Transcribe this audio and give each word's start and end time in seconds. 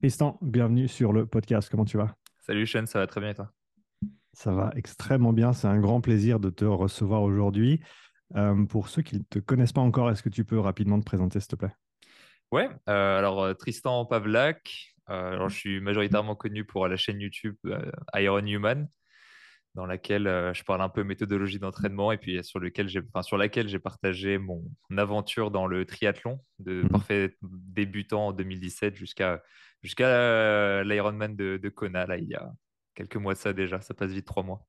Tristan, 0.00 0.38
bienvenue 0.40 0.88
sur 0.88 1.12
le 1.12 1.26
podcast. 1.26 1.68
Comment 1.68 1.84
tu 1.84 1.98
vas? 1.98 2.14
Salut 2.38 2.66
Sean, 2.66 2.86
ça 2.86 3.00
va 3.00 3.06
très 3.06 3.20
bien 3.20 3.28
et 3.28 3.34
toi? 3.34 3.50
Ça 4.32 4.50
va 4.50 4.72
extrêmement 4.74 5.34
bien. 5.34 5.52
C'est 5.52 5.66
un 5.66 5.78
grand 5.78 6.00
plaisir 6.00 6.40
de 6.40 6.48
te 6.48 6.64
recevoir 6.64 7.20
aujourd'hui. 7.20 7.80
Euh, 8.34 8.64
pour 8.64 8.88
ceux 8.88 9.02
qui 9.02 9.16
ne 9.16 9.22
te 9.28 9.38
connaissent 9.38 9.74
pas 9.74 9.82
encore, 9.82 10.10
est-ce 10.10 10.22
que 10.22 10.30
tu 10.30 10.42
peux 10.42 10.58
rapidement 10.58 10.98
te 10.98 11.04
présenter, 11.04 11.38
s'il 11.38 11.48
te 11.48 11.56
plaît? 11.56 11.74
Ouais, 12.50 12.70
euh, 12.88 13.18
alors 13.18 13.42
euh, 13.42 13.52
Tristan 13.52 14.06
Pavlak, 14.06 14.94
euh, 15.10 15.32
alors, 15.32 15.50
je 15.50 15.56
suis 15.58 15.80
majoritairement 15.82 16.34
connu 16.34 16.64
pour 16.64 16.88
la 16.88 16.96
chaîne 16.96 17.20
YouTube 17.20 17.56
Iron 18.14 18.46
Human, 18.46 18.88
dans 19.74 19.86
laquelle 19.86 20.26
euh, 20.26 20.52
je 20.52 20.64
parle 20.64 20.82
un 20.82 20.88
peu 20.88 21.04
méthodologie 21.04 21.58
d'entraînement 21.58 22.10
et 22.12 22.18
puis 22.18 22.42
sur, 22.42 22.58
lequel 22.58 22.88
j'ai, 22.88 23.00
enfin, 23.08 23.22
sur 23.22 23.36
laquelle 23.36 23.68
j'ai 23.68 23.78
partagé 23.78 24.38
mon, 24.38 24.64
aventure 24.96 25.50
dans 25.50 25.66
le 25.66 25.84
triathlon, 25.84 26.40
de 26.58 26.82
Mhm. 26.82 26.88
parfait 26.88 27.36
débutant 27.42 28.28
en 28.28 28.32
2017 28.32 28.96
jusqu'à 28.96 29.42
jusqu'à 29.82 30.08
euh, 30.08 30.84
l'Ironman 30.84 31.36
de, 31.36 31.56
de 31.56 31.68
Kona, 31.68 32.06
là, 32.06 32.18
il 32.18 32.28
y 32.28 32.34
a 32.34 32.52
quelques 32.94 33.16
mois 33.16 33.34
de 33.34 33.38
ça 33.38 33.52
déjà, 33.52 33.80
ça 33.80 33.94
passe 33.94 34.10
vite, 34.10 34.26
trois 34.26 34.42
mois. 34.42 34.66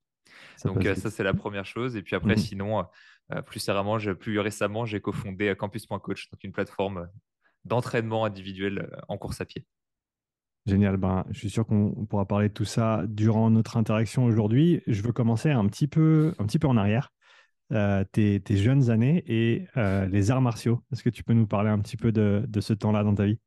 Ça 0.55 0.69
Donc 0.69 0.85
euh, 0.85 0.95
ça, 0.95 1.09
c'est 1.09 1.23
la 1.23 1.33
première 1.33 1.65
chose. 1.65 1.97
Et 1.97 2.03
puis 2.03 2.15
après, 2.15 2.35
Mhm. 2.35 2.37
sinon, 2.37 2.85
plus, 3.45 3.59
récemment, 3.59 3.99
j'ai- 3.99 4.15
plus 4.15 4.39
récemment, 4.39 4.85
j'ai 4.85 5.01
cofondé 5.01 5.53
Campus.coach, 5.57 6.29
donc 6.31 6.43
une 6.43 6.51
plateforme 6.53 7.09
d'entraînement 7.65 8.25
individuel 8.25 8.89
en 9.07 9.17
course 9.17 9.41
à 9.41 9.45
pied. 9.45 9.65
Génial. 10.65 10.97
Ben, 10.97 11.25
je 11.31 11.39
suis 11.39 11.49
sûr 11.49 11.65
qu'on 11.65 11.93
on 11.97 12.05
pourra 12.05 12.25
parler 12.25 12.49
de 12.49 12.53
tout 12.53 12.65
ça 12.65 13.03
durant 13.07 13.49
notre 13.49 13.77
interaction 13.77 14.25
aujourd'hui. 14.25 14.81
Je 14.87 15.01
veux 15.01 15.11
commencer 15.11 15.49
un 15.49 15.67
petit 15.67 15.87
peu, 15.87 16.33
un 16.37 16.45
petit 16.45 16.59
peu 16.59 16.67
en 16.67 16.77
arrière. 16.77 17.11
Euh, 17.73 18.03
tes, 18.11 18.41
jeunes 18.49 18.89
années 18.89 19.23
et 19.27 19.65
euh, 19.77 20.05
les 20.07 20.29
arts 20.29 20.41
martiaux. 20.41 20.83
Est-ce 20.91 21.03
que 21.03 21.09
tu 21.09 21.23
peux 21.23 21.31
nous 21.31 21.47
parler 21.47 21.69
un 21.69 21.79
petit 21.79 21.95
peu 21.95 22.11
de, 22.11 22.45
ce 22.59 22.73
temps-là 22.73 23.03
dans 23.03 23.15
ta 23.15 23.25
vie? 23.25 23.39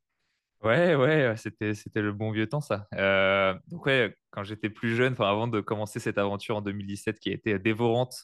Ouais, 0.63 0.95
ouais, 0.95 1.35
c'était, 1.37 1.75
le 1.97 2.13
bon 2.13 2.31
vieux 2.31 2.47
temps, 2.47 2.63
ça. 2.63 2.87
Euh, 2.95 3.53
donc, 3.69 3.85
ouais, 3.85 4.17
quand 4.31 4.43
j'étais 4.43 4.71
plus 4.71 4.97
jeune, 4.97 5.15
avant 5.19 5.47
de 5.47 5.61
commencer 5.61 6.01
cette 6.01 6.17
aventure 6.17 6.57
en 6.57 6.63
2017 6.63 7.19
qui 7.19 7.29
a 7.29 7.33
été 7.35 7.59
dévorante, 7.59 8.15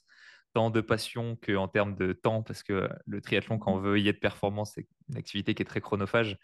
tant 0.53 0.71
de 0.71 0.81
passion 0.81 1.37
qu'en 1.45 1.69
termes 1.69 1.95
de 1.97 2.13
temps, 2.13 2.43
parce 2.43 2.63
que 2.63 2.89
le 3.07 3.21
triathlon, 3.21 3.59
quand 3.59 3.73
on 3.73 3.79
veut 3.79 4.01
y 4.01 4.09
être 4.09 4.21
performant, 4.21 4.65
c'est 4.65 4.87
une 5.09 5.17
activité 5.17 5.55
qui 5.55 5.63
est 5.63 5.67
très 5.67 5.81
chronophage. 5.81 6.39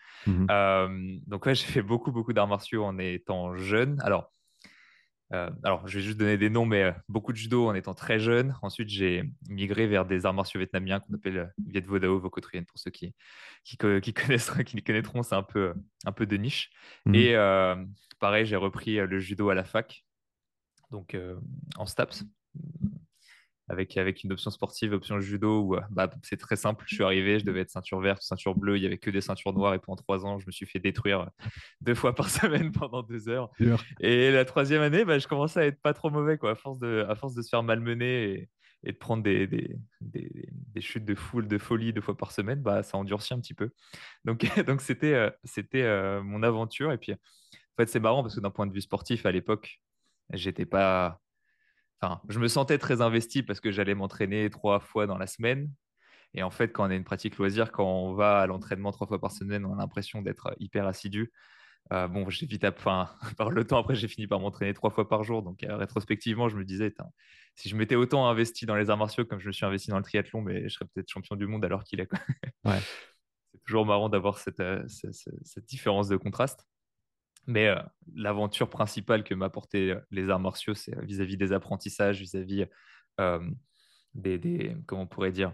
Euh, 0.50 1.16
donc, 1.26 1.46
ouais, 1.46 1.54
j'ai 1.56 1.66
fait 1.66 1.82
beaucoup, 1.82 2.12
beaucoup 2.12 2.32
d'arts 2.32 2.48
martiaux 2.48 2.84
en 2.84 2.98
étant 2.98 3.56
jeune. 3.56 4.00
Alors, 4.02 4.30
euh, 5.32 5.50
alors, 5.64 5.88
je 5.88 5.98
vais 5.98 6.04
juste 6.04 6.18
donner 6.18 6.38
des 6.38 6.50
noms, 6.50 6.66
mais 6.66 6.84
euh, 6.84 6.92
beaucoup 7.08 7.32
de 7.32 7.36
judo 7.36 7.66
en 7.66 7.74
étant 7.74 7.94
très 7.94 8.20
jeune. 8.20 8.56
Ensuite, 8.62 8.88
j'ai 8.88 9.24
migré 9.48 9.88
vers 9.88 10.06
des 10.06 10.24
arts 10.24 10.34
martiaux 10.34 10.60
vietnamiens 10.60 11.00
qu'on 11.00 11.14
appelle 11.14 11.38
euh, 11.38 11.46
Viet 11.66 11.80
Vo 11.80 11.98
Dao, 11.98 12.20
pour 12.20 12.30
ceux 12.76 12.90
qui, 12.92 13.12
qui, 13.64 13.76
co- 13.76 14.00
qui 14.00 14.14
connaissent, 14.14 14.52
qui 14.64 14.76
les 14.76 14.82
connaîtront, 14.82 15.24
c'est 15.24 15.34
un 15.34 15.42
peu, 15.42 15.74
un 16.04 16.12
peu 16.12 16.26
de 16.26 16.36
niche. 16.36 16.70
Mhm. 17.06 17.14
Et 17.16 17.34
euh, 17.34 17.74
pareil, 18.20 18.46
j'ai 18.46 18.56
repris 18.56 18.96
le 18.96 19.18
judo 19.18 19.50
à 19.50 19.56
la 19.56 19.64
fac, 19.64 20.04
donc 20.92 21.16
en 21.76 21.86
STAPS, 21.86 22.22
avec, 23.68 23.96
avec 23.96 24.22
une 24.24 24.32
option 24.32 24.50
sportive, 24.50 24.92
option 24.92 25.20
judo, 25.20 25.60
où 25.62 25.76
euh, 25.76 25.80
bah, 25.90 26.10
c'est 26.22 26.36
très 26.36 26.56
simple. 26.56 26.84
Je 26.88 26.94
suis 26.94 27.04
arrivé, 27.04 27.38
je 27.38 27.44
devais 27.44 27.60
être 27.60 27.70
ceinture 27.70 28.00
verte, 28.00 28.22
ceinture 28.22 28.54
bleue, 28.54 28.76
il 28.76 28.80
n'y 28.80 28.86
avait 28.86 28.98
que 28.98 29.10
des 29.10 29.20
ceintures 29.20 29.52
noires, 29.52 29.74
et 29.74 29.78
pendant 29.78 29.96
trois 29.96 30.24
ans, 30.24 30.38
je 30.38 30.46
me 30.46 30.52
suis 30.52 30.66
fait 30.66 30.78
détruire 30.78 31.20
euh, 31.20 31.26
deux 31.80 31.94
fois 31.94 32.14
par 32.14 32.30
semaine 32.30 32.72
pendant 32.72 33.02
deux 33.02 33.28
heures. 33.28 33.50
Et 34.00 34.30
la 34.30 34.44
troisième 34.44 34.82
année, 34.82 35.04
bah, 35.04 35.18
je 35.18 35.26
commençais 35.26 35.60
à 35.60 35.66
être 35.66 35.80
pas 35.80 35.94
trop 35.94 36.10
mauvais, 36.10 36.38
quoi, 36.38 36.52
à 36.52 36.54
force 36.54 36.78
de, 36.78 37.04
à 37.08 37.14
force 37.14 37.34
de 37.34 37.42
se 37.42 37.48
faire 37.48 37.62
malmener 37.62 38.24
et, 38.24 38.48
et 38.86 38.92
de 38.92 38.96
prendre 38.96 39.22
des, 39.22 39.46
des, 39.46 39.76
des, 40.00 40.30
des 40.52 40.80
chutes 40.80 41.04
de 41.04 41.14
foule, 41.14 41.48
de 41.48 41.58
folie 41.58 41.92
deux 41.92 42.00
fois 42.00 42.16
par 42.16 42.30
semaine, 42.32 42.62
bah, 42.62 42.82
ça 42.82 42.96
endurcit 42.96 43.34
un 43.34 43.40
petit 43.40 43.54
peu. 43.54 43.70
Donc, 44.24 44.46
donc 44.66 44.80
c'était, 44.80 45.14
euh, 45.14 45.30
c'était 45.44 45.82
euh, 45.82 46.22
mon 46.22 46.42
aventure. 46.42 46.92
Et 46.92 46.98
puis, 46.98 47.12
en 47.12 47.16
fait, 47.76 47.88
c'est 47.88 48.00
marrant 48.00 48.22
parce 48.22 48.36
que 48.36 48.40
d'un 48.40 48.50
point 48.50 48.66
de 48.66 48.72
vue 48.72 48.80
sportif, 48.80 49.26
à 49.26 49.32
l'époque, 49.32 49.80
j'étais 50.32 50.66
pas. 50.66 51.20
Enfin, 52.00 52.20
je 52.28 52.38
me 52.38 52.48
sentais 52.48 52.78
très 52.78 53.00
investi 53.00 53.42
parce 53.42 53.60
que 53.60 53.70
j'allais 53.70 53.94
m'entraîner 53.94 54.50
trois 54.50 54.80
fois 54.80 55.06
dans 55.06 55.18
la 55.18 55.26
semaine. 55.26 55.70
Et 56.34 56.42
en 56.42 56.50
fait, 56.50 56.72
quand 56.72 56.86
on 56.86 56.90
a 56.90 56.94
une 56.94 57.04
pratique 57.04 57.38
loisir, 57.38 57.72
quand 57.72 57.86
on 57.86 58.12
va 58.12 58.40
à 58.40 58.46
l'entraînement 58.46 58.92
trois 58.92 59.06
fois 59.06 59.20
par 59.20 59.32
semaine, 59.32 59.64
on 59.64 59.74
a 59.74 59.76
l'impression 59.78 60.20
d'être 60.22 60.54
hyper 60.58 60.86
assidu. 60.86 61.32
Euh, 61.92 62.08
bon, 62.08 62.28
j'ai 62.28 62.46
vite, 62.46 62.64
enfin, 62.64 63.08
par 63.38 63.50
le 63.50 63.64
temps 63.64 63.78
après, 63.78 63.94
j'ai 63.94 64.08
fini 64.08 64.26
par 64.26 64.40
m'entraîner 64.40 64.74
trois 64.74 64.90
fois 64.90 65.08
par 65.08 65.22
jour. 65.22 65.42
Donc, 65.42 65.62
euh, 65.62 65.76
rétrospectivement, 65.76 66.48
je 66.48 66.56
me 66.56 66.64
disais, 66.64 66.92
si 67.54 67.68
je 67.68 67.76
m'étais 67.76 67.94
autant 67.94 68.28
investi 68.28 68.66
dans 68.66 68.76
les 68.76 68.90
arts 68.90 68.98
martiaux 68.98 69.24
comme 69.24 69.38
je 69.38 69.46
me 69.46 69.52
suis 69.52 69.64
investi 69.64 69.90
dans 69.90 69.98
le 69.98 70.02
triathlon, 70.02 70.42
mais 70.42 70.68
je 70.68 70.74
serais 70.74 70.86
peut-être 70.92 71.08
champion 71.08 71.36
du 71.36 71.46
monde 71.46 71.64
alors 71.64 71.84
qu'il 71.84 72.00
est. 72.00 72.10
Ouais. 72.64 72.80
C'est 73.52 73.62
toujours 73.64 73.86
marrant 73.86 74.10
d'avoir 74.10 74.38
cette, 74.38 74.60
euh, 74.60 74.84
cette 74.86 75.64
différence 75.64 76.08
de 76.08 76.16
contraste. 76.16 76.66
Mais 77.46 77.68
euh, 77.68 77.76
l'aventure 78.14 78.68
principale 78.70 79.22
que 79.24 79.34
m'apportaient 79.34 79.90
euh, 79.90 80.00
les 80.10 80.30
arts 80.30 80.40
martiaux, 80.40 80.74
c'est 80.74 80.96
euh, 80.96 81.02
vis-à-vis 81.02 81.36
des 81.36 81.52
apprentissages, 81.52 82.20
vis-à-vis 82.20 82.66
euh, 83.20 83.40
des, 84.14 84.38
des- 84.38 84.76
comment 84.86 85.02
on 85.02 85.06
pourrait 85.06 85.32
dire, 85.32 85.52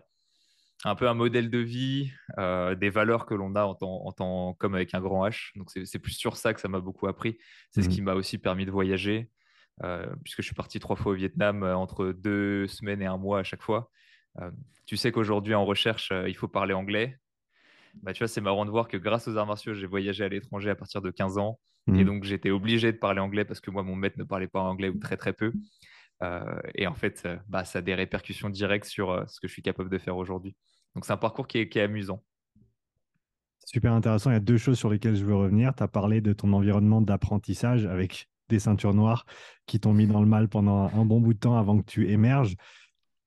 un 0.85 0.95
peu 0.97 1.09
un 1.09 1.15
modèle 1.15 1.51
de 1.51 1.59
vie, 1.59 2.11
euh, 2.39 2.75
des 2.75 2.91
valeurs 2.91 3.27
que 3.27 3.35
l'on 3.35 3.55
a 3.55 3.65
en 3.65 3.75
tant, 3.75 4.05
en 4.19 4.55
comme 4.55 4.75
avec 4.75 4.95
un 4.95 5.01
grand 5.01 5.27
H. 5.29 5.51
Donc 5.57 5.71
c'est 5.71 5.85
c'est 5.87 5.99
plus 6.01 6.13
sur 6.13 6.37
ça 6.37 6.55
que 6.55 6.61
ça 6.61 6.69
m'a 6.69 6.81
beaucoup 6.81 7.07
appris. 7.07 7.39
C'est 7.71 7.83
ce 7.83 7.89
Mhm. 7.89 7.95
qui 7.95 8.03
m'a 8.03 8.15
aussi 8.15 8.39
permis 8.39 8.67
de 8.67 8.71
voyager, 8.73 9.31
puisque 10.25 10.39
je 10.43 10.47
suis 10.47 10.55
parti 10.55 10.81
trois 10.81 10.97
fois 10.97 11.13
au 11.13 11.15
Vietnam 11.15 11.63
entre 11.63 12.07
deux 12.13 12.67
semaines 12.67 13.01
et 13.03 13.07
un 13.07 13.17
mois 13.19 13.41
à 13.41 13.45
chaque 13.45 13.63
fois. 13.63 13.91
Tu 14.87 14.97
sais 14.97 15.13
qu'aujourd'hui 15.13 15.55
en 15.55 15.65
recherche, 15.65 16.13
il 16.27 16.35
faut 16.37 16.49
parler 16.49 16.75
anglais. 16.75 17.17
Bah, 18.03 18.13
tu 18.13 18.19
vois, 18.21 18.29
c'est 18.29 18.41
marrant 18.41 18.65
de 18.65 18.71
voir 18.71 18.89
que 18.89 18.97
grâce 18.97 19.29
aux 19.29 19.37
arts 19.37 19.47
martiaux, 19.47 19.75
j'ai 19.75 19.87
voyagé 19.87 20.25
à 20.25 20.29
l'étranger 20.29 20.71
à 20.71 20.75
partir 20.75 21.01
de 21.03 21.11
15 21.11 21.39
ans. 21.39 21.61
Et 21.89 22.05
Mhm. 22.05 22.05
donc, 22.05 22.25
j'étais 22.25 22.51
obligé 22.51 22.93
de 22.93 22.99
parler 22.99 23.21
anglais 23.21 23.45
parce 23.45 23.61
que 23.61 23.71
moi, 23.71 23.83
mon 23.83 23.97
maître 23.97 24.19
ne 24.19 24.25
parlait 24.25 24.49
pas 24.49 24.61
anglais 24.63 24.89
ou 24.89 24.99
très, 24.99 25.17
très 25.17 25.33
peu. 25.33 25.53
Euh, 26.23 26.61
et 26.75 26.87
en 26.87 26.95
fait, 26.95 27.23
euh, 27.27 27.37
bah, 27.49 27.65
ça 27.65 27.81
a 27.81 27.83
des 27.83 27.95
répercussions 27.95 28.51
directes 28.51 28.87
sur 28.87 29.11
euh, 29.11 29.25
ce 29.27 29.41
que 29.41 29.49
je 29.49 29.53
suis 29.53 29.63
capable 29.63 29.91
de 29.91 29.99
faire 29.99 30.17
aujourd'hui. 30.17 30.57
Donc, 30.95 31.05
c'est 31.05 31.13
un 31.13 31.17
parcours 31.17 31.49
qui 31.49 31.59
est, 31.59 31.69
qui 31.69 31.79
est 31.79 31.83
amusant. 31.83 32.23
Super 33.65 33.93
intéressant. 33.93 34.31
Il 34.31 34.35
y 34.35 34.37
a 34.37 34.41
deux 34.41 34.57
choses 34.59 34.79
sur 34.79 34.91
lesquelles 34.91 35.17
je 35.17 35.25
veux 35.25 35.35
revenir. 35.37 35.75
Tu 35.75 35.83
as 35.83 35.89
parlé 35.89 36.21
de 36.21 36.33
ton 36.33 36.53
environnement 36.53 37.01
d'apprentissage 37.01 37.87
avec 37.87 38.29
des 38.49 38.59
ceintures 38.59 38.93
noires 38.93 39.25
qui 39.67 39.81
t'ont 39.81 39.95
mis 39.95 40.07
dans 40.07 40.21
le 40.21 40.27
mal 40.27 40.49
pendant 40.49 40.91
un 40.93 41.05
bon 41.05 41.21
bout 41.21 41.33
de 41.35 41.39
temps 41.39 41.57
avant 41.57 41.79
que 41.79 41.87
tu 41.87 42.11
émerges. 42.11 42.57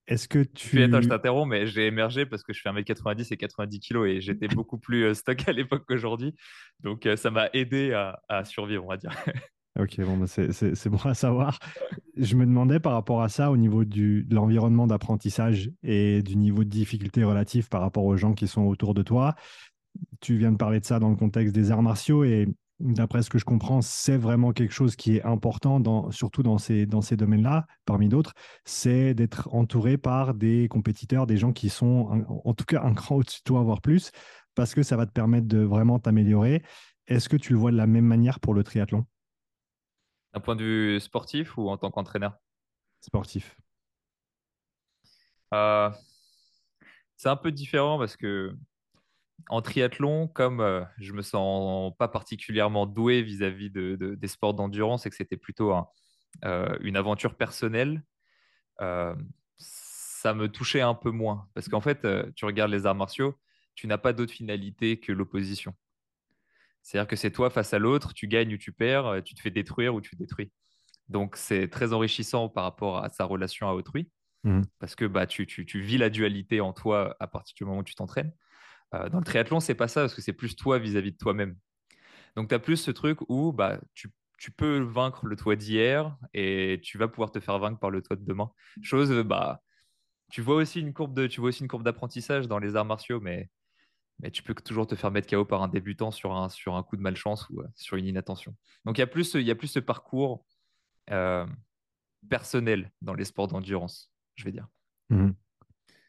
Est-ce 0.08 0.28
que 0.28 0.44
puis, 0.44 0.84
attends, 0.84 0.98
je 0.98 1.04
tu... 1.04 1.10
t'interromps, 1.10 1.50
mais 1.50 1.66
j'ai 1.66 1.88
émergé 1.88 2.26
parce 2.26 2.44
que 2.44 2.54
je 2.54 2.62
fais 2.62 2.70
1m90 2.70 3.34
et 3.34 3.38
90 3.38 3.80
kilos 3.80 4.08
et 4.08 4.22
j'étais 4.22 4.48
beaucoup 4.48 4.78
plus 4.78 5.04
euh, 5.04 5.14
stock 5.14 5.48
à 5.48 5.52
l'époque 5.52 5.84
qu'aujourd'hui. 5.88 6.36
Donc, 6.84 7.06
euh, 7.06 7.16
ça 7.16 7.32
m'a 7.32 7.50
aidé 7.54 7.94
à, 7.94 8.22
à 8.30 8.46
survivre, 8.46 8.86
on 8.86 8.90
va 8.90 8.98
dire. 8.98 9.12
Ok, 9.78 10.00
bon, 10.00 10.16
bah, 10.16 10.26
c'est 10.28 10.88
bon 10.88 11.00
à 11.04 11.14
savoir. 11.14 11.60
Je 12.16 12.38
me 12.38 12.46
demandais 12.46 12.80
par 12.80 12.94
rapport 12.94 13.22
à 13.22 13.28
ça, 13.28 13.52
au 13.52 13.58
niveau 13.58 13.84
du, 13.84 14.24
de 14.24 14.34
l'environnement 14.34 14.88
d'apprentissage 14.88 15.70
et 15.84 16.22
du 16.24 16.38
niveau 16.38 16.64
de 16.64 16.70
difficulté 16.70 17.26
relatif 17.26 17.70
par 17.70 17.82
rapport 17.82 18.06
aux 18.06 18.16
gens 18.16 18.34
qui 18.34 18.48
sont 18.48 18.62
autour 18.62 18.94
de 18.94 19.04
toi. 19.04 19.36
Tu 20.22 20.38
viens 20.38 20.54
de 20.54 20.58
parler 20.58 20.80
de 20.80 20.86
ça 20.86 21.00
dans 21.00 21.10
le 21.10 21.18
contexte 21.18 21.54
des 21.54 21.72
arts 21.72 21.82
martiaux 21.82 22.24
et 22.24 22.48
d'après 22.80 23.24
ce 23.24 23.30
que 23.30 23.38
je 23.38 23.46
comprends, 23.46 23.82
c'est 23.82 24.18
vraiment 24.18 24.52
quelque 24.52 24.74
chose 24.74 24.96
qui 24.96 25.18
est 25.18 25.24
important, 25.24 25.80
dans, 25.80 26.12
surtout 26.12 26.44
dans 26.44 26.58
ces, 26.58 26.86
dans 26.86 27.02
ces 27.02 27.16
domaines-là, 27.16 27.66
parmi 27.86 28.10
d'autres, 28.10 28.34
c'est 28.66 29.14
d'être 29.14 29.50
entouré 29.54 29.98
par 29.98 30.34
des 30.34 30.68
compétiteurs, 30.68 31.26
des 31.26 31.38
gens 31.38 31.54
qui 31.54 31.70
sont 31.70 32.26
en, 32.28 32.42
en 32.50 32.54
tout 32.54 32.66
cas 32.66 32.82
un 32.84 32.94
cran 32.94 33.16
au-dessus 33.16 33.40
de 33.40 33.44
toi, 33.44 33.62
voire 33.64 33.82
plus, 33.82 34.12
parce 34.56 34.74
que 34.74 34.84
ça 34.84 34.98
va 34.98 35.06
te 35.06 35.12
permettre 35.12 35.48
de 35.48 35.60
vraiment 35.60 36.00
t'améliorer. 36.00 36.64
Est-ce 37.08 37.30
que 37.30 37.38
tu 37.38 37.54
le 37.54 37.60
vois 37.60 37.72
de 37.72 37.78
la 37.78 37.88
même 37.88 38.06
manière 38.06 38.40
pour 38.40 38.54
le 38.54 38.64
triathlon? 38.64 39.06
D'un 40.34 40.40
point 40.40 40.56
de 40.56 40.64
vue 40.64 41.00
sportif 41.00 41.58
ou 41.58 41.70
en 41.70 41.78
tant 41.78 41.92
qu'entraîneur? 41.92 42.36
Sportif? 43.00 43.56
Euh, 45.54 45.90
c'est 47.16 47.30
un 47.30 47.36
peu 47.36 47.52
différent 47.52 47.98
parce 47.98 48.18
que 48.18 48.56
en 49.50 49.62
triathlon, 49.62 50.28
comme 50.28 50.60
euh, 50.62 50.84
je 50.98 51.14
me 51.14 51.22
sens 51.22 51.94
pas 51.98 52.08
particulièrement 52.08 52.86
doué 52.86 53.22
vis-à-vis 53.22 53.70
de, 53.70 53.96
de- 53.96 54.16
des 54.16 54.28
sports 54.28 54.54
d'endurance 54.54 55.06
et 55.06 55.10
que 55.10 55.16
c'était 55.16 55.38
plutôt 55.38 55.74
un- 55.74 55.88
euh, 56.46 56.78
une 56.82 56.98
aventure 56.98 57.36
personnelle, 57.36 58.04
euh, 58.82 59.16
ça 59.58 60.34
me 60.34 60.50
touchait 60.50 60.82
un 60.82 60.96
peu 60.96 61.12
moins. 61.12 61.48
Parce 61.54 61.70
qu'en 61.70 61.82
fait, 61.82 62.06
euh, 62.06 62.32
tu 62.36 62.46
regardes 62.46 62.72
les 62.72 62.86
arts 62.86 62.96
martiaux, 62.96 63.36
tu 63.76 63.88
n'as 63.88 63.98
pas 63.98 64.14
d'autre 64.14 64.34
finalité 64.34 65.00
que 65.00 65.12
l'opposition. 65.12 65.76
C'est-à-dire 66.82 67.08
que 67.08 67.16
c'est 67.16 67.32
toi 67.32 67.50
face 67.50 67.74
à 67.74 67.80
l'autre, 67.80 68.14
tu 68.14 68.28
gagnes 68.28 68.54
ou 68.54 68.58
tu 68.58 68.72
perds, 68.72 69.22
tu 69.24 69.34
te 69.34 69.42
fais 69.42 69.52
détruire 69.52 69.96
ou 69.96 70.02
tu 70.02 70.16
détruis. 70.16 70.52
Donc 71.10 71.36
c'est 71.36 71.68
très 71.70 71.94
enrichissant 71.94 72.50
par 72.50 72.64
rapport 72.64 73.04
à 73.04 73.10
sa 73.10 73.26
relation 73.26 73.68
à 73.70 73.74
autrui, 73.74 74.10
Mhm. 74.44 74.64
parce 74.80 74.96
que 74.96 75.06
bah, 75.06 75.28
tu, 75.28 75.48
tu- 75.48 75.66
tu 75.66 75.82
vis 75.82 75.98
la 75.98 76.10
dualité 76.10 76.62
en 76.62 76.74
toi 76.74 77.16
à 77.20 77.28
partir 77.28 77.56
du 77.58 77.66
moment 77.66 77.80
où 77.80 77.84
tu 77.84 77.96
t'entraînes. 77.96 78.34
Euh, 78.94 79.10
dans 79.10 79.20
le 79.20 79.24
triathlon, 79.24 79.60
c'est 79.60 79.76
pas 79.76 79.88
ça, 79.88 80.02
parce 80.02 80.14
que 80.14 80.22
c'est 80.22 80.34
plus 80.34 80.56
toi 80.56 80.80
vis-à-vis 80.80 81.12
de 81.12 81.18
toi-même. 81.18 81.58
Donc, 82.36 82.50
tu 82.50 82.56
as 82.56 82.60
plus 82.60 82.78
ce 82.78 82.92
truc 82.92 83.20
où 83.30 83.52
bah, 83.52 83.80
tu, 83.94 84.10
tu 84.38 84.52
peux 84.52 84.80
vaincre 84.80 85.26
le 85.26 85.36
toi 85.36 85.56
d'hier 85.56 86.18
et 86.34 86.80
tu 86.84 86.98
vas 86.98 87.08
pouvoir 87.08 87.32
te 87.32 87.40
faire 87.40 87.60
vaincre 87.60 87.80
par 87.80 87.90
le 87.90 88.02
toi 88.02 88.16
de 88.16 88.24
demain. 88.24 88.52
Chose, 88.82 89.12
euh, 89.12 89.24
bah, 89.24 89.62
tu 90.30 90.42
vois 90.42 90.56
aussi 90.56 90.80
une 90.82 90.94
courbe 90.94 91.14
de, 91.14 91.28
tu 91.28 91.40
vois 91.40 91.50
aussi 91.50 91.62
une 91.62 91.68
courbe 91.68 91.84
d'apprentissage 91.84 92.48
dans 92.48 92.60
les 92.60 92.76
arts 92.76 92.86
martiaux, 92.86 93.20
mais 93.20 93.50
mais 94.20 94.32
tu 94.32 94.44
peux 94.44 94.54
toujours 94.54 94.88
te 94.88 94.96
faire 94.96 95.12
mettre 95.12 95.30
KO 95.30 95.44
par 95.44 95.62
un 95.62 95.68
débutant 95.68 96.10
sur 96.10 96.34
un, 96.34 96.48
sur 96.48 96.76
un 96.76 96.84
coup 96.84 96.96
de 96.96 97.02
malchance 97.02 97.50
ou 97.50 97.62
sur 97.76 97.98
une 97.98 98.06
inattention. 98.08 98.56
Donc 98.86 98.98
il 98.98 99.02
y 99.02 99.04
a 99.04 99.08
plus, 99.08 99.34
y 99.34 99.52
a 99.52 99.56
plus 99.56 99.68
ce 99.68 99.80
parcours 99.80 100.46
personnel 102.30 102.92
dans 103.02 103.14
les 103.14 103.26
sports 103.26 103.48
d'endurance, 103.48 104.12
je 104.36 104.46
vais 104.46 104.52
dire. 104.52 104.68
Mmh. 105.10 105.32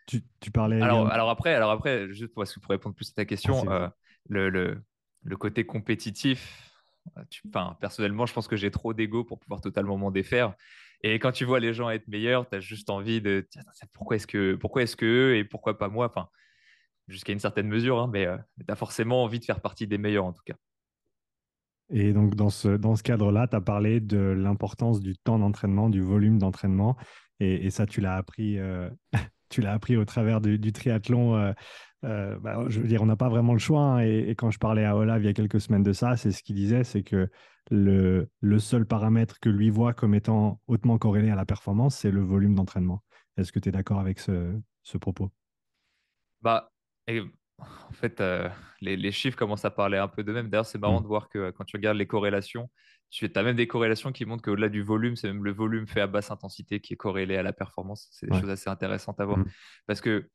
Tu, 0.07 0.23
tu, 0.41 0.51
parlais. 0.51 0.81
Alors, 0.81 1.09
alors, 1.11 1.31
après, 1.31 1.55
alors 1.55 1.71
après, 1.71 2.13
juste 2.13 2.33
pour, 2.33 2.45
pour 2.45 2.71
répondre 2.71 2.95
plus 2.95 3.11
à 3.11 3.15
ta 3.15 3.25
question, 3.25 3.69
ah, 3.69 3.93
le, 4.29 4.51
le, 4.51 4.81
le, 5.25 5.37
côté 5.37 5.67
compétitif, 5.67 6.73
tu, 7.29 7.43
personnellement, 7.81 8.25
je 8.25 8.33
pense 8.33 8.47
que 8.47 8.57
j'ai 8.57 8.71
trop 8.71 8.95
d'ego 8.95 9.25
pour 9.25 9.41
pouvoir 9.41 9.61
totalement 9.61 9.97
m'en 9.97 10.13
défaire. 10.13 10.55
Et 11.03 11.19
quand 11.19 11.33
tu 11.33 11.45
vois 11.45 11.61
les 11.61 11.75
gens 11.75 11.91
être 11.91 12.09
meilleurs, 12.09 12.49
tu 12.49 12.57
as 12.57 12.61
juste 12.61 12.89
envie 12.89 13.21
de 13.21 13.47
pourquoi 13.93 14.17
est-ce 14.17 14.27
que 14.27 14.55
pourquoi 14.55 14.83
est-ce 14.83 14.97
que 14.97 15.07
eux 15.07 15.37
et 15.37 15.45
pourquoi 15.45 15.77
pas 15.77 15.89
moi? 15.89 16.07
Enfin 16.07 16.29
jusqu'à 17.09 17.33
une 17.33 17.39
certaine 17.39 17.69
mesure 17.69 18.01
hein, 18.01 18.11
mais 18.13 18.27
euh, 18.27 18.37
tu 18.59 18.73
as 18.73 18.77
forcément 18.77 19.23
envie 19.23 19.39
de 19.39 19.45
faire 19.45 19.61
partie 19.61 19.87
des 19.87 19.99
meilleurs 19.99 20.25
en 20.25 20.33
tout 20.33 20.43
cas. 20.45 20.57
Et 21.91 22.13
donc 22.13 22.35
dans 22.35 22.51
ce, 22.51 22.69
dans 22.69 22.97
ce 22.97 23.05
cadre-là, 23.05 23.47
tu 23.47 23.55
as 23.55 23.61
parlé 23.61 24.01
de 24.01 24.19
l'importance 24.19 25.01
du 25.01 25.17
temps 25.17 25.39
d'entraînement, 25.39 25.89
du 25.89 26.01
volume 26.01 26.39
d'entraînement 26.39 26.97
et, 27.39 27.71
ça 27.71 27.87
tu 27.87 28.01
l'as 28.01 28.17
appris 28.17 28.59
euh, 28.59 28.91
tu 29.49 29.61
l'as 29.61 29.73
appris 29.73 29.97
au 29.97 30.05
travers 30.05 30.41
du, 30.41 30.73
triathlon 30.73 31.37
euh, 31.37 31.53
euh, 32.05 32.39
bah, 32.39 32.65
je 32.69 32.81
veux 32.81 32.87
dire, 32.87 33.03
on 33.03 33.07
n'a 33.07 33.17
pas 33.17 33.29
vraiment 33.29 33.53
le 33.53 33.59
choix. 33.59 33.81
Hein, 33.81 34.01
et, 34.01 34.35
quand 34.37 34.51
je 34.51 34.59
parlais 34.59 34.85
à 34.85 34.97
Olaf 34.97 35.21
il 35.21 35.27
y 35.27 35.29
a 35.29 35.33
quelques 35.33 35.61
semaines 35.61 35.83
de 35.83 35.93
ça, 35.93 36.17
c'est 36.17 36.31
ce 36.31 36.43
qu'il 36.43 36.55
disait, 36.55 36.85
c'est 36.85 37.03
que 37.03 37.29
le, 37.71 38.29
le, 38.41 38.59
seul 38.59 38.87
paramètre 38.87 39.41
que 39.41 39.49
lui 39.49 39.71
voit 39.71 39.93
comme 39.93 40.15
étant 40.15 40.61
hautement 40.69 40.99
corrélé 40.99 41.31
à 41.31 41.35
la 41.35 41.45
performance, 41.45 41.97
c'est 41.97 42.11
le 42.11 42.21
volume 42.21 42.55
d'entraînement. 42.55 43.03
Est-ce 43.37 43.53
que 43.53 43.59
tu 43.59 43.69
es 43.69 43.73
d'accord 43.73 43.99
avec 43.99 44.21
ce, 44.21 44.55
ce, 44.83 44.99
propos? 44.99 45.31
Bah, 46.43 46.71
et, 47.09 47.21
en 47.59 47.93
fait, 47.93 48.21
euh, 48.21 48.49
les, 48.81 48.97
les, 48.97 49.11
chiffres 49.11 49.37
commencent 49.37 49.65
à 49.65 49.71
parler 49.71 49.99
un 49.99 50.09
peu 50.09 50.23
d'eux-mêmes. 50.23 50.49
D'ailleurs, 50.49 50.67
c'est 50.67 50.79
marrant 50.79 51.01
mmh. 51.01 51.05
de 51.05 51.09
voir 51.09 51.29
que 51.29 51.51
quand 51.51 51.65
tu 51.65 51.77
regardes 51.77 51.97
les 51.97 52.07
corrélations, 52.07 52.71
tu 53.11 53.31
as 53.35 53.43
même 53.43 53.57
des 53.57 53.67
corrélations 53.67 54.13
qui 54.13 54.25
montrent 54.25 54.43
qu'au-delà 54.43 54.69
du 54.69 54.83
volume, 54.83 55.17
c'est 55.17 55.29
même 55.29 55.45
le 55.45 55.53
volume 55.53 55.87
fait 55.87 56.01
à 56.01 56.07
basse 56.07 56.31
intensité 56.31 56.81
qui 56.81 56.95
est 56.95 56.97
corrélé 56.97 57.37
à 57.37 57.43
la 57.43 57.53
performance. 57.53 58.09
C'est 58.11 58.29
des 58.29 58.39
choses 58.39 58.51
assez 58.51 58.69
intéressantes 58.69 59.21
à 59.21 59.25
voir. 59.25 59.39
Mmh. 59.39 59.47
Parce 59.87 60.01
que 60.01 60.29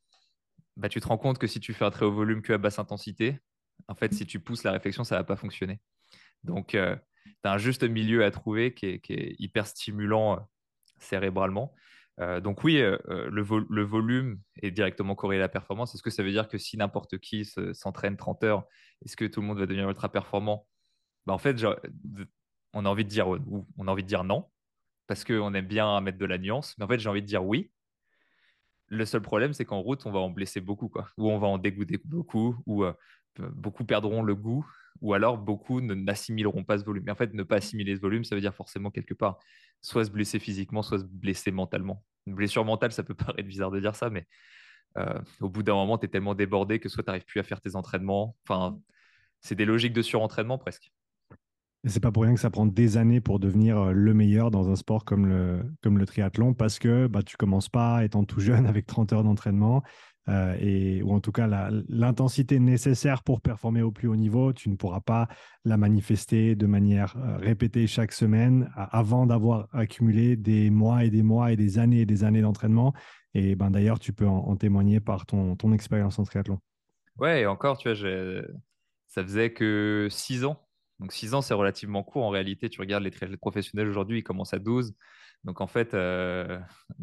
bah, 0.77 0.89
tu 0.89 1.01
te 1.01 1.07
rends 1.07 1.18
compte 1.18 1.38
que 1.38 1.47
si 1.47 1.59
tu 1.59 1.73
fais 1.73 1.85
un 1.85 1.91
très 1.91 2.06
haut 2.06 2.12
volume 2.12 2.41
que 2.41 2.53
à 2.53 2.57
basse 2.57 2.79
intensité, 2.79 3.39
en 3.88 3.95
fait, 3.95 4.13
si 4.13 4.25
tu 4.25 4.39
pousses 4.39 4.63
la 4.63 4.71
réflexion, 4.71 5.03
ça 5.03 5.15
ne 5.15 5.19
va 5.19 5.23
pas 5.23 5.35
fonctionner. 5.35 5.79
Donc, 6.44 6.75
euh, 6.75 6.95
tu 7.25 7.31
as 7.44 7.53
un 7.53 7.57
juste 7.57 7.83
milieu 7.83 8.23
à 8.23 8.31
trouver 8.31 8.73
qui 8.73 8.85
est, 8.85 9.35
hyper 9.39 9.68
stimulant 9.68 10.33
euh, 10.33 10.39
cérébralement. 11.00 11.73
Euh, 12.19 12.39
donc 12.39 12.63
oui, 12.63 12.77
le, 12.79 13.81
volume 13.83 14.39
est 14.62 14.71
directement 14.71 15.15
corrélé 15.15 15.41
à 15.41 15.45
la 15.45 15.50
performance. 15.50 15.95
Est-ce 15.95 16.03
que 16.03 16.09
ça 16.09 16.23
veut 16.23 16.31
dire 16.31 16.47
que 16.47 16.57
si 16.57 16.77
n'importe 16.77 17.18
qui 17.18 17.45
s'entraîne 17.73 18.18
30 18.18 18.44
heures, 18.44 18.63
est-ce 19.03 19.15
que 19.15 19.25
tout 19.25 19.41
le 19.41 19.47
monde 19.47 19.59
va 19.59 19.65
devenir 19.65 19.89
ultra 19.89 20.12
performant? 20.12 20.68
Bah, 21.25 21.33
En 21.33 21.38
fait, 21.38 21.57
on 22.73 22.85
a 22.85 22.89
envie 22.89 23.03
de 23.03 23.09
dire 23.09 24.23
non 24.23 24.50
parce 25.07 25.23
qu'on 25.23 25.53
aime 25.53 25.68
bien 25.68 26.00
mettre 26.01 26.18
de 26.18 26.25
la 26.25 26.38
nuance. 26.38 26.75
Mais 26.77 26.85
en 26.85 26.88
fait, 26.88 27.00
j'ai 27.00 27.09
envie 27.09 27.21
de 27.21 27.27
dire 27.27 27.44
oui 27.44 27.71
le 28.91 29.06
seul 29.06 29.21
problème, 29.21 29.53
c'est 29.53 29.65
qu'en 29.65 29.79
route, 29.79 30.06
on 30.06 30.12
va 30.12 30.19
en 30.19 30.29
blesser 30.29 30.59
beaucoup. 30.59 30.91
Ou 31.18 31.31
on 31.31 31.39
va 31.39 31.47
en 31.47 31.57
dégoûter 31.57 31.97
beaucoup, 32.03 32.57
ou 32.65 32.83
euh, 32.83 32.94
beaucoup 33.39 33.85
perdront 33.85 34.21
le 34.21 34.35
goût, 34.35 34.69
ou 35.00 35.13
alors 35.13 35.38
beaucoup 35.38 35.79
n'assimileront 35.79 36.65
pas 36.65 36.77
ce 36.77 36.83
volume. 36.83 37.06
Mais 37.06 37.12
en 37.12 37.15
fait, 37.15 37.33
ne 37.33 37.44
pas 37.44 37.56
assimiler 37.56 37.95
ce 37.95 38.01
volume, 38.01 38.25
ça 38.25 38.35
veut 38.35 38.41
dire 38.41 38.53
forcément 38.53 38.91
quelque 38.91 39.13
part 39.13 39.39
soit 39.81 40.06
se 40.06 40.12
blesser 40.12 40.39
physiquement, 40.39 40.83
soit 40.83 41.00
se 41.00 41.06
blesser 41.06 41.51
mentalement. 41.51 42.03
Une 42.27 42.35
blessure 42.35 42.65
mentale, 42.65 42.91
ça 42.91 43.03
peut 43.03 43.15
paraître 43.15 43.47
bizarre 43.47 43.71
de 43.71 43.79
dire 43.79 43.95
ça, 43.95 44.09
mais 44.09 44.27
euh, 44.97 45.21
au 45.39 45.50
bout 45.50 45.63
d'un 45.63 45.73
moment, 45.73 45.97
tu 45.97 46.06
es 46.06 46.09
tellement 46.09 46.35
débordé 46.35 46.79
que 46.79 46.89
soit 46.89 47.01
tu 47.01 47.07
n'arrives 47.07 47.25
plus 47.25 47.39
à 47.39 47.44
faire 47.44 47.62
tes 47.62 47.77
entraînements. 47.77 48.35
Enfin, 48.45 48.77
c'est 49.39 49.56
des 49.56 49.65
logiques 49.65 49.94
de 49.94 50.01
surentraînement 50.01 50.57
presque. 50.57 50.91
C'est 51.86 52.00
pas 52.00 52.12
pour 52.12 52.24
rien 52.24 52.36
que 52.36 52.39
ça 52.39 52.51
prend 52.51 52.68
des 52.68 52.98
années 52.98 53.22
pour 53.22 53.39
devenir 53.39 53.80
euh, 53.80 53.92
le 53.92 54.13
meilleur 54.13 54.51
dans 54.51 54.69
un 54.69 54.75
sport 54.75 55.04
comme 55.04 55.25
le, 55.25 55.63
comme 55.81 55.98
le 55.98 56.06
triathlon, 56.06 56.54
parce 56.54 56.78
que 56.78 57.07
bah, 57.07 57.24
tu 57.24 57.38
commences 57.38 57.69
pas 57.69 58.04
étant 58.06 58.24
tout 58.24 58.39
jeune 58.39 58.66
avec 58.68 58.86
30 58.86 59.13
heures 59.13 59.24
d'entraînement, 59.24 59.81
euh, 60.30 60.56
et, 60.60 61.01
ou 61.01 61.12
en 61.12 61.19
tout 61.19 61.31
cas 61.31 61.48
l'intensité 61.89 62.60
nécessaire 62.60 63.24
pour 63.24 63.42
performer 63.42 63.81
au 63.81 63.92
plus 63.92 64.07
haut 64.07 64.16
niveau, 64.16 64.54
tu 64.54 64.69
ne 64.69 64.75
pourras 64.75 65.01
pas 65.01 65.28
la 65.66 65.78
manifester 65.78 66.56
de 66.56 66.68
manière 66.68 67.16
euh, 67.18 67.38
répétée 67.38 67.88
chaque 67.88 68.12
semaine 68.12 68.72
avant 68.75 69.25
d'avoir 69.25 69.68
accumulé 69.74 70.36
des 70.36 70.69
mois 70.69 71.04
et 71.04 71.10
des 71.10 71.24
mois 71.24 71.51
et 71.51 71.56
des 71.56 71.80
années 71.80 72.01
et 72.01 72.06
des 72.06 72.24
années 72.24 72.42
d'entraînement. 72.42 72.94
Et 73.33 73.56
ben, 73.56 73.72
d'ailleurs, 73.72 73.98
tu 73.98 74.13
peux 74.13 74.28
en, 74.28 74.56
témoigner 74.56 75.00
par 75.00 75.25
ton, 75.25 75.56
ton 75.56 75.74
expérience 75.74 76.19
en 76.19 76.24
triathlon. 76.24 76.60
Ouais, 77.18 77.45
encore, 77.48 77.78
tu 77.78 77.92
vois, 77.92 78.44
ça 79.07 79.24
faisait 79.24 79.51
que 79.51 80.07
six 80.12 80.45
ans 80.45 80.62
donc 81.01 81.13
6 81.13 81.33
ans, 81.33 81.42
c'est 81.42 81.56
relativement 81.56 82.03
court. 82.03 82.24
En 82.24 82.30
réalité, 82.30 82.69
tu 82.69 82.80
regardes 82.80 83.03
les 83.03 83.09
triathlètes 83.09 83.39
professionnels 83.39 83.88
aujourd'hui, 83.89 84.19
ils 84.19 84.24
commencent 84.24 84.53
à 84.53 84.59
12. 84.59 84.94
Donc 85.44 85.59
en 85.59 85.65
fait, 85.65 85.95
euh, 85.95 86.59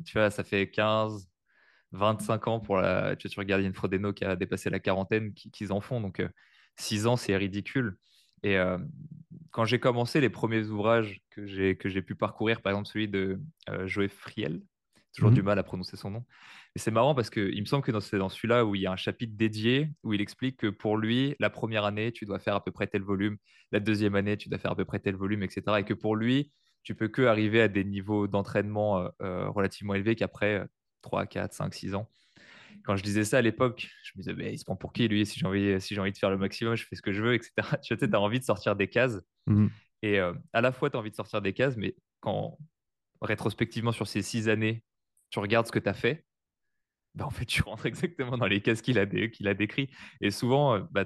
tu 0.06 0.16
vois, 0.16 0.30
ça 0.30 0.44
fait 0.44 0.70
15, 0.70 1.28
25 1.90 2.46
ans 2.46 2.60
pour 2.60 2.76
la. 2.76 3.16
Tu, 3.16 3.28
tu 3.28 3.40
regardes 3.40 3.62
Yann 3.62 3.74
Frodeno 3.74 4.12
qui 4.12 4.24
a 4.24 4.36
dépassé 4.36 4.70
la 4.70 4.78
quarantaine, 4.78 5.34
qu'ils 5.34 5.72
en 5.72 5.80
font. 5.80 6.00
Donc 6.00 6.22
6 6.76 7.06
euh, 7.06 7.10
ans, 7.10 7.16
c'est 7.16 7.36
ridicule. 7.36 7.98
Et 8.44 8.56
euh, 8.56 8.78
quand 9.50 9.64
j'ai 9.64 9.80
commencé 9.80 10.20
les 10.20 10.30
premiers 10.30 10.68
ouvrages 10.68 11.20
que 11.30 11.46
j'ai 11.46 12.02
pu 12.02 12.14
parcourir, 12.14 12.62
par 12.62 12.70
exemple 12.70 12.86
celui 12.86 13.08
de 13.08 13.40
Joël 13.86 14.10
Friel, 14.10 14.62
toujours 15.18 15.32
du 15.32 15.40
mhm. 15.40 15.46
mal 15.46 15.58
à 15.58 15.62
prononcer 15.62 15.96
son 15.96 16.10
nom. 16.10 16.24
Et 16.74 16.78
c'est 16.78 16.90
marrant 16.90 17.14
parce 17.14 17.30
qu'il 17.30 17.60
me 17.60 17.66
semble 17.66 17.82
que 17.82 17.98
c'est 18.00 18.18
dans 18.18 18.28
celui-là 18.28 18.64
où 18.64 18.74
il 18.74 18.82
y 18.82 18.86
a 18.86 18.92
un 18.92 18.96
chapitre 18.96 19.34
dédié 19.36 19.90
où 20.02 20.12
il 20.12 20.20
explique 20.20 20.58
que 20.58 20.68
pour 20.68 20.96
lui, 20.96 21.34
la 21.40 21.50
première 21.50 21.84
année, 21.84 22.12
tu 22.12 22.24
dois 22.24 22.38
faire 22.38 22.54
à 22.54 22.64
peu 22.64 22.70
près 22.70 22.86
tel 22.86 23.02
volume, 23.02 23.36
la 23.72 23.80
deuxième 23.80 24.14
année, 24.14 24.36
tu 24.36 24.48
dois 24.48 24.58
faire 24.58 24.72
à 24.72 24.76
peu 24.76 24.84
près 24.84 25.00
tel 25.00 25.16
volume, 25.16 25.42
etc. 25.42 25.62
Et 25.78 25.84
que 25.84 25.94
pour 25.94 26.16
lui, 26.16 26.52
tu 26.82 26.94
peux 26.94 27.08
que 27.08 27.22
arriver 27.22 27.60
à 27.60 27.68
des 27.68 27.84
niveaux 27.84 28.28
d'entraînement 28.28 29.00
euh, 29.00 29.08
euh, 29.22 29.48
relativement 29.50 29.94
élevés 29.94 30.14
qu'après 30.14 30.64
3, 31.02 31.26
4, 31.26 31.52
5, 31.52 31.74
6 31.74 31.94
ans. 31.94 32.08
Quand 32.84 32.96
je 32.96 33.02
disais 33.02 33.24
ça 33.24 33.38
à 33.38 33.42
l'époque, 33.42 33.88
je 34.04 34.12
me 34.16 34.22
disais, 34.22 34.34
mais 34.34 34.52
il 34.52 34.58
se 34.58 34.64
prend 34.64 34.76
pour 34.76 34.92
qui 34.92 35.08
lui 35.08 35.26
Si 35.26 35.38
j'ai 35.38 35.46
envie, 35.46 35.80
si 35.80 35.98
envie 35.98 36.12
de 36.12 36.18
faire 36.18 36.30
le 36.30 36.38
maximum, 36.38 36.76
je 36.76 36.84
fais 36.84 36.96
ce 36.96 37.02
que 37.02 37.12
je 37.12 37.22
veux, 37.22 37.34
etc. 37.34 37.52
tu 37.82 37.96
sais, 37.96 38.14
as 38.14 38.20
envie 38.20 38.38
de 38.38 38.44
sortir 38.44 38.76
des 38.76 38.88
cases. 38.88 39.20
Mhm. 39.46 39.70
Et 40.02 40.20
euh, 40.20 40.32
à 40.52 40.60
la 40.60 40.70
fois, 40.70 40.90
tu 40.90 40.96
as 40.96 41.00
envie 41.00 41.10
de 41.10 41.16
sortir 41.16 41.42
des 41.42 41.52
cases, 41.52 41.76
mais 41.76 41.96
quand 42.20 42.56
rétrospectivement 43.20 43.92
sur 43.92 44.06
ces 44.06 44.22
six 44.22 44.48
années, 44.48 44.84
tu 45.30 45.38
regardes 45.38 45.66
ce 45.66 45.72
que 45.72 45.78
tu 45.78 45.88
as 45.88 45.94
fait, 45.94 46.24
bah, 47.14 47.26
en 47.26 47.30
fait, 47.30 47.44
tu 47.44 47.62
rentres 47.66 47.86
exactement 47.86 48.38
dans 48.38 48.46
les 48.46 48.60
cases 48.60 48.80
qu'il 48.80 48.98
a, 48.98 49.02
a 49.02 49.54
décrit. 49.54 49.90
Et 50.20 50.30
souvent, 50.30 50.76
euh, 50.76 50.80
bah, 50.90 51.04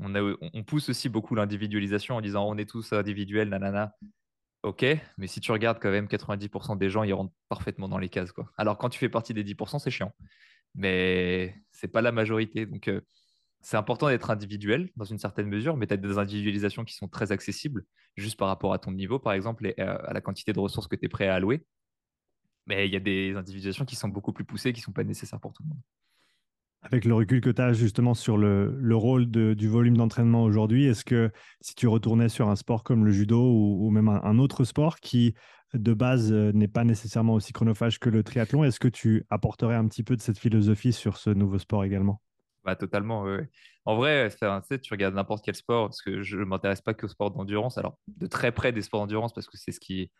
on, 0.00 0.64
pousse 0.64 0.88
aussi 0.88 1.08
beaucoup 1.08 1.34
l'individualisation 1.34 2.16
en 2.16 2.20
disant 2.20 2.46
on 2.48 2.58
est 2.58 2.68
tous 2.68 2.92
individuels, 2.92 3.48
nanana. 3.48 3.94
Ok, 4.62 4.84
mais 5.18 5.26
si 5.26 5.40
tu 5.40 5.52
regardes 5.52 5.78
quand 5.78 5.90
même 5.90 6.06
90% 6.06 6.78
des 6.78 6.88
gens, 6.88 7.02
ils 7.04 7.12
rentrent 7.12 7.34
parfaitement 7.48 7.88
dans 7.88 7.98
les 7.98 8.08
cases. 8.08 8.32
Alors 8.56 8.78
quand 8.78 8.88
tu 8.88 8.98
fais 8.98 9.10
partie 9.10 9.34
des 9.34 9.44
10%, 9.44 9.78
c'est 9.78 9.90
chiant. 9.90 10.12
Mais 10.74 11.54
c'est 11.70 11.88
pas 11.88 12.00
la 12.00 12.12
majorité. 12.12 12.64
Donc 12.66 12.88
euh, 12.88 13.02
c'est 13.60 13.76
important 13.76 14.08
d'être 14.08 14.30
individuel 14.30 14.90
dans 14.96 15.04
une 15.04 15.18
certaine 15.18 15.48
mesure, 15.48 15.76
mais 15.76 15.86
tu 15.86 15.94
as 15.94 15.96
des 15.98 16.18
individualisations 16.18 16.84
qui 16.84 16.94
sont 16.94 17.08
très 17.08 17.30
accessibles 17.30 17.84
juste 18.16 18.38
par 18.38 18.48
rapport 18.48 18.72
à 18.72 18.78
ton 18.78 18.90
niveau, 18.90 19.18
par 19.18 19.34
exemple, 19.34 19.66
et 19.66 19.78
à 19.80 20.12
la 20.12 20.20
quantité 20.20 20.52
de 20.52 20.60
ressources 20.60 20.88
que 20.88 20.96
tu 20.96 21.04
es 21.04 21.08
prêt 21.08 21.28
à 21.28 21.34
allouer. 21.34 21.64
Mais 22.66 22.86
il 22.86 22.92
y 22.92 22.96
a 22.96 23.00
des 23.00 23.34
individuations 23.36 23.84
qui 23.84 23.96
sont 23.96 24.08
beaucoup 24.08 24.32
plus 24.32 24.44
poussées, 24.44 24.72
qui 24.72 24.80
ne 24.80 24.84
sont 24.84 24.92
pas 24.92 25.04
nécessaires 25.04 25.40
pour 25.40 25.52
tout 25.52 25.62
le 25.62 25.68
monde. 25.68 25.80
Avec 26.82 27.06
le 27.06 27.14
recul 27.14 27.40
que 27.40 27.50
tu 27.50 27.62
as 27.62 27.72
justement 27.72 28.12
sur 28.12 28.36
le, 28.36 28.76
le 28.78 28.96
rôle 28.96 29.30
de, 29.30 29.54
du 29.54 29.68
volume 29.68 29.96
d'entraînement 29.96 30.42
aujourd'hui, 30.42 30.84
est-ce 30.84 31.04
que 31.04 31.30
si 31.62 31.74
tu 31.74 31.88
retournais 31.88 32.28
sur 32.28 32.48
un 32.50 32.56
sport 32.56 32.84
comme 32.84 33.06
le 33.06 33.10
judo 33.10 33.40
ou, 33.40 33.88
même 33.90 34.08
un, 34.08 34.38
autre 34.38 34.64
sport 34.64 34.96
qui 35.00 35.34
de 35.72 35.94
base 35.94 36.30
euh, 36.30 36.52
n'est 36.52 36.68
pas 36.68 36.84
nécessairement 36.84 37.34
aussi 37.34 37.54
chronophage 37.54 37.98
que 37.98 38.10
le 38.10 38.22
triathlon, 38.22 38.64
est-ce 38.64 38.78
que 38.78 38.88
tu 38.88 39.24
apporterais 39.30 39.76
un 39.76 39.88
petit 39.88 40.02
peu 40.02 40.14
de 40.14 40.20
cette 40.20 40.38
philosophie 40.38 40.92
sur 40.92 41.16
ce 41.16 41.30
nouveau 41.30 41.58
sport 41.58 41.84
également? 41.84 42.20
Bah, 42.64 42.76
Totalement, 42.76 43.22
oui. 43.22 43.38
En 43.86 43.96
vrai, 43.96 44.28
tu 44.30 44.92
regardes 44.92 45.14
n'importe 45.14 45.44
quel 45.44 45.54
sport, 45.54 45.88
parce 45.88 46.02
que 46.02 46.22
je 46.22 46.36
ne 46.36 46.44
m'intéresse 46.44 46.82
pas 46.82 46.94
qu'au 46.94 47.08
sport 47.08 47.30
d'endurance, 47.30 47.78
alors 47.78 47.98
de 48.08 48.26
très 48.26 48.52
près 48.52 48.72
des 48.72 48.82
sports 48.82 49.00
d'endurance, 49.00 49.32
parce 49.32 49.46
que 49.46 49.56
c'est 49.56 49.72
ce 49.72 49.80
qui 49.80 50.10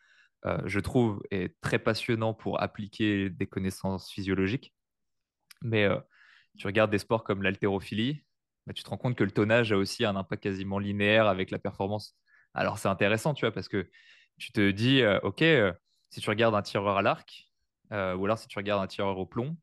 euh, 0.47 0.59
je 0.67 0.81
trouve, 0.81 1.23
est 1.31 1.59
très 1.61 1.79
passionnant 1.79 2.35
pour 2.35 2.63
appliquer 2.63 3.31
des 3.31 3.47
connaissances 3.47 4.11
physiologiques. 4.11 4.75
Mais 5.63 5.85
euh, 5.85 5.99
tu 6.59 6.67
regardes 6.67 6.91
des 6.91 6.99
sports 6.99 7.25
comme 7.25 7.43
l'haltérophilie, 7.43 8.25
bah, 8.67 8.73
tu 8.73 8.83
te 8.83 8.91
rends 8.91 8.99
compte 8.99 9.17
que 9.17 9.25
le 9.25 9.31
tonnage 9.31 9.73
a 9.73 9.77
aussi 9.79 10.05
un 10.05 10.17
impact 10.17 10.43
quasiment 10.43 10.79
linéaire 10.79 11.27
avec 11.27 11.51
la 11.51 11.59
performance. 11.59 12.17
Alors 12.53 12.79
c'est 12.79 12.89
intéressant, 12.89 13.35
tu 13.35 13.47
vois, 13.47 13.53
parce 13.53 13.69
que 13.69 13.89
tu 14.39 14.53
te 14.53 14.71
dis, 14.71 15.03
euh, 15.03 15.19
OK, 15.23 15.45
si 16.11 16.21
tu 16.21 16.31
regardes 16.31 16.55
un 16.55 16.63
tireur 16.63 16.97
à 16.97 17.03
l'arc, 17.03 17.51
ou 17.91 17.95
alors 18.25 18.39
si 18.39 18.49
tu 18.49 18.59
regardes 18.59 18.83
un 18.83 18.87
tireur 18.87 19.19
au 19.19 19.27
plomb, 19.27 19.57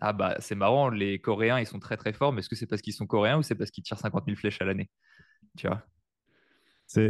ah 0.00 0.12
bah 0.12 0.36
c'est 0.38 0.54
marrant, 0.54 0.88
les 0.90 1.20
Coréens, 1.20 1.58
ils 1.60 1.66
sont 1.66 1.78
très 1.80 1.96
très 1.96 2.12
forts, 2.12 2.32
mais 2.32 2.40
est-ce 2.40 2.48
que 2.48 2.56
c'est 2.56 2.66
parce 2.66 2.82
qu'ils 2.82 2.92
sont 2.92 3.06
coréens 3.06 3.38
ou 3.38 3.42
c'est 3.42 3.54
parce 3.54 3.70
qu'ils 3.70 3.84
tirent 3.84 3.98
50 3.98 4.24
000 4.26 4.36
flèches 4.36 4.60
à 4.60 4.64
l'année? 4.64 4.90
Tu 5.56 5.66
vois? 5.66 5.82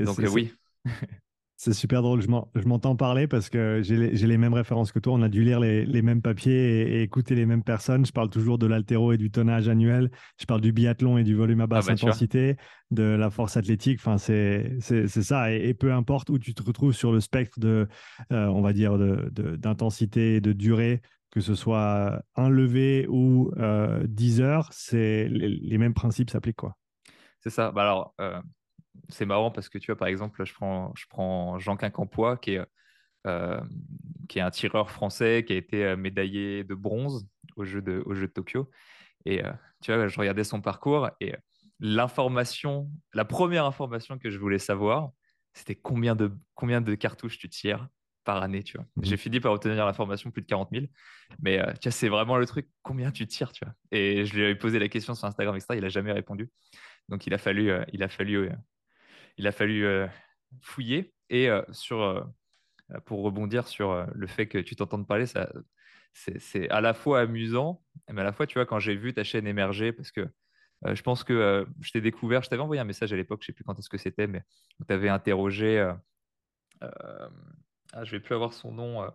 Donc 0.05 0.19
oui. 0.31 0.55
C'est 1.57 1.73
super 1.73 2.03
drôle, 2.03 2.21
je 2.21 2.29
m'entends 2.67 2.97
parler 2.97 3.29
parce 3.29 3.49
que 3.49 3.81
j'ai 3.81 3.97
les, 3.97 4.11
les, 4.11 4.37
mêmes 4.39 4.55
références 4.55 4.91
que 4.91 4.99
toi. 4.99 5.13
On 5.13 5.23
a 5.23 5.29
dû 5.29 5.45
lire 5.45 5.61
les, 5.61 5.87
les 5.87 6.03
mêmes 6.03 6.21
papiers 6.21 6.99
et, 6.99 7.03
écouter 7.03 7.37
les 7.37 7.47
mêmes 7.47 7.63
personnes. 7.63 8.05
Je 8.05 8.11
parle 8.11 8.29
toujours 8.29 8.59
de 8.59 8.67
l'altéro 8.67 9.13
et 9.13 9.17
du 9.19 9.31
tonnage 9.31 9.69
annuel. 9.69 10.11
Je 10.37 10.47
parle 10.47 10.61
du 10.61 10.73
biathlon 10.73 11.17
et 11.17 11.23
du 11.23 11.37
volume 11.37 11.61
à 11.61 11.69
basse 11.69 11.85
ah 11.89 11.93
bah, 11.93 11.93
intensité, 11.93 12.57
de 12.91 13.05
la 13.05 13.31
force 13.31 13.57
athlétique. 13.57 14.01
Enfin, 14.01 14.19
c'est 14.19 14.79
ça. 15.09 15.53
Et, 15.53 15.75
peu 15.75 15.93
importe 15.93 16.29
où 16.29 16.39
tu 16.41 16.55
te 16.55 16.63
retrouves 16.63 16.93
sur 16.93 17.13
le 17.13 17.21
spectre 17.21 17.61
de, 17.61 17.87
euh, 18.33 18.47
on 18.47 18.61
va 18.61 18.73
dire, 18.73 18.99
d'intensité 18.99 20.33
de, 20.33 20.37
et 20.37 20.41
de 20.41 20.53
durée, 20.53 21.03
que 21.31 21.41
ce 21.41 21.55
soit 21.55 22.21
un 22.35 22.49
levé 22.49 23.07
ou 23.09 23.53
euh, 23.59 24.05
10 24.09 24.41
heures, 24.41 24.71
les, 24.93 25.29
les, 25.29 25.79
mêmes 25.79 25.95
principes 25.95 26.31
s'appliquent. 26.31 26.57
quoi. 26.57 26.77
C'est 27.41 27.51
ça. 27.51 27.71
Bah 27.71 27.83
alors, 27.83 28.15
euh, 28.21 28.41
c'est 29.09 29.27
marrant 29.27 29.51
parce 29.51 29.69
que 29.69 29.79
tu 29.79 29.87
vois, 29.87 29.97
par 29.97 30.09
exemple, 30.09 30.45
je 30.45 30.55
prends, 30.55 30.93
je 30.97 31.07
prends 31.09 31.59
Jean 31.59 31.77
Quincampoix, 31.77 32.37
qui 32.37 32.55
est, 32.55 32.63
euh, 33.27 33.61
qui 34.29 34.39
est 34.39 34.43
un 34.43 34.51
tireur 34.51 34.91
français 34.91 35.45
qui 35.47 35.53
a 35.53 35.57
été 35.57 35.85
euh, 35.85 35.97
médaillé 35.97 36.65
de 36.65 36.75
bronze 36.75 37.27
au 37.57 37.65
jeu 37.65 37.81
de, 37.81 38.03
au 38.07 38.15
jeu 38.15 38.27
de 38.27 38.33
Tokyo. 38.33 38.71
Et 39.25 39.45
euh, 39.45 39.53
tu 39.83 39.93
vois, 39.93 40.09
je 40.09 40.19
regardais 40.19 40.45
son 40.45 40.61
parcours 40.61 41.11
et 41.21 41.35
l'information, 41.81 42.91
la 43.13 43.25
première 43.25 43.65
information 43.65 44.19
que 44.19 44.31
je 44.31 44.39
voulais 44.39 44.59
savoir, 44.59 45.11
c'était 45.55 45.75
combien 45.75 46.15
de, 46.15 46.33
combien 46.55 46.81
de 46.81 46.95
cartouches 46.95 47.39
tu 47.39 47.49
tires 47.49 47.89
par 48.25 48.43
année, 48.43 48.63
tu 48.63 48.77
vois. 48.77 48.87
Mmh. 48.97 49.05
J'ai 49.05 49.17
fini 49.17 49.41
par 49.41 49.53
obtenir 49.53 49.85
l'information 49.85 50.31
plus 50.31 50.43
de 50.43 50.47
40 50.47 50.71
000. 50.73 50.87
Mais 51.41 51.59
tu 51.81 51.89
vois, 51.89 51.93
c'est 51.93 52.09
vraiment 52.09 52.37
le 52.37 52.47
truc, 52.47 52.69
combien 52.83 53.11
tu 53.11 53.27
tires, 53.27 53.53
tu 53.53 53.65
vois. 53.65 53.75
Et 53.91 54.25
je 54.25 54.35
lui 54.35 54.43
ai 54.45 54.55
posé 54.55 54.79
la 54.79 54.89
question 54.89 55.15
sur 55.15 55.27
Instagram, 55.27 55.55
etc. 55.55 55.75
Il 55.77 55.83
n'a 55.83 55.89
jamais 55.91 56.13
répondu. 56.13 56.51
Donc, 57.09 57.27
il 57.27 57.35
a 57.35 57.39
fallu, 57.39 57.71
il 57.93 58.03
a 58.03 58.09
fallu 58.09 58.51
il 59.37 59.47
a 59.47 59.53
fallu 59.53 59.87
euh, 59.87 60.07
fouiller. 60.63 61.15
Et 61.31 61.49
euh, 61.49 61.63
sur, 61.73 62.01
euh, 62.01 62.23
pour 63.07 63.23
rebondir 63.23 63.67
sur 63.67 64.07
le 64.15 64.27
fait 64.27 64.47
que 64.47 64.59
tu 64.59 64.77
t'entendes 64.77 65.07
parler, 65.07 65.27
ça, 65.27 65.51
c'est 66.13 66.69
à 66.71 66.81
la 66.81 66.95
fois 66.95 67.21
amusant, 67.21 67.83
mais 68.13 68.21
à 68.21 68.25
la 68.25 68.33
fois, 68.33 68.47
tu 68.47 68.55
vois, 68.55 68.67
quand 68.67 68.79
j'ai 68.79 68.95
vu 68.95 69.13
ta 69.15 69.25
chaîne 69.25 69.47
émerger, 69.47 69.93
parce 69.93 70.13
que 70.13 70.29
je 70.85 71.03
pense 71.03 71.25
que 71.25 71.67
je 71.81 71.91
t'ai 71.91 72.03
découvert, 72.03 72.43
je 72.43 72.51
t'avais 72.51 72.63
envoyé 72.63 72.81
un 72.81 72.85
message 72.85 73.13
à 73.13 73.17
l'époque, 73.17 73.41
je 73.43 73.47
ne 73.47 73.49
sais 73.49 73.53
plus 73.55 73.65
quand 73.65 73.79
est-ce 73.79 73.89
que 73.89 73.97
c'était, 73.97 74.27
mais 74.27 74.43
tu 74.87 74.93
avais 74.93 75.09
interrogé, 75.09 75.81
ah, 76.81 77.31
je 77.95 78.01
ne 78.01 78.11
vais 78.11 78.21
plus 78.21 78.35
avoir 78.35 78.53
son 78.53 78.71
nom, 78.71 79.11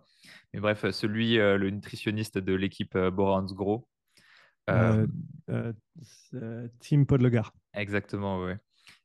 mais 0.52 0.60
bref, 0.60 0.90
celui, 0.90 1.36
le 1.36 1.70
nutritionniste 1.70 2.38
de 2.38 2.54
l'équipe 2.54 2.98
Borans 2.98 3.44
Gros. 3.44 3.88
Tim 4.66 5.06
Podlegar. 7.06 7.54
Exactement, 7.72 8.42
oui. 8.42 8.54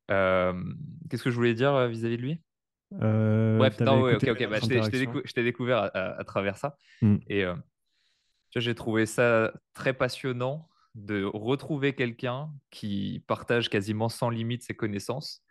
Qu'est-ce 0.08 1.24
que 1.24 1.32
je 1.32 1.36
voulais 1.36 1.54
dire 1.54 1.74
euh, 1.74 1.88
vis-à-vis 1.88 2.18
de 2.18 2.22
lui? 2.22 2.42
Euh, 3.02 3.58
Bref, 3.58 3.80
ok, 3.82 4.28
ok, 4.30 4.50
bah, 4.50 4.60
je 4.60 5.34
t'ai 5.34 5.44
découvert 5.44 5.90
à, 5.94 6.24
travers 6.24 6.58
ça. 6.58 6.78
Hmm. 7.02 7.18
Et 7.28 7.44
euh, 7.44 7.56
j'ai 8.56 8.76
trouvé 8.76 9.06
ça 9.06 9.54
très 9.74 9.94
passionnant 9.94 10.70
de 10.94 11.24
retrouver 11.24 11.94
quelqu'un 11.94 12.50
qui 12.70 13.24
partage 13.28 13.70
quasiment 13.70 14.08
sans 14.08 14.30
limite 14.30 14.64
ses 14.64 14.76
connaissances 14.76 15.44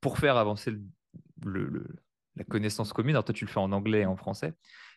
pour 0.00 0.18
faire 0.18 0.36
avancer 0.36 0.72
le, 1.44 1.84
la 2.36 2.44
connaissance 2.44 2.92
commune. 2.92 3.14
Alors 3.14 3.24
toi, 3.24 3.34
tu 3.34 3.44
le 3.44 3.50
fais 3.50 3.60
en 3.60 3.72
anglais 3.72 4.00
et 4.00 4.06
en 4.06 4.16
français, 4.16 4.54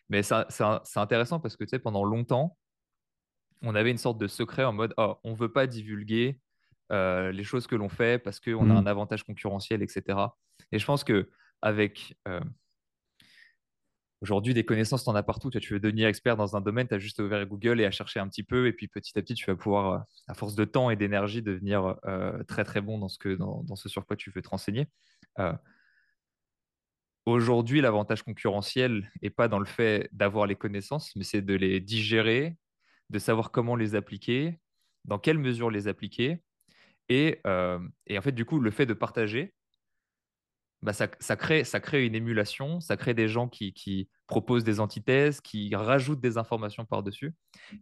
mais 0.08 0.22
c'est 0.22 0.96
intéressant 0.96 1.40
parce 1.40 1.56
que 1.56 1.64
tu 1.64 1.70
sais, 1.70 1.78
pendant 1.78 2.04
longtemps, 2.04 2.56
on 3.62 3.74
avait 3.74 3.90
une 3.90 3.98
sorte 3.98 4.18
de 4.18 4.26
secret 4.26 4.64
en 4.64 4.72
mode 4.72 4.94
oh, 4.96 5.16
on 5.24 5.32
ne 5.32 5.36
veut 5.36 5.52
pas 5.52 5.66
divulguer 5.66 6.38
euh, 6.92 7.32
les 7.32 7.44
choses 7.44 7.66
que 7.66 7.74
l'on 7.74 7.88
fait 7.88 8.22
parce 8.22 8.40
qu'on 8.40 8.70
a 8.70 8.74
mmh. 8.74 8.76
un 8.76 8.86
avantage 8.86 9.24
concurrentiel, 9.24 9.82
etc. 9.82 10.18
Et 10.72 10.78
je 10.78 10.84
pense 10.84 11.04
que 11.04 11.30
avec 11.62 12.16
euh, 12.28 12.40
aujourd'hui 14.20 14.54
des 14.54 14.64
connaissances, 14.64 15.04
tu 15.04 15.10
en 15.10 15.14
as 15.14 15.22
partout. 15.22 15.50
Tu 15.50 15.72
veux 15.72 15.80
devenir 15.80 16.08
expert 16.08 16.36
dans 16.36 16.56
un 16.56 16.60
domaine, 16.60 16.86
tu 16.86 16.94
as 16.94 16.98
juste 16.98 17.20
ouvert 17.20 17.46
Google 17.46 17.80
et 17.80 17.86
à 17.86 17.90
chercher 17.90 18.20
un 18.20 18.28
petit 18.28 18.42
peu. 18.42 18.66
Et 18.66 18.72
puis 18.72 18.88
petit 18.88 19.18
à 19.18 19.22
petit, 19.22 19.34
tu 19.34 19.46
vas 19.46 19.56
pouvoir, 19.56 19.92
euh, 19.92 19.98
à 20.28 20.34
force 20.34 20.54
de 20.54 20.64
temps 20.64 20.90
et 20.90 20.96
d'énergie, 20.96 21.42
devenir 21.42 21.96
très 22.48 22.64
très 22.64 22.80
bon 22.80 22.98
dans 22.98 23.08
ce, 23.08 23.18
que, 23.18 23.34
dans, 23.34 23.76
ce 23.76 23.88
sur 23.88 24.06
quoi 24.06 24.16
tu 24.16 24.30
veux 24.30 24.42
te 24.42 24.48
renseigner. 24.48 24.86
Aujourd'hui, 27.26 27.80
l'avantage 27.80 28.22
concurrentiel 28.22 29.10
n'est 29.22 29.30
pas 29.30 29.48
dans 29.48 29.58
le 29.58 29.64
fait 29.64 30.10
d'avoir 30.12 30.46
les 30.46 30.56
connaissances, 30.56 31.16
mais 31.16 31.24
c'est 31.24 31.40
de 31.40 31.54
les 31.54 31.80
digérer, 31.80 32.58
de 33.08 33.18
savoir 33.18 33.50
comment 33.50 33.76
les 33.76 33.94
appliquer, 33.94 34.60
dans 35.06 35.18
quelle 35.18 35.38
mesure 35.38 35.70
les 35.70 35.88
appliquer, 35.88 36.42
euh, 37.12 37.78
et, 38.06 38.18
en 38.18 38.22
fait, 38.22 38.32
du 38.32 38.44
coup, 38.44 38.60
le 38.60 38.70
fait 38.70 38.86
de 38.86 38.94
partager, 38.94 39.54
bah, 40.82 40.92
ça, 40.92 41.06
crée, 41.36 42.06
une 42.06 42.14
émulation, 42.14 42.80
ça 42.80 42.96
crée 42.96 43.14
des 43.14 43.28
gens 43.28 43.48
qui, 43.48 44.08
proposent 44.26 44.64
des 44.64 44.80
antithèses, 44.80 45.40
qui 45.40 45.74
rajoutent 45.74 46.20
des 46.20 46.38
informations 46.38 46.84
par-dessus. 46.84 47.34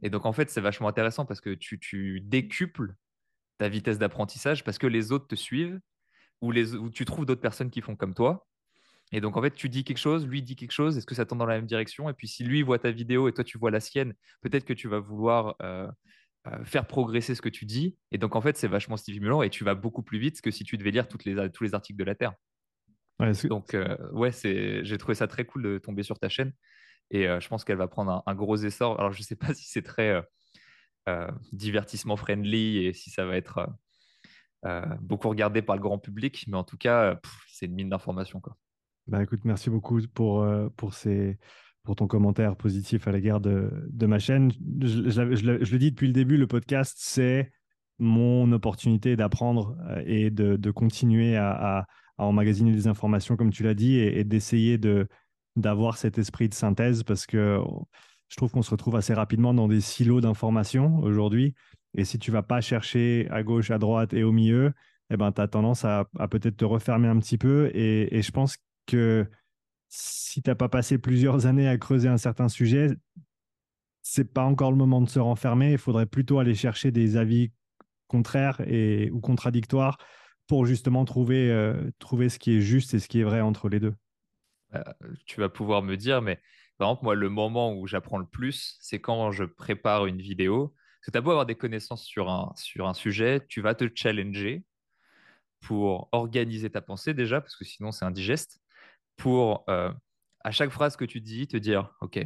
Et 0.02 0.10
donc, 0.10 0.26
en 0.26 0.32
fait, 0.32 0.50
c'est 0.50 0.60
vachement 0.60 0.88
intéressant 0.88 1.24
parce 1.24 1.40
que 1.40 1.50
tu, 1.54 2.20
décuples 2.20 2.94
ta 3.58 3.68
vitesse 3.68 3.98
d'apprentissage 3.98 4.64
parce 4.64 4.78
que 4.78 4.86
les 4.86 5.12
autres 5.12 5.26
te 5.26 5.34
suivent 5.34 5.78
ou, 6.40 6.50
les, 6.50 6.74
ou 6.74 6.90
tu 6.90 7.04
trouves 7.04 7.26
d'autres 7.26 7.40
personnes 7.40 7.70
qui 7.70 7.80
font 7.80 7.96
comme 7.96 8.14
toi. 8.14 8.46
Et 9.12 9.20
donc, 9.20 9.36
en 9.36 9.42
fait, 9.42 9.54
tu 9.54 9.68
dis 9.68 9.84
quelque 9.84 9.98
chose, 9.98 10.26
lui 10.26 10.42
dit 10.42 10.56
quelque 10.56 10.72
chose, 10.72 10.96
est-ce 10.96 11.06
que 11.06 11.14
ça 11.14 11.26
tend 11.26 11.36
dans 11.36 11.46
la 11.46 11.56
même 11.56 11.66
direction? 11.66 12.08
Et 12.08 12.14
puis, 12.14 12.28
si 12.28 12.44
lui 12.44 12.62
voit 12.62 12.78
ta 12.78 12.90
vidéo 12.90 13.28
et 13.28 13.32
toi, 13.32 13.44
tu 13.44 13.58
vois 13.58 13.70
la 13.70 13.80
sienne, 13.80 14.14
peut-être 14.40 14.64
que 14.64 14.72
tu 14.72 14.88
vas 14.88 15.00
vouloir 15.00 15.54
euh, 15.62 15.86
faire 16.64 16.86
progresser 16.86 17.34
ce 17.34 17.42
que 17.42 17.48
tu 17.48 17.64
dis. 17.64 17.96
Et 18.10 18.18
donc, 18.18 18.34
en 18.34 18.40
fait, 18.40 18.56
c'est 18.56 18.68
vachement 18.68 18.96
stimulant 18.96 19.42
et 19.42 19.50
tu 19.50 19.64
vas 19.64 19.74
beaucoup 19.74 20.02
plus 20.02 20.18
vite 20.18 20.40
que 20.40 20.50
si 20.50 20.64
tu 20.64 20.76
devais 20.76 20.90
lire 20.90 21.06
toutes 21.08 21.24
les, 21.24 21.50
tous 21.50 21.64
les 21.64 21.74
articles 21.74 21.98
de 21.98 22.04
la 22.04 22.14
Terre. 22.14 22.34
donc, 23.44 23.74
euh, 23.74 23.96
ouais, 24.12 24.32
j'ai 24.32 24.98
trouvé 24.98 25.14
ça 25.14 25.28
très 25.28 25.44
cool 25.44 25.62
de 25.62 25.78
tomber 25.78 26.02
sur 26.02 26.18
ta 26.18 26.28
chaîne. 26.28 26.52
Et 27.10 27.28
euh, 27.28 27.40
je 27.40 27.48
pense 27.48 27.64
qu'elle 27.64 27.76
va 27.76 27.88
prendre 27.88 28.22
un, 28.26 28.34
gros 28.34 28.56
essor. 28.56 28.98
Alors, 28.98 29.12
je 29.12 29.20
ne 29.20 29.24
sais 29.24 29.36
pas 29.36 29.54
si 29.54 29.68
c'est 29.68 29.82
très 29.82 30.22
divertissement 31.52 32.16
friendly 32.16 32.86
et 32.86 32.92
si 32.92 33.10
ça 33.10 33.24
va 33.24 33.36
être 33.36 33.68
beaucoup 35.00 35.28
regardé 35.28 35.62
par 35.62 35.76
le 35.76 35.82
grand 35.82 35.98
public. 35.98 36.44
Mais 36.48 36.56
en 36.56 36.64
tout 36.64 36.78
cas, 36.78 37.20
c'est 37.48 37.66
une 37.66 37.74
mine 37.74 37.88
d'informations. 37.88 38.42
Bah, 39.06 39.22
écoute, 39.22 39.44
merci 39.44 39.70
beaucoup 39.70 40.00
pour, 40.12 40.44
pour 40.76 40.94
ces 40.94 41.38
pour 41.84 41.96
ton 41.96 42.06
commentaire 42.06 42.56
positif 42.56 43.08
à 43.08 43.12
l'égard 43.12 43.40
de, 43.40 43.70
de, 43.90 44.06
ma 44.06 44.18
chaîne. 44.18 44.52
Je, 44.80 45.72
le 45.72 45.78
dis 45.78 45.90
depuis 45.90 46.06
le 46.06 46.12
début, 46.12 46.36
le 46.36 46.46
podcast, 46.46 46.96
c'est 46.98 47.50
mon 47.98 48.50
opportunité 48.52 49.16
d'apprendre 49.16 49.76
euh, 49.88 50.02
et 50.06 50.30
de, 50.30 50.70
continuer 50.70 51.36
à, 51.36 51.50
à, 51.78 51.86
emmagasiner 52.18 52.72
des 52.72 52.86
informations, 52.86 53.36
comme 53.36 53.50
tu 53.50 53.62
l'as 53.64 53.74
dit, 53.74 53.98
et, 53.98 54.22
d'essayer 54.24 54.78
de, 54.78 55.08
d'avoir 55.56 55.96
cet 55.96 56.18
esprit 56.18 56.48
de 56.48 56.54
synthèse 56.54 57.02
parce 57.02 57.26
que 57.26 57.58
je 58.28 58.36
trouve 58.36 58.52
qu'on 58.52 58.62
se 58.62 58.70
retrouve 58.70 58.96
assez 58.96 59.12
rapidement 59.12 59.52
dans 59.52 59.68
des 59.68 59.80
silos 59.80 60.20
d'informations 60.20 60.98
aujourd'hui. 60.98 61.54
Et 61.94 62.04
si 62.04 62.18
tu 62.18 62.30
vas 62.30 62.42
pas 62.42 62.60
chercher 62.60 63.28
à 63.30 63.42
gauche, 63.42 63.70
à 63.70 63.78
droite 63.78 64.14
et 64.14 64.22
au 64.22 64.32
milieu, 64.32 64.72
eh 65.10 65.16
ben, 65.16 65.32
tu 65.32 65.40
as 65.40 65.48
tendance 65.48 65.84
à, 65.84 66.08
à 66.18 66.28
peut-être 66.28 66.56
te 66.56 66.64
refermer 66.64 67.08
un 67.08 67.18
petit 67.18 67.36
peu. 67.36 67.70
Et 67.74 68.22
je 68.22 68.30
pense 68.30 68.56
que 68.86 69.26
si 69.94 70.40
tu 70.40 70.48
n'as 70.48 70.56
pas 70.56 70.70
passé 70.70 70.96
plusieurs 70.96 71.46
années 71.46 71.68
à 71.68 71.76
creuser 71.76 72.08
un 72.08 72.16
certain 72.16 72.48
sujet, 72.48 72.88
c'est 74.00 74.32
pas 74.32 74.42
encore 74.42 74.70
le 74.70 74.76
moment 74.76 75.02
de 75.02 75.08
se 75.08 75.18
renfermer. 75.18 75.72
Il 75.72 75.78
faudrait 75.78 76.06
plutôt 76.06 76.38
aller 76.38 76.54
chercher 76.54 76.90
des 76.90 77.16
avis 77.16 77.52
contraires 78.08 78.60
et, 78.66 79.10
ou 79.10 79.20
contradictoires 79.20 79.98
pour 80.48 80.66
justement 80.66 81.04
trouver, 81.04 81.50
euh, 81.50 81.90
trouver 81.98 82.28
ce 82.28 82.38
qui 82.38 82.56
est 82.56 82.60
juste 82.60 82.94
et 82.94 82.98
ce 82.98 83.08
qui 83.08 83.20
est 83.20 83.24
vrai 83.24 83.42
entre 83.42 83.68
les 83.68 83.80
deux. 83.80 83.94
Euh, 84.74 84.82
tu 85.26 85.40
vas 85.40 85.50
pouvoir 85.50 85.82
me 85.82 85.96
dire, 85.96 86.22
mais 86.22 86.40
par 86.78 86.88
exemple, 86.88 87.04
moi, 87.04 87.14
le 87.14 87.28
moment 87.28 87.74
où 87.74 87.86
j'apprends 87.86 88.18
le 88.18 88.26
plus, 88.26 88.78
c'est 88.80 89.00
quand 89.00 89.30
je 89.30 89.44
prépare 89.44 90.06
une 90.06 90.20
vidéo. 90.20 90.68
Parce 90.68 91.06
que 91.06 91.10
tu 91.10 91.18
as 91.18 91.20
beau 91.20 91.30
avoir 91.30 91.46
des 91.46 91.54
connaissances 91.54 92.04
sur 92.04 92.30
un, 92.30 92.52
sur 92.56 92.88
un 92.88 92.94
sujet, 92.94 93.44
tu 93.48 93.60
vas 93.60 93.74
te 93.74 93.88
challenger 93.94 94.64
pour 95.60 96.08
organiser 96.12 96.70
ta 96.70 96.80
pensée 96.80 97.12
déjà, 97.12 97.40
parce 97.40 97.56
que 97.56 97.64
sinon 97.64 97.92
c'est 97.92 98.04
indigeste 98.04 98.61
pour, 99.22 99.64
euh, 99.68 99.92
à 100.40 100.50
chaque 100.50 100.70
phrase 100.70 100.96
que 100.96 101.04
tu 101.04 101.20
dis, 101.20 101.46
te 101.46 101.56
dire, 101.56 101.94
OK, 102.00 102.18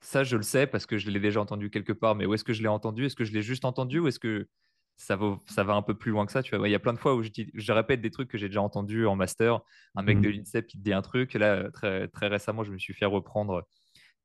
ça, 0.00 0.22
je 0.22 0.36
le 0.36 0.44
sais 0.44 0.68
parce 0.68 0.86
que 0.86 0.96
je 0.96 1.10
l'ai 1.10 1.18
déjà 1.18 1.40
entendu 1.40 1.70
quelque 1.70 1.92
part, 1.92 2.14
mais 2.14 2.24
où 2.24 2.34
est-ce 2.34 2.44
que 2.44 2.52
je 2.52 2.62
l'ai 2.62 2.68
entendu? 2.68 3.04
Est-ce 3.04 3.16
que 3.16 3.24
je 3.24 3.32
l'ai 3.32 3.42
juste 3.42 3.64
entendu 3.64 3.98
ou 3.98 4.06
est-ce 4.06 4.20
que 4.20 4.48
ça 4.96 5.16
va, 5.16 5.40
ça 5.46 5.64
va 5.64 5.74
un 5.74 5.82
peu 5.82 5.98
plus 5.98 6.12
loin 6.12 6.24
que 6.26 6.30
ça 6.30 6.44
tu 6.44 6.56
vois? 6.56 6.68
Il 6.68 6.70
y 6.70 6.76
a 6.76 6.78
plein 6.78 6.92
de 6.92 7.00
fois 7.00 7.16
où 7.16 7.24
je, 7.24 7.30
je 7.52 7.72
répète 7.72 8.00
des 8.00 8.12
trucs 8.12 8.28
que 8.28 8.38
j'ai 8.38 8.46
déjà 8.46 8.62
entendus 8.62 9.06
en 9.06 9.16
master. 9.16 9.58
Un 9.96 10.02
mec 10.02 10.20
de 10.20 10.28
mmh. 10.28 10.32
l'INSEP 10.32 10.66
qui 10.68 10.78
te 10.78 10.84
dit 10.84 10.92
un 10.92 11.02
truc. 11.02 11.34
Là, 11.34 11.68
très, 11.72 12.06
très 12.06 12.28
récemment, 12.28 12.62
je 12.62 12.70
me 12.70 12.78
suis 12.78 12.94
fait 12.94 13.06
reprendre 13.06 13.66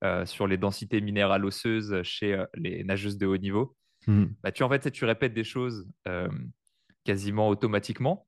euh, 0.03 0.27
sur 0.27 0.45
les 0.45 0.57
densités 0.57 1.01
minérales 1.01 1.43
osseuses 1.43 2.03
chez 2.03 2.35
euh, 2.35 2.45
les 2.53 2.83
nageuses 2.83 3.17
de 3.17 3.25
haut 3.25 3.37
niveau. 3.37 3.75
Mmh. 4.05 4.25
Bah, 4.43 4.51
tu, 4.51 4.61
en 4.61 4.69
fait, 4.69 4.91
tu 4.91 5.05
répètes 5.05 5.33
des 5.33 5.43
choses 5.43 5.89
quasiment 7.03 7.49
automatiquement. 7.49 8.27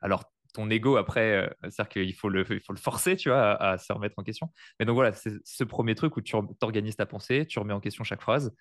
Alors, 0.00 0.24
ton 0.54 0.70
ego 0.70 0.96
après, 0.96 1.32
euh, 1.32 1.48
c'est-à-dire 1.62 1.88
qu'il 1.88 2.14
faut 2.14 2.28
le, 2.28 2.44
il 2.50 2.60
faut 2.60 2.72
le 2.72 2.78
forcer, 2.78 3.16
tu 3.16 3.28
vois, 3.28 3.54
à, 3.62 3.78
se 3.78 3.92
remettre 3.92 4.14
en 4.18 4.22
question. 4.22 4.52
Mais 4.78 4.86
donc 4.86 4.94
voilà, 4.94 5.12
c'est 5.12 5.34
ce 5.44 5.64
premier 5.64 5.94
truc 5.94 6.16
où 6.16 6.20
tu 6.20 6.36
organises 6.60 6.96
ta 6.96 7.06
pensée, 7.06 7.46
tu 7.46 7.58
remets 7.58 7.74
en 7.74 7.80
question 7.80 8.04
chaque 8.04 8.22
phrase 8.22 8.54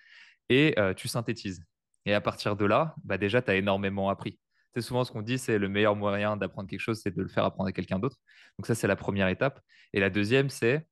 et 0.50 0.78
euh, 0.80 0.94
tu 0.94 1.08
synthétises. 1.08 1.64
Et 2.06 2.14
à 2.14 2.22
partir 2.22 2.56
de 2.56 2.66
là, 2.66 2.96
bah 3.04 3.18
déjà, 3.18 3.42
tu 3.42 3.52
as 3.52 3.56
énormément 3.56 4.10
appris. 4.10 4.40
c'est 4.74 4.82
souvent 4.82 5.04
ce 5.04 5.12
qu'on 5.12 5.22
dit, 5.22 5.38
c'est 5.38 5.58
le 5.58 5.70
meilleur 5.70 5.96
moyen 5.96 6.38
d'apprendre 6.38 6.70
quelque 6.70 6.80
chose, 6.80 7.02
c'est 7.02 7.16
de 7.16 7.22
le 7.22 7.28
faire 7.30 7.44
apprendre 7.46 7.70
à 7.70 7.72
quelqu'un 7.72 8.00
d'autre. 8.00 8.18
Donc 8.58 8.66
ça, 8.68 8.76
c'est 8.76 8.88
la 8.88 8.96
première 8.96 9.28
étape. 9.28 9.62
Et 9.94 10.00
la 10.00 10.10
deuxième, 10.10 10.50
c'est, 10.50 10.88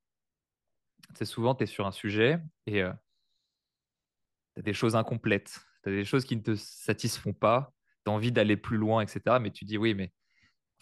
c'est 1.13 1.25
souvent, 1.25 1.55
tu 1.55 1.63
es 1.63 1.67
sur 1.67 1.85
un 1.85 1.91
sujet 1.91 2.39
et 2.65 2.81
euh, 2.83 2.91
tu 4.55 4.59
as 4.59 4.63
des 4.63 4.73
choses 4.73 4.95
incomplètes, 4.95 5.59
tu 5.83 5.89
as 5.89 5.91
des 5.93 6.05
choses 6.05 6.25
qui 6.25 6.35
ne 6.35 6.41
te 6.41 6.55
satisfont 6.55 7.33
pas, 7.33 7.73
tu 8.05 8.11
as 8.11 8.13
envie 8.13 8.31
d'aller 8.31 8.57
plus 8.57 8.77
loin, 8.77 9.01
etc. 9.01 9.37
Mais 9.41 9.51
tu 9.51 9.65
dis, 9.65 9.77
oui, 9.77 9.93
mais 9.93 10.11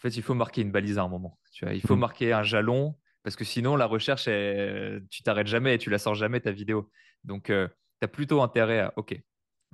fait, 0.04 0.16
il 0.16 0.22
faut 0.22 0.34
marquer 0.34 0.62
une 0.62 0.70
balise 0.70 0.98
à 0.98 1.02
un 1.02 1.08
moment. 1.08 1.38
Tu 1.52 1.64
vois, 1.64 1.74
il 1.74 1.80
faut 1.80 1.96
mm. 1.96 2.00
marquer 2.00 2.32
un 2.32 2.42
jalon 2.42 2.96
parce 3.22 3.36
que 3.36 3.44
sinon, 3.44 3.74
la 3.74 3.86
recherche, 3.86 4.24
tu 4.24 5.22
t'arrêtes 5.22 5.46
jamais 5.46 5.74
et 5.74 5.78
tu 5.78 5.88
la 5.90 5.98
sors 5.98 6.14
jamais, 6.14 6.40
ta 6.40 6.52
vidéo. 6.52 6.90
Donc, 7.24 7.48
euh, 7.48 7.66
tu 8.00 8.04
as 8.04 8.08
plutôt 8.08 8.42
intérêt 8.42 8.80
à, 8.80 8.92
OK, 8.96 9.18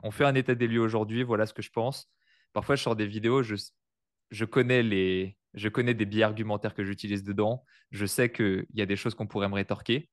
on 0.04 0.12
fait 0.12 0.24
un 0.24 0.36
état 0.36 0.54
des 0.54 0.68
lieux 0.68 0.80
aujourd'hui, 0.80 1.24
voilà 1.24 1.46
ce 1.46 1.52
que 1.52 1.62
je 1.62 1.70
pense. 1.70 2.08
Parfois, 2.52 2.76
je 2.76 2.82
sors 2.82 2.94
des 2.94 3.06
vidéos, 3.06 3.42
je, 3.42 3.56
je, 4.30 4.44
connais, 4.44 4.84
les, 4.84 5.36
je 5.54 5.68
connais 5.68 5.94
des 5.94 6.06
biais 6.06 6.22
argumentaires 6.22 6.74
que 6.74 6.84
j'utilise 6.84 7.24
dedans. 7.24 7.64
Je 7.90 8.06
sais 8.06 8.30
qu'il 8.30 8.66
y 8.72 8.82
a 8.82 8.86
des 8.86 8.96
choses 8.96 9.16
qu'on 9.16 9.26
pourrait 9.26 9.48
me 9.48 9.54
rétorquer. 9.54 10.08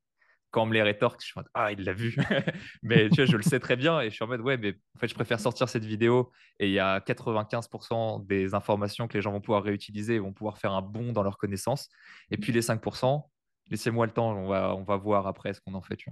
Quand 0.52 0.64
on 0.64 0.66
me 0.66 0.74
les 0.74 0.82
rétorque, 0.82 1.20
je 1.22 1.28
suis 1.28 1.34
en 1.38 1.42
mode 1.42 1.50
Ah, 1.54 1.72
il 1.72 1.84
l'a 1.84 1.94
vu. 1.94 2.16
mais 2.84 3.10
tu 3.10 3.18
vois, 3.18 3.26
je 3.26 3.38
le 3.38 3.44
sais 3.44 3.60
très 3.60 3.76
bien 3.76 4.00
et 4.02 4.10
je 4.10 4.16
suis 4.16 4.24
en 4.24 4.28
mode 4.28 4.42
Ouais, 4.42 4.58
mais 4.58 4.76
en 4.96 5.00
fait, 5.00 5.08
je 5.08 5.14
préfère 5.14 5.40
sortir 5.40 5.68
cette 5.68 5.84
vidéo 5.84 6.32
et 6.60 6.68
il 6.68 6.74
y 6.74 6.80
a 6.80 7.00
95% 7.00 8.26
des 8.26 8.54
informations 8.54 9.08
que 9.08 9.16
les 9.16 9.22
gens 9.22 9.32
vont 9.32 9.42
pouvoir 9.42 9.64
réutiliser 9.64 10.16
et 10.16 10.20
vont 10.20 10.34
pouvoir 10.34 10.58
faire 10.58 10.72
un 10.72 10.82
bond 10.82 11.12
dans 11.12 11.24
leurs 11.24 11.38
connaissances. 11.38 11.90
Et 12.32 12.38
puis 12.38 12.54
les 12.54 12.62
5%, 12.62 13.24
laissez-moi 13.70 14.06
le 14.06 14.14
temps, 14.14 14.32
on 14.32 14.48
va, 14.48 14.76
on 14.76 14.84
va 14.84 14.98
voir 14.98 15.28
après 15.28 15.54
ce 15.54 15.62
qu'on 15.62 15.74
en 15.74 15.82
fait. 15.82 15.98
Tu. 15.98 16.10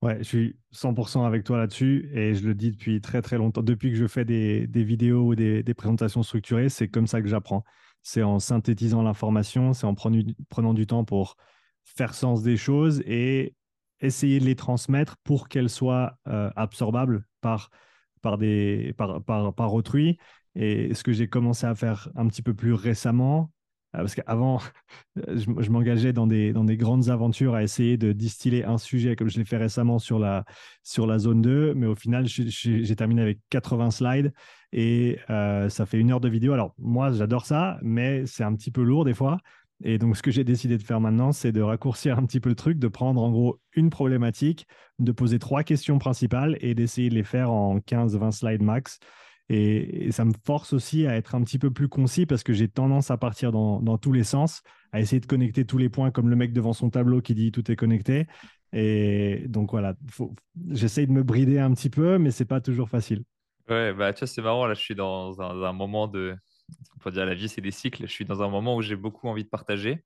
Ouais, 0.00 0.18
je 0.18 0.24
suis 0.24 0.56
100% 0.72 1.26
avec 1.26 1.42
toi 1.42 1.58
là-dessus 1.58 2.08
et 2.14 2.34
je 2.34 2.46
le 2.46 2.54
dis 2.54 2.70
depuis 2.70 3.00
très 3.00 3.20
très 3.20 3.36
longtemps. 3.36 3.62
Depuis 3.62 3.90
que 3.90 3.96
je 3.96 4.06
fais 4.06 4.24
des, 4.24 4.68
des 4.68 4.84
vidéos 4.84 5.26
ou 5.26 5.34
des, 5.34 5.64
des, 5.64 5.74
présentations 5.74 6.22
structurées, 6.22 6.68
c'est 6.68 6.86
comme 6.86 7.08
ça 7.08 7.20
que 7.20 7.26
j'apprends. 7.26 7.64
C'est 8.02 8.22
en 8.22 8.38
synthétisant 8.38 9.02
l'information, 9.02 9.72
c'est 9.72 9.86
en 9.86 9.94
prenant, 9.96 10.22
prenant 10.48 10.72
du 10.72 10.86
temps 10.86 11.04
pour 11.04 11.36
faire 11.96 12.14
sens 12.14 12.42
des 12.42 12.56
choses 12.56 13.02
et 13.06 13.54
essayer 14.00 14.40
de 14.40 14.44
les 14.44 14.54
transmettre 14.54 15.16
pour 15.24 15.48
qu'elles 15.48 15.70
soient 15.70 16.18
euh, 16.28 16.50
absorbables 16.56 17.26
par, 17.40 17.70
par, 18.22 18.38
des, 18.38 18.94
par, 18.96 19.22
par, 19.22 19.54
par 19.54 19.74
autrui. 19.74 20.18
Et 20.54 20.94
ce 20.94 21.02
que 21.02 21.12
j'ai 21.12 21.28
commencé 21.28 21.66
à 21.66 21.74
faire 21.74 22.08
un 22.14 22.26
petit 22.28 22.42
peu 22.42 22.54
plus 22.54 22.72
récemment, 22.72 23.50
euh, 23.94 24.00
parce 24.00 24.14
qu'avant, 24.14 24.60
je, 25.16 25.70
m'engageais 25.70 26.12
dans 26.12 26.26
des, 26.26 26.52
dans 26.52 26.64
des 26.64 26.76
grandes 26.76 27.08
aventures 27.08 27.54
à 27.54 27.62
essayer 27.62 27.96
de 27.96 28.12
distiller 28.12 28.64
un 28.64 28.78
sujet, 28.78 29.16
comme 29.16 29.28
je 29.28 29.38
l'ai 29.38 29.44
fait 29.44 29.56
récemment 29.56 29.98
sur 29.98 30.18
la, 30.18 30.44
sur 30.82 31.06
la 31.06 31.18
zone 31.18 31.42
2, 31.42 31.74
mais 31.74 31.86
au 31.86 31.94
final, 31.94 32.26
j'ai 32.26 32.96
terminé 32.96 33.22
avec 33.22 33.38
80 33.50 33.90
slides 33.90 34.32
et 34.72 35.18
euh, 35.30 35.68
ça 35.68 35.86
fait 35.86 35.98
une 35.98 36.10
heure 36.10 36.20
de 36.20 36.28
vidéo. 36.28 36.52
Alors, 36.52 36.74
moi, 36.78 37.12
j'adore 37.12 37.46
ça, 37.46 37.78
mais 37.82 38.26
c'est 38.26 38.44
un 38.44 38.54
petit 38.54 38.70
peu 38.70 38.82
lourd 38.82 39.04
des 39.04 39.14
fois. 39.14 39.38
Et 39.84 39.98
donc, 39.98 40.16
ce 40.16 40.22
que 40.22 40.30
j'ai 40.30 40.44
décidé 40.44 40.76
de 40.76 40.82
faire 40.82 41.00
maintenant, 41.00 41.30
c'est 41.32 41.52
de 41.52 41.60
raccourcir 41.60 42.18
un 42.18 42.26
petit 42.26 42.40
peu 42.40 42.48
le 42.48 42.56
truc, 42.56 42.78
de 42.78 42.88
prendre 42.88 43.22
en 43.22 43.30
gros 43.30 43.60
une 43.74 43.90
problématique, 43.90 44.66
de 44.98 45.12
poser 45.12 45.38
trois 45.38 45.62
questions 45.62 45.98
principales 45.98 46.56
et 46.60 46.74
d'essayer 46.74 47.08
de 47.10 47.14
les 47.14 47.22
faire 47.22 47.52
en 47.52 47.78
15-20 47.78 48.32
slides 48.32 48.62
max. 48.62 48.98
Et, 49.48 50.10
ça 50.10 50.24
me 50.24 50.32
force 50.44 50.72
aussi 50.72 51.06
à 51.06 51.14
être 51.14 51.34
un 51.34 51.42
petit 51.42 51.58
peu 51.58 51.70
plus 51.70 51.88
concis 51.88 52.26
parce 52.26 52.42
que 52.42 52.52
j'ai 52.52 52.68
tendance 52.68 53.10
à 53.10 53.16
partir 53.16 53.52
dans, 53.52 53.98
tous 53.98 54.12
les 54.12 54.24
sens, 54.24 54.62
à 54.92 55.00
essayer 55.00 55.20
de 55.20 55.26
connecter 55.26 55.64
tous 55.64 55.78
les 55.78 55.88
points 55.88 56.10
comme 56.10 56.28
le 56.28 56.36
mec 56.36 56.52
devant 56.52 56.72
son 56.72 56.90
tableau 56.90 57.20
qui 57.20 57.34
dit 57.34 57.52
tout 57.52 57.70
est 57.70 57.76
connecté. 57.76 58.26
Et 58.72 59.44
donc 59.48 59.70
voilà, 59.70 59.94
j'essaye 60.70 61.06
de 61.06 61.12
me 61.12 61.22
brider 61.22 61.58
un 61.58 61.72
petit 61.72 61.88
peu, 61.88 62.18
mais 62.18 62.30
c'est 62.30 62.44
pas 62.44 62.60
toujours 62.60 62.90
facile. 62.90 63.22
Ouais, 63.70 63.94
bah 63.94 64.12
tu 64.12 64.20
vois, 64.20 64.26
c'est 64.28 64.42
marrant, 64.42 64.66
là 64.66 64.74
je 64.74 64.80
suis 64.80 64.94
dans 64.94 65.40
un 65.40 65.72
moment 65.72 66.08
de, 66.08 66.36
on 66.96 66.98
peut 66.98 67.10
dire 67.10 67.26
la 67.26 67.34
vie 67.34 67.48
c'est 67.48 67.60
des 67.60 67.70
cycles, 67.70 68.02
je 68.06 68.12
suis 68.12 68.24
dans 68.24 68.42
un 68.42 68.48
moment 68.48 68.76
où 68.76 68.82
j'ai 68.82 68.96
beaucoup 68.96 69.28
envie 69.28 69.44
de 69.44 69.48
partager. 69.48 70.04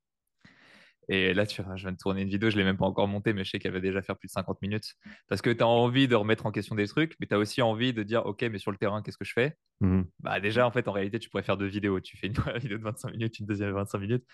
Et 1.08 1.34
là, 1.34 1.46
tu 1.46 1.62
vois, 1.62 1.74
je 1.76 1.82
viens 1.82 1.92
de 1.92 1.96
tourner 1.96 2.22
une 2.22 2.28
vidéo, 2.28 2.48
je 2.48 2.54
ne 2.54 2.60
l'ai 2.60 2.64
même 2.64 2.76
pas 2.76 2.86
encore 2.86 3.08
montée, 3.08 3.32
mais 3.32 3.44
je 3.44 3.50
sais 3.50 3.58
qu'elle 3.58 3.72
va 3.72 3.80
déjà 3.80 4.02
faire 4.02 4.16
plus 4.16 4.28
de 4.28 4.32
50 4.32 4.62
minutes. 4.62 4.94
Parce 5.28 5.42
que 5.42 5.50
tu 5.50 5.62
as 5.62 5.66
envie 5.66 6.06
de 6.06 6.14
remettre 6.14 6.46
en 6.46 6.52
question 6.52 6.74
des 6.74 6.86
trucs, 6.86 7.16
mais 7.18 7.26
tu 7.26 7.34
as 7.34 7.38
aussi 7.38 7.60
envie 7.60 7.92
de 7.92 8.02
dire, 8.02 8.24
OK, 8.24 8.42
mais 8.42 8.58
sur 8.58 8.70
le 8.70 8.76
terrain, 8.76 9.02
qu'est-ce 9.02 9.18
que 9.18 9.24
je 9.24 9.32
fais? 9.32 9.56
Mmh 9.80 10.02
Bah 10.20 10.38
Déjà, 10.38 10.66
en 10.66 10.70
fait, 10.70 10.86
en 10.86 10.92
réalité, 10.92 11.18
tu 11.18 11.28
pourrais 11.28 11.42
faire 11.42 11.56
deux 11.56 11.66
vidéos. 11.66 12.00
Tu 12.00 12.16
fais 12.16 12.28
une 12.28 12.34
vidéo 12.60 12.78
de 12.78 12.82
25 12.84 13.10
minutes, 13.10 13.38
une 13.40 13.46
deuxième 13.46 13.70
de 13.70 13.74
25 13.74 13.98
minutes. 13.98 14.24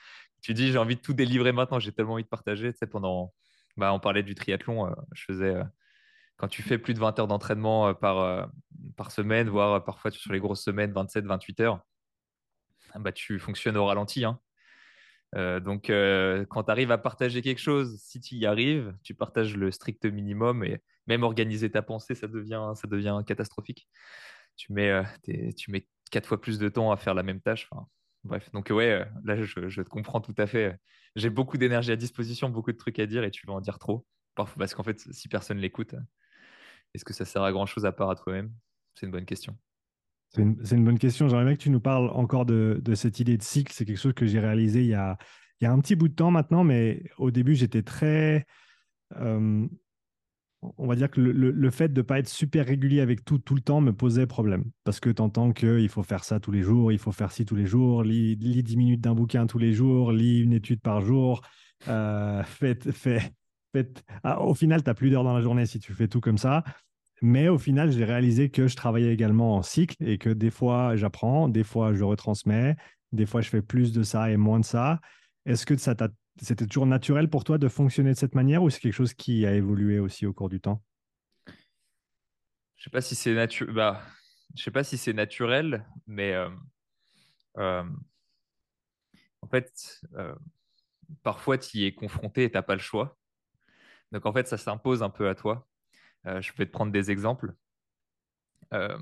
Tu 0.42 0.52
dis, 0.52 0.70
j'ai 0.70 0.78
envie 0.78 0.96
de 0.96 1.00
tout 1.00 1.14
délivrer 1.14 1.52
maintenant, 1.52 1.80
j'ai 1.80 1.92
tellement 1.92 2.14
envie 2.14 2.24
de 2.24 2.28
partager. 2.28 2.70
Tu 2.72 2.78
sais, 2.78 2.86
pendant, 2.86 3.32
bah, 3.78 3.92
on 3.94 4.00
parlait 4.00 4.22
du 4.22 4.34
triathlon, 4.34 4.88
euh, 4.88 4.94
je 5.14 5.24
faisais, 5.24 5.54
euh, 5.54 5.64
quand 6.36 6.48
tu 6.48 6.62
fais 6.62 6.78
plus 6.78 6.92
de 6.92 7.00
20 7.00 7.18
heures 7.18 7.28
d'entraînement 7.28 7.88
euh, 7.88 7.94
par, 7.94 8.50
par 8.96 9.10
semaine, 9.10 9.48
voire 9.48 9.82
parfois 9.84 10.10
sur 10.10 10.32
les 10.32 10.38
grosses 10.38 10.62
semaines, 10.62 10.92
27, 10.92 11.24
28 11.24 11.60
heures, 11.60 11.80
bah, 12.96 13.12
tu 13.12 13.38
fonctionnes 13.38 13.76
au 13.76 13.86
ralenti. 13.86 14.24
Hein. 14.24 14.40
Euh, 15.34 15.60
donc, 15.60 15.90
euh, 15.90 16.44
quand 16.46 16.64
tu 16.64 16.70
arrives 16.70 16.90
à 16.90 16.98
partager 16.98 17.42
quelque 17.42 17.60
chose, 17.60 18.00
si 18.00 18.20
tu 18.20 18.36
y 18.36 18.46
arrives, 18.46 18.96
tu 19.02 19.14
partages 19.14 19.56
le 19.56 19.70
strict 19.70 20.04
minimum 20.06 20.64
et 20.64 20.80
même 21.06 21.22
organiser 21.22 21.70
ta 21.70 21.82
pensée, 21.82 22.14
ça 22.14 22.28
devient, 22.28 22.72
ça 22.74 22.88
devient 22.88 23.20
catastrophique. 23.26 23.88
Tu 24.56 24.72
mets, 24.72 24.90
euh, 24.90 25.04
tu 25.56 25.70
mets 25.70 25.86
quatre 26.10 26.26
fois 26.26 26.40
plus 26.40 26.58
de 26.58 26.68
temps 26.68 26.90
à 26.92 26.96
faire 26.96 27.14
la 27.14 27.22
même 27.22 27.40
tâche. 27.40 27.68
bref, 28.24 28.50
donc 28.52 28.70
ouais, 28.70 29.06
là, 29.24 29.42
je, 29.42 29.68
je, 29.68 29.82
te 29.82 29.88
comprends 29.88 30.20
tout 30.20 30.34
à 30.38 30.46
fait. 30.46 30.76
J'ai 31.16 31.30
beaucoup 31.30 31.58
d'énergie 31.58 31.92
à 31.92 31.96
disposition, 31.96 32.48
beaucoup 32.50 32.72
de 32.72 32.78
trucs 32.78 32.98
à 32.98 33.06
dire 33.06 33.24
et 33.24 33.30
tu 33.30 33.46
vas 33.46 33.54
en 33.54 33.60
dire 33.60 33.78
trop. 33.78 34.06
Parfois, 34.34 34.58
parce 34.60 34.74
qu'en 34.74 34.82
fait, 34.82 34.98
si 35.12 35.28
personne 35.28 35.58
l'écoute, 35.58 35.94
est-ce 36.94 37.04
que 37.04 37.12
ça 37.14 37.24
sert 37.24 37.42
à 37.42 37.52
grand 37.52 37.66
chose 37.66 37.86
à 37.86 37.92
part 37.92 38.10
à 38.10 38.16
toi-même? 38.16 38.52
C'est 38.94 39.06
une 39.06 39.12
bonne 39.12 39.26
question. 39.26 39.56
C'est 40.30 40.76
une, 40.76 40.84
bonne 40.84 40.98
question. 40.98 41.28
J'aimerais 41.28 41.46
bien 41.46 41.54
que 41.54 41.62
tu 41.62 41.70
nous 41.70 41.80
parles 41.80 42.10
encore 42.10 42.44
de, 42.44 42.80
cette 42.94 43.18
idée 43.20 43.36
de 43.36 43.42
cycle. 43.42 43.72
C'est 43.72 43.84
quelque 43.84 43.98
chose 43.98 44.12
que 44.12 44.26
j'ai 44.26 44.40
réalisé 44.40 44.80
il 44.82 44.88
y, 44.88 44.94
a, 44.94 45.16
un 45.62 45.80
petit 45.80 45.96
bout 45.96 46.08
de 46.08 46.14
temps 46.14 46.30
maintenant, 46.30 46.64
mais 46.64 47.02
au 47.16 47.30
début, 47.30 47.54
j'étais 47.54 47.82
très... 47.82 48.46
Euh, 49.16 49.66
on 50.76 50.86
va 50.86 50.96
dire 50.96 51.10
que 51.10 51.20
le, 51.20 51.70
fait 51.70 51.88
de 51.88 52.00
ne 52.00 52.02
pas 52.02 52.18
être 52.18 52.28
super 52.28 52.66
régulier 52.66 53.00
avec 53.00 53.24
tout 53.24 53.38
tout 53.38 53.54
le 53.54 53.60
temps 53.60 53.80
me 53.80 53.92
posait 53.92 54.26
problème. 54.26 54.64
Parce 54.84 55.00
que 55.00 55.08
tu 55.08 55.22
entends 55.22 55.52
qu'il 55.52 55.88
faut 55.88 56.02
faire 56.02 56.24
ça 56.24 56.40
tous 56.40 56.50
les 56.50 56.62
jours, 56.62 56.90
il 56.90 56.98
faut 56.98 57.12
faire 57.12 57.30
ci 57.30 57.44
tous 57.44 57.54
les 57.54 57.66
jours, 57.66 58.02
lis, 58.02 58.34
lis 58.36 58.62
10 58.62 58.76
minutes 58.76 59.00
d'un 59.00 59.14
bouquin 59.14 59.46
tous 59.46 59.58
les 59.58 59.72
jours, 59.72 60.12
lis 60.12 60.40
une 60.40 60.52
étude 60.52 60.80
par 60.80 61.00
jour. 61.00 61.42
Euh. 61.88 62.42
Ah, 64.24 64.40
au 64.40 64.54
final, 64.54 64.82
tu 64.82 64.88
n'as 64.88 64.94
plus 64.94 65.10
d'heures 65.10 65.22
dans 65.22 65.34
la 65.34 65.42
journée 65.42 65.66
si 65.66 65.78
tu 65.78 65.92
fais 65.92 66.08
tout 66.08 66.20
comme 66.20 66.38
ça. 66.38 66.64
Mais 67.20 67.48
au 67.48 67.58
final, 67.58 67.90
j'ai 67.90 68.04
réalisé 68.04 68.50
que 68.50 68.68
je 68.68 68.76
travaillais 68.76 69.12
également 69.12 69.56
en 69.56 69.62
cycle 69.62 69.96
et 70.00 70.18
que 70.18 70.30
des 70.30 70.50
fois, 70.50 70.96
j'apprends, 70.96 71.48
des 71.48 71.64
fois, 71.64 71.94
je 71.94 72.04
retransmets, 72.04 72.76
des 73.12 73.26
fois, 73.26 73.40
je 73.40 73.48
fais 73.48 73.62
plus 73.62 73.92
de 73.92 74.02
ça 74.02 74.30
et 74.30 74.36
moins 74.36 74.60
de 74.60 74.64
ça. 74.64 75.00
Est-ce 75.46 75.66
que 75.66 75.76
ça 75.76 75.94
c'était 76.40 76.66
toujours 76.66 76.86
naturel 76.86 77.28
pour 77.28 77.44
toi 77.44 77.58
de 77.58 77.68
fonctionner 77.68 78.12
de 78.12 78.16
cette 78.16 78.34
manière 78.34 78.62
ou 78.62 78.70
c'est 78.70 78.80
quelque 78.80 78.92
chose 78.92 79.14
qui 79.14 79.44
a 79.44 79.54
évolué 79.54 79.98
aussi 79.98 80.26
au 80.26 80.32
cours 80.32 80.48
du 80.48 80.60
temps? 80.60 80.82
Je 82.76 82.84
sais. 83.02 83.34
Bah, 83.66 84.00
sais 84.54 84.70
pas 84.70 84.84
si 84.84 84.96
c'est 84.96 85.12
naturel, 85.12 85.84
mais 86.06 86.32
euh, 86.32 86.48
euh, 87.58 87.84
en 89.42 89.48
fait, 89.48 90.00
euh, 90.14 90.34
parfois, 91.22 91.58
tu 91.58 91.78
y 91.78 91.86
es 91.86 91.92
confronté 91.92 92.44
et 92.44 92.50
tu 92.50 92.56
n'as 92.56 92.62
pas 92.62 92.74
le 92.74 92.80
choix. 92.80 93.16
Donc, 94.12 94.26
en 94.26 94.32
fait, 94.32 94.48
ça 94.48 94.56
s'impose 94.56 95.02
un 95.02 95.10
peu 95.10 95.28
à 95.28 95.34
toi. 95.34 95.67
Euh, 96.26 96.40
je 96.40 96.52
vais 96.56 96.66
te 96.66 96.72
prendre 96.72 96.92
des 96.92 97.10
exemples. 97.10 97.54
Euh, 98.74 98.98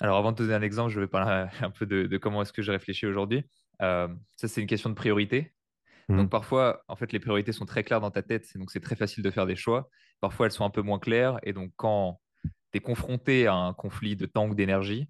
alors, 0.00 0.18
avant 0.18 0.32
de 0.32 0.36
te 0.36 0.42
donner 0.42 0.54
un 0.54 0.62
exemple, 0.62 0.92
je 0.92 1.00
vais 1.00 1.06
parler 1.06 1.48
un 1.60 1.70
peu 1.70 1.86
de, 1.86 2.16
comment 2.18 2.42
est-ce 2.42 2.52
que 2.52 2.62
je 2.62 2.72
réfléchis 2.72 3.06
aujourd'hui. 3.06 3.44
Euh, 3.82 4.08
ça, 4.36 4.48
c'est 4.48 4.60
une 4.60 4.66
question 4.66 4.90
de 4.90 4.94
priorité. 4.94 5.54
Mmh. 6.08 6.16
Donc, 6.16 6.30
parfois, 6.30 6.82
en 6.88 6.96
fait, 6.96 7.12
les 7.12 7.20
priorités 7.20 7.52
sont 7.52 7.66
très 7.66 7.82
claires 7.82 8.00
dans 8.00 8.10
ta 8.10 8.22
tête, 8.22 8.46
donc 8.56 8.70
c'est 8.70 8.80
très 8.80 8.96
facile 8.96 9.22
de 9.22 9.30
faire 9.30 9.46
des 9.46 9.56
choix. 9.56 9.88
Parfois, 10.20 10.46
elles 10.46 10.52
sont 10.52 10.64
un 10.64 10.70
peu 10.70 10.82
moins 10.82 10.98
claires. 10.98 11.38
Et 11.42 11.52
donc, 11.52 11.72
quand 11.76 12.20
tu 12.44 12.78
es 12.78 12.80
confronté 12.80 13.46
à 13.46 13.54
un 13.54 13.74
conflit 13.74 14.16
de 14.16 14.26
temps 14.26 14.48
ou 14.48 14.54
d'énergie, 14.54 15.08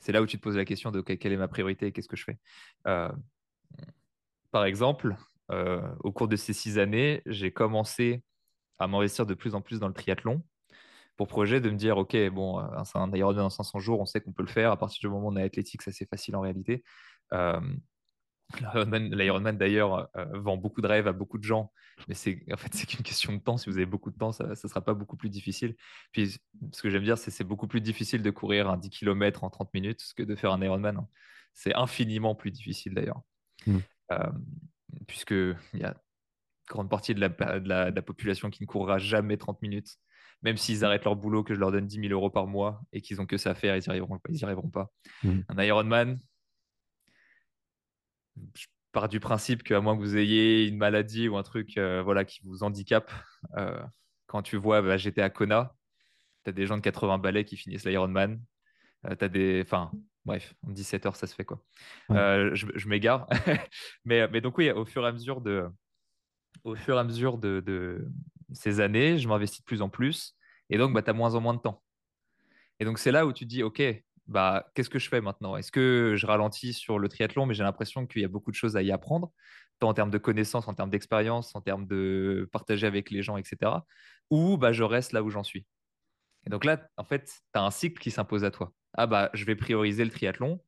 c'est 0.00 0.12
là 0.12 0.20
où 0.20 0.26
tu 0.26 0.36
te 0.36 0.42
poses 0.42 0.56
la 0.56 0.64
question 0.64 0.90
de 0.90 1.00
quelle 1.00 1.32
est 1.32 1.36
ma 1.36 1.48
priorité 1.48 1.86
et 1.86 1.92
qu'est-ce 1.92 2.08
que 2.08 2.16
je 2.16 2.24
fais? 2.24 2.38
par 4.50 4.66
exemple, 4.66 5.16
au 5.48 6.12
cours 6.12 6.28
de 6.28 6.36
ces 6.36 6.52
six 6.52 6.78
années, 6.78 7.22
j'ai 7.26 7.52
commencé 7.52 8.22
à 8.78 8.86
m'investir 8.86 9.26
de 9.26 9.34
plus 9.34 9.54
en 9.54 9.60
plus 9.60 9.78
dans 9.80 9.88
le 9.88 9.94
triathlon 9.94 10.42
pour 11.16 11.28
projet 11.28 11.60
de 11.60 11.70
me 11.70 11.76
dire, 11.76 11.96
OK, 11.96 12.16
bon, 12.30 12.58
euh, 12.58 12.82
c'est 12.84 12.98
un 12.98 13.12
Ironman 13.12 13.44
en 13.44 13.50
500 13.50 13.78
jours, 13.80 14.00
on 14.00 14.06
sait 14.06 14.20
qu'on 14.20 14.32
peut 14.32 14.42
le 14.42 14.48
faire. 14.48 14.70
À 14.72 14.76
partir 14.76 14.98
du 15.00 15.08
moment 15.08 15.28
où 15.28 15.32
on 15.32 15.36
est 15.36 15.42
athlétique, 15.42 15.82
c'est 15.82 15.90
assez 15.90 16.06
facile 16.06 16.36
en 16.36 16.40
réalité. 16.40 16.82
Euh, 17.32 17.60
L'Ironman, 18.60 19.56
d'ailleurs, 19.56 20.08
euh, 20.16 20.26
vend 20.34 20.56
beaucoup 20.56 20.82
de 20.82 20.86
rêves 20.86 21.08
à 21.08 21.12
beaucoup 21.12 21.38
de 21.38 21.44
gens, 21.44 21.72
mais 22.08 22.14
c'est 22.14 22.44
en 22.52 22.56
fait 22.56 22.72
c'est 22.74 22.86
qu'une 22.86 23.02
question 23.02 23.32
de 23.32 23.38
temps. 23.38 23.56
Si 23.56 23.70
vous 23.70 23.76
avez 23.76 23.86
beaucoup 23.86 24.10
de 24.10 24.18
temps, 24.18 24.32
ça 24.32 24.48
ne 24.48 24.54
sera 24.54 24.82
pas 24.82 24.94
beaucoup 24.94 25.16
plus 25.16 25.30
difficile. 25.30 25.74
Puis, 26.12 26.36
ce 26.72 26.82
que 26.82 26.90
j'aime 26.90 27.04
dire, 27.04 27.16
c'est 27.16 27.30
c'est 27.30 27.44
beaucoup 27.44 27.66
plus 27.66 27.80
difficile 27.80 28.22
de 28.22 28.30
courir 28.30 28.68
un 28.68 28.76
10 28.76 28.90
km 28.90 29.44
en 29.44 29.50
30 29.50 29.72
minutes 29.72 30.02
que 30.14 30.22
de 30.22 30.36
faire 30.36 30.52
un 30.52 30.60
Ironman. 30.60 30.98
Hein. 30.98 31.08
C'est 31.54 31.74
infiniment 31.74 32.34
plus 32.34 32.50
difficile 32.50 32.94
d'ailleurs, 32.94 33.22
mmh. 33.66 33.78
puisque 35.06 35.30
il 35.30 35.80
y 35.80 35.84
a 35.84 35.96
grande 36.68 36.90
partie 36.90 37.14
de 37.14 37.20
la, 37.20 37.28
de 37.28 37.68
la, 37.68 38.02
population 38.02 38.50
qui 38.50 38.62
ne 38.62 38.66
courra 38.66 38.98
jamais 38.98 39.36
30 39.36 39.60
minutes. 39.62 39.98
même 40.42 40.56
s'ils 40.56 40.84
arrêtent 40.84 41.04
leur 41.04 41.16
boulot, 41.16 41.42
que 41.44 41.54
je 41.54 41.60
leur 41.60 41.72
donne 41.72 41.86
10 41.86 42.00
000 42.00 42.12
euros 42.12 42.30
par 42.30 42.46
mois 42.46 42.80
et 42.92 43.00
qu'ils 43.00 43.20
ont 43.20 43.26
que 43.26 43.36
ça 43.36 43.50
à 43.50 43.54
faire, 43.54 43.76
ils 43.76 43.80
n'y 43.80 43.88
arriveront, 43.88 44.18
ils 44.28 44.36
y 44.36 44.44
arriveront 44.44 44.70
pas. 44.70 44.90
Mm. 45.22 45.40
Un 45.48 45.62
Ironman, 45.62 46.18
je 48.54 48.66
pars 48.92 49.08
du 49.08 49.20
principe 49.20 49.62
qu'à 49.62 49.80
moins 49.80 49.96
que 49.96 50.00
vous 50.00 50.16
ayez 50.16 50.66
une 50.66 50.76
maladie 50.76 51.28
ou 51.28 51.36
un 51.36 51.42
truc 51.42 51.76
euh, 51.76 52.02
voilà, 52.02 52.24
qui 52.24 52.40
vous 52.44 52.62
handicape, 52.62 53.12
euh, 53.56 53.82
quand 54.26 54.42
tu 54.42 54.56
vois, 54.56 54.82
bah, 54.82 54.96
j'étais 54.96 55.22
à 55.22 55.30
Kona, 55.30 55.74
tu 56.44 56.50
as 56.50 56.52
des 56.52 56.66
gens 56.66 56.76
de 56.76 56.82
80 56.82 57.18
balais 57.18 57.44
qui 57.44 57.56
finissent 57.56 57.84
l'Ironman. 57.84 58.40
Euh, 59.06 59.16
tu 59.16 59.24
as 59.24 59.28
des. 59.28 59.62
Enfin, 59.62 59.90
bref, 60.24 60.54
en 60.66 60.70
17 60.70 61.06
heures, 61.06 61.16
ça 61.16 61.26
se 61.26 61.34
fait 61.34 61.44
quoi. 61.44 61.62
Ouais. 62.08 62.16
Euh, 62.16 62.54
je 62.54 62.66
je 62.74 62.88
m'égare. 62.88 63.26
mais, 64.04 64.28
mais 64.28 64.40
donc, 64.40 64.58
oui, 64.58 64.70
au 64.70 64.84
fur 64.84 65.04
et 65.04 65.08
à 65.08 65.12
mesure 65.12 65.40
de, 65.40 65.68
au 66.62 66.74
fur 66.74 66.96
et 66.96 66.98
à 66.98 67.04
mesure 67.04 67.38
de, 67.38 68.06
ces 68.52 68.80
années, 68.80 69.18
je 69.18 69.28
m'investis 69.28 69.60
de 69.60 69.64
plus 69.64 69.82
en 69.82 69.88
plus. 69.88 70.36
Et 70.70 70.78
donc, 70.78 70.92
bah, 70.92 71.02
tu 71.02 71.10
as 71.10 71.12
moins 71.12 71.34
en 71.34 71.40
moins 71.40 71.54
de 71.54 71.60
temps. 71.60 71.82
Et 72.80 72.84
donc, 72.84 72.98
c'est 72.98 73.12
là 73.12 73.26
où 73.26 73.32
tu 73.32 73.44
te 73.44 73.50
dis, 73.50 73.62
OK, 73.62 73.82
bah, 74.26 74.66
qu'est-ce 74.74 74.90
que 74.90 74.98
je 74.98 75.08
fais 75.08 75.20
maintenant? 75.20 75.56
Est-ce 75.56 75.70
que 75.70 76.14
je 76.16 76.26
ralentis 76.26 76.72
sur 76.72 76.98
le 76.98 77.08
triathlon, 77.08 77.46
mais 77.46 77.54
j'ai 77.54 77.64
l'impression 77.64 78.06
qu'il 78.06 78.22
y 78.22 78.24
a 78.24 78.28
beaucoup 78.28 78.50
de 78.50 78.56
choses 78.56 78.76
à 78.76 78.82
y 78.82 78.90
apprendre, 78.90 79.32
tant 79.80 79.88
en 79.88 79.94
termes 79.94 80.10
de 80.10 80.18
connaissances, 80.18 80.68
en 80.68 80.74
termes 80.74 80.90
d'expérience, 80.90 81.54
en 81.54 81.60
termes 81.60 81.86
de 81.86 82.48
partager 82.52 82.86
avec 82.86 83.10
les 83.10 83.22
gens, 83.22 83.36
etc. 83.36 83.72
Ou 84.30 84.56
bah, 84.56 84.72
je 84.72 84.82
reste 84.82 85.12
là 85.12 85.22
où 85.22 85.30
j'en 85.30 85.42
suis? 85.42 85.66
Et 86.46 86.50
donc 86.50 86.64
là, 86.64 86.88
en 86.96 87.04
fait, 87.04 87.24
tu 87.26 87.58
as 87.58 87.62
un 87.64 87.70
cycle 87.70 88.00
qui 88.00 88.10
s'impose 88.10 88.44
à 88.44 88.50
toi. 88.50 88.72
Ah 88.94 89.06
bah, 89.06 89.30
je 89.34 89.44
vais 89.44 89.56
prioriser 89.56 90.04
le 90.04 90.10
triathlon. 90.10 90.60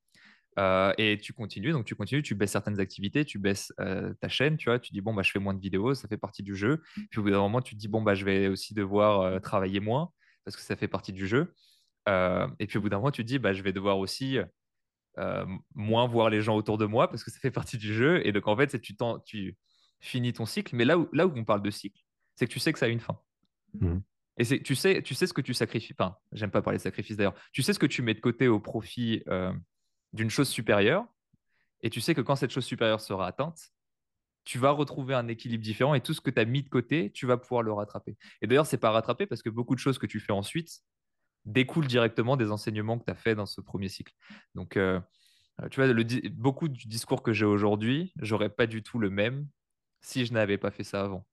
Euh, 0.58 0.92
et 0.96 1.18
tu 1.18 1.32
continues, 1.32 1.72
donc 1.72 1.84
tu 1.84 1.94
continues, 1.94 2.22
tu 2.22 2.34
baisses 2.34 2.52
certaines 2.52 2.80
activités, 2.80 3.24
tu 3.24 3.38
baisses 3.38 3.72
euh, 3.80 4.14
ta 4.20 4.28
chaîne, 4.28 4.56
tu 4.56 4.70
vois, 4.70 4.78
tu 4.78 4.92
dis 4.92 5.00
bon 5.00 5.12
bah 5.12 5.22
je 5.22 5.30
fais 5.30 5.38
moins 5.38 5.54
de 5.54 5.60
vidéos, 5.60 5.94
ça 5.94 6.08
fait 6.08 6.16
partie 6.16 6.42
du 6.42 6.56
jeu. 6.56 6.82
Puis 7.10 7.20
au 7.20 7.22
bout 7.22 7.30
d'un 7.30 7.38
moment, 7.38 7.60
tu 7.60 7.74
te 7.74 7.80
dis 7.80 7.88
bon 7.88 8.02
bah 8.02 8.14
je 8.14 8.24
vais 8.24 8.48
aussi 8.48 8.72
devoir 8.72 9.20
euh, 9.20 9.38
travailler 9.38 9.80
moins 9.80 10.10
parce 10.44 10.56
que 10.56 10.62
ça 10.62 10.76
fait 10.76 10.88
partie 10.88 11.12
du 11.12 11.26
jeu. 11.26 11.54
Et 12.08 12.66
puis 12.68 12.78
au 12.78 12.80
bout 12.80 12.88
d'un 12.88 12.98
moment, 12.98 13.10
tu 13.10 13.22
te 13.22 13.26
dis 13.26 13.38
bah 13.38 13.52
je 13.52 13.62
vais 13.62 13.72
devoir 13.72 13.98
aussi 13.98 14.38
moins 15.74 16.06
voir 16.06 16.30
les 16.30 16.40
gens 16.40 16.56
autour 16.56 16.78
de 16.78 16.86
moi 16.86 17.08
parce 17.08 17.24
que 17.24 17.32
ça 17.32 17.40
fait 17.40 17.50
partie 17.50 17.78
du 17.78 17.92
jeu. 17.92 18.24
Et 18.24 18.32
donc 18.32 18.46
en 18.46 18.56
fait, 18.56 18.70
c'est 18.70 18.80
tu, 18.80 18.96
tu 19.24 19.56
finis 20.00 20.32
ton 20.32 20.46
cycle. 20.46 20.76
Mais 20.76 20.84
là 20.84 20.98
où, 20.98 21.08
là 21.12 21.26
où 21.26 21.32
on 21.34 21.44
parle 21.44 21.62
de 21.62 21.70
cycle, 21.70 22.00
c'est 22.36 22.46
que 22.46 22.52
tu 22.52 22.60
sais 22.60 22.72
que 22.72 22.78
ça 22.78 22.86
a 22.86 22.90
une 22.90 23.00
fin. 23.00 23.18
Mhm. 23.80 24.02
Et 24.38 24.44
c'est, 24.44 24.60
tu 24.60 24.74
sais, 24.74 25.02
tu 25.02 25.14
sais 25.14 25.26
ce 25.26 25.32
que 25.32 25.40
tu 25.40 25.54
sacrifies. 25.54 25.94
Enfin, 25.98 26.16
j'aime 26.32 26.50
pas 26.50 26.62
parler 26.62 26.78
de 26.78 26.82
sacrifice 26.82 27.16
d'ailleurs. 27.16 27.34
Tu 27.52 27.62
sais 27.62 27.72
ce 27.72 27.78
que 27.78 27.86
tu 27.86 28.02
mets 28.02 28.14
de 28.14 28.20
côté 28.20 28.48
au 28.48 28.60
profit 28.60 29.22
euh, 29.28 29.52
d'une 30.12 30.30
chose 30.30 30.48
supérieure. 30.48 31.04
Et 31.82 31.90
tu 31.90 32.00
sais 32.00 32.14
que 32.14 32.20
quand 32.20 32.36
cette 32.36 32.50
chose 32.50 32.64
supérieure 32.64 33.00
sera 33.00 33.26
atteinte, 33.26 33.70
tu 34.44 34.58
vas 34.58 34.70
retrouver 34.70 35.14
un 35.14 35.28
équilibre 35.28 35.62
différent 35.62 35.94
et 35.94 36.00
tout 36.00 36.14
ce 36.14 36.20
que 36.20 36.30
tu 36.30 36.40
as 36.40 36.44
mis 36.44 36.62
de 36.62 36.68
côté, 36.68 37.10
tu 37.12 37.26
vas 37.26 37.36
pouvoir 37.36 37.62
le 37.62 37.72
rattraper. 37.72 38.16
Et 38.40 38.46
d'ailleurs, 38.46 38.66
c'est 38.66 38.78
pas 38.78 38.90
rattraper 38.90 39.26
parce 39.26 39.42
que 39.42 39.50
beaucoup 39.50 39.74
de 39.74 39.80
choses 39.80 39.98
que 39.98 40.06
tu 40.06 40.20
fais 40.20 40.32
ensuite 40.32 40.80
découlent 41.44 41.86
directement 41.86 42.36
des 42.36 42.50
enseignements 42.50 42.98
que 42.98 43.04
tu 43.04 43.10
as 43.10 43.16
fait 43.16 43.34
dans 43.34 43.46
ce 43.46 43.60
premier 43.60 43.88
cycle. 43.88 44.12
Donc, 44.54 44.76
euh, 44.76 45.00
euh, 45.62 45.68
tu 45.68 45.82
vois, 45.82 45.92
beaucoup 46.32 46.68
du 46.68 46.86
discours 46.86 47.22
que 47.22 47.32
j'ai 47.32 47.44
aujourd'hui, 47.44 48.12
j'aurais 48.20 48.50
pas 48.50 48.66
du 48.66 48.82
tout 48.82 48.98
le 48.98 49.10
même 49.10 49.48
si 50.00 50.26
je 50.26 50.32
n'avais 50.32 50.58
pas 50.58 50.70
fait 50.70 50.84
ça 50.84 51.02
avant. 51.02 51.26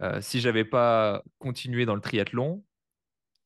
Euh, 0.00 0.20
si 0.20 0.40
j'avais 0.40 0.64
pas 0.64 1.22
continué 1.38 1.86
dans 1.86 1.94
le 1.94 2.00
triathlon, 2.00 2.64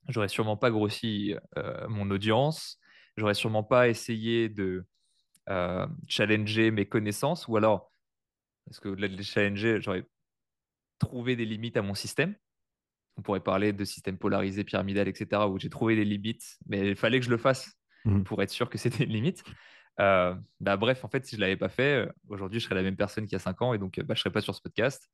j'aurais 0.08 0.28
sûrement 0.28 0.56
pas 0.56 0.70
grossi 0.70 1.34
euh, 1.56 1.86
mon 1.88 2.10
audience, 2.10 2.78
j'aurais 3.18 3.34
sûrement 3.34 3.62
pas 3.64 3.88
essayé 3.88 4.48
de 4.48 4.86
euh, 5.48 5.86
challenger 6.08 6.70
mes 6.70 6.86
connaissances, 6.86 7.48
ou 7.48 7.56
alors, 7.56 7.92
parce 8.66 8.80
que 8.80 8.88
au-delà 8.88 9.08
de 9.08 9.16
les 9.16 9.22
challenger, 9.22 9.80
j'aurais 9.80 10.04
trouvé 10.98 11.36
des 11.36 11.44
limites 11.44 11.76
à 11.76 11.82
mon 11.82 11.94
système. 11.94 12.34
On 13.16 13.22
pourrait 13.22 13.40
parler 13.40 13.72
de 13.72 13.84
système 13.84 14.16
polarisé, 14.18 14.64
pyramidal, 14.64 15.08
etc., 15.08 15.48
où 15.48 15.58
j'ai 15.58 15.70
trouvé 15.70 15.96
des 15.96 16.04
limites, 16.04 16.58
mais 16.66 16.88
il 16.90 16.96
fallait 16.96 17.18
que 17.18 17.26
je 17.26 17.30
le 17.30 17.38
fasse 17.38 17.72
Mhm. 18.04 18.22
pour 18.24 18.40
être 18.42 18.50
sûr 18.50 18.70
que 18.70 18.78
c'était 18.78 19.04
une 19.04 19.10
limite. 19.12 19.42
Euh, 20.00 20.34
bah, 20.60 20.76
bref, 20.76 21.04
en 21.04 21.08
fait, 21.08 21.26
si 21.26 21.32
je 21.34 21.36
ne 21.36 21.40
l'avais 21.40 21.56
pas 21.56 21.68
fait, 21.68 22.06
euh, 22.06 22.12
aujourd'hui, 22.28 22.60
je 22.60 22.64
serais 22.66 22.76
la 22.76 22.82
même 22.84 22.94
personne 22.96 23.24
qu'il 23.24 23.32
y 23.32 23.36
a 23.36 23.40
5 23.40 23.60
ans 23.60 23.74
et 23.74 23.78
donc 23.78 23.98
bah, 23.98 24.04
je 24.08 24.12
ne 24.12 24.16
serais 24.16 24.30
pas 24.30 24.40
sur 24.40 24.54
ce 24.54 24.62
podcast. 24.62 25.08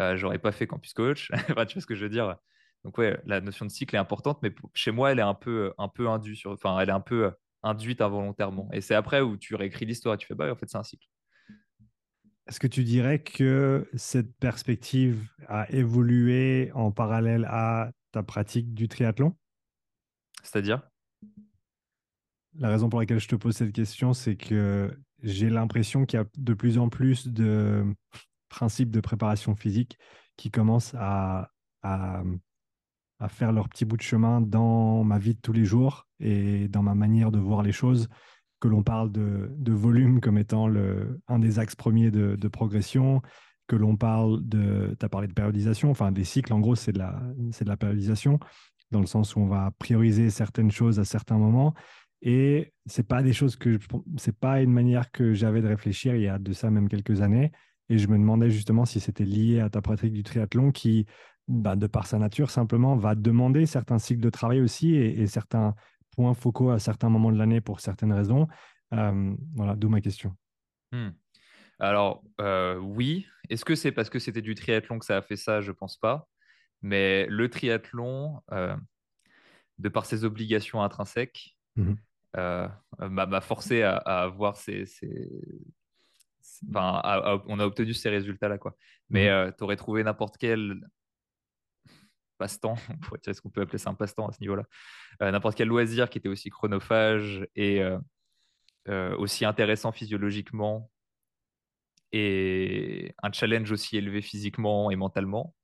Euh, 0.00 0.16
j'aurais 0.16 0.38
pas 0.38 0.50
fait 0.52 0.66
Campus 0.66 0.94
Coach. 0.94 1.30
Enfin, 1.50 1.66
tu 1.66 1.74
vois 1.74 1.82
ce 1.82 1.86
que 1.86 1.94
je 1.94 2.04
veux 2.04 2.08
dire? 2.10 2.36
Donc, 2.84 2.96
ouais, 2.96 3.20
la 3.26 3.40
notion 3.42 3.66
de 3.66 3.70
cycle 3.70 3.94
est 3.94 3.98
importante, 3.98 4.38
mais 4.42 4.50
pour- 4.50 4.70
chez 4.74 4.90
moi, 4.90 5.12
elle 5.12 5.18
est 5.18 5.22
un 5.22 5.34
peu, 5.34 5.74
un 5.76 5.88
peu 5.88 6.08
indue 6.08 6.34
sur... 6.34 6.52
enfin, 6.52 6.78
elle 6.80 6.88
est 6.88 6.92
un 6.92 7.00
peu 7.00 7.30
induite 7.62 8.00
involontairement. 8.00 8.68
Et 8.72 8.80
c'est 8.80 8.94
après 8.94 9.20
où 9.20 9.36
tu 9.36 9.54
réécris 9.54 9.84
l'histoire 9.86 10.14
et 10.14 10.18
tu 10.18 10.26
fais, 10.26 10.34
bah, 10.34 10.50
en 10.50 10.56
fait, 10.56 10.68
c'est 10.68 10.78
un 10.78 10.82
cycle. 10.82 11.06
Est-ce 12.48 12.58
que 12.58 12.66
tu 12.66 12.82
dirais 12.82 13.22
que 13.22 13.88
cette 13.94 14.36
perspective 14.36 15.28
a 15.46 15.70
évolué 15.70 16.72
en 16.74 16.90
parallèle 16.90 17.46
à 17.48 17.92
ta 18.10 18.22
pratique 18.22 18.74
du 18.74 18.88
triathlon? 18.88 19.36
C'est-à-dire? 20.42 20.82
La 22.58 22.68
raison 22.68 22.88
pour 22.88 23.00
laquelle 23.00 23.20
je 23.20 23.28
te 23.28 23.36
pose 23.36 23.56
cette 23.56 23.72
question, 23.72 24.12
c'est 24.12 24.36
que 24.36 24.94
j'ai 25.22 25.50
l'impression 25.50 26.04
qu'il 26.04 26.18
y 26.18 26.22
a 26.22 26.26
de 26.36 26.54
plus 26.54 26.78
en 26.78 26.88
plus 26.88 27.28
de 27.28 27.84
principes 28.48 28.90
de 28.90 29.00
préparation 29.00 29.54
physique 29.54 29.96
qui 30.36 30.50
commencent 30.50 30.94
à, 30.98 31.50
à, 31.82 32.22
à 33.22 33.28
faire 33.28 33.52
leur 33.52 33.68
petit 33.68 33.84
bout 33.84 33.96
de 33.96 34.02
chemin 34.02 34.40
dans 34.40 35.04
ma 35.04 35.16
vie 35.16 35.34
de 35.34 35.40
tous 35.40 35.52
les 35.52 35.64
jours 35.64 36.08
et 36.18 36.66
dans 36.66 36.82
ma 36.82 36.96
manière 36.96 37.30
de 37.30 37.38
voir 37.38 37.62
les 37.62 37.70
choses, 37.70 38.08
que 38.60 38.66
l'on 38.66 38.82
parle 38.82 39.12
de, 39.12 39.72
volume 39.72 40.20
comme 40.20 40.38
étant 40.38 40.66
le, 40.66 41.20
un 41.28 41.38
des 41.38 41.60
axes 41.60 41.76
premiers 41.76 42.10
de, 42.10 42.48
progression, 42.48 43.22
que 43.68 43.76
l'on 43.76 43.96
parle 43.96 44.40
de, 44.44 44.96
tu 44.98 45.06
as 45.06 45.08
parlé 45.08 45.28
de 45.28 45.34
périodisation, 45.34 45.88
enfin 45.88 46.10
des 46.10 46.24
cycles, 46.24 46.52
en 46.52 46.58
gros, 46.58 46.74
c'est 46.74 46.92
de 46.92 46.98
la, 46.98 47.22
de 47.36 47.68
la 47.68 47.76
périodisation, 47.76 48.40
dans 48.90 49.00
le 49.00 49.06
sens 49.06 49.36
où 49.36 49.40
on 49.40 49.46
va 49.46 49.70
prioriser 49.78 50.28
certaines 50.28 50.72
choses 50.72 50.98
à 50.98 51.04
certains 51.04 51.38
moments. 51.38 51.74
Et 52.22 52.72
c'est 52.86 53.06
pas 53.06 53.22
des 53.22 53.32
choses 53.32 53.54
que 53.54 53.78
c'est 54.16 54.36
pas 54.36 54.62
une 54.62 54.72
manière 54.72 55.12
que 55.12 55.32
j'avais 55.32 55.62
de 55.62 55.68
réfléchir 55.68 56.16
il 56.16 56.22
y 56.22 56.28
a 56.28 56.38
de 56.38 56.52
ça 56.52 56.70
même 56.70 56.88
quelques 56.88 57.20
années. 57.20 57.52
Et 57.88 57.98
je 57.98 58.08
me 58.08 58.16
demandais 58.16 58.50
justement 58.50 58.84
si 58.84 59.00
c'était 59.00 59.24
lié 59.24 59.60
à 59.60 59.68
ta 59.70 59.80
pratique 59.80 60.12
du 60.12 60.22
triathlon 60.22 60.70
qui, 60.70 61.06
bah, 61.52 61.76
de 61.76 61.86
par 61.86 62.06
sa 62.06 62.18
nature, 62.18 62.50
simplement 62.50 62.96
va 62.96 63.14
demander 63.14 63.66
certains 63.66 63.98
cycles 63.98 64.22
de 64.22 64.30
travail 64.30 64.60
aussi 64.60 64.94
et, 64.94 65.20
et 65.20 65.26
certains 65.26 65.74
points 66.16 66.34
focaux 66.34 66.70
à 66.70 66.78
certains 66.78 67.08
moments 67.08 67.30
de 67.30 67.38
l'année 67.38 67.60
pour 67.60 67.80
certaines 67.80 68.12
raisons. 68.12 68.48
Euh, 68.94 69.34
voilà, 69.54 69.76
d'où 69.76 69.88
ma 69.88 70.00
question. 70.00 70.34
Hmm. 70.92 71.10
Alors, 71.78 72.22
euh, 72.40 72.76
oui. 72.76 73.26
Est-ce 73.48 73.64
que 73.64 73.74
c'est 73.74 73.92
parce 73.92 74.08
que 74.10 74.18
c'était 74.18 74.42
du 74.42 74.54
triathlon 74.54 74.98
que 74.98 75.04
ça 75.04 75.16
a 75.16 75.22
fait 75.22 75.36
ça? 75.36 75.60
Je 75.60 75.72
pense 75.72 75.96
pas. 75.96 76.28
Mais 76.80 77.26
le 77.28 77.48
triathlon, 77.48 78.40
euh, 78.52 78.76
de 79.78 79.88
par 79.88 80.06
ses 80.06 80.24
obligations 80.24 80.82
intrinsèques, 80.82 81.56
euh, 82.36 82.68
m'a 82.98 83.40
forcé 83.40 83.82
à, 83.82 83.96
à 83.96 84.22
avoir 84.22 84.56
ces, 84.56 84.86
ces- 84.86 85.28
ces- 86.40 86.66
enfin, 86.70 87.00
à- 87.02 87.32
à- 87.32 87.42
on 87.46 87.58
a 87.58 87.64
obtenu 87.66 87.94
ces 87.94 88.10
résultats-là, 88.10 88.58
quoi. 88.58 88.76
Mais 89.10 89.30
Mhm. 89.30 89.52
tu 89.56 89.64
aurais 89.64 89.76
trouvé 89.76 90.04
n'importe 90.04 90.36
quel 90.38 90.80
passe-temps, 92.42 92.74
on 93.12 93.30
est-ce 93.30 93.40
qu'on 93.40 93.50
peut 93.50 93.60
appeler 93.60 93.78
ça 93.78 93.90
un 93.90 93.94
passe-temps 93.94 94.26
à 94.26 94.32
ce 94.32 94.40
niveau-là, 94.40 94.64
Euh, 95.22 95.30
n'importe 95.30 95.56
quel 95.56 95.68
loisir 95.68 96.10
qui 96.10 96.18
était 96.18 96.28
aussi 96.28 96.50
chronophage 96.50 97.46
et 97.54 97.80
euh, 97.82 97.98
euh, 98.88 99.16
aussi 99.16 99.44
intéressant 99.44 99.92
physiologiquement 99.92 100.90
et 102.10 103.14
un 103.22 103.32
challenge 103.32 103.70
aussi 103.70 103.96
élevé 103.96 104.22
physiquement 104.22 104.90
et 104.90 104.96
mentalement, 104.96 105.54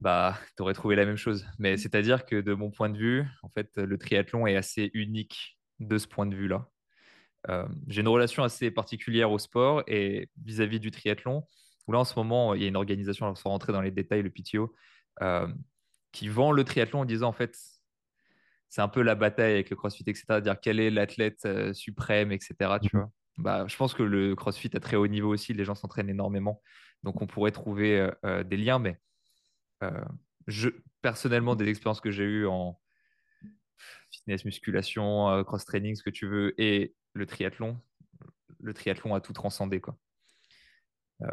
bah, 0.00 0.38
tu 0.56 0.62
aurais 0.62 0.74
trouvé 0.74 0.96
la 0.96 1.04
même 1.04 1.16
chose. 1.18 1.46
Mais 1.58 1.76
c'est-à-dire 1.76 2.24
que 2.24 2.40
de 2.40 2.54
mon 2.54 2.70
point 2.70 2.88
de 2.88 2.98
vue, 2.98 3.24
en 3.42 3.50
fait, 3.50 3.76
le 3.76 3.98
triathlon 3.98 4.46
est 4.46 4.56
assez 4.56 4.90
unique 4.94 5.58
de 5.78 5.98
ce 5.98 6.06
point 6.08 6.26
de 6.26 6.34
vue-là. 6.34 6.68
J'ai 7.88 8.00
une 8.00 8.08
relation 8.08 8.42
assez 8.42 8.70
particulière 8.70 9.30
au 9.30 9.38
sport 9.38 9.82
et 9.86 10.30
vis-à-vis 10.42 10.80
du 10.80 10.90
triathlon, 10.90 11.46
où 11.86 11.92
là 11.92 11.98
en 12.00 12.04
ce 12.04 12.18
moment, 12.18 12.54
il 12.54 12.62
y 12.62 12.64
a 12.64 12.68
une 12.68 12.76
organisation, 12.76 13.26
alors 13.26 13.38
sans 13.38 13.50
rentrer 13.50 13.72
dans 13.72 13.82
les 13.82 13.90
détails, 13.90 14.22
le 14.22 14.30
PTO, 14.30 14.74
euh, 15.22 15.46
qui 16.12 16.28
vend 16.28 16.52
le 16.52 16.64
triathlon 16.64 17.00
en 17.00 17.04
disant 17.04 17.28
en 17.28 17.32
fait, 17.32 17.56
c'est 18.68 18.82
un 18.82 18.88
peu 18.88 19.02
la 19.02 19.14
bataille 19.14 19.52
avec 19.52 19.70
le 19.70 19.76
CrossFit, 19.76 20.04
etc. 20.06 20.40
Dire 20.40 20.60
quel 20.60 20.80
est 20.80 20.90
l'athlète 20.90 21.44
euh, 21.46 21.72
suprême, 21.72 22.32
etc. 22.32 22.54
Tu 22.82 22.94
Mhm. 22.96 23.02
vois. 23.02 23.10
Bah, 23.36 23.66
je 23.66 23.76
pense 23.76 23.94
que 23.94 24.02
le 24.02 24.36
CrossFit 24.36 24.70
à 24.76 24.80
très 24.80 24.96
haut 24.96 25.08
niveau 25.08 25.32
aussi, 25.32 25.54
les 25.54 25.64
gens 25.64 25.74
s'entraînent 25.74 26.08
énormément. 26.10 26.62
Donc 27.02 27.20
on 27.20 27.26
pourrait 27.26 27.50
trouver 27.50 28.10
euh, 28.24 28.44
des 28.44 28.56
liens, 28.56 28.78
mais 28.78 28.98
je, 30.46 30.70
personnellement, 31.02 31.56
des 31.56 31.68
expériences 31.68 32.00
que 32.00 32.10
j'ai 32.10 32.24
eues 32.24 32.46
en 32.46 32.80
fitness, 34.10 34.44
musculation, 34.44 35.28
euh, 35.30 35.42
cross-training, 35.42 35.96
ce 35.96 36.02
que 36.02 36.10
tu 36.10 36.26
veux, 36.26 36.58
et 36.60 36.94
le 37.12 37.26
triathlon, 37.26 37.80
le 38.60 38.74
triathlon 38.74 39.14
a 39.14 39.20
tout 39.20 39.32
transcendé, 39.32 39.80
quoi, 39.80 39.96
euh, 41.22 41.30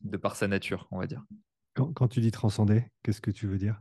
de 0.00 0.16
par 0.16 0.36
sa 0.36 0.48
nature, 0.48 0.86
on 0.90 0.98
va 0.98 1.06
dire. 1.06 1.24
Quand, 1.74 1.92
quand 1.92 2.08
tu 2.08 2.20
dis 2.20 2.30
transcender, 2.30 2.84
qu'est-ce 3.02 3.20
que 3.20 3.30
tu 3.30 3.46
veux 3.46 3.58
dire? 3.58 3.80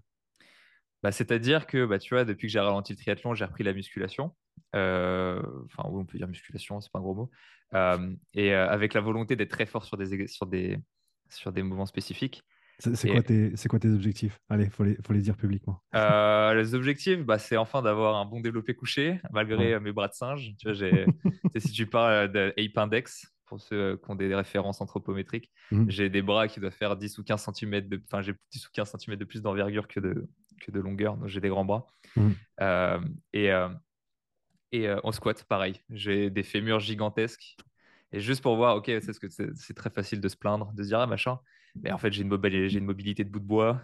Bah, 1.03 1.11
c'est-à-dire 1.11 1.67
que, 1.67 1.85
bah, 1.85 1.99
tu 1.99 2.15
vois, 2.15 2.25
depuis 2.25 2.47
que 2.47 2.51
j'ai 2.53 2.59
ralenti 2.59 2.93
le 2.93 2.97
triathlon, 2.97 3.35
j'ai 3.35 3.45
repris 3.45 3.63
la 3.63 3.73
musculation. 3.73 4.33
Euh, 4.75 5.41
Enfin, 5.65 5.89
oui, 5.89 6.01
on 6.01 6.05
peut 6.05 6.17
dire 6.17 6.27
musculation, 6.27 6.79
c'est 6.79 6.91
pas 6.91 6.99
un 6.99 7.01
gros 7.01 7.13
mot. 7.13 7.31
Euh, 7.73 8.15
et 8.33 8.53
euh, 8.53 8.69
avec 8.69 8.93
la 8.93 9.01
volonté 9.01 9.35
d'être 9.35 9.51
très 9.51 9.65
fort 9.65 9.83
sur 9.83 9.97
des, 9.97 10.27
sur 10.27 10.45
des, 10.45 10.79
sur 11.29 11.51
des 11.51 11.61
mouvements 11.61 11.85
spécifiques. 11.85 12.43
C'est 12.79 13.09
quoi, 13.09 13.21
tes, 13.21 13.53
quoi 13.69 13.79
tes 13.79 13.89
objectifs? 13.89 14.39
Allez, 14.49 14.65
il 14.65 14.69
faut 14.69 14.83
les, 14.83 14.97
faut 15.05 15.13
les 15.13 15.21
dire 15.21 15.37
publiquement. 15.37 15.81
Euh, 15.93 16.53
les 16.55 16.73
objectifs, 16.73 17.23
bah, 17.23 17.37
c'est 17.37 17.57
enfin 17.57 17.81
d'avoir 17.81 18.15
un 18.15 18.25
bon 18.25 18.39
développé 18.39 18.73
couché, 18.73 19.19
malgré 19.31 19.79
mes 19.79 19.91
bras 19.91 20.07
de 20.07 20.13
singe. 20.13 20.53
Tu 20.57 20.71
vois, 20.71 20.75
si 21.57 21.71
tu 21.71 21.85
parles 21.85 22.31
de 22.31 22.53
Ape 22.57 22.77
Index, 22.77 23.32
pour 23.45 23.61
ceux 23.61 23.97
qui 23.97 24.11
ont 24.11 24.15
des 24.15 24.33
références 24.33 24.81
anthropométriques, 24.81 25.51
mmh. 25.71 25.85
j'ai 25.89 26.09
des 26.09 26.21
bras 26.21 26.47
qui 26.47 26.59
doivent 26.59 26.73
faire 26.73 26.95
10 26.95 27.17
ou 27.17 27.23
15 27.23 27.49
cm 27.53 27.87
de, 27.87 28.01
enfin, 28.05 28.21
j'ai 28.21 28.33
10 28.51 28.67
ou 28.67 28.69
15 28.73 28.95
cm 28.97 29.17
de 29.17 29.25
plus 29.25 29.41
d'envergure 29.41 29.87
que 29.87 29.99
de, 29.99 30.27
que 30.61 30.71
de 30.71 30.79
longueur, 30.79 31.17
donc 31.17 31.27
j'ai 31.27 31.41
des 31.41 31.49
grands 31.49 31.65
bras. 31.65 31.87
Mmh. 32.15 32.29
Euh, 32.61 32.99
et 33.33 33.51
euh, 33.51 33.69
et 34.73 34.89
en 34.89 35.11
squat, 35.11 35.43
pareil, 35.43 35.79
j'ai 35.91 36.31
des 36.31 36.41
fémurs 36.41 36.79
gigantesques. 36.79 37.55
Et 38.11 38.19
juste 38.19 38.41
pour 38.41 38.55
voir, 38.55 38.75
ok, 38.75 38.91
c'est 39.01 39.19
que 39.19 39.27
c'est 39.29 39.73
très 39.75 39.91
facile 39.91 40.19
de 40.19 40.27
se 40.27 40.35
plaindre, 40.35 40.73
de 40.73 40.81
se 40.81 40.87
dire 40.87 40.99
ah 40.99 41.05
machin, 41.05 41.39
mais 41.75 41.91
en 41.91 41.99
fait 41.99 42.11
j'ai 42.11 42.23
une, 42.23 42.33
une 42.33 42.85
mobilité 42.85 43.23
de 43.23 43.29
bout 43.29 43.39
de 43.39 43.45
bois. 43.45 43.81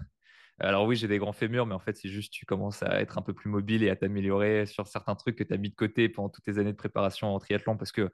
Alors 0.60 0.86
oui, 0.86 0.95
j'ai 0.95 1.08
des 1.08 1.19
grands 1.19 1.32
fémurs, 1.32 1.65
mais 1.65 1.76
en 1.76 1.80
fait 1.80 1.95
c'est 1.95 2.10
juste 2.10 2.34
tu 2.34 2.45
commences 2.45 2.84
à 2.84 3.02
être 3.02 3.17
un 3.17 3.22
peu 3.22 3.34
plus 3.34 3.50
mobile 3.50 3.84
et 3.84 3.89
à 3.89 3.95
t'améliorer 3.95 4.65
sur 4.65 4.88
certains 4.88 5.15
trucs 5.15 5.36
que 5.36 5.43
tu 5.43 5.54
as 5.54 5.58
mis 5.58 5.69
de 5.69 5.76
côté 5.76 6.10
pendant 6.10 6.30
toutes 6.30 6.43
tes 6.43 6.58
années 6.58 6.72
de 6.72 6.78
préparation 6.78 7.34
en 7.34 7.39
triathlon 7.39 7.78
parce 7.78 7.91
que 7.91 8.12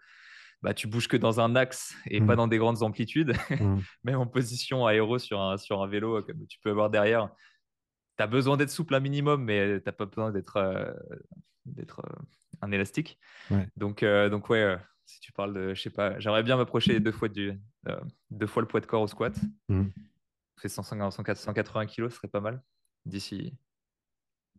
bah, 0.66 0.74
tu 0.74 0.88
bouges 0.88 1.08
que 1.08 1.16
dans 1.16 1.40
un 1.40 1.56
axe 1.56 1.96
et 2.08 2.20
pas 2.22 2.34
mmh. 2.34 2.38
dans 2.38 2.48
des 2.48 2.58
grandes 2.58 2.82
amplitudes. 2.82 3.36
Mmh. 3.52 3.78
Même 4.04 4.16
en 4.16 4.26
position 4.26 4.88
aéro 4.88 5.20
sur 5.20 5.40
un, 5.40 5.58
sur 5.58 5.84
un 5.84 5.88
vélo, 5.88 6.24
comme 6.24 6.48
tu 6.48 6.58
peux 6.60 6.72
avoir 6.72 6.90
derrière, 6.90 7.30
tu 8.18 8.24
as 8.24 8.26
besoin 8.26 8.58
d'être 8.58 8.72
souple 8.72 8.96
un 8.96 9.00
minimum, 9.00 9.44
mais 9.44 9.80
tu 9.80 9.84
n'as 9.86 9.92
pas 9.92 10.08
besoin 10.08 10.32
d'être 10.32 10.58
euh, 10.58 10.92
d'être 11.66 12.00
euh, 12.00 12.24
un 12.62 12.72
élastique. 12.72 13.20
Donc, 13.78 14.02
euh, 14.02 14.28
donc 14.28 14.50
ouais, 14.50 14.76
si 15.06 15.20
tu 15.20 15.32
parles 15.32 15.54
de, 15.54 15.76
je 15.76 15.82
sais 15.84 15.92
pas, 15.92 16.20
j'aimerais 16.20 16.42
bien 16.42 16.58
m'approcher 16.58 17.00
deux 17.00 17.12
fois 17.12 17.30
du, 17.30 17.54
deux 18.32 18.48
fois 18.48 18.64
le 18.64 18.68
poids 18.68 18.82
de 18.82 18.88
corps 18.88 19.04
au 19.04 19.08
squat. 19.08 19.36
Mmh. 19.70 19.84
C'est 20.64 20.70
180 20.70 21.86
kg, 21.86 22.10
ce 22.10 22.16
serait 22.16 22.28
pas 22.28 22.42
mal 22.42 22.64
d'ici 23.06 23.54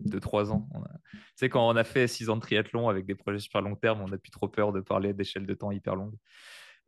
de 0.00 0.18
trois 0.18 0.52
ans. 0.52 0.68
Tu 1.12 1.18
sais, 1.37 1.48
quand 1.48 1.66
on 1.66 1.76
a 1.76 1.85
fait 1.85 2.06
six 2.06 2.28
ans 2.28 2.37
de 2.37 2.40
triathlon 2.40 2.88
avec 2.88 3.06
des 3.06 3.14
projets 3.14 3.38
super 3.38 3.62
long 3.62 3.76
terme, 3.76 4.00
on 4.02 4.09
n'a 4.09 4.18
plus 4.18 4.30
trop 4.30 4.48
peur 4.48 4.72
de 4.72 4.80
parler 4.80 5.12
d'échelles 5.12 5.46
de 5.46 5.54
temps 5.54 5.70
hyper 5.70 5.96
longues. 5.96 6.16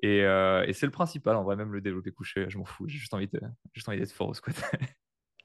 Et, 0.03 0.23
euh, 0.23 0.64
et 0.66 0.73
c'est 0.73 0.87
le 0.87 0.92
principal, 0.92 1.37
on 1.37 1.44
va 1.44 1.57
même 1.57 1.73
le 1.73 1.81
développer 1.81 2.12
couché, 2.12 2.47
je 2.49 2.59
m'en 2.59 2.64
fous, 2.64 2.87
j'ai 2.87 2.99
juste 2.99 3.14
envie 3.14 3.29
d'être 3.29 4.12
fort 4.12 4.29
au 4.29 4.35
squat. 4.35 4.55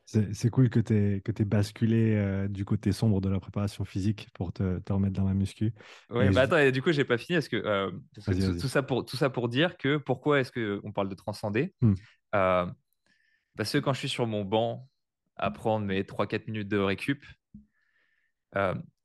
c'est 0.05 0.49
cool 0.51 0.69
que 0.69 0.79
tu 0.79 0.93
aies, 0.93 1.21
que 1.21 1.43
basculé 1.43 2.15
euh, 2.15 2.47
du 2.47 2.63
côté 2.63 2.91
sombre 2.91 3.19
de 3.19 3.29
la 3.29 3.39
préparation 3.39 3.83
physique 3.83 4.27
pour 4.33 4.53
te, 4.53 4.77
te 4.79 4.93
remettre 4.93 5.13
dans 5.13 5.25
la 5.25 5.33
muscu. 5.33 5.73
Oui, 6.11 6.29
bah 6.29 6.41
attends, 6.41 6.57
et 6.57 6.71
du 6.71 6.83
coup, 6.83 6.91
j'ai 6.91 7.05
pas 7.05 7.17
fini. 7.17 7.37
Est-ce 7.37 7.49
que, 7.49 7.55
euh, 7.55 7.89
tout, 8.13 8.67
ça 8.67 8.83
pour, 8.83 9.05
tout 9.05 9.17
ça 9.17 9.31
pour 9.31 9.49
dire 9.49 9.75
que 9.77 9.97
pourquoi 9.97 10.39
est-ce 10.39 10.51
qu'on 10.51 10.91
parle 10.91 11.09
de 11.09 11.15
transcender? 11.15 11.73
Hmm. 11.81 11.95
Parce 12.31 13.71
que 13.71 13.77
quand 13.77 13.93
je 13.93 13.99
suis 13.99 14.09
sur 14.09 14.27
mon 14.27 14.43
banc 14.43 14.87
à 15.35 15.49
prendre 15.51 15.85
mes 15.85 16.03
3-4 16.03 16.47
minutes 16.47 16.67
de 16.67 16.77
récup, 16.77 17.23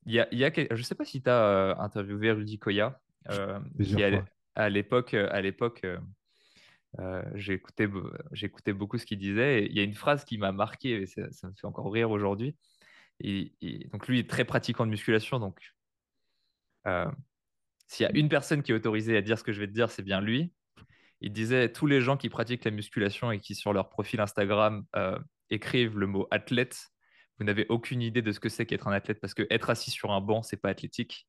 y 0.05 0.19
a, 0.19 0.27
y 0.33 0.43
a, 0.43 0.51
je 0.53 0.73
ne 0.73 0.81
sais 0.81 0.95
pas 0.95 1.05
si 1.05 1.21
tu 1.21 1.29
as 1.29 1.43
euh, 1.43 1.75
interviewé 1.77 2.31
Rudy 2.31 2.59
Koya, 2.59 2.99
euh, 3.29 3.59
qui 3.81 4.03
à 4.55 4.69
l'époque, 4.69 5.13
à 5.13 5.41
l'époque 5.41 5.85
écouté, 7.47 7.87
beaucoup 8.73 8.97
ce 8.97 9.05
qu'il 9.05 9.19
disait. 9.19 9.65
il 9.65 9.73
y 9.73 9.79
a 9.79 9.83
une 9.83 9.93
phrase 9.93 10.25
qui 10.25 10.37
m'a 10.37 10.51
marqué, 10.51 11.01
et 11.01 11.05
ça, 11.05 11.47
me 11.47 11.53
fait 11.53 11.67
encore 11.67 11.91
rire 11.91 12.11
aujourd'hui. 12.11 12.55
Et, 13.21 13.53
donc 13.91 14.07
lui 14.07 14.19
est 14.19 14.29
très 14.29 14.45
pratiquant 14.45 14.85
de 14.85 14.91
musculation, 14.91 15.39
donc 15.39 15.61
s'il 17.87 18.03
y 18.03 18.07
a 18.07 18.11
une 18.15 18.29
personne 18.29 18.63
qui 18.63 18.71
est 18.71 18.75
autorisée 18.75 19.17
à 19.17 19.21
dire 19.21 19.37
ce 19.37 19.43
que 19.43 19.51
je 19.51 19.59
vais 19.59 19.67
te 19.67 19.73
dire, 19.73 19.89
c'est 19.89 20.03
bien 20.03 20.21
lui. 20.21 20.51
Il 21.21 21.33
disait 21.33 21.71
tous 21.71 21.85
les 21.85 22.01
gens 22.01 22.17
qui 22.17 22.29
pratiquent 22.29 22.63
la 22.63 22.71
musculation 22.71 23.31
et 23.31 23.39
qui 23.39 23.55
sur 23.55 23.73
leur 23.73 23.89
profil 23.89 24.19
Instagram 24.19 24.85
écrivent 25.49 25.97
le 25.97 26.07
mot 26.07 26.27
athlète 26.31 26.89
vous 27.39 27.45
n'avez 27.45 27.65
aucune 27.69 28.01
idée 28.01 28.21
de 28.21 28.31
ce 28.31 28.39
que 28.39 28.49
c'est 28.49 28.65
qu'être 28.65 28.87
un 28.87 28.91
athlète 28.91 29.19
parce 29.19 29.33
que 29.33 29.47
être 29.49 29.69
assis 29.69 29.91
sur 29.91 30.11
un 30.11 30.21
banc, 30.21 30.43
c'est 30.43 30.57
pas 30.57 30.69
athlétique. 30.69 31.27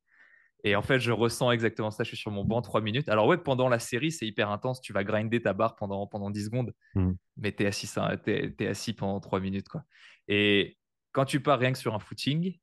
Et 0.63 0.75
en 0.75 0.81
fait, 0.81 0.99
je 0.99 1.11
ressens 1.11 1.51
exactement 1.51 1.89
ça. 1.89 2.03
Je 2.03 2.09
suis 2.09 2.17
sur 2.17 2.31
mon 2.31 2.45
banc 2.45 2.61
trois 2.61 2.81
minutes. 2.81 3.09
Alors, 3.09 3.25
ouais, 3.25 3.37
pendant 3.37 3.67
la 3.67 3.79
série, 3.79 4.11
c'est 4.11 4.27
hyper 4.27 4.51
intense. 4.51 4.81
Tu 4.81 4.93
vas 4.93 5.03
grinder 5.03 5.41
ta 5.41 5.53
barre 5.53 5.75
pendant, 5.75 6.05
pendant 6.05 6.29
10 6.29 6.45
secondes, 6.45 6.73
mm. 6.93 7.11
mais 7.37 7.51
tu 7.51 7.63
es 7.63 7.65
assis, 7.65 7.89
es, 8.27 8.67
assis 8.67 8.93
pendant 8.93 9.19
trois 9.19 9.39
minutes. 9.39 9.69
Quoi. 9.69 9.83
Et 10.27 10.77
quand 11.13 11.25
tu 11.25 11.41
pars 11.41 11.57
rien 11.57 11.71
que 11.71 11.79
sur 11.79 11.95
un 11.95 11.99
footing, 11.99 12.59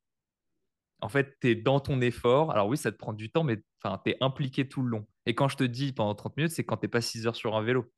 en 1.01 1.09
fait, 1.09 1.37
tu 1.41 1.51
es 1.51 1.55
dans 1.55 1.81
ton 1.81 2.01
effort. 2.01 2.53
Alors, 2.53 2.69
oui, 2.69 2.77
ça 2.77 2.93
te 2.93 2.97
prend 2.97 3.13
du 3.13 3.31
temps, 3.31 3.45
mais 3.45 3.57
tu 3.57 4.11
es 4.11 4.17
impliqué 4.21 4.69
tout 4.69 4.83
le 4.83 4.91
long. 4.91 5.07
Et 5.27 5.35
quand 5.35 5.49
je 5.49 5.57
te 5.57 5.65
dis 5.65 5.93
pendant 5.93 6.15
30 6.15 6.37
minutes, 6.37 6.53
c'est 6.53 6.65
quand 6.65 6.77
tu 6.77 6.85
n'es 6.85 6.91
pas 6.91 7.01
6 7.01 7.27
heures 7.27 7.37
sur 7.37 7.57
un 7.57 7.63
vélo. 7.63 7.91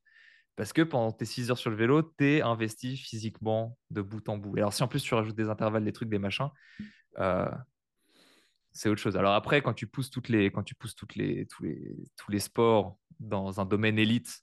Parce 0.55 0.73
que 0.73 0.81
pendant 0.81 1.11
tes 1.11 1.25
6 1.25 1.49
heures 1.49 1.57
sur 1.57 1.69
le 1.69 1.75
vélo, 1.75 2.01
tu 2.01 2.25
es 2.25 2.41
investi 2.41 2.97
physiquement 2.97 3.77
de 3.89 4.01
bout 4.01 4.27
en 4.29 4.37
bout. 4.37 4.57
Et 4.57 4.59
alors, 4.59 4.73
si 4.73 4.83
en 4.83 4.87
plus 4.87 5.01
tu 5.01 5.13
rajoutes 5.13 5.35
des 5.35 5.49
intervalles, 5.49 5.85
des 5.85 5.93
trucs, 5.93 6.09
des 6.09 6.19
machins, 6.19 6.49
euh, 7.19 7.49
c'est 8.73 8.89
autre 8.89 9.01
chose. 9.01 9.17
Alors 9.17 9.33
après, 9.33 9.61
quand 9.61 9.73
tu 9.73 9.87
pousses, 9.87 10.09
toutes 10.09 10.29
les, 10.29 10.51
quand 10.51 10.63
tu 10.63 10.75
pousses 10.75 10.95
toutes 10.95 11.15
les, 11.15 11.45
tous, 11.47 11.63
les, 11.63 11.95
tous 12.17 12.31
les 12.31 12.39
sports 12.39 12.97
dans 13.19 13.59
un 13.59 13.65
domaine 13.65 13.97
élite, 13.97 14.41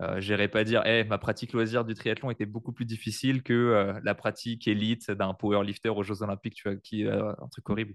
euh, 0.00 0.20
j'irai 0.20 0.48
pas 0.48 0.64
dire 0.64 0.84
hey, 0.86 1.04
ma 1.04 1.18
pratique 1.18 1.52
loisir 1.52 1.84
du 1.84 1.94
triathlon 1.94 2.30
était 2.30 2.46
beaucoup 2.46 2.72
plus 2.72 2.86
difficile 2.86 3.42
que 3.42 3.52
euh, 3.52 4.00
la 4.02 4.14
pratique 4.14 4.66
élite 4.66 5.10
d'un 5.10 5.34
powerlifter 5.34 5.90
aux 5.90 6.02
Jeux 6.02 6.22
Olympiques, 6.22 6.54
tu 6.54 6.68
vois, 6.68 6.78
qui 6.78 7.02
est 7.02 7.10
un 7.10 7.48
truc 7.50 7.68
horrible. 7.68 7.94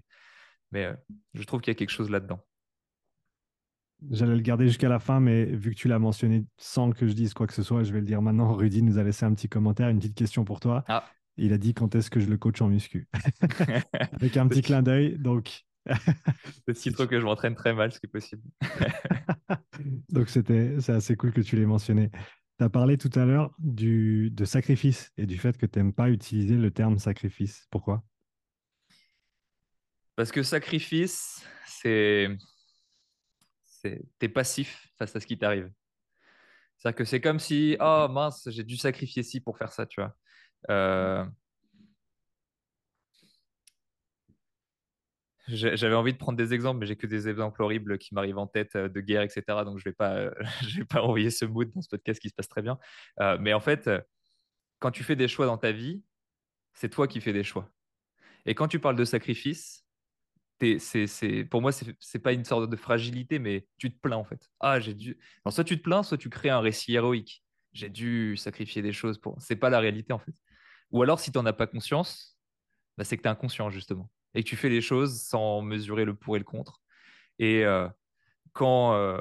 Mais 0.72 0.92
je 1.34 1.42
trouve 1.44 1.60
qu'il 1.60 1.72
y 1.72 1.76
a 1.76 1.78
quelque 1.78 1.90
chose 1.90 2.10
là-dedans. 2.10 2.44
J'allais 4.10 4.36
le 4.36 4.42
garder 4.42 4.68
jusqu'à 4.68 4.88
la 4.88 4.98
fin, 4.98 5.20
mais 5.20 5.44
vu 5.44 5.70
que 5.70 5.76
tu 5.76 5.88
l'as 5.88 5.98
mentionné 5.98 6.44
sans 6.58 6.90
que 6.90 7.06
je 7.06 7.12
dise 7.12 7.32
quoi 7.34 7.46
que 7.46 7.54
ce 7.54 7.62
soit, 7.62 7.82
je 7.82 7.92
vais 7.92 8.00
le 8.00 8.06
dire 8.06 8.22
maintenant. 8.22 8.52
Rudy 8.54 8.82
nous 8.82 8.98
a 8.98 9.02
laissé 9.02 9.24
un 9.24 9.34
petit 9.34 9.48
commentaire, 9.48 9.88
une 9.88 9.98
petite 9.98 10.16
question 10.16 10.44
pour 10.44 10.60
toi. 10.60 10.84
Ah. 10.88 11.08
Il 11.38 11.52
a 11.52 11.58
dit 11.58 11.74
quand 11.74 11.94
est-ce 11.94 12.10
que 12.10 12.20
je 12.20 12.26
le 12.26 12.36
coach 12.36 12.60
en 12.62 12.68
muscu? 12.68 13.08
Avec 14.12 14.36
un 14.36 14.48
petit 14.48 14.62
clin 14.62 14.82
d'œil. 14.82 15.18
Donc. 15.18 15.64
c'est 16.66 16.76
si 16.76 16.92
trop 16.92 17.06
que 17.06 17.20
je 17.20 17.24
m'entraîne 17.24 17.54
très 17.54 17.72
mal, 17.72 17.92
ce 17.92 18.00
qui 18.00 18.06
est 18.06 18.10
possible. 18.10 18.42
donc 20.10 20.28
c'était, 20.28 20.80
c'est 20.80 20.92
assez 20.92 21.16
cool 21.16 21.32
que 21.32 21.40
tu 21.40 21.56
l'aies 21.56 21.66
mentionné. 21.66 22.10
Tu 22.58 22.64
as 22.64 22.68
parlé 22.68 22.98
tout 22.98 23.10
à 23.14 23.24
l'heure 23.24 23.54
du, 23.58 24.30
de 24.30 24.44
sacrifice 24.44 25.12
et 25.16 25.26
du 25.26 25.38
fait 25.38 25.56
que 25.56 25.66
tu 25.66 25.78
n'aimes 25.78 25.92
pas 25.92 26.10
utiliser 26.10 26.56
le 26.56 26.70
terme 26.70 26.98
sacrifice. 26.98 27.66
Pourquoi? 27.70 28.02
Parce 30.16 30.32
que 30.32 30.42
sacrifice, 30.42 31.46
c'est 31.66 32.36
tu 34.18 34.26
es 34.26 34.28
passif 34.28 34.88
face 34.98 35.14
à 35.14 35.20
ce 35.20 35.26
qui 35.26 35.38
t'arrive. 35.38 35.70
C'est-à-dire 36.76 36.96
que 36.96 37.04
c'est 37.04 37.20
comme 37.20 37.38
si, 37.38 37.76
oh 37.80 38.08
mince, 38.10 38.48
j'ai 38.50 38.64
dû 38.64 38.76
sacrifier 38.76 39.22
ci 39.22 39.40
pour 39.40 39.58
faire 39.58 39.72
ça, 39.72 39.86
tu 39.86 40.00
vois. 40.00 40.14
Euh, 40.70 41.24
j'avais 45.48 45.94
envie 45.94 46.12
de 46.12 46.18
prendre 46.18 46.36
des 46.36 46.52
exemples, 46.54 46.80
mais 46.80 46.86
j'ai 46.86 46.96
que 46.96 47.06
des 47.06 47.28
exemples 47.28 47.62
horribles 47.62 47.98
qui 47.98 48.14
m'arrivent 48.14 48.38
en 48.38 48.46
tête 48.46 48.74
euh, 48.76 48.88
de 48.88 49.00
guerre, 49.00 49.22
etc. 49.22 49.42
Donc 49.64 49.78
je 49.78 49.84
vais 49.84 49.92
pas, 49.92 50.30
je 50.68 50.78
vais 50.78 50.84
pas 50.84 51.02
envoyer 51.02 51.30
ce 51.30 51.44
mood 51.44 51.70
dans 51.72 51.82
ce 51.82 51.88
podcast 51.88 52.20
qui 52.20 52.28
se 52.28 52.34
passe 52.34 52.48
très 52.48 52.62
bien. 52.62 52.78
Euh, 53.20 53.38
mais 53.40 53.54
en 53.54 53.60
fait, 53.60 53.88
quand 54.80 54.90
tu 54.90 55.04
fais 55.04 55.16
des 55.16 55.28
choix 55.28 55.46
dans 55.46 55.58
ta 55.58 55.72
vie, 55.72 56.02
c'est 56.74 56.90
toi 56.90 57.08
qui 57.08 57.20
fais 57.20 57.32
des 57.32 57.44
choix. 57.44 57.70
Et 58.44 58.54
quand 58.54 58.68
tu 58.68 58.78
parles 58.78 58.96
de 58.96 59.04
sacrifice, 59.04 59.85
c'est, 60.78 61.44
pour 61.44 61.60
moi, 61.62 61.70
c'est 61.72 62.18
pas 62.18 62.32
une 62.32 62.44
sorte 62.44 62.70
de 62.70 62.76
fragilité, 62.76 63.38
mais 63.38 63.66
tu 63.78 63.92
te 63.92 63.98
plains 64.00 64.16
en 64.16 64.24
fait. 64.24 64.50
Ah, 64.60 64.80
j'ai 64.80 64.94
dû. 64.94 65.18
soit 65.48 65.64
tu 65.64 65.78
te 65.78 65.82
plains, 65.82 66.02
soit 66.02 66.18
tu 66.18 66.30
crées 66.30 66.50
un 66.50 66.60
récit 66.60 66.94
héroïque. 66.94 67.42
J'ai 67.72 67.90
dû 67.90 68.36
sacrifier 68.36 68.82
des 68.82 68.92
choses 68.92 69.18
pour. 69.18 69.36
C'est 69.40 69.56
pas 69.56 69.70
la 69.70 69.80
réalité 69.80 70.12
en 70.12 70.18
fait. 70.18 70.32
Ou 70.92 71.02
alors, 71.02 71.20
si 71.20 71.30
tu 71.32 71.38
n'en 71.38 71.46
as 71.46 71.52
pas 71.52 71.66
conscience, 71.66 72.38
bah, 72.96 73.04
c'est 73.04 73.16
que 73.16 73.22
tu 73.22 73.28
es 73.28 73.30
inconscient 73.30 73.70
justement 73.70 74.10
et 74.34 74.42
que 74.42 74.48
tu 74.48 74.56
fais 74.56 74.68
les 74.68 74.80
choses 74.80 75.20
sans 75.22 75.62
mesurer 75.62 76.04
le 76.04 76.14
pour 76.14 76.36
et 76.36 76.38
le 76.38 76.44
contre. 76.44 76.80
Et 77.38 77.64
euh, 77.64 77.88
quand 78.52 78.94
euh, 78.94 79.18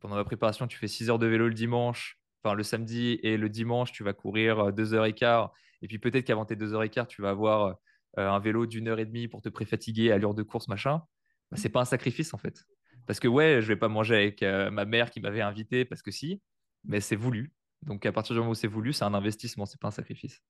pendant 0.00 0.16
la 0.16 0.24
préparation, 0.24 0.66
tu 0.66 0.78
fais 0.78 0.88
6 0.88 1.10
heures 1.10 1.18
de 1.18 1.26
vélo 1.26 1.48
le 1.48 1.54
dimanche, 1.54 2.18
enfin 2.42 2.54
le 2.54 2.62
samedi 2.62 3.18
et 3.22 3.36
le 3.36 3.48
dimanche, 3.48 3.92
tu 3.92 4.04
vas 4.04 4.12
courir 4.12 4.72
2 4.72 4.94
euh, 4.94 4.96
heures 4.96 5.06
et 5.06 5.14
quart. 5.14 5.52
Et 5.82 5.88
puis 5.88 5.98
peut-être 5.98 6.24
qu'avant 6.24 6.44
tes 6.44 6.56
2 6.56 6.74
heures 6.74 6.82
et 6.82 6.90
quart, 6.90 7.06
tu 7.06 7.22
vas 7.22 7.30
avoir 7.30 7.76
euh, 8.18 8.30
un 8.30 8.38
vélo 8.38 8.66
d'une 8.66 8.88
heure 8.88 8.98
et 8.98 9.06
demie 9.06 9.28
pour 9.28 9.42
te 9.42 9.48
préfatiguer 9.48 10.12
à 10.12 10.18
l'heure 10.18 10.34
de 10.34 10.42
course, 10.42 10.68
machin, 10.68 11.02
bah, 11.50 11.56
c'est 11.56 11.68
pas 11.68 11.80
un 11.80 11.84
sacrifice 11.84 12.34
en 12.34 12.38
fait. 12.38 12.64
Parce 13.06 13.20
que 13.20 13.28
ouais, 13.28 13.60
je 13.60 13.68
vais 13.68 13.76
pas 13.76 13.88
manger 13.88 14.14
avec 14.14 14.42
euh, 14.42 14.70
ma 14.70 14.84
mère 14.84 15.10
qui 15.10 15.20
m'avait 15.20 15.40
invité 15.40 15.84
parce 15.84 16.02
que 16.02 16.10
si, 16.10 16.40
mais 16.84 17.00
c'est 17.00 17.16
voulu. 17.16 17.52
Donc 17.82 18.06
à 18.06 18.12
partir 18.12 18.34
du 18.34 18.40
moment 18.40 18.52
où 18.52 18.54
c'est 18.54 18.68
voulu, 18.68 18.92
c'est 18.92 19.04
un 19.04 19.14
investissement, 19.14 19.66
c'est 19.66 19.80
pas 19.80 19.88
un 19.88 19.92
sacrifice. 19.92 20.42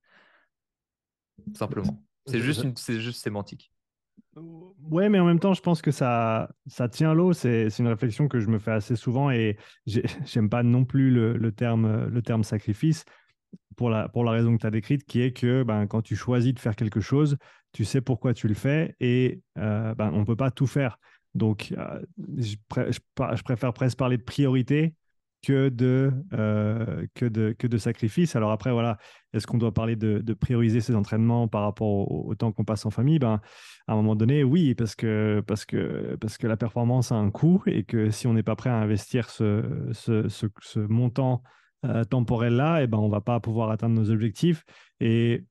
Simplement. 1.55 2.05
C'est 2.27 2.41
juste, 2.41 2.65
c'est 2.79 3.01
juste 3.01 3.23
sémantique. 3.23 3.73
Ouais, 4.37 5.09
mais 5.09 5.19
en 5.19 5.25
même 5.25 5.41
temps, 5.41 5.55
je 5.55 5.61
pense 5.61 5.83
que 5.83 5.91
ça, 5.91 6.51
ça 6.67 6.89
tient 6.89 7.15
l'eau. 7.15 7.33
C'est 7.33 7.69
une 7.79 7.89
réflexion 7.89 8.29
que 8.29 8.41
je 8.41 8.49
me 8.49 8.59
fais 8.59 8.73
assez 8.73 8.97
souvent 8.97 9.31
et 9.31 9.57
j'aime 9.87 10.49
pas 10.49 10.63
non 10.63 10.85
plus 10.85 11.11
le, 11.11 11.37
le, 11.37 11.53
terme, 11.53 12.07
le 12.07 12.23
terme 12.23 12.45
sacrifice 12.45 13.05
pour 13.77 13.91
la, 13.91 14.09
pour 14.09 14.25
la 14.25 14.33
raison 14.33 14.57
que 14.57 14.61
tu 14.61 14.67
as 14.67 14.71
décrite, 14.71 15.05
qui 15.05 15.21
est 15.21 15.33
que 15.33 15.63
ben, 15.63 15.87
quand 15.87 16.03
tu 16.03 16.17
choisis 16.17 16.55
de 16.55 16.59
faire 16.59 16.77
quelque 16.77 17.01
chose, 17.01 17.37
tu 17.73 17.85
sais 17.85 18.01
pourquoi 18.01 18.35
tu 18.35 18.49
le 18.49 18.55
fais 18.55 18.95
et 19.01 19.41
euh, 19.59 19.95
ben, 19.95 20.11
on 20.13 20.21
ne 20.21 20.25
peut 20.25 20.37
pas 20.37 20.51
tout 20.51 20.67
faire. 20.67 20.99
Donc, 21.35 21.75
euh, 21.77 22.01
je, 22.39 22.57
préfère 23.43 23.73
presque 23.73 23.99
parler 23.99 24.17
de 24.17 24.23
priorité 24.23 24.95
que 25.45 25.69
de, 25.69 26.13
euh, 26.33 27.07
que 27.15 27.27
de, 27.27 27.55
que 27.59 27.67
de 27.67 27.77
sacrifices. 27.77 28.35
Alors 28.35 28.51
après, 28.51 28.73
voilà, 28.73 28.97
est-ce 29.33 29.47
qu'on 29.47 29.59
doit 29.59 29.75
parler 29.75 29.97
de, 29.97 30.35
prioriser 30.35 30.81
ses 30.81 30.95
entraînements 30.95 31.49
par 31.49 31.63
rapport 31.63 32.11
au, 32.11 32.35
temps 32.35 32.53
qu'on 32.53 32.65
passe 32.65 32.87
en 32.87 32.91
famille? 32.91 33.19
Ben, 33.19 33.41
À 33.87 33.93
un 33.93 33.97
moment 33.97 34.17
donné, 34.17 34.45
oui, 34.45 34.75
parce 34.75 34.95
que, 34.95 35.43
parce, 35.47 35.65
que, 35.65 36.17
parce 36.21 36.39
que 36.39 36.47
la 36.47 36.57
performance 36.57 37.13
a 37.13 37.17
un 37.17 37.31
coût 37.31 37.63
et 37.67 37.85
que 37.85 38.11
si 38.11 38.27
on 38.27 38.33
n'est 38.33 38.43
pas 38.43 38.57
prêt 38.57 38.71
à 38.71 38.77
investir 38.77 39.29
ce, 39.29 39.91
ce, 39.93 40.79
montant 40.79 41.43
euh, 41.85 42.05
temporel-là, 42.05 42.81
et 42.81 42.85
eh 42.85 42.87
ben, 42.87 42.99
on 42.99 43.07
ne 43.07 43.13
va 43.13 43.21
pas 43.21 43.41
pouvoir 43.41 43.71
atteindre 43.71 43.95
nos 43.95 44.11
objectifs. 44.11 44.65
Et 45.01 45.45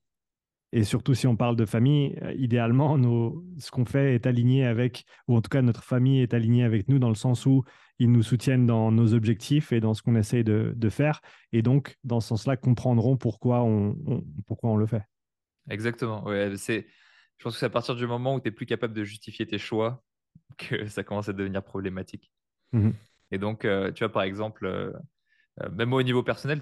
et 0.76 0.84
surtout, 0.84 1.14
si 1.14 1.28
on 1.28 1.36
parle 1.36 1.56
de 1.56 1.66
famille, 1.66 2.18
euh, 2.24 2.34
idéalement, 2.34 2.98
nos, 2.98 3.46
ce 3.60 3.70
qu'on 3.70 3.86
fait 3.86 4.16
est 4.16 4.26
aligné 4.26 4.66
avec, 4.66 5.06
ou 5.28 5.38
en 5.38 5.42
tout 5.42 5.50
cas, 5.50 5.62
notre 5.62 5.84
famille 5.84 6.22
est 6.22 6.34
alignée 6.34 6.64
avec 6.64 6.90
nous 6.90 6.98
dans 6.98 7.10
le 7.10 7.16
sens 7.16 7.46
où 7.46 7.64
ils 8.00 8.12
nous 8.12 8.24
soutiennent 8.24 8.66
dans 8.66 8.92
nos 8.92 9.14
objectifs 9.14 9.72
et 9.72 9.80
dans 9.80 9.94
ce 9.94 10.02
qu'on 10.02 10.16
essaie 10.16 10.44
de, 10.44 10.74
de, 10.76 10.90
faire. 10.90 11.22
Et 11.52 11.62
donc, 11.62 11.96
dans 12.04 12.20
ce 12.20 12.30
sens-là, 12.30 12.58
comprendront 12.58 13.18
pourquoi 13.18 13.62
on, 13.62 13.96
pourquoi 14.48 14.72
on 14.72 14.76
le 14.76 14.88
fait. 14.88 15.04
Exactement. 15.70 16.24
Ouais, 16.26 16.52
c'est, 16.58 16.88
je 17.38 17.44
pense 17.44 17.54
que 17.54 17.60
c'est 17.60 17.68
à 17.68 17.70
partir 17.70 17.96
du 17.96 18.08
moment 18.08 18.34
où 18.34 18.40
tu 18.40 18.48
es 18.48 18.52
plus 18.52 18.66
capable 18.66 18.96
de 18.96 19.04
justifier 19.04 19.46
tes 19.46 19.60
choix 19.60 20.04
que 20.58 20.88
ça 20.88 21.04
commence 21.04 21.30
à 21.30 21.34
devenir 21.34 21.64
problématique. 21.64 22.32
Mmh 22.72 22.90
et 23.32 23.40
donc, 23.40 23.66
euh, 23.66 23.92
tu 23.92 24.04
vois, 24.04 24.12
par 24.12 24.22
exemple, 24.22 24.68
euh, 24.68 24.92
même 25.72 25.94
au 25.94 26.02
niveau 26.02 26.24
personnel, 26.24 26.62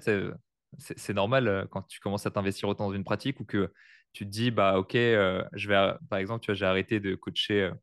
c'est 0.78 1.14
normal 1.14 1.66
quand 1.70 1.82
tu 1.82 2.00
commences 2.00 2.26
à 2.26 2.30
t'investir 2.30 2.68
autant 2.68 2.88
dans 2.88 2.94
une 2.94 3.04
pratique 3.04 3.40
ou 3.40 3.44
que 3.44 3.72
tu 4.12 4.26
te 4.26 4.30
dis, 4.30 4.50
bah, 4.50 4.78
OK, 4.78 4.94
euh, 4.94 5.42
je 5.54 5.68
vais, 5.68 5.94
par 6.10 6.18
exemple, 6.18 6.44
tu 6.44 6.50
vois, 6.50 6.54
j'ai 6.54 6.66
arrêté 6.66 7.00
de 7.00 7.14
coacher 7.14 7.62
euh, 7.62 7.74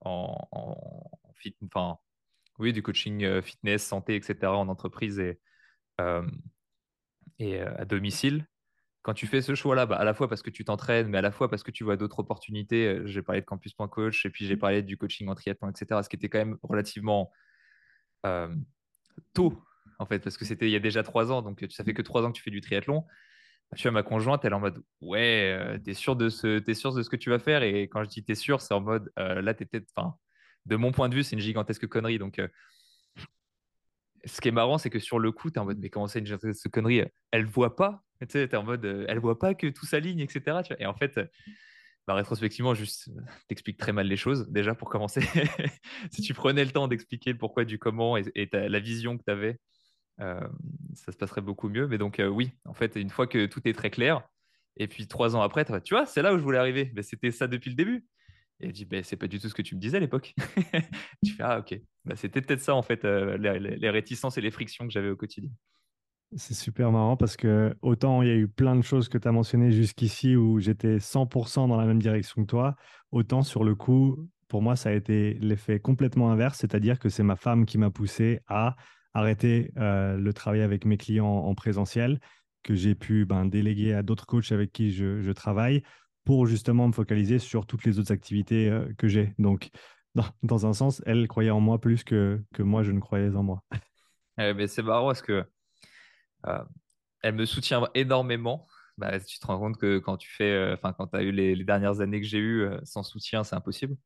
en, 0.00 1.06
fit, 1.34 1.56
enfin, 1.64 1.98
oui, 2.58 2.72
du 2.72 2.82
coaching 2.82 3.24
euh, 3.24 3.42
fitness, 3.42 3.86
santé, 3.86 4.16
etc., 4.16 4.52
en 4.52 4.68
entreprise 4.68 5.20
et, 5.20 5.38
et 7.38 7.60
à 7.60 7.84
domicile. 7.84 8.46
Quand 9.02 9.14
tu 9.14 9.26
fais 9.26 9.42
ce 9.42 9.54
choix-là, 9.54 9.86
bah, 9.86 9.96
à 9.96 10.04
la 10.04 10.14
fois 10.14 10.28
parce 10.28 10.42
que 10.42 10.50
tu 10.50 10.64
t'entraînes, 10.64 11.08
mais 11.08 11.18
à 11.18 11.22
la 11.22 11.30
fois 11.30 11.48
parce 11.48 11.62
que 11.62 11.70
tu 11.70 11.84
vois 11.84 11.96
d'autres 11.96 12.18
opportunités. 12.18 13.00
J'ai 13.04 13.22
parlé 13.22 13.40
de 13.40 13.46
campus.coach 13.46 14.26
et 14.26 14.30
puis 14.30 14.46
j'ai 14.46 14.56
parlé 14.56 14.82
du 14.82 14.96
coaching 14.96 15.28
en 15.28 15.34
triathlon, 15.36 15.70
etc., 15.70 16.02
ce 16.02 16.08
qui 16.08 16.16
était 16.16 16.28
quand 16.28 16.38
même 16.38 16.58
relativement 16.62 17.30
tôt, 19.32 19.62
en 19.98 20.06
fait, 20.06 20.20
parce 20.20 20.36
que 20.36 20.44
c'était 20.44 20.66
il 20.66 20.72
y 20.72 20.76
a 20.76 20.80
déjà 20.80 21.02
trois 21.02 21.32
ans, 21.32 21.42
donc 21.42 21.64
ça 21.70 21.84
fait 21.84 21.94
que 21.94 22.02
trois 22.02 22.24
ans 22.24 22.32
que 22.32 22.36
tu 22.36 22.42
fais 22.42 22.50
du 22.50 22.60
triathlon 22.60 23.04
tu 23.74 23.82
vois, 23.82 23.90
ma 23.90 24.02
conjointe, 24.02 24.44
elle 24.44 24.52
est 24.52 24.54
en 24.54 24.60
mode 24.60 24.82
Ouais, 25.00 25.56
euh, 25.58 25.78
t'es 25.78 25.94
sûr, 25.94 26.14
de 26.14 26.28
ce, 26.28 26.62
es 26.68 26.74
sûr 26.74 26.94
de 26.94 27.02
ce 27.02 27.10
que 27.10 27.16
tu 27.16 27.30
vas 27.30 27.38
faire? 27.38 27.62
Et 27.62 27.88
quand 27.88 28.04
je 28.04 28.08
dis 28.08 28.24
t'es 28.24 28.34
sûr, 28.36 28.60
c'est 28.60 28.74
en 28.74 28.80
mode 28.80 29.10
euh, 29.18 29.42
Là, 29.42 29.54
t'es 29.54 29.64
peut-être. 29.66 29.92
De 30.66 30.76
mon 30.76 30.92
point 30.92 31.08
de 31.08 31.14
vue, 31.14 31.22
c'est 31.22 31.36
une 31.36 31.42
gigantesque 31.42 31.86
connerie. 31.86 32.18
Donc, 32.18 32.38
euh, 32.38 32.48
ce 34.24 34.40
qui 34.40 34.48
est 34.48 34.52
marrant, 34.52 34.78
c'est 34.78 34.90
que 34.90 34.98
sur 34.98 35.18
le 35.18 35.32
coup, 35.32 35.50
t'es 35.50 35.58
en 35.58 35.64
mode 35.64 35.78
Mais 35.78 35.90
comment 35.90 36.06
c'est 36.06 36.20
une 36.20 36.26
gigantesque 36.26 36.68
connerie? 36.70 37.02
Elle 37.32 37.44
voit 37.44 37.76
pas. 37.76 38.02
Tu 38.20 38.26
sais, 38.30 38.48
t'es 38.48 38.56
en 38.56 38.64
mode 38.64 38.84
Elle 38.84 39.18
voit 39.18 39.38
pas 39.38 39.54
que 39.54 39.66
tout 39.66 39.86
s'aligne, 39.86 40.20
etc. 40.20 40.62
Tu 40.62 40.72
vois 40.74 40.80
et 40.80 40.86
en 40.86 40.94
fait. 40.94 41.20
Bah, 42.06 42.14
rétrospectivement, 42.14 42.72
juste, 42.72 43.10
t'expliques 43.48 43.78
très 43.78 43.92
mal 43.92 44.06
les 44.06 44.16
choses, 44.16 44.48
déjà 44.48 44.76
pour 44.76 44.88
commencer. 44.88 45.22
si 46.12 46.22
tu 46.22 46.34
prenais 46.34 46.64
le 46.64 46.70
temps 46.70 46.86
d'expliquer 46.86 47.32
le 47.32 47.38
pourquoi 47.38 47.64
du 47.64 47.80
comment 47.80 48.16
et, 48.16 48.22
et 48.36 48.48
la 48.52 48.78
vision 48.78 49.18
que 49.18 49.24
tu 49.24 49.30
avais, 49.32 49.58
ça 50.18 51.12
se 51.12 51.16
passerait 51.16 51.40
beaucoup 51.40 51.68
mieux. 51.68 51.86
Mais 51.86 51.98
donc, 51.98 52.20
euh, 52.20 52.28
oui, 52.28 52.52
en 52.64 52.74
fait, 52.74 52.96
une 52.96 53.10
fois 53.10 53.26
que 53.26 53.46
tout 53.46 53.60
est 53.66 53.72
très 53.72 53.90
clair, 53.90 54.22
et 54.76 54.88
puis 54.88 55.06
trois 55.06 55.36
ans 55.36 55.42
après, 55.42 55.64
tu 55.64 55.94
vois, 55.94 56.06
c'est 56.06 56.22
là 56.22 56.34
où 56.34 56.38
je 56.38 56.42
voulais 56.42 56.58
arriver. 56.58 56.92
mais 56.94 57.02
C'était 57.02 57.30
ça 57.30 57.46
depuis 57.46 57.70
le 57.70 57.76
début. 57.76 58.06
Et 58.60 58.68
je 58.68 58.72
dis, 58.72 58.84
ben, 58.86 59.04
c'est 59.04 59.16
pas 59.16 59.26
du 59.26 59.38
tout 59.38 59.48
ce 59.48 59.54
que 59.54 59.62
tu 59.62 59.74
me 59.74 59.80
disais 59.80 59.98
à 59.98 60.00
l'époque. 60.00 60.34
tu 61.24 61.32
fais, 61.32 61.42
ah, 61.42 61.58
ok. 61.58 61.78
Bah, 62.04 62.16
c'était 62.16 62.40
peut-être 62.40 62.62
ça, 62.62 62.74
en 62.74 62.82
fait, 62.82 63.04
euh, 63.04 63.36
les, 63.36 63.90
réticences 63.90 64.38
et 64.38 64.40
les 64.40 64.50
frictions 64.50 64.86
que 64.86 64.92
j'avais 64.92 65.10
au 65.10 65.16
quotidien. 65.16 65.50
C'est 66.36 66.54
super 66.54 66.90
marrant 66.90 67.16
parce 67.16 67.36
que 67.36 67.76
autant 67.82 68.20
il 68.20 68.28
y 68.28 68.32
a 68.32 68.34
eu 68.34 68.48
plein 68.48 68.74
de 68.74 68.82
choses 68.82 69.08
que 69.08 69.16
tu 69.16 69.28
as 69.28 69.32
mentionnées 69.32 69.70
jusqu'ici 69.70 70.34
où 70.34 70.58
j'étais 70.58 70.98
100% 70.98 71.68
dans 71.68 71.76
la 71.76 71.86
même 71.86 72.02
direction 72.02 72.42
que 72.42 72.48
toi, 72.48 72.74
autant 73.12 73.42
sur 73.42 73.62
le 73.62 73.76
coup, 73.76 74.28
pour 74.48 74.60
moi, 74.60 74.74
ça 74.74 74.88
a 74.88 74.92
été 74.92 75.34
l'effet 75.34 75.78
complètement 75.78 76.30
inverse, 76.32 76.58
c'est-à-dire 76.58 76.98
que 76.98 77.08
c'est 77.08 77.22
ma 77.22 77.36
femme 77.36 77.64
qui 77.64 77.78
m'a 77.78 77.90
poussé 77.90 78.40
à 78.48 78.74
arrêter 79.16 79.72
euh, 79.78 80.16
le 80.16 80.32
travail 80.32 80.60
avec 80.60 80.84
mes 80.84 80.98
clients 80.98 81.26
en, 81.26 81.54
présentiel, 81.54 82.20
que 82.62 82.74
j'ai 82.74 82.94
pu 82.94 83.24
ben, 83.24 83.46
déléguer 83.46 83.94
à 83.94 84.02
d'autres 84.02 84.26
coachs 84.26 84.52
avec 84.52 84.72
qui 84.72 84.92
je, 84.92 85.30
travaille 85.32 85.82
pour 86.24 86.46
justement 86.46 86.86
me 86.86 86.92
focaliser 86.92 87.38
sur 87.38 87.66
toutes 87.66 87.84
les 87.84 87.98
autres 87.98 88.12
activités 88.12 88.68
euh, 88.68 88.92
que 88.98 89.08
j'ai. 89.08 89.32
Donc, 89.38 89.70
dans, 90.42 90.66
un 90.66 90.72
sens, 90.72 91.02
elle 91.06 91.26
croyait 91.28 91.50
en 91.50 91.60
moi 91.60 91.80
plus 91.80 92.04
que, 92.04 92.42
que 92.54 92.62
moi, 92.62 92.82
je 92.82 92.92
ne 92.92 93.00
croyais 93.00 93.34
en 93.34 93.42
moi. 93.42 93.62
mais 94.36 94.66
c'est 94.66 94.82
marrant 94.82 95.06
parce 95.06 95.22
que 95.22 95.44
euh, 96.46 96.64
elle 97.22 97.34
me 97.34 97.46
soutient 97.46 97.88
énormément. 97.94 98.66
Bah, 98.98 99.18
tu 99.20 99.38
te 99.38 99.46
rends 99.46 99.58
compte 99.58 99.78
que 99.78 99.98
quand 99.98 100.16
tu 100.16 100.30
fais, 100.30 100.72
enfin, 100.72 100.94
quand 100.94 101.06
tu 101.08 101.16
as 101.16 101.22
eu 101.22 101.30
les, 101.30 101.54
les, 101.54 101.64
dernières 101.64 102.00
années 102.00 102.20
que 102.20 102.26
j'ai 102.26 102.38
eues 102.38 102.66
sans 102.82 103.02
soutien, 103.02 103.44
c'est 103.44 103.54
impossible. 103.54 103.96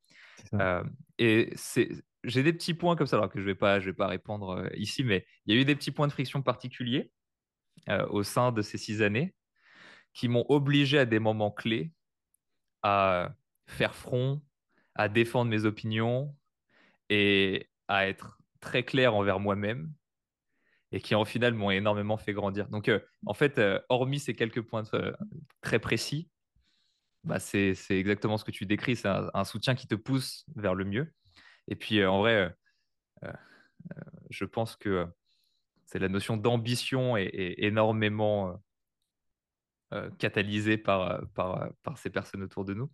et 1.19 1.53
c'est 1.55 1.89
j'ai 2.25 2.43
des 2.43 2.53
petits 2.53 2.75
points 2.75 2.97
comme 2.97 3.07
ça, 3.07 3.17
alors 3.17 3.31
que 3.31 3.39
je 3.39 3.45
ne 3.45 3.51
vais, 3.51 3.55
pas, 3.55 3.79
vais 3.79 3.93
pas 3.93 4.07
répondre 4.07 4.51
euh, 4.51 4.69
ici, 4.75 5.05
mais 5.05 5.27
il 5.47 5.55
y 5.55 5.59
a 5.59 5.61
eu 5.61 5.65
des 5.65 5.75
petits 5.75 5.91
points 5.91 6.07
de 6.07 6.13
friction 6.13 6.43
particuliers 6.43 7.11
euh, 7.89 8.07
au 8.09 8.23
sein 8.23 8.53
de 8.53 8.63
ces 8.63 8.79
six 8.79 9.03
années 9.03 9.35
qui 10.13 10.29
m'ont 10.29 10.45
obligé 10.49 10.99
à 10.99 11.07
des 11.07 11.19
moments 11.19 11.51
clés 11.51 11.93
à 12.83 13.35
faire 13.67 13.95
front, 13.95 14.43
à 14.95 15.09
défendre 15.09 15.51
mes 15.51 15.65
opinions 15.65 16.35
et 17.09 17.69
à 17.89 18.09
être 18.09 18.39
très 18.61 18.83
clair 18.83 19.15
envers 19.15 19.39
moi-même 19.39 19.93
et 20.93 21.01
qui 21.01 21.15
en 21.15 21.25
final 21.25 21.55
m'ont 21.55 21.71
énormément 21.71 22.17
fait 22.17 22.33
grandir. 22.33 22.69
Donc 22.69 22.89
euh, 22.89 22.99
en 23.27 23.35
fait, 23.35 23.61
hormis 23.89 24.19
ces 24.19 24.35
quelques 24.35 24.63
points 24.63 24.83
très 25.61 25.79
précis, 25.79 26.29
bah, 27.25 27.39
c'est 27.39 27.77
exactement 27.91 28.39
ce 28.39 28.45
que 28.45 28.51
tu 28.51 28.67
décris, 28.67 28.97
c'est 28.97 29.09
un, 29.09 29.45
soutien 29.45 29.75
qui 29.75 29.87
te 29.87 29.95
pousse 29.95 30.47
vers 30.57 30.75
le 30.75 30.85
mieux. 30.85 31.13
Et 31.71 31.77
puis, 31.77 32.01
euh, 32.01 32.11
en 32.11 32.19
vrai, 32.19 32.35
euh, 32.35 32.51
euh, 33.25 34.03
je 34.29 34.45
pense 34.45 34.77
que 34.77 35.07
c'est 35.87 36.01
la 36.01 36.09
notion 36.09 36.37
d'ambition 36.37 37.17
est, 37.17 37.55
énormément 37.59 38.63
catalysée 40.19 40.79
par, 40.79 41.21
par, 41.35 41.99
ces 41.99 42.11
personnes 42.11 42.45
autour 42.45 42.65
de 42.65 42.75
nous. 42.75 42.93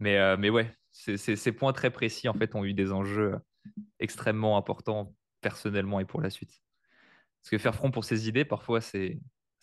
Mais, 0.00 0.36
mais 0.36 0.50
ouais, 0.50 0.70
ces 0.92 1.52
points 1.52 1.72
très 1.72 1.90
précis, 1.90 2.28
en 2.28 2.34
fait, 2.34 2.54
ont 2.54 2.62
eu 2.62 2.74
des 2.74 2.92
enjeux 2.92 3.38
extrêmement 4.00 4.58
importants 4.58 5.14
personnellement 5.40 5.98
et 5.98 6.04
pour 6.04 6.20
la 6.20 6.28
suite. 6.28 6.60
Parce 7.40 7.52
que 7.52 7.58
faire 7.58 7.74
front 7.74 7.90
pour 7.90 8.04
ses 8.04 8.28
idées, 8.28 8.44
parfois, 8.44 8.82
c'est 8.82 9.18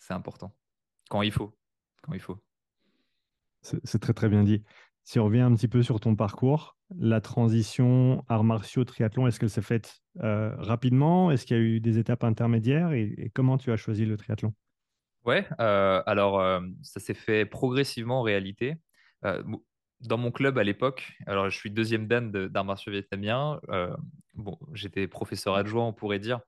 important. 0.08 0.52
Quand 1.08 1.22
il 1.22 1.30
faut. 1.30 1.56
Quand 2.02 2.12
il 2.12 2.20
faut. 2.20 2.42
C'est 3.62 4.00
très, 4.00 4.14
très 4.14 4.28
bien 4.28 4.42
dit. 4.42 4.64
Si 5.04 5.20
on 5.20 5.26
revient 5.26 5.42
un 5.42 5.54
petit 5.54 5.68
peu 5.68 5.84
sur 5.84 6.00
ton 6.00 6.16
parcours, 6.16 6.73
la 6.98 7.20
transition 7.20 8.24
arts 8.28 8.44
martiaux, 8.44 8.84
triathlon, 8.84 9.26
est-ce 9.26 9.40
qu'elle 9.40 9.50
s'est 9.50 9.62
faite 9.62 10.00
euh, 10.22 10.54
rapidement? 10.58 11.30
Est-ce 11.30 11.46
qu'il 11.46 11.56
y 11.56 11.60
a 11.60 11.62
eu 11.62 11.80
des 11.80 11.98
étapes 11.98 12.24
intermédiaires? 12.24 12.92
Et, 12.92 13.30
comment 13.34 13.58
tu 13.58 13.72
as 13.72 13.76
choisi 13.76 14.04
le 14.04 14.16
triathlon? 14.16 14.52
Ouais, 15.24 15.46
euh, 15.60 16.02
alors 16.06 16.38
euh, 16.40 16.60
ça 16.82 17.00
s'est 17.00 17.14
fait 17.14 17.46
progressivement 17.46 18.20
en 18.20 18.22
réalité. 18.22 18.76
dans 20.00 20.18
mon 20.18 20.30
club 20.30 20.58
à 20.58 20.64
l'époque, 20.64 21.12
alors 21.26 21.48
je 21.48 21.56
suis 21.56 21.70
deuxième 21.70 22.06
dan 22.06 22.30
d'arts 22.30 22.64
martiaux 22.64 22.92
vietnamiens. 22.92 23.58
bon, 24.34 24.58
j'étais 24.74 25.08
professeur 25.08 25.54
adjoint, 25.54 25.86
on 25.86 25.94
pourrait 25.94 26.18
dire, 26.18 26.40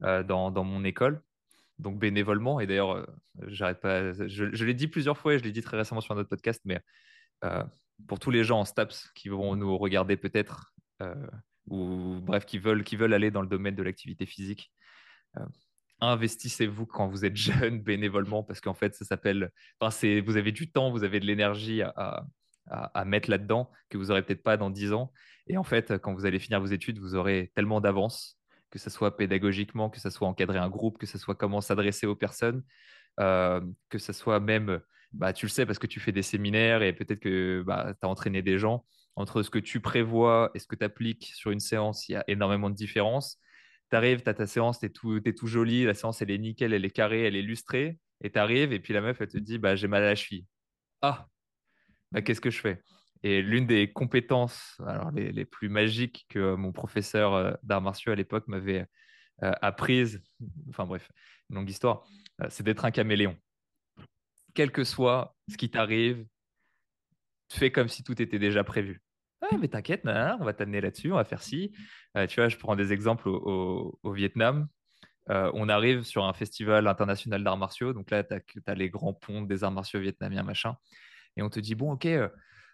dans, 0.00 0.64
mon 0.64 0.84
école, 0.84 1.22
donc 1.78 1.98
bénévolement. 1.98 2.60
Et 2.60 2.66
d'ailleurs, 2.66 3.06
j'arrête 3.46 3.80
pas. 3.80 4.12
Je, 4.12 4.54
je 4.54 4.64
l'ai 4.66 4.74
dit 4.74 4.88
plusieurs 4.88 5.16
fois 5.16 5.34
et 5.34 5.38
je 5.38 5.44
l'ai 5.44 5.52
dit 5.52 5.62
très 5.62 5.78
récemment 5.78 6.02
sur 6.02 6.14
un 6.14 6.18
autre 6.18 6.28
podcast, 6.28 6.60
mais 6.66 6.80
pour 8.06 8.18
tous 8.18 8.30
les 8.30 8.44
gens 8.44 8.60
en 8.60 8.64
STAPS 8.64 9.10
qui 9.14 9.28
vont 9.28 9.56
nous 9.56 9.76
regarder 9.76 10.16
peut-être, 10.16 10.72
euh, 11.02 11.14
ou 11.66 12.20
bref, 12.22 12.46
qui 12.46 12.58
veulent, 12.58 12.84
qui 12.84 12.96
veulent 12.96 13.14
aller 13.14 13.30
dans 13.30 13.42
le 13.42 13.48
domaine 13.48 13.74
de 13.74 13.82
l'activité 13.82 14.26
physique, 14.26 14.72
euh, 15.36 15.44
investissez-vous 16.00 16.86
quand 16.86 17.08
vous 17.08 17.24
êtes 17.24 17.36
jeune 17.70 17.82
bénévolement, 17.82 18.42
parce 18.42 18.60
qu'en 18.60 18.74
fait, 18.74 18.94
ça 18.94 19.04
s'appelle, 19.04 19.50
vous 19.80 20.36
avez 20.36 20.52
du 20.52 20.70
temps, 20.70 20.90
vous 20.90 21.04
avez 21.04 21.20
de 21.20 21.26
l'énergie 21.26 21.82
à, 21.82 22.24
à, 22.70 23.04
mettre 23.04 23.30
là-dedans 23.30 23.70
que 23.88 23.98
vous 23.98 24.06
n'aurez 24.06 24.22
peut-être 24.22 24.42
pas 24.42 24.56
dans 24.56 24.70
10 24.70 24.92
ans. 24.92 25.12
Et 25.46 25.56
en 25.56 25.64
fait, 25.64 25.98
quand 25.98 26.14
vous 26.14 26.26
allez 26.26 26.38
finir 26.38 26.60
vos 26.60 26.66
études, 26.66 26.98
vous 26.98 27.14
aurez 27.14 27.50
tellement 27.54 27.80
d'avance, 27.80 28.38
que 28.70 28.78
ce 28.78 28.90
soit 28.90 29.16
pédagogiquement, 29.16 29.90
que 29.90 30.00
ce 30.00 30.10
soit 30.10 30.28
encadrer 30.28 30.58
un 30.58 30.68
groupe, 30.68 30.98
que 30.98 31.06
ce 31.06 31.18
soit 31.18 31.34
comment 31.34 31.60
s'adresser 31.60 32.06
aux 32.06 32.16
personnes, 32.16 32.62
euh, 33.20 33.60
que 33.88 33.98
ce 33.98 34.12
soit 34.12 34.40
même 34.40 34.80
bah, 35.12 35.32
tu 35.32 35.46
le 35.46 35.50
sais 35.50 35.66
parce 35.66 35.78
que 35.78 35.86
tu 35.86 36.00
fais 36.00 36.12
des 36.12 36.22
séminaires 36.22 36.82
et 36.82 36.92
peut-être 36.92 37.20
que 37.20 37.62
bah, 37.66 37.94
tu 38.00 38.06
as 38.06 38.10
entraîné 38.10 38.42
des 38.42 38.58
gens. 38.58 38.84
Entre 39.16 39.42
ce 39.42 39.50
que 39.50 39.58
tu 39.58 39.80
prévois 39.80 40.50
et 40.54 40.58
ce 40.58 40.66
que 40.66 40.76
tu 40.76 40.84
appliques 40.84 41.32
sur 41.34 41.50
une 41.50 41.60
séance, 41.60 42.08
il 42.08 42.12
y 42.12 42.16
a 42.16 42.24
énormément 42.28 42.70
de 42.70 42.74
différences. 42.74 43.40
Tu 43.90 43.96
arrives, 43.96 44.22
tu 44.22 44.28
as 44.28 44.34
ta 44.34 44.46
séance, 44.46 44.78
tu 44.80 44.86
es 44.86 44.90
tout, 44.90 45.20
es 45.24 45.32
tout 45.32 45.46
joli, 45.46 45.84
la 45.84 45.94
séance 45.94 46.22
elle 46.22 46.30
est 46.30 46.38
nickel, 46.38 46.72
elle 46.72 46.84
est 46.84 46.90
carrée, 46.90 47.24
elle 47.24 47.36
est 47.36 47.42
lustrée. 47.42 47.98
Et 48.22 48.30
tu 48.30 48.38
arrives 48.38 48.72
et 48.72 48.80
puis 48.80 48.92
la 48.94 49.00
meuf 49.00 49.20
elle 49.20 49.28
te 49.28 49.38
dit 49.38 49.58
bah, 49.58 49.76
J'ai 49.76 49.88
mal 49.88 50.02
à 50.04 50.10
la 50.10 50.14
cheville. 50.14 50.46
Ah, 51.02 51.26
bah, 52.12 52.22
qu'est-ce 52.22 52.40
que 52.40 52.50
je 52.50 52.60
fais? 52.60 52.82
Et 53.24 53.42
l'une 53.42 53.66
des 53.66 53.92
compétences 53.92 54.80
alors 54.86 55.10
les, 55.10 55.32
les, 55.32 55.44
plus 55.44 55.68
magiques 55.68 56.26
que 56.28 56.54
mon 56.54 56.70
professeur 56.72 57.34
euh, 57.34 57.52
d'arts 57.64 57.82
martiaux 57.82 58.12
à 58.12 58.14
l'époque 58.14 58.46
m'avait 58.46 58.86
apprise, 59.40 60.20
enfin 60.68 60.84
bref, 60.84 61.08
une 61.48 61.56
longue 61.56 61.70
histoire, 61.70 62.04
c'est 62.48 62.64
d'être 62.64 62.84
un 62.84 62.90
caméléon. 62.90 63.36
Quel 64.58 64.72
que 64.72 64.82
soit 64.82 65.36
ce 65.48 65.56
qui 65.56 65.70
t'arrive, 65.70 66.26
fais 67.48 67.70
comme 67.70 67.86
si 67.86 68.02
tout 68.02 68.20
était 68.20 68.40
déjà 68.40 68.64
prévu. 68.64 69.00
Ouais, 69.40 69.56
mais 69.56 69.68
t'inquiète, 69.68 70.00
on 70.04 70.44
va 70.44 70.52
t'amener 70.52 70.80
là-dessus, 70.80 71.12
on 71.12 71.14
va 71.14 71.22
faire 71.22 71.44
ci. 71.44 71.70
tu 72.28 72.40
vois, 72.40 72.48
je 72.48 72.56
prends 72.56 72.74
des 72.74 72.92
exemples 72.92 73.28
au, 73.28 74.12
Vietnam. 74.12 74.66
on 75.28 75.68
arrive 75.68 76.02
sur 76.02 76.24
un 76.24 76.32
festival 76.32 76.88
international 76.88 77.44
d'arts 77.44 77.56
martiaux. 77.56 77.92
Donc 77.92 78.10
là, 78.10 78.24
tu 78.24 78.34
as, 78.66 78.74
les 78.74 78.90
grands 78.90 79.14
ponts 79.14 79.42
des 79.42 79.62
arts 79.62 79.70
martiaux 79.70 80.00
vietnamiens, 80.00 80.42
machin. 80.42 80.74
Et 81.36 81.42
on 81.42 81.50
te 81.50 81.60
dit, 81.60 81.76
bon, 81.76 81.92
ok, 81.92 82.08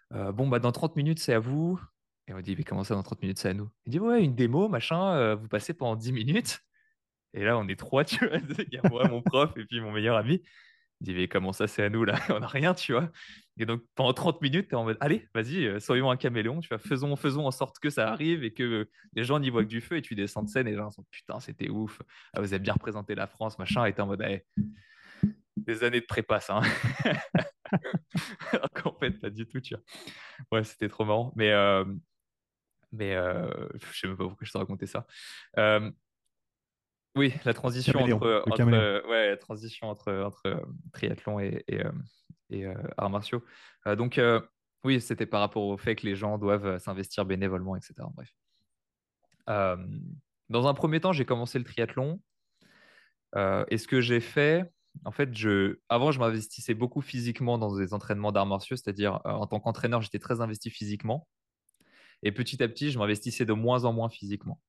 bon, 0.09 0.47
bah, 0.47 0.57
dans 0.57 0.71
30 0.71 0.95
minutes, 0.95 1.19
c'est 1.19 1.35
à 1.35 1.39
vous. 1.39 1.79
Et 2.27 2.33
on 2.33 2.41
dit, 2.41 2.55
mais 2.57 2.63
comment 2.63 2.83
ça, 2.83 2.95
dans 2.95 3.03
30 3.03 3.21
minutes, 3.21 3.37
c'est 3.37 3.49
à 3.49 3.53
nous? 3.53 3.69
Il 3.85 3.91
dit, 3.91 3.99
ouais, 3.99 4.23
une 4.23 4.33
démo, 4.33 4.69
machin, 4.69 5.35
vous 5.35 5.47
passez 5.47 5.75
pendant 5.75 5.95
10 5.95 6.13
minutes. 6.13 6.61
Et 7.35 7.43
là, 7.43 7.59
on 7.59 7.67
est 7.67 7.77
trois, 7.77 8.03
tu 8.03 8.25
vois. 8.25 8.37
Il 8.71 8.73
y 8.73 8.77
a 8.79 8.89
moi, 8.89 9.07
mon 9.07 9.21
prof, 9.21 9.55
et 9.55 9.65
puis 9.65 9.81
mon 9.81 9.91
meilleur 9.91 10.17
ami. 10.17 10.41
Il 11.01 11.07
dit, 11.07 11.13
mais 11.13 11.27
comment 11.27 11.53
ça, 11.53 11.67
c'est 11.67 11.83
à 11.83 11.89
nous, 11.89 12.05
là? 12.05 12.15
On 12.29 12.39
n'a 12.39 12.47
rien, 12.47 12.73
tu 12.73 12.93
vois? 12.93 13.09
Et 13.57 13.65
donc, 13.65 13.81
pendant 13.95 14.13
30 14.13 14.41
minutes, 14.41 14.69
tu 14.69 14.75
en 14.75 14.85
mode, 14.85 14.97
allez, 15.01 15.27
vas-y, 15.33 15.65
euh, 15.65 15.79
soyons 15.79 16.09
un 16.09 16.17
caméléon, 16.17 16.61
tu 16.61 16.69
vois, 16.69 16.77
faisons, 16.77 17.15
faisons 17.15 17.45
en 17.45 17.51
sorte 17.51 17.79
que 17.79 17.89
ça 17.89 18.09
arrive 18.09 18.43
et 18.43 18.53
que 18.53 18.89
les 19.13 19.23
gens 19.23 19.39
n'y 19.39 19.49
voient 19.49 19.63
que 19.63 19.69
du 19.69 19.81
feu. 19.81 19.97
Et 19.97 20.01
tu 20.01 20.15
descends 20.15 20.43
de 20.43 20.49
scène 20.49 20.67
et 20.67 20.71
les 20.71 20.77
gens 20.77 20.91
sont, 20.91 21.05
putain, 21.11 21.39
c'était 21.39 21.69
ouf. 21.69 22.01
Ah, 22.33 22.41
vous 22.41 22.53
avez 22.53 22.59
bien 22.59 22.73
représenté 22.73 23.15
la 23.15 23.27
France, 23.27 23.59
machin. 23.59 23.85
Et 23.85 23.93
tu 23.93 24.01
en 24.01 24.07
mode, 24.07 24.23
des 25.57 25.83
années 25.83 26.01
de 26.01 26.05
prépa, 26.05 26.39
ça. 26.39 26.57
Hein. 26.57 26.61
Fait, 28.99 29.11
pas 29.11 29.29
du 29.29 29.47
tout, 29.47 29.59
tu 29.59 29.75
vois. 29.75 29.83
Ouais, 30.51 30.63
c'était 30.63 30.87
trop 30.87 31.05
marrant. 31.05 31.33
Mais, 31.35 31.51
euh, 31.51 31.85
mais 32.91 33.15
euh, 33.15 33.67
je 33.75 33.99
sais 33.99 34.07
même 34.07 34.17
pas 34.17 34.25
pourquoi 34.25 34.45
je 34.45 34.51
te 34.51 34.57
racontais 34.57 34.85
ça. 34.85 35.05
Euh, 35.57 35.91
oui, 37.15 37.33
la 37.45 37.53
transition 37.53 37.99
entre, 37.99 38.43
entre 38.45 39.07
ouais, 39.09 39.29
la 39.29 39.37
transition 39.37 39.89
entre, 39.89 40.11
entre 40.13 40.61
triathlon 40.93 41.39
et, 41.39 41.63
et, 41.67 41.81
et 42.49 42.65
arts 42.97 43.09
martiaux. 43.09 43.43
donc, 43.97 44.19
oui, 44.83 45.01
c'était 45.01 45.25
par 45.25 45.41
rapport 45.41 45.63
au 45.63 45.77
fait 45.77 45.95
que 45.95 46.05
les 46.05 46.15
gens 46.15 46.37
doivent 46.37 46.77
s'investir 46.79 47.25
bénévolement, 47.25 47.75
etc. 47.75 47.93
Bref. 48.13 48.29
dans 49.47 50.67
un 50.67 50.73
premier 50.73 50.99
temps, 50.99 51.13
j'ai 51.13 51.25
commencé 51.25 51.57
le 51.57 51.65
triathlon. 51.65 52.21
et 53.35 53.77
ce 53.77 53.87
que 53.87 54.01
j'ai 54.01 54.19
fait, 54.19 54.69
en 55.03 55.11
fait, 55.11 55.35
je, 55.35 55.79
avant, 55.89 56.11
je 56.11 56.19
m'investissais 56.19 56.73
beaucoup 56.73 57.01
physiquement 57.01 57.57
dans 57.57 57.75
des 57.75 57.93
entraînements 57.93 58.31
d'arts 58.31 58.45
martiaux, 58.45 58.77
c'est-à-dire 58.77 59.19
en 59.25 59.47
tant 59.47 59.59
qu'entraîneur, 59.59 60.01
j'étais 60.01 60.19
très 60.19 60.41
investi 60.41 60.69
physiquement. 60.69 61.27
Et 62.23 62.31
petit 62.31 62.61
à 62.63 62.67
petit, 62.67 62.91
je 62.91 62.99
m'investissais 62.99 63.45
de 63.45 63.53
moins 63.53 63.83
en 63.85 63.93
moins 63.93 64.09
physiquement. 64.09 64.59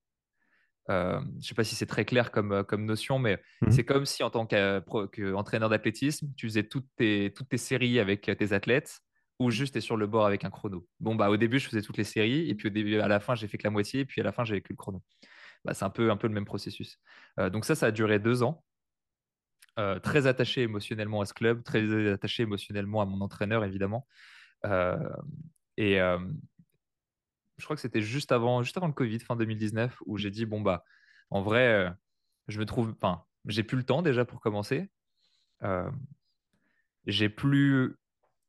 Euh, 0.89 1.19
je 1.19 1.35
ne 1.35 1.41
sais 1.41 1.55
pas 1.55 1.63
si 1.63 1.75
c'est 1.75 1.85
très 1.85 2.05
clair 2.05 2.31
comme, 2.31 2.51
euh, 2.51 2.63
comme 2.63 2.85
notion, 2.85 3.19
mais 3.19 3.41
mmh 3.61 3.71
c'est 3.71 3.83
comme 3.83 4.05
si 4.05 4.23
en 4.23 4.29
tant 4.29 4.45
qu'entraîneur 4.45 5.69
d'athlétisme, 5.69 6.29
tu 6.35 6.47
faisais 6.47 6.63
toutes 6.63 6.87
tes, 6.95 7.33
toutes 7.35 7.49
tes 7.49 7.57
séries 7.57 7.99
avec 7.99 8.21
tes 8.21 8.53
athlètes 8.53 8.99
ou 9.39 9.51
juste 9.51 9.73
tu 9.73 9.79
es 9.79 9.81
sur 9.81 9.97
le 9.97 10.07
bord 10.07 10.25
avec 10.25 10.45
un 10.45 10.49
chrono. 10.49 10.87
Bon, 10.99 11.15
bah, 11.15 11.29
au 11.29 11.37
début, 11.37 11.59
je 11.59 11.67
faisais 11.67 11.81
toutes 11.81 11.97
les 11.97 12.03
séries 12.03 12.49
et 12.49 12.55
puis 12.55 12.67
au 12.67 12.71
début, 12.71 12.99
à 12.99 13.07
la 13.07 13.19
fin, 13.19 13.35
j'ai 13.35 13.47
fait 13.47 13.57
que 13.57 13.65
la 13.65 13.69
moitié 13.69 14.01
et 14.01 14.05
puis 14.05 14.21
à 14.21 14.23
la 14.23 14.31
fin, 14.31 14.45
j'avais 14.45 14.61
que 14.61 14.69
le 14.71 14.77
chrono. 14.77 15.03
Bah, 15.65 15.73
c'est 15.73 15.85
un 15.85 15.89
peu, 15.89 16.09
un 16.09 16.17
peu 16.17 16.27
le 16.27 16.33
même 16.33 16.45
processus. 16.45 16.99
Euh, 17.39 17.49
donc 17.49 17.65
ça, 17.65 17.75
ça 17.75 17.87
a 17.87 17.91
duré 17.91 18.19
deux 18.19 18.43
ans. 18.43 18.63
très 20.01 20.25
attaché 20.25 20.63
émotionnellement 20.63 21.21
à 21.21 21.25
ce 21.25 21.33
club, 21.33 21.63
très 21.63 22.09
attaché 22.11 22.43
émotionnellement 22.43 23.01
à 23.01 23.05
mon 23.05 23.21
entraîneur, 23.21 23.63
évidemment. 23.63 24.07
et, 25.77 25.99
je 27.57 27.63
crois 27.63 27.75
que 27.75 27.81
c'était 27.81 28.01
juste 28.01 28.31
avant, 28.31 28.63
juste 28.63 28.77
avant 28.77 28.87
le 28.87 28.93
Covid, 28.93 29.19
fin 29.19 29.35
2019, 29.35 30.01
où 30.05 30.17
j'ai 30.17 30.31
dit 30.31 30.45
bon 30.45 30.61
bah, 30.61 30.83
en 31.29 31.41
vrai, 31.41 31.67
euh, 31.67 31.89
je 32.47 32.59
me 32.59 32.65
trouve, 32.65 32.93
enfin, 33.01 33.23
j'ai 33.45 33.63
plus 33.63 33.77
le 33.77 33.83
temps 33.83 34.01
déjà 34.01 34.25
pour 34.25 34.39
commencer. 34.39 34.89
Euh, 35.63 35.89
j'ai 37.05 37.29
plus 37.29 37.95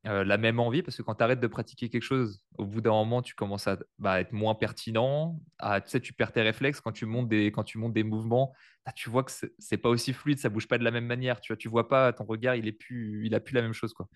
euh, 0.05 0.23
la 0.23 0.37
même 0.37 0.59
envie 0.59 0.83
parce 0.83 0.95
que 0.95 1.01
quand 1.01 1.15
tu 1.15 1.23
arrêtes 1.23 1.39
de 1.39 1.47
pratiquer 1.47 1.89
quelque 1.89 2.03
chose, 2.03 2.43
au 2.57 2.65
bout 2.65 2.81
d'un 2.81 2.91
moment, 2.91 3.21
tu 3.21 3.33
commences 3.35 3.67
à 3.67 3.77
bah, 3.97 4.21
être 4.21 4.31
moins 4.31 4.55
pertinent. 4.55 5.41
Tu 5.61 5.67
sais, 5.87 5.99
tu 5.99 6.13
perds 6.13 6.31
tes 6.31 6.41
réflexes 6.41 6.81
quand 6.81 6.91
tu 6.91 7.05
montes 7.05 7.29
des, 7.29 7.51
quand 7.51 7.63
tu 7.63 7.77
montes 7.77 7.93
des 7.93 8.03
mouvements. 8.03 8.53
Bah, 8.85 8.91
tu 8.93 9.09
vois 9.09 9.23
que 9.23 9.31
c'est 9.57 9.77
pas 9.77 9.89
aussi 9.89 10.13
fluide, 10.13 10.39
ça 10.39 10.49
bouge 10.49 10.67
pas 10.67 10.77
de 10.77 10.83
la 10.83 10.91
même 10.91 11.05
manière. 11.05 11.41
Tu 11.41 11.51
vois, 11.53 11.57
tu 11.57 11.67
vois 11.67 11.87
pas 11.89 12.13
ton 12.13 12.25
regard, 12.25 12.55
il 12.55 12.67
est 12.67 12.73
plus, 12.73 13.25
il 13.25 13.33
a 13.35 13.39
plus 13.39 13.55
la 13.55 13.61
même 13.61 13.73
chose 13.73 13.93
quoi. 13.93 14.07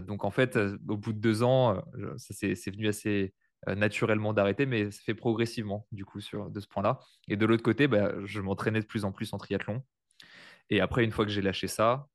donc 0.00 0.24
en 0.24 0.30
fait, 0.30 0.56
au 0.56 0.96
bout 0.96 1.12
de 1.12 1.18
deux 1.20 1.42
ans, 1.42 1.82
c'est 2.16 2.70
venu 2.70 2.88
assez 2.88 3.34
naturellement 3.66 4.32
d'arrêter, 4.32 4.66
mais 4.66 4.90
ça 4.90 5.00
fait 5.04 5.14
progressivement 5.14 5.86
du 5.92 6.04
coup 6.04 6.20
sur, 6.20 6.50
de 6.50 6.60
ce 6.60 6.66
point-là. 6.66 7.00
Et 7.28 7.36
de 7.36 7.44
l'autre 7.46 7.62
côté, 7.62 7.88
bah, 7.88 8.12
je 8.24 8.40
m'entraînais 8.40 8.80
de 8.80 8.86
plus 8.86 9.04
en 9.04 9.12
plus 9.12 9.32
en 9.32 9.38
triathlon. 9.38 9.82
Et 10.70 10.80
après, 10.80 11.04
une 11.04 11.12
fois 11.12 11.24
que 11.24 11.30
j'ai 11.30 11.42
lâché 11.42 11.68
ça, 11.68 12.06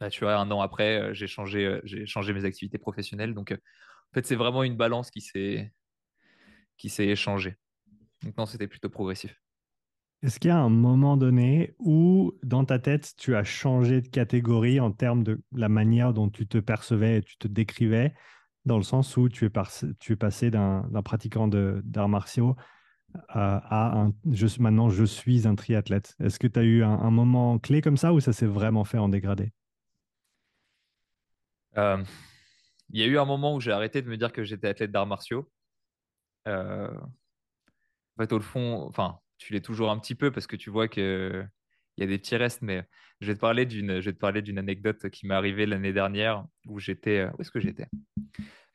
bah, 0.00 0.10
tu 0.10 0.24
vois, 0.24 0.36
un 0.36 0.50
an 0.50 0.60
après, 0.60 1.00
euh, 1.00 1.14
j'ai 1.14 1.26
changé, 1.26 1.66
euh, 1.66 1.80
j'ai 1.84 2.06
changé 2.06 2.32
mes 2.32 2.44
activités 2.44 2.78
professionnelles. 2.78 3.34
Donc, 3.34 3.52
en 3.52 4.14
fait, 4.14 4.26
c'est 4.26 4.36
vraiment 4.36 4.62
une 4.62 4.76
balance 4.76 5.10
qui 5.10 5.20
s'est 5.20 5.72
qui 6.76 6.88
s'est 6.88 7.06
échangée. 7.06 7.56
Donc 8.22 8.36
non, 8.36 8.46
c'était 8.46 8.66
plutôt 8.66 8.88
progressif. 8.88 9.40
Est-ce 10.22 10.40
qu'il 10.40 10.48
y 10.48 10.52
a 10.52 10.58
un 10.58 10.70
moment 10.70 11.16
donné 11.16 11.74
où, 11.78 12.32
dans 12.42 12.64
ta 12.64 12.78
tête, 12.78 13.12
tu 13.18 13.36
as 13.36 13.44
changé 13.44 14.00
de 14.00 14.08
catégorie 14.08 14.80
en 14.80 14.90
termes 14.90 15.22
de 15.22 15.42
la 15.52 15.68
manière 15.68 16.14
dont 16.14 16.30
tu 16.30 16.46
te 16.46 16.58
percevais 16.58 17.18
et 17.18 17.22
tu 17.22 17.36
te 17.36 17.46
décrivais 17.46 18.14
dans 18.64 18.76
le 18.76 18.82
sens 18.82 19.16
où 19.16 19.28
tu 19.28 19.46
es, 19.46 19.50
tu 19.98 20.12
es 20.12 20.16
passé 20.16 20.50
d'un 20.50 21.02
pratiquant 21.02 21.48
d'arts 21.48 22.08
martiaux 22.08 22.56
à, 23.28 24.00
un, 24.00 24.12
je, 24.30 24.46
maintenant 24.60 24.88
je 24.88 25.04
suis 25.04 25.46
un 25.46 25.54
triathlète. 25.54 26.16
Est-ce 26.20 26.38
que 26.38 26.46
tu 26.46 26.58
as 26.58 26.62
eu 26.62 26.82
un, 26.82 27.10
moment 27.10 27.58
clé 27.58 27.80
comme 27.80 27.96
ça 27.96 28.12
ou 28.12 28.20
ça 28.20 28.32
s'est 28.32 28.46
vraiment 28.46 28.84
fait 28.84 28.98
en 28.98 29.08
dégradé? 29.08 29.52
Euh, 31.76 32.02
Il 32.90 33.00
y 33.00 33.02
a 33.02 33.06
eu 33.06 33.18
un 33.18 33.24
moment 33.24 33.54
où 33.54 33.60
j'ai 33.60 33.72
arrêté 33.72 34.02
de 34.02 34.08
me 34.08 34.16
dire 34.16 34.32
que 34.32 34.44
j'étais 34.44 34.68
athlète 34.68 34.90
d'arts 34.90 35.06
martiaux. 35.06 35.50
Euh, 36.46 36.92
en 38.16 38.22
fait, 38.22 38.32
au 38.32 38.40
fond, 38.40 38.86
enfin, 38.88 39.18
tu 39.38 39.52
l'es 39.52 39.60
toujours 39.60 39.90
un 39.90 39.98
petit 39.98 40.14
peu 40.14 40.30
parce 40.30 40.46
que 40.46 40.56
tu 40.56 40.70
vois 40.70 40.88
que 40.88 41.44
il 41.96 42.00
y 42.00 42.04
a 42.04 42.06
des 42.06 42.18
petits 42.18 42.36
restes, 42.36 42.62
mais 42.62 42.84
je 43.20 43.28
vais 43.28 43.34
te 43.34 43.40
parler 43.40 43.66
d'une, 43.66 44.00
je 44.00 44.06
vais 44.06 44.12
te 44.12 44.18
parler 44.18 44.42
d'une 44.42 44.58
anecdote 44.58 45.08
qui 45.10 45.26
m'est 45.26 45.34
arrivée 45.34 45.66
l'année 45.66 45.92
dernière 45.92 46.44
où 46.66 46.78
j'étais, 46.78 47.20
euh, 47.20 47.30
où 47.36 47.40
est-ce 47.40 47.50
que 47.50 47.60
j'étais? 47.60 47.86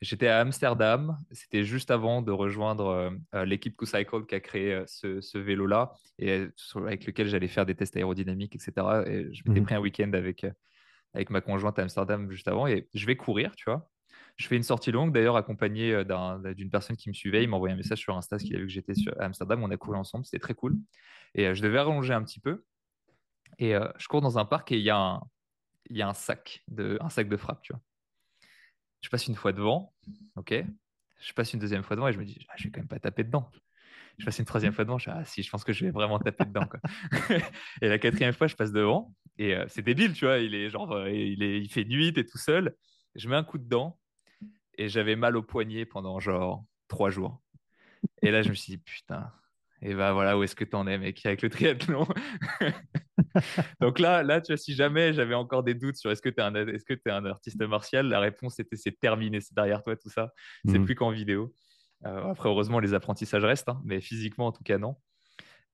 J'étais 0.01 0.27
à 0.27 0.39
Amsterdam. 0.39 1.17
C'était 1.31 1.63
juste 1.63 1.91
avant 1.91 2.21
de 2.21 2.31
rejoindre 2.31 2.87
euh, 2.87 3.09
euh, 3.35 3.45
l'équipe 3.45 3.75
Q-Cycle 3.75 4.25
qui 4.25 4.35
a 4.35 4.39
créé 4.39 4.81
ce, 4.87 5.37
vélo-là 5.37 5.93
et 6.17 6.47
avec 6.77 7.05
lequel 7.05 7.27
j'allais 7.27 7.49
faire 7.49 7.65
des 7.65 7.75
tests 7.75 7.97
aérodynamiques, 7.97 8.55
etc. 8.55 9.03
Et 9.05 9.33
je 9.33 9.43
m'étais 9.45 9.59
mmh 9.59 9.65
pris 9.65 9.75
un 9.75 9.79
week-end 9.79 10.11
avec, 10.13 10.45
avec 11.13 11.29
ma 11.29 11.41
conjointe 11.41 11.77
à 11.79 11.83
Amsterdam 11.83 12.31
juste 12.31 12.47
avant 12.47 12.65
et 12.65 12.87
je 12.93 13.05
vais 13.05 13.17
courir, 13.17 13.55
tu 13.55 13.65
vois. 13.65 13.89
Je 14.37 14.47
fais 14.47 14.55
une 14.55 14.63
sortie 14.63 14.91
longue, 14.91 15.13
d'ailleurs, 15.13 15.35
accompagné 15.35 16.01
d'une 16.55 16.69
personne 16.69 16.95
qui 16.95 17.09
me 17.09 17.13
suivait. 17.13 17.43
Il 17.43 17.49
m'a 17.49 17.57
envoyé 17.57 17.73
un 17.73 17.77
message 17.77 17.99
sur 17.99 18.15
Insta, 18.15 18.37
qu'il 18.37 18.55
a 18.55 18.59
vu 18.59 18.67
que 18.67 18.71
j'étais 18.71 18.93
à 19.19 19.25
Amsterdam. 19.25 19.61
On 19.61 19.69
a 19.69 19.75
couru 19.75 19.97
ensemble, 19.97 20.23
c'était 20.23 20.39
très 20.39 20.53
cool. 20.53 20.77
Et 21.35 21.53
je 21.53 21.61
devais 21.61 21.77
rallonger 21.77 22.13
un 22.13 22.23
petit 22.23 22.39
peu. 22.39 22.63
Et 23.59 23.75
euh, 23.75 23.87
je 23.97 24.07
cours 24.07 24.21
dans 24.21 24.39
un 24.39 24.45
parc 24.45 24.71
et 24.71 24.77
il 24.77 24.83
y 24.83 24.89
a 24.89 24.97
un, 24.97 26.13
sac 26.13 26.63
de, 26.69 26.97
frappe, 27.37 27.61
tu 27.61 27.73
vois. 27.73 27.81
Je 29.01 29.09
passe 29.09 29.27
une 29.27 29.35
fois 29.35 29.51
devant, 29.51 29.93
ok. 30.35 30.53
Je 31.21 31.33
passe 31.33 31.53
une 31.53 31.59
deuxième 31.59 31.83
fois 31.83 31.95
devant 31.95 32.07
et 32.07 32.13
je 32.13 32.19
me 32.19 32.25
dis, 32.25 32.45
ah, 32.49 32.53
je 32.57 32.63
vais 32.63 32.71
quand 32.71 32.79
même 32.79 32.87
pas 32.87 32.99
taper 32.99 33.23
dedans. 33.23 33.51
Je 34.17 34.25
passe 34.25 34.39
une 34.39 34.45
troisième 34.45 34.73
fois 34.73 34.85
devant, 34.85 34.97
je 34.97 35.09
dis, 35.09 35.15
ah 35.17 35.25
si, 35.25 35.43
je 35.43 35.49
pense 35.49 35.63
que 35.63 35.73
je 35.73 35.85
vais 35.85 35.91
vraiment 35.91 36.19
taper 36.19 36.45
dedans. 36.45 36.67
Et 37.81 37.87
la 37.87 37.99
quatrième 37.99 38.33
fois, 38.33 38.47
je 38.47 38.55
passe 38.55 38.71
devant 38.71 39.13
et 39.37 39.55
euh, 39.55 39.65
c'est 39.69 39.81
débile, 39.81 40.13
tu 40.13 40.25
vois. 40.25 40.39
Il 40.39 40.53
est 40.53 40.69
genre, 40.69 40.91
euh, 40.91 41.09
il 41.09 41.69
fait 41.69 41.85
nuit, 41.85 42.11
t'es 42.13 42.25
tout 42.25 42.37
seul. 42.37 42.75
Je 43.15 43.29
mets 43.29 43.37
un 43.37 43.43
coup 43.43 43.57
dedans 43.57 43.97
et 44.77 44.89
j'avais 44.89 45.15
mal 45.15 45.37
au 45.37 45.43
poignet 45.43 45.85
pendant 45.85 46.19
genre 46.19 46.65
trois 46.89 47.09
jours. 47.09 47.41
Et 48.21 48.31
là, 48.31 48.41
je 48.41 48.49
me 48.49 48.53
suis 48.53 48.73
dit, 48.73 48.77
putain, 48.77 49.31
et 49.81 49.93
bah 49.93 50.13
voilà, 50.13 50.37
où 50.37 50.43
est-ce 50.43 50.55
que 50.55 50.63
tu 50.63 50.75
en 50.75 50.87
es, 50.87 50.97
mec, 50.97 51.25
avec 51.25 51.41
le 51.41 51.49
triathlon 51.49 52.07
Donc 53.81 53.99
là, 53.99 54.23
là, 54.23 54.41
tu 54.41 54.51
vois, 54.51 54.57
si 54.57 54.73
jamais 54.73 55.13
j'avais 55.13 55.35
encore 55.35 55.63
des 55.63 55.73
doutes 55.73 55.95
sur 55.95 56.11
est-ce 56.11 56.21
que 56.21 56.29
tu 56.29 56.39
es, 56.39 56.43
un, 56.43 56.51
que 56.51 56.93
es 56.93 57.09
un 57.09 57.25
artiste 57.25 57.61
martial, 57.61 58.07
la 58.07 58.19
réponse 58.19 58.59
était 58.59 58.75
c'est 58.75 58.99
terminé, 58.99 59.39
c'est 59.39 59.53
derrière 59.53 59.81
toi, 59.83 59.95
tout 59.95 60.09
ça. 60.09 60.31
C'est 60.67 60.79
mmh. 60.79 60.85
plus 60.85 60.95
qu'en 60.95 61.11
vidéo. 61.11 61.53
Euh, 62.05 62.31
après, 62.31 62.49
heureusement, 62.49 62.79
les 62.79 62.93
apprentissages 62.93 63.43
restent, 63.43 63.69
hein, 63.69 63.81
mais 63.83 64.01
physiquement, 64.01 64.47
en 64.47 64.51
tout 64.51 64.63
cas, 64.63 64.77
non. 64.77 64.95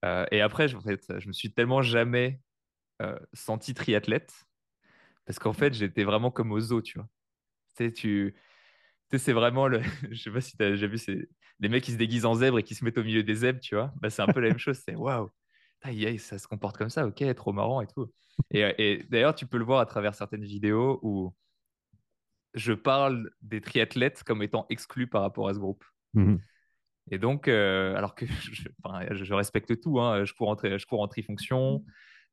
Euh, 0.04 0.26
et 0.32 0.42
après, 0.42 0.74
en 0.76 0.82
fait, 0.82 1.20
je 1.20 1.28
me 1.28 1.34
suis 1.34 1.54
tellement 1.54 1.82
jamais 1.82 2.40
euh, 3.02 3.18
senti 3.34 3.74
triathlète 3.74 4.34
parce 5.26 5.40
qu'en 5.40 5.54
fait, 5.54 5.74
j'étais 5.74 6.04
vraiment 6.04 6.32
comme 6.32 6.52
au 6.52 6.60
zoo, 6.60 6.82
tu 6.82 7.00
vois. 7.00 7.08
Tu 7.76 7.86
sais, 7.86 7.92
tu 7.92 8.36
c'est 9.14 9.34
vraiment 9.34 9.68
le. 9.68 9.82
Je 10.12 10.22
sais 10.22 10.32
pas 10.32 10.42
si 10.42 10.58
tu 10.58 10.64
as 10.64 10.72
déjà 10.72 10.88
vu 10.88 10.98
c'est 10.98 11.28
les 11.60 11.70
mecs 11.70 11.84
qui 11.84 11.92
se 11.92 11.98
déguisent 11.98 12.26
en 12.26 12.36
zèbre 12.36 12.60
et 12.60 12.64
qui 12.64 12.76
se 12.76 12.84
mettent 12.84 12.98
au 12.98 13.04
milieu 13.04 13.24
des 13.24 13.36
zèbres, 13.36 13.60
tu 13.60 13.76
vois. 13.76 13.94
Bah, 14.02 14.10
c'est 14.10 14.22
un 14.22 14.28
peu 14.28 14.42
la 14.42 14.50
même 14.50 14.58
chose. 14.58 14.78
C'est 14.86 14.96
waouh, 14.96 15.30
ça 16.18 16.38
se 16.38 16.48
comporte 16.48 16.78
comme 16.78 16.90
ça, 16.90 17.08
ok, 17.08 17.24
trop 17.36 17.54
marrant 17.54 17.82
et 17.82 17.88
tout. 17.88 18.12
Et, 18.52 19.06
d'ailleurs, 19.10 19.36
tu 19.36 19.46
peux 19.46 19.58
le 19.58 19.64
voir 19.64 19.80
à 19.80 19.86
travers 19.86 20.16
certaines 20.16 20.44
vidéos 20.44 21.00
où 21.02 21.34
je 22.54 22.74
parle 22.74 23.32
des 23.42 23.62
triathlètes 23.62 24.24
comme 24.24 24.42
étant 24.42 24.66
exclus 24.70 25.08
par 25.08 25.22
rapport 25.22 25.48
à 25.48 25.54
ce 25.54 25.60
groupe. 25.60 25.84
Mmh 26.14 26.36
Et 27.12 27.18
donc, 27.18 27.48
euh, 27.48 27.96
alors 27.96 28.16
que 28.16 28.26
je, 29.12 29.34
respecte 29.34 29.80
tout, 29.82 30.00
hein, 30.00 30.26
je 30.26 30.34
cours 30.34 30.50
en, 30.50 30.58
je 30.58 30.86
cours 30.86 31.02
en 31.02 31.08
trifonction, 31.08 31.86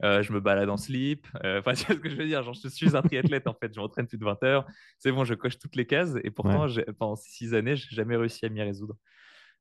euh, 0.03 0.23
je 0.23 0.33
me 0.33 0.41
balade 0.41 0.69
en 0.69 0.77
slip, 0.77 1.27
euh, 1.45 1.61
enfin, 1.61 1.75
tu 1.75 1.85
vois 1.87 1.97
ce 1.97 2.01
que 2.01 2.09
je 2.09 2.17
veux 2.17 2.27
dire, 2.27 2.43
genre, 2.43 2.55
je 2.55 2.69
suis 2.69 2.97
un 2.97 3.03
triathlète 3.03 3.47
en 3.47 3.55
fait, 3.55 3.73
je 3.75 3.81
m'entraîne 3.81 4.07
plus 4.07 4.19
de 4.19 4.25
20 4.25 4.43
heures, 4.43 4.67
c'est 4.99 5.13
bon, 5.13 5.25
je 5.25 5.35
coche 5.35 5.59
toutes 5.59 5.77
les 5.77 5.87
cases, 5.87 6.15
et 6.25 6.31
pourtant, 6.31 6.67
pendant 6.99 7.17
six 7.17 7.55
années, 7.55 7.77
j'ai 7.77 7.95
jamais 7.95 8.17
réussi 8.17 8.45
à 8.47 8.49
m'y 8.49 8.63
résoudre. 8.63 8.97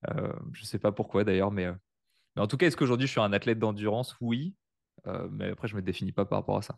Euh, 0.09 0.33
je 0.53 0.63
sais 0.63 0.79
pas 0.79 0.91
pourquoi 0.91 1.23
d'ailleurs, 1.23 1.51
mais, 1.51 1.67
mais 2.35 2.41
en 2.41 2.47
tout 2.47 2.57
cas, 2.57 2.67
est-ce 2.67 2.77
qu'aujourd'hui 2.77 3.07
je 3.07 3.11
suis 3.11 3.21
un 3.21 3.33
athlète 3.33 3.59
d'endurance? 3.59 4.17
Oui, 4.21 4.55
mais 5.31 5.51
après, 5.51 5.67
je 5.67 5.75
me 5.75 5.81
définis 5.81 6.11
pas 6.11 6.25
par 6.25 6.39
rapport 6.39 6.57
à 6.57 6.61
ça. 6.61 6.77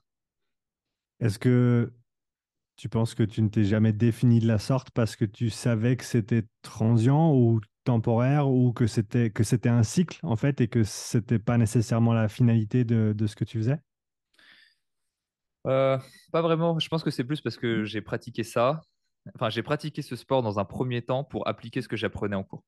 Est-ce 1.20 1.40
que 1.40 1.94
tu 2.76 2.90
penses 2.90 3.16
que 3.16 3.24
tu 3.24 3.42
ne 3.42 3.50
t'es 3.50 3.64
jamais 3.64 3.94
défini 3.94 4.40
de 4.40 4.48
la 4.48 4.60
sorte 4.60 4.92
parce 4.92 5.16
que 5.16 5.26
tu 5.26 5.50
savais 5.50 5.96
que 5.96 6.04
c'était 6.04 6.44
transient 6.62 7.34
ou 7.34 7.62
temporaire 7.84 8.50
ou 8.50 8.74
que 8.74 8.88
c'était 8.88 9.30
que 9.30 9.44
c'était 9.44 9.70
un 9.70 9.84
cycle 9.84 10.20
en 10.24 10.36
fait 10.36 10.62
et 10.62 10.68
que 10.68 10.84
c'était 10.84 11.40
pas 11.40 11.58
nécessairement 11.58 12.14
la 12.14 12.30
finalité 12.30 12.84
de, 12.84 13.14
de 13.16 13.28
ce 13.28 13.36
que 13.36 13.44
tu 13.44 13.58
faisais? 13.58 13.80
Euh, 15.68 15.98
pas 16.32 16.42
vraiment. 16.42 16.80
Je 16.80 16.88
pense 16.90 17.04
que 17.04 17.12
c'est 17.12 17.24
plus 17.24 17.42
parce 17.42 17.58
que 17.58 17.84
j'ai 17.86 18.02
pratiqué 18.02 18.44
ça. 18.44 18.82
Enfin, 19.36 19.50
j'ai 19.50 19.64
pratiqué 19.64 20.02
ce 20.02 20.16
sport 20.16 20.42
dans 20.42 20.60
un 20.60 20.66
premier 20.66 21.02
temps 21.02 21.24
pour 21.24 21.48
appliquer 21.48 21.82
ce 21.82 21.88
que 21.88 21.96
j'apprenais 21.96 22.36
en 22.36 22.44
cours. 22.44 22.64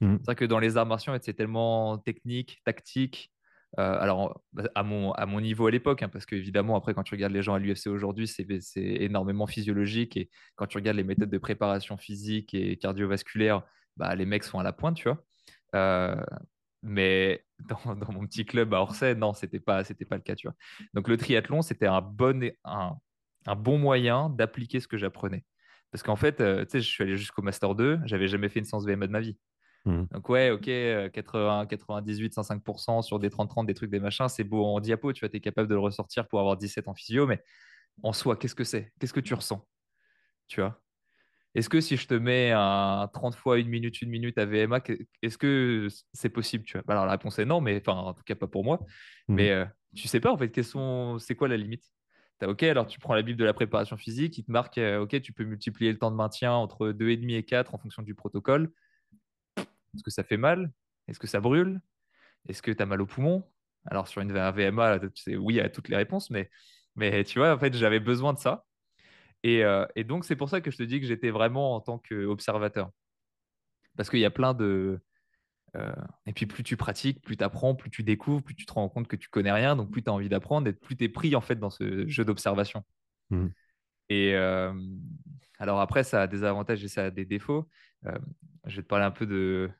Mhm. 0.00 0.18
C'est 0.18 0.26
vrai 0.26 0.34
que 0.34 0.44
dans 0.44 0.58
les 0.58 0.76
arts 0.76 0.86
martiaux, 0.86 1.14
c'est 1.22 1.34
tellement 1.34 1.98
technique, 1.98 2.60
tactique. 2.64 3.32
Euh, 3.78 3.98
alors, 4.00 4.40
bah, 4.52 4.64
à 4.74 4.82
mon, 4.82 5.40
niveau 5.40 5.66
à 5.66 5.70
l'époque, 5.70 6.02
hein, 6.02 6.08
parce 6.08 6.24
qu'évidemment, 6.24 6.76
après, 6.76 6.94
quand 6.94 7.02
tu 7.02 7.14
regardes 7.14 7.32
les 7.32 7.42
gens 7.42 7.54
à 7.54 7.58
l'UFC 7.58 7.88
aujourd'hui, 7.88 8.26
c'est 8.26 8.46
énormément 8.78 9.46
physiologique. 9.46 10.16
Et 10.16 10.30
quand 10.54 10.66
tu 10.66 10.78
regardes 10.78 10.96
les 10.96 11.04
méthodes 11.04 11.30
de 11.30 11.38
préparation 11.38 11.96
physique 11.96 12.54
et 12.54 12.76
cardiovasculaire, 12.78 13.62
bah, 13.96 14.14
les 14.14 14.26
mecs 14.26 14.44
sont 14.44 14.58
à 14.58 14.62
la 14.62 14.72
pointe, 14.72 14.96
tu 14.96 15.08
vois. 15.08 15.22
Euh, 15.74 16.16
mais 16.82 17.44
dans, 17.68 18.12
mon 18.12 18.26
petit 18.26 18.46
club 18.46 18.72
à 18.72 18.80
Orsay, 18.80 19.14
non, 19.14 19.34
c'était 19.34 19.60
pas, 19.60 19.82
pas 19.84 20.16
le 20.16 20.22
cas, 20.22 20.34
tu 20.34 20.46
vois. 20.46 20.56
Donc, 20.94 21.08
le 21.08 21.16
triathlon, 21.16 21.62
c'était 21.62 21.86
un 21.86 22.00
bon, 22.00 23.78
moyen 23.78 24.30
d'appliquer 24.30 24.80
ce 24.80 24.88
que 24.88 24.96
j'apprenais. 24.96 25.44
Parce 25.90 26.02
qu'en 26.02 26.16
fait, 26.16 26.40
euh, 26.40 26.64
je 26.72 26.78
suis 26.78 27.02
allé 27.04 27.16
jusqu'au 27.16 27.42
Master 27.42 27.74
2, 27.74 28.00
j'avais 28.04 28.28
jamais 28.28 28.48
fait 28.48 28.58
une 28.58 28.64
séance 28.64 28.86
VMA 28.86 29.06
de 29.06 29.12
ma 29.12 29.20
vie. 29.20 29.38
Mhm. 29.86 30.08
Donc 30.12 30.28
ouais, 30.28 30.50
ok, 30.50 30.68
euh, 30.68 31.08
80, 31.10 31.66
98, 31.66 32.34
105% 32.34 33.02
sur 33.02 33.18
des 33.18 33.30
30-30, 33.30 33.66
des 33.66 33.74
trucs, 33.74 33.90
des 33.90 34.00
machins, 34.00 34.28
c'est 34.28 34.44
beau 34.44 34.64
en 34.64 34.80
diapo, 34.80 35.12
tu 35.12 35.20
vois, 35.20 35.28
tu 35.28 35.36
es 35.36 35.40
capable 35.40 35.68
de 35.68 35.74
le 35.74 35.80
ressortir 35.80 36.28
pour 36.28 36.40
avoir 36.40 36.56
17 36.56 36.88
en 36.88 36.94
physio, 36.94 37.26
mais 37.26 37.42
en 38.02 38.12
soi, 38.12 38.36
qu'est-ce 38.36 38.54
que 38.56 38.64
c'est? 38.64 38.92
Qu'est-ce 39.00 39.14
que 39.14 39.20
tu 39.20 39.34
ressens? 39.34 39.66
Tu 40.48 40.60
vois? 40.60 40.82
Est-ce 41.54 41.68
que 41.70 41.80
si 41.80 41.96
je 41.96 42.06
te 42.06 42.14
mets 42.14 42.52
un 42.52 43.08
30 43.12 43.34
fois 43.34 43.58
une 43.58 43.68
minute, 43.68 44.02
une 44.02 44.10
minute 44.10 44.38
à 44.38 44.46
VMA, 44.46 44.80
est-ce 45.22 45.38
que 45.38 45.88
c'est 46.12 46.28
possible, 46.30 46.64
tu 46.64 46.74
vois? 46.74 46.82
Bah, 46.86 46.94
Alors 46.94 47.06
la 47.06 47.12
réponse 47.12 47.38
est 47.38 47.46
non, 47.46 47.60
mais 47.62 47.78
enfin, 47.80 47.94
en 47.98 48.14
tout 48.14 48.24
cas 48.24 48.34
pas 48.36 48.46
pour 48.48 48.64
moi. 48.64 48.80
Mhm. 49.28 49.36
Mais 49.36 49.50
euh, 49.52 49.64
tu 49.94 50.08
sais 50.08 50.20
pas 50.20 50.32
en 50.32 50.38
fait, 50.38 50.62
sont... 50.62 51.18
c'est 51.18 51.34
quoi 51.36 51.48
la 51.48 51.56
limite? 51.56 51.84
T'as 52.38 52.48
ok, 52.48 52.62
alors 52.64 52.86
tu 52.86 53.00
prends 53.00 53.14
la 53.14 53.22
Bible 53.22 53.38
de 53.38 53.44
la 53.44 53.54
préparation 53.54 53.96
physique, 53.96 54.36
il 54.38 54.44
te 54.44 54.52
marque, 54.52 54.78
euh, 54.78 55.00
ok, 55.00 55.20
tu 55.22 55.32
peux 55.32 55.44
multiplier 55.44 55.92
le 55.92 55.98
temps 55.98 56.10
de 56.10 56.16
maintien 56.16 56.52
entre 56.52 56.92
2,5 56.92 57.30
et 57.30 57.44
4 57.44 57.74
en 57.74 57.78
fonction 57.78 58.02
du 58.02 58.14
protocole. 58.14 58.72
Est-ce 59.96 60.04
que 60.04 60.10
ça 60.10 60.24
fait 60.24 60.36
mal? 60.36 60.70
Est-ce 61.08 61.18
que 61.18 61.26
ça 61.26 61.40
brûle? 61.40 61.80
Est-ce 62.48 62.62
que 62.62 62.70
tu 62.70 62.82
as 62.82 62.86
mal 62.86 63.02
au 63.02 63.06
poumon? 63.06 63.44
Alors, 63.86 64.08
sur 64.08 64.20
une 64.22 64.36
un 64.36 64.50
VMA, 64.50 64.98
tu 65.00 65.08
sais, 65.14 65.36
oui 65.36 65.60
à 65.60 65.68
toutes 65.68 65.88
les 65.88 65.96
réponses, 65.96 66.30
mais, 66.30 66.50
mais 66.96 67.24
tu 67.24 67.38
vois, 67.38 67.54
en 67.54 67.58
fait, 67.58 67.74
j'avais 67.74 68.00
besoin 68.00 68.32
de 68.32 68.38
ça. 68.38 68.64
Et, 69.42 69.64
euh, 69.64 69.86
et 69.96 70.04
donc, 70.04 70.24
c'est 70.24 70.36
pour 70.36 70.48
ça 70.48 70.60
que 70.60 70.70
je 70.70 70.76
te 70.76 70.82
dis 70.82 71.00
que 71.00 71.06
j'étais 71.06 71.30
vraiment 71.30 71.74
en 71.74 71.80
tant 71.80 71.98
qu'observateur. 71.98 72.90
Parce 73.96 74.10
qu'il 74.10 74.20
y 74.20 74.24
a 74.24 74.30
plein 74.30 74.54
de. 74.54 75.00
euh, 75.76 75.92
et 76.26 76.32
puis, 76.32 76.46
plus 76.46 76.62
tu 76.64 76.76
pratiques, 76.76 77.22
plus 77.22 77.36
tu 77.36 77.44
apprends, 77.44 77.74
plus 77.74 77.90
tu 77.90 78.02
découvres, 78.02 78.42
plus 78.42 78.54
tu 78.54 78.66
te 78.66 78.72
rends 78.72 78.88
compte 78.88 79.08
que 79.08 79.16
tu 79.16 79.28
connais 79.28 79.52
rien, 79.52 79.76
donc 79.76 79.90
plus 79.90 80.02
tu 80.02 80.10
as 80.10 80.12
envie 80.12 80.28
d'apprendre 80.28 80.68
et 80.68 80.72
plus 80.72 80.96
tu 80.96 81.04
es 81.04 81.08
pris 81.08 81.34
en 81.36 81.40
fait 81.40 81.56
dans 81.56 81.70
ce 81.70 82.06
jeu 82.08 82.24
d'observation. 82.24 82.84
Mhm. 83.30 83.52
Et 84.08 84.34
euh, 84.34 84.72
alors, 85.58 85.80
après, 85.80 86.04
ça 86.04 86.22
a 86.22 86.26
des 86.26 86.44
avantages 86.44 86.84
et 86.84 86.88
ça 86.88 87.06
a 87.06 87.10
des 87.10 87.24
défauts. 87.24 87.68
Euh, 88.06 88.18
je 88.66 88.76
vais 88.76 88.82
te 88.82 88.88
parler 88.88 89.04
un 89.04 89.10
peu 89.10 89.26
de 89.26 89.70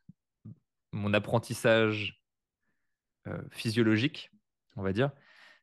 mon 0.93 1.12
apprentissage 1.14 2.20
euh, 3.28 3.43
physiologique, 3.51 4.30
on 4.76 4.82
va 4.82 4.93
dire. 4.93 5.11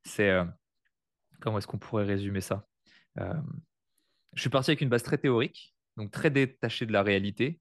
C'est 0.04 0.30
euh, 0.30 0.44
comment 1.42 1.58
est-ce 1.58 1.68
qu'on 1.68 1.78
pourrait 1.78 2.06
résumer 2.06 2.42
ça 2.42 2.68
Euh, 3.20 3.34
Je 4.34 4.42
suis 4.42 4.50
parti 4.50 4.72
avec 4.72 4.82
une 4.82 4.90
base 4.90 5.04
très 5.04 5.18
théorique, 5.18 5.74
donc 5.98 6.12
très 6.12 6.30
détachée 6.30 6.86
de 6.86 6.92
la 6.92 7.04
réalité. 7.04 7.60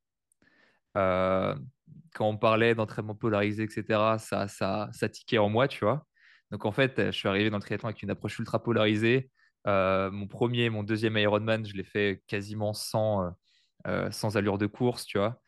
Quand 0.94 2.28
on 2.28 2.36
parlait 2.36 2.74
d'entraînement 2.74 3.14
polarisé, 3.14 3.62
etc., 3.62 4.18
ça, 4.18 4.48
ça, 4.48 5.08
tiquait 5.08 5.38
en 5.38 5.48
moi, 5.48 5.68
tu 5.68 5.84
vois. 5.84 6.06
Donc 6.50 6.66
en 6.66 6.72
fait, 6.72 7.06
je 7.06 7.10
suis 7.10 7.28
arrivé 7.28 7.48
dans 7.48 7.56
le 7.56 7.62
triathlon 7.62 7.88
avec 7.88 8.02
une 8.02 8.10
approche 8.10 8.38
ultra 8.38 8.62
polarisée. 8.62 9.30
Mon 9.66 10.26
premier, 10.26 10.68
mon 10.68 10.82
deuxième 10.82 11.16
Ironman, 11.16 11.64
je 11.64 11.74
l'ai 11.74 11.84
fait 11.84 12.22
quasiment 12.26 12.74
sans, 12.74 13.32
sans 14.10 14.36
allure 14.36 14.58
de 14.58 14.66
course, 14.66 15.06
tu 15.06 15.18
vois. 15.18 15.40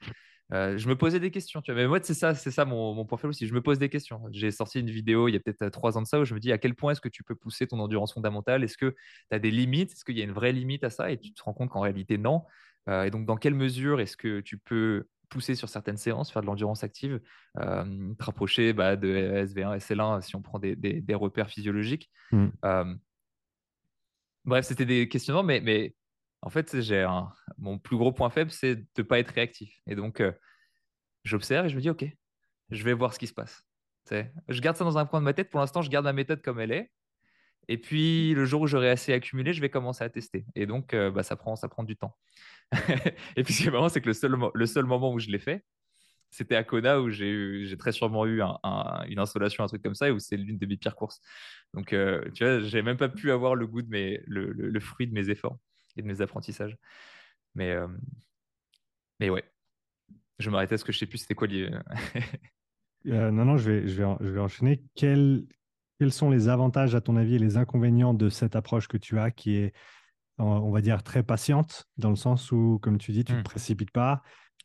Euh, 0.52 0.76
je 0.76 0.88
me 0.88 0.94
posais 0.96 1.20
des 1.20 1.30
questions, 1.30 1.62
tu 1.62 1.72
vois. 1.72 1.80
Mais 1.80 1.88
moi, 1.88 1.98
c'est 2.02 2.12
ça, 2.14 2.34
c'est 2.34 2.50
ça 2.50 2.64
mon, 2.64 2.92
mon 2.94 3.04
point 3.06 3.16
faible 3.16 3.30
aussi. 3.30 3.46
Je 3.46 3.54
me 3.54 3.62
pose 3.62 3.78
des 3.78 3.88
questions. 3.88 4.20
J'ai 4.30 4.50
sorti 4.50 4.78
une 4.80 4.90
vidéo 4.90 5.28
il 5.28 5.32
y 5.32 5.36
a 5.36 5.40
peut-être 5.40 5.62
euh, 5.62 5.70
trois 5.70 5.96
ans 5.96 6.02
de 6.02 6.06
ça 6.06 6.20
où 6.20 6.24
je 6.24 6.34
me 6.34 6.40
dis 6.40 6.52
à 6.52 6.58
quel 6.58 6.74
point 6.74 6.92
est-ce 6.92 7.00
que 7.00 7.08
tu 7.08 7.24
peux 7.24 7.34
pousser 7.34 7.66
ton 7.66 7.78
endurance 7.80 8.12
fondamentale? 8.12 8.62
Est-ce 8.62 8.76
que 8.76 8.90
tu 8.90 9.34
as 9.34 9.38
des 9.38 9.50
limites? 9.50 9.92
Est-ce 9.92 10.04
qu'il 10.04 10.18
y 10.18 10.20
a 10.20 10.24
une 10.24 10.32
vraie 10.32 10.52
limite 10.52 10.84
à 10.84 10.90
ça? 10.90 11.10
Et 11.10 11.18
tu 11.18 11.32
te 11.32 11.42
rends 11.42 11.54
compte 11.54 11.70
qu'en 11.70 11.80
réalité, 11.80 12.18
non. 12.18 12.42
Euh, 12.88 13.04
et 13.04 13.10
donc, 13.10 13.24
dans 13.24 13.36
quelle 13.36 13.54
mesure 13.54 14.00
est-ce 14.00 14.16
que 14.18 14.40
tu 14.40 14.58
peux 14.58 15.06
pousser 15.30 15.54
sur 15.54 15.70
certaines 15.70 15.96
séances, 15.96 16.30
faire 16.30 16.42
de 16.42 16.46
l'endurance 16.46 16.84
active, 16.84 17.20
euh, 17.58 18.12
te 18.14 18.24
rapprocher 18.24 18.74
bah, 18.74 18.94
de 18.96 19.08
SV1, 19.46 19.78
SL1 19.78 20.20
si 20.20 20.36
on 20.36 20.42
prend 20.42 20.58
des, 20.58 20.76
des- 20.76 21.00
des 21.00 21.14
repères 21.14 21.48
physiologiques. 21.48 22.10
Euh, 22.66 22.94
Bref, 24.44 24.66
c'était 24.66 24.84
des 24.84 25.08
questionnements, 25.08 25.42
mais, 25.42 25.60
mais 25.62 25.94
en 26.44 26.50
fait, 26.50 26.80
j'ai 26.82 27.06
mon 27.58 27.78
plus 27.78 27.96
gros 27.96 28.12
point 28.12 28.28
faible, 28.30 28.50
c'est 28.50 28.76
de 28.76 28.86
ne 28.98 29.02
pas 29.02 29.18
être 29.18 29.30
réactif. 29.30 29.80
Et 29.86 29.94
donc, 29.94 30.20
euh, 30.20 30.32
j'observe 31.24 31.66
et 31.66 31.68
je 31.70 31.76
me 31.76 31.80
dis, 31.80 31.90
OK, 31.90 32.04
je 32.70 32.84
vais 32.84 32.92
voir 32.92 33.14
ce 33.14 33.18
qui 33.18 33.26
se 33.26 33.34
passe. 33.34 33.64
Je 34.48 34.60
garde 34.60 34.76
ça 34.76 34.84
dans 34.84 34.98
un 34.98 35.06
coin 35.06 35.20
de 35.20 35.24
ma 35.24 35.32
tête. 35.32 35.50
Pour 35.50 35.60
l'instant, 35.60 35.80
je 35.82 35.90
garde 35.90 36.04
ma 36.04 36.12
méthode 36.12 36.42
comme 36.42 36.60
elle 36.60 36.72
est. 36.72 36.90
Et 37.68 37.78
puis, 37.78 38.34
le 38.34 38.44
jour 38.44 38.62
où 38.62 38.66
j'aurai 38.66 38.90
assez 38.90 39.12
accumulé, 39.14 39.54
je 39.54 39.60
vais 39.62 39.70
commencer 39.70 40.04
à 40.04 40.10
tester. 40.10 40.44
Et 40.54 40.66
donc, 40.66 40.92
euh, 40.92 41.10
bah, 41.10 41.22
ça 41.22 41.36
prend, 41.36 41.56
ça 41.56 41.68
prend 41.68 41.82
du 41.82 41.96
temps. 41.96 42.16
Et 43.36 43.44
puis, 43.44 43.54
ce 43.54 43.62
qui 43.62 43.68
est 43.68 43.70
marrant, 43.70 43.88
c'est 43.88 44.02
que 44.02 44.08
le 44.08 44.14
seul, 44.14 44.36
le 44.52 44.66
seul 44.66 44.84
moment 44.84 45.12
où 45.12 45.18
je 45.18 45.28
l'ai 45.28 45.38
fait, 45.38 45.64
c'était 46.30 46.56
à 46.56 46.64
Kona 46.64 47.00
où 47.00 47.10
j'ai 47.10 47.76
très 47.78 47.92
sûrement 47.92 48.26
eu 48.26 48.42
un- 48.42 48.58
un- 48.64 49.04
une 49.08 49.18
insolation, 49.20 49.64
un 49.64 49.68
truc 49.68 49.82
comme 49.82 49.94
ça, 49.94 50.08
et 50.08 50.10
où 50.10 50.18
c'est 50.18 50.36
l'une 50.36 50.58
de 50.58 50.66
mes 50.66 50.76
pires 50.76 50.96
courses. 50.96 51.20
Donc, 51.74 51.92
euh, 51.92 52.24
tu 52.34 52.44
vois, 52.44 52.60
j'ai 52.60 52.82
même 52.82 52.96
pas 52.98 53.08
pu 53.08 53.30
avoir 53.32 53.54
le 53.54 53.66
goût 53.66 53.82
de 53.82 53.88
mes, 53.90 54.22
le 54.26 54.80
fruit 54.80 55.06
de 55.06 55.12
mes 55.14 55.30
efforts 55.30 55.58
et 55.96 56.02
de 56.02 56.06
mes 56.06 56.20
apprentissages. 56.20 56.76
Mais, 57.54 57.70
euh, 57.72 57.88
mais 59.20 59.30
ouais, 59.30 59.44
je 60.38 60.50
m'arrêtais 60.50 60.70
parce 60.74 60.84
que 60.84 60.92
je 60.92 60.98
sais 60.98 61.06
plus 61.06 61.18
c'était 61.18 61.34
quoi 61.34 61.46
les... 61.46 61.70
Euh, 63.06 63.30
non, 63.30 63.44
non, 63.44 63.58
je 63.58 63.70
vais, 63.70 63.86
je 63.86 63.96
vais, 63.96 64.04
en- 64.04 64.16
je 64.20 64.28
vais 64.30 64.40
enchaîner. 64.40 64.82
Quels, 64.94 65.44
quels 65.98 66.12
sont 66.12 66.30
les 66.30 66.48
avantages, 66.48 66.94
à 66.94 67.02
ton 67.02 67.16
avis, 67.16 67.34
et 67.34 67.38
les 67.38 67.58
inconvénients 67.58 68.14
de 68.14 68.30
cette 68.30 68.56
approche 68.56 68.88
que 68.88 68.96
tu 68.96 69.18
as, 69.18 69.30
qui 69.30 69.56
est, 69.56 69.74
on 70.38 70.70
va 70.70 70.80
dire, 70.80 71.02
très 71.02 71.22
patiente, 71.22 71.84
dans 71.98 72.08
le 72.10 72.16
sens 72.16 72.50
où, 72.50 72.78
comme 72.82 72.96
tu 72.96 73.12
dis, 73.12 73.22
tu 73.24 73.32
ne 73.32 73.36
te 73.38 73.42
Hmm. 73.42 73.44
précipites 73.44 73.90
pas, 73.90 74.22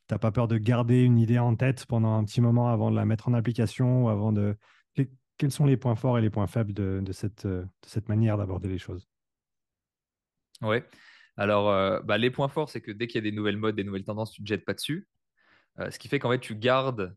tu 0.08 0.14
n'as 0.14 0.20
pas 0.20 0.32
peur 0.32 0.48
de 0.48 0.58
garder 0.58 1.02
une 1.04 1.20
idée 1.20 1.38
en 1.38 1.56
tête 1.56 1.86
pendant 1.86 2.16
un 2.16 2.24
petit 2.24 2.40
moment 2.40 2.70
avant 2.70 2.92
de 2.92 2.96
la 2.96 3.04
mettre 3.06 3.28
en 3.28 3.34
application, 3.34 4.06
ou 4.06 4.10
avant 4.10 4.32
de... 4.32 4.58
Que- 4.96 5.04
Quels 5.38 5.52
sont 5.52 5.66
les 5.66 5.76
points 5.78 5.96
forts 5.96 6.18
et 6.18 6.22
les 6.22 6.30
points 6.30 6.48
faibles 6.48 6.74
de, 6.74 7.02
de 7.04 7.12
cette, 7.12 7.46
euh, 7.46 7.64
de 7.64 7.88
cette 7.88 8.08
manière 8.08 8.38
d'aborder 8.38 8.70
les 8.70 8.78
choses? 8.80 9.10
Ouais. 10.62 10.84
Alors, 11.40 11.70
euh, 11.70 12.02
bah, 12.02 12.18
les 12.18 12.30
points 12.30 12.50
forts, 12.50 12.70
c'est 12.70 12.82
que 12.82 12.92
dès 12.92 13.08
qu'il 13.08 13.16
y 13.16 13.26
a 13.26 13.32
des 13.32 13.36
nouvelles 13.36 13.56
modes, 13.56 13.76
des 13.76 13.86
nouvelles 13.86 14.04
tendances, 14.04 14.34
tu 14.34 14.42
ne 14.42 14.46
te 14.46 14.50
jettes 14.50 14.66
pas 14.66 14.74
dessus. 14.74 15.08
Euh, 15.80 15.90
ce 15.90 15.98
qui 15.98 16.10
fait 16.10 16.20
qu'en 16.20 16.30
fait, 16.30 16.40
tu 16.40 16.54
gardes, 16.54 17.16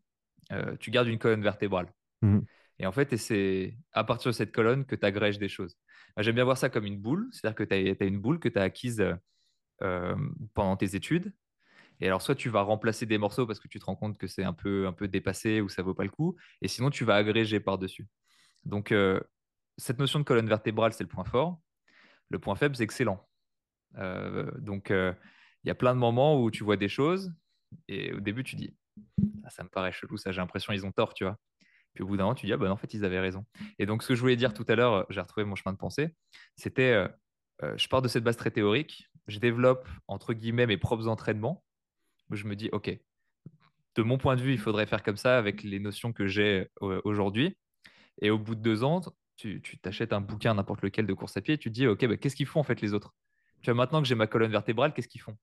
euh, 0.52 0.76
tu 0.78 0.92
gardes 0.92 1.08
une 1.08 1.18
colonne 1.18 1.42
vertébrale. 1.42 1.92
Mhm. 2.22 2.44
Et 2.78 2.86
en 2.86 2.92
fait, 2.92 3.16
c'est 3.16 3.76
à 3.92 4.04
partir 4.04 4.30
de 4.30 4.36
cette 4.36 4.52
colonne 4.52 4.84
que 4.84 4.94
tu 4.94 5.04
agrèges 5.04 5.40
des 5.40 5.48
choses. 5.48 5.76
J'aime 6.18 6.36
bien 6.36 6.44
voir 6.44 6.56
ça 6.56 6.70
comme 6.70 6.86
une 6.86 6.98
boule, 6.98 7.28
c'est-à-dire 7.32 7.56
que 7.56 7.64
tu 7.64 7.74
as, 7.74 8.06
une 8.06 8.20
boule 8.20 8.38
que 8.38 8.48
tu 8.48 8.58
as 8.58 8.62
acquise 8.62 9.04
pendant 10.54 10.76
tes 10.76 10.94
études. 10.94 11.32
Et 12.00 12.06
alors, 12.06 12.22
soit 12.22 12.34
tu 12.36 12.48
vas 12.48 12.62
remplacer 12.62 13.06
des 13.06 13.18
morceaux 13.18 13.46
parce 13.46 13.58
que 13.58 13.68
tu 13.68 13.80
te 13.80 13.84
rends 13.84 13.96
compte 13.96 14.18
que 14.18 14.28
c'est 14.28 14.44
un 14.44 14.52
peu, 14.52 14.86
un 14.86 14.92
peu 14.92 15.08
dépassé 15.08 15.60
ou 15.60 15.68
ça 15.68 15.82
vaut 15.82 15.94
pas 15.94 16.04
le 16.04 16.10
coup, 16.10 16.36
et 16.60 16.68
sinon 16.68 16.90
tu 16.90 17.04
vas 17.04 17.16
agréger 17.16 17.58
par-dessus. 17.60 18.06
Donc, 18.64 18.94
cette 19.78 19.98
notion 19.98 20.20
de 20.20 20.24
colonne 20.24 20.48
vertébrale, 20.48 20.92
c'est 20.92 21.04
le 21.04 21.08
point 21.08 21.24
fort. 21.24 21.60
Le 22.30 22.38
point 22.38 22.54
faible, 22.54 22.76
c'est 22.76 22.84
excellent. 22.84 23.24
Euh, 23.98 24.50
donc, 24.58 24.90
euh, 24.90 25.12
il 25.64 25.68
y 25.68 25.70
a 25.70 25.74
plein 25.74 25.94
de 25.94 25.98
moments 25.98 26.40
où 26.42 26.50
tu 26.50 26.64
vois 26.64 26.76
des 26.76 26.88
choses, 26.88 27.32
et 27.88 28.12
au 28.12 28.20
début, 28.20 28.44
tu 28.44 28.56
dis, 28.56 28.74
Ah, 29.44 29.50
ça 29.50 29.62
me 29.64 29.68
paraît 29.68 29.92
chelou, 29.92 30.16
ça, 30.16 30.32
j'ai 30.32 30.40
l'impression 30.40 30.72
qu'ils 30.72 30.86
ont 30.86 30.92
tort, 30.92 31.14
tu 31.14 31.24
vois. 31.24 31.38
Puis 31.94 32.02
au 32.04 32.06
bout 32.06 32.16
d'un 32.16 32.24
moment, 32.24 32.34
tu 32.34 32.46
dis, 32.46 32.52
ah 32.52 32.56
ben 32.56 32.70
en 32.70 32.76
fait, 32.76 32.94
ils 32.94 33.04
avaient 33.04 33.20
raison. 33.20 33.44
Et 33.78 33.84
donc, 33.84 34.02
ce 34.02 34.08
que 34.08 34.14
je 34.14 34.20
voulais 34.20 34.36
dire 34.36 34.54
tout 34.54 34.64
à 34.68 34.74
l'heure, 34.74 35.06
j'ai 35.10 35.20
retrouvé 35.20 35.44
mon 35.44 35.56
chemin 35.56 35.72
de 35.74 35.78
pensée, 35.78 36.14
c'était, 36.56 37.08
euh, 37.62 37.76
je 37.76 37.86
pars 37.88 38.00
de 38.00 38.08
cette 38.08 38.24
base 38.24 38.36
très 38.36 38.50
théorique, 38.50 39.10
je 39.26 39.38
développe, 39.38 39.86
entre 40.08 40.32
guillemets, 40.32 40.66
mes 40.66 40.78
propres 40.78 41.06
entraînements, 41.06 41.62
où 42.30 42.36
je 42.36 42.46
me 42.46 42.56
dis, 42.56 42.70
OK, 42.72 42.98
de 43.94 44.02
mon 44.02 44.16
point 44.16 44.36
de 44.36 44.42
vue, 44.42 44.52
il 44.52 44.58
faudrait 44.58 44.86
faire 44.86 45.02
comme 45.02 45.18
ça 45.18 45.36
avec 45.36 45.62
les 45.62 45.80
notions 45.80 46.12
que 46.14 46.26
j'ai 46.26 46.70
aujourd'hui. 46.80 47.58
Et 48.22 48.30
au 48.30 48.38
bout 48.38 48.54
de 48.54 48.62
deux 48.62 48.84
ans, 48.84 49.02
tu 49.36 49.60
t'achètes 49.82 50.14
un 50.14 50.20
bouquin, 50.20 50.54
n'importe 50.54 50.82
lequel 50.82 51.06
de 51.06 51.12
course 51.12 51.36
à 51.36 51.42
pied, 51.42 51.54
et 51.54 51.58
tu 51.58 51.68
te 51.68 51.74
dis, 51.74 51.86
OK, 51.86 52.06
bah, 52.06 52.16
qu'est-ce 52.16 52.36
qu'ils 52.36 52.46
font 52.46 52.60
en 52.60 52.64
fait 52.64 52.80
les 52.80 52.94
autres? 52.94 53.14
Tu 53.62 53.72
maintenant 53.72 54.02
que 54.02 54.08
j'ai 54.08 54.14
ma 54.14 54.26
colonne 54.26 54.50
vertébrale, 54.50 54.92
qu'est-ce 54.94 55.08
qu'ils 55.08 55.20
font? 55.20 55.36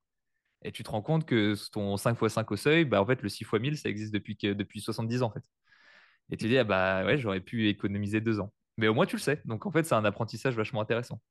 Et 0.64 0.72
tu 0.72 0.84
te 0.84 0.90
rends 0.92 1.02
compte 1.02 1.26
que 1.26 1.56
ton 1.72 1.96
5x5 1.96 2.52
au 2.52 2.58
seuil, 2.58 2.86
bah, 2.86 3.02
en 3.02 3.06
fait, 3.06 3.22
le 3.22 3.30
6x1000, 3.30 3.78
ça 3.78 3.90
existe 3.90 4.14
depuis, 4.14 4.36
depuis 4.42 4.82
70 4.82 5.24
ans 5.24 5.28
en 5.28 5.32
fait. 5.32 5.44
Et 6.32 6.38
tu 6.38 6.48
dis, 6.48 6.58
ah 6.58 6.64
bah 6.64 7.06
ouais, 7.06 7.18
j'aurais 7.18 7.40
pu 7.42 7.70
économiser 7.70 8.22
deux 8.22 8.40
ans. 8.40 8.54
Mais 8.78 8.88
au 8.88 8.94
moins, 8.94 9.06
tu 9.06 9.16
le 9.16 9.22
sais. 9.22 9.42
Donc 9.46 9.66
en 9.66 9.72
fait, 9.72 9.84
c'est 9.86 9.96
un 9.96 10.06
apprentissage 10.06 10.56
vachement 10.56 10.82
intéressant. 10.82 11.22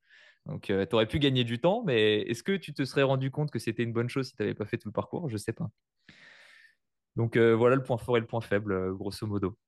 Donc, 0.47 0.71
euh, 0.71 0.87
tu 0.87 0.95
aurais 0.95 1.07
pu 1.07 1.19
gagner 1.19 1.45
du 1.45 1.61
temps, 1.61 1.83
mais 1.87 2.23
est-ce 2.23 2.43
que 2.43 2.57
tu 2.57 2.73
te 2.73 2.85
serais 2.85 3.03
rendu 3.03 3.31
compte 3.31 3.51
que 3.51 3.59
c'était 3.59 3.83
une 3.83 3.93
bonne 3.93 4.09
chose 4.09 4.29
si 4.29 4.37
tu 4.37 4.43
n'avais 4.43 4.55
pas 4.55 4.65
fait 4.65 4.79
tout 4.79 4.89
le 4.89 4.93
parcours? 4.93 5.29
Je 5.29 5.35
ne 5.35 5.39
sais 5.39 5.53
pas. 5.53 5.69
Donc, 7.17 7.37
euh, 7.37 7.55
voilà 7.55 7.77
le 7.77 7.83
point 7.83 7.99
fort 7.99 8.17
et 8.17 8.21
le 8.21 8.27
point 8.27 8.41
faible, 8.41 8.73
euh, 8.73 8.95
grosso 8.95 9.27
modo. 9.27 9.59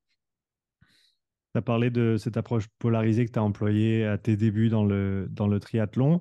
Tu 1.53 1.59
as 1.59 1.63
parlé 1.63 1.91
de 1.91 2.17
cette 2.17 2.37
approche 2.37 2.67
polarisée 2.79 3.27
que 3.27 3.33
tu 3.33 3.39
as 3.39 3.43
employée 3.43 4.07
à 4.07 4.17
tes 4.19 4.37
débuts 4.37 4.69
dans 4.69 4.85
le, 4.85 5.27
dans 5.31 5.49
le 5.49 5.59
triathlon. 5.61 6.21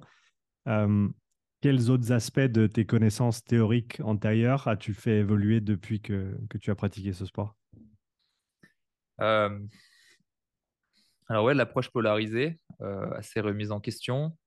Quels 1.62 1.90
autres 1.90 2.12
aspects 2.12 2.40
de 2.40 2.68
tes 2.68 2.86
connaissances 2.86 3.44
théoriques 3.44 4.00
antérieures 4.04 4.68
as-tu 4.68 4.94
fait 4.94 5.18
évoluer 5.20 5.62
depuis 5.62 6.02
que, 6.02 6.38
que, 6.50 6.58
tu 6.58 6.72
as 6.72 6.76
pratiqué 6.76 7.12
ce 7.14 7.26
sport? 7.26 7.56
Alors 9.18 9.50
ouais, 11.44 11.54
l'approche 11.54 11.90
polarisée, 11.90 12.60
assez 13.16 13.42
remise 13.42 13.72
en 13.72 13.80
question. 13.80 14.38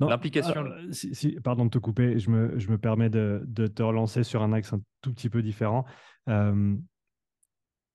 L'implication. 0.00 0.64
Euh, 0.66 0.92
si, 0.92 1.38
pardon 1.42 1.66
de 1.66 1.70
te 1.70 1.78
couper, 1.78 2.18
je 2.18 2.30
me, 2.30 2.58
je 2.58 2.68
me 2.70 2.78
permets 2.78 3.10
de, 3.10 3.42
de, 3.46 3.66
te 3.66 3.82
relancer 3.82 4.24
sur 4.24 4.42
un 4.42 4.52
axe 4.52 4.72
un 4.72 4.80
tout 5.02 5.12
petit 5.12 5.28
peu 5.28 5.42
différent. 5.42 5.84
Euh, 6.28 6.76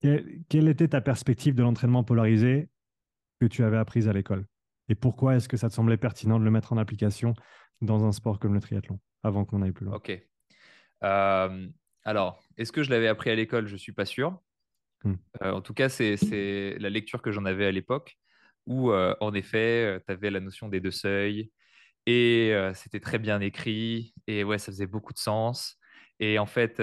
quelle, 0.02 0.70
était 0.70 0.88
ta 0.88 1.02
perspective 1.02 1.56
de 1.56 1.64
l'entraînement 1.64 2.04
polarisé 2.04 2.70
que 3.42 3.48
tu 3.48 3.64
avais 3.64 3.78
apprise 3.78 4.08
à 4.08 4.14
l'école? 4.14 4.46
Et 4.90 4.96
pourquoi 4.96 5.36
est-ce 5.36 5.48
que 5.48 5.58
ça 5.58 5.70
te 5.70 5.74
semblait 5.74 5.98
pertinent 5.98 6.40
de 6.40 6.44
le 6.44 6.52
mettre 6.52 6.74
en 6.74 6.78
application 6.78 7.34
dans 7.82 8.04
un 8.04 8.12
sport 8.12 8.40
comme 8.40 8.54
le 8.54 8.60
triathlon 8.60 9.00
avant 9.24 9.46
qu'on 9.46 9.62
aille 9.62 9.72
plus 9.72 9.86
loin? 9.86 9.96
Ok. 9.96 10.12
Euh, 11.04 11.68
alors, 12.04 12.44
est-ce 12.58 12.72
que 12.72 12.84
je 12.84 12.90
l'avais 12.90 13.08
appris 13.08 13.30
à 13.30 13.36
l'école? 13.36 13.68
Je 13.68 13.74
ne 13.74 13.78
suis 13.78 13.94
pas 13.94 14.06
sûr. 14.06 14.42
Hmm. 15.06 15.16
en 15.42 15.62
tout 15.62 15.74
cas, 15.74 15.88
c'est 15.88 16.18
la 16.78 16.90
lecture 16.90 17.22
que 17.22 17.32
j'en 17.32 17.46
avais 17.46 17.66
à 17.66 17.72
l'époque 17.72 18.18
où, 18.66 18.92
en 18.92 19.34
effet, 19.34 20.02
tu 20.06 20.12
avais 20.12 20.30
la 20.30 20.42
notion 20.42 20.68
des 20.68 20.82
deux 20.82 20.92
seuils, 20.92 21.52
et 22.06 22.54
c'était 22.74 23.00
très 23.00 23.18
bien 23.18 23.40
écrit. 23.40 24.14
Et 24.28 24.44
ouais, 24.44 24.58
ça 24.58 24.72
faisait 24.72 24.88
beaucoup 24.88 25.14
de 25.14 25.20
sens. 25.20 25.78
Et 26.20 26.38
en 26.38 26.46
fait, 26.46 26.82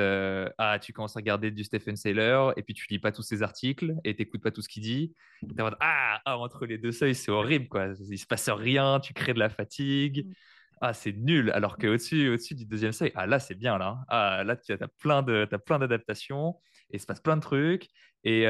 ah, 0.59 0.79
tu 0.81 0.93
commences 0.93 1.17
à 1.17 1.21
regarder 1.21 1.51
du 1.51 1.65
Stephen 1.65 1.97
Saylor 1.97 2.55
et 2.57 2.63
puis 2.63 2.73
tu 2.73 2.87
lis 2.89 2.99
pas 2.99 3.13
tous 3.13 3.23
ses 3.23 3.43
articles 3.43 3.95
et 4.05 4.15
tu 4.15 4.23
n'écoutes 4.23 4.43
pas 4.43 4.51
tout 4.51 4.63
ce 4.63 4.69
qu'il 4.69 4.83
dit. 4.83 5.15
ah, 5.81 6.21
ah, 6.25 6.39
entre 6.39 6.65
les 6.65 6.79
deux 6.79 6.93
seuils, 6.93 7.15
c'est 7.15 7.31
horrible, 7.31 7.69
quoi. 7.69 7.89
Il 8.09 8.19
se 8.19 8.27
passe 8.27 8.49
rien, 8.49 8.99
tu 9.01 9.13
crées 9.13 9.35
de 9.35 9.39
la 9.39 9.51
fatigue. 9.51 10.27
Mmh. 10.27 10.33
Ah, 10.81 10.93
c'est 10.93 11.13
nul. 11.13 11.51
Alors 11.51 11.79
qu'au-dessus 11.79 12.29
au 12.29 12.37
-dessus 12.37 12.55
du 12.55 12.67
deuxième 12.67 12.93
seuil, 12.93 13.13
ah, 13.15 13.27
là, 13.27 13.39
c'est 13.39 13.55
bien, 13.55 13.79
là. 13.79 13.99
Ah, 14.09 14.43
là, 14.45 14.57
tu 14.57 14.73
as 14.73 14.89
plein 14.99 15.23
d'adaptations 15.79 16.59
et 16.91 16.97
il 16.97 17.01
se 17.01 17.07
passe 17.07 17.21
plein 17.21 17.37
de 17.37 17.43
trucs. 17.43 17.89
Et 18.25 18.47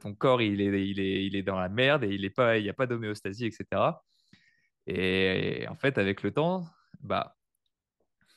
ton 0.00 0.14
corps, 0.14 0.42
il 0.42 0.60
est, 0.60 0.88
il, 0.90 1.00
est, 1.00 1.24
il 1.26 1.36
est 1.36 1.42
dans 1.42 1.58
la 1.58 1.68
merde 1.68 2.04
et 2.04 2.14
il 2.14 2.20
n'y 2.20 2.68
a 2.68 2.74
pas 2.74 2.86
d'homéostasie, 2.86 3.46
etc. 3.46 3.92
Et, 4.86 5.66
en 5.68 5.74
fait, 5.76 5.98
avec 5.98 6.22
le 6.22 6.32
temps, 6.32 6.66
bah, 7.00 7.36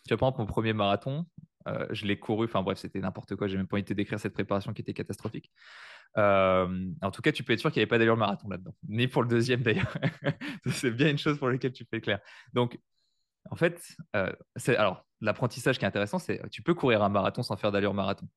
tu 0.07 0.13
vois, 0.13 0.17
par 0.17 0.29
exemple, 0.29 0.41
mon 0.41 0.47
premier 0.47 0.73
marathon, 0.73 1.25
euh, 1.68 1.88
je 1.91 2.05
l'ai 2.05 2.18
couru, 2.18 2.45
enfin 2.45 2.64
bref, 2.64 2.78
c'était 2.78 2.99
n'importe 2.99 3.36
quoi, 3.36 3.47
j'ai 3.47 3.57
même 3.57 3.68
pas 3.68 3.76
envie 3.76 3.84
de 3.84 3.93
décrire 3.93 4.20
cette 4.20 4.34
préparation 4.34 4.74
qui 4.74 4.82
était 4.82 4.93
catastrophique. 4.93 5.51
Euh, 6.18 6.89
en 7.01 7.12
tout 7.12 7.22
cas, 7.22 7.32
tu 7.32 7.43
peux 7.43 7.53
être 7.53 7.60
sûr 7.60 7.72
qu'il 7.72 7.80
n'y 7.80 7.84
avait 7.84 7.89
pas 7.89 7.97
d'allure 7.99 8.18
marathon 8.18 8.49
là-dedans, 8.49 8.74
ni 8.88 9.07
pour 9.07 9.22
le 9.22 9.28
deuxième 9.28 9.62
d'ailleurs. 9.62 9.93
c'est 10.72 10.91
bien 10.91 11.10
une 11.10 11.18
chose 11.18 11.38
pour 11.38 11.49
laquelle 11.49 11.74
tu 11.74 11.86
fais 11.89 12.01
clair. 12.01 12.20
Donc, 12.53 12.80
en 13.49 13.55
fait, 13.55 13.82
euh, 14.16 14.32
alors 14.68 15.05
l'apprentissage 15.22 15.78
qui 15.78 15.86
est 15.86 15.88
intéressant, 15.88 16.20
c'est 16.20 16.41
tu 16.49 16.62
peux 16.62 16.74
courir 16.74 17.03
un 17.03 17.10
marathon 17.10 17.43
sans 17.43 17.57
faire 17.57 17.72
d'allure 17.72 17.93
marathon. 17.93 18.28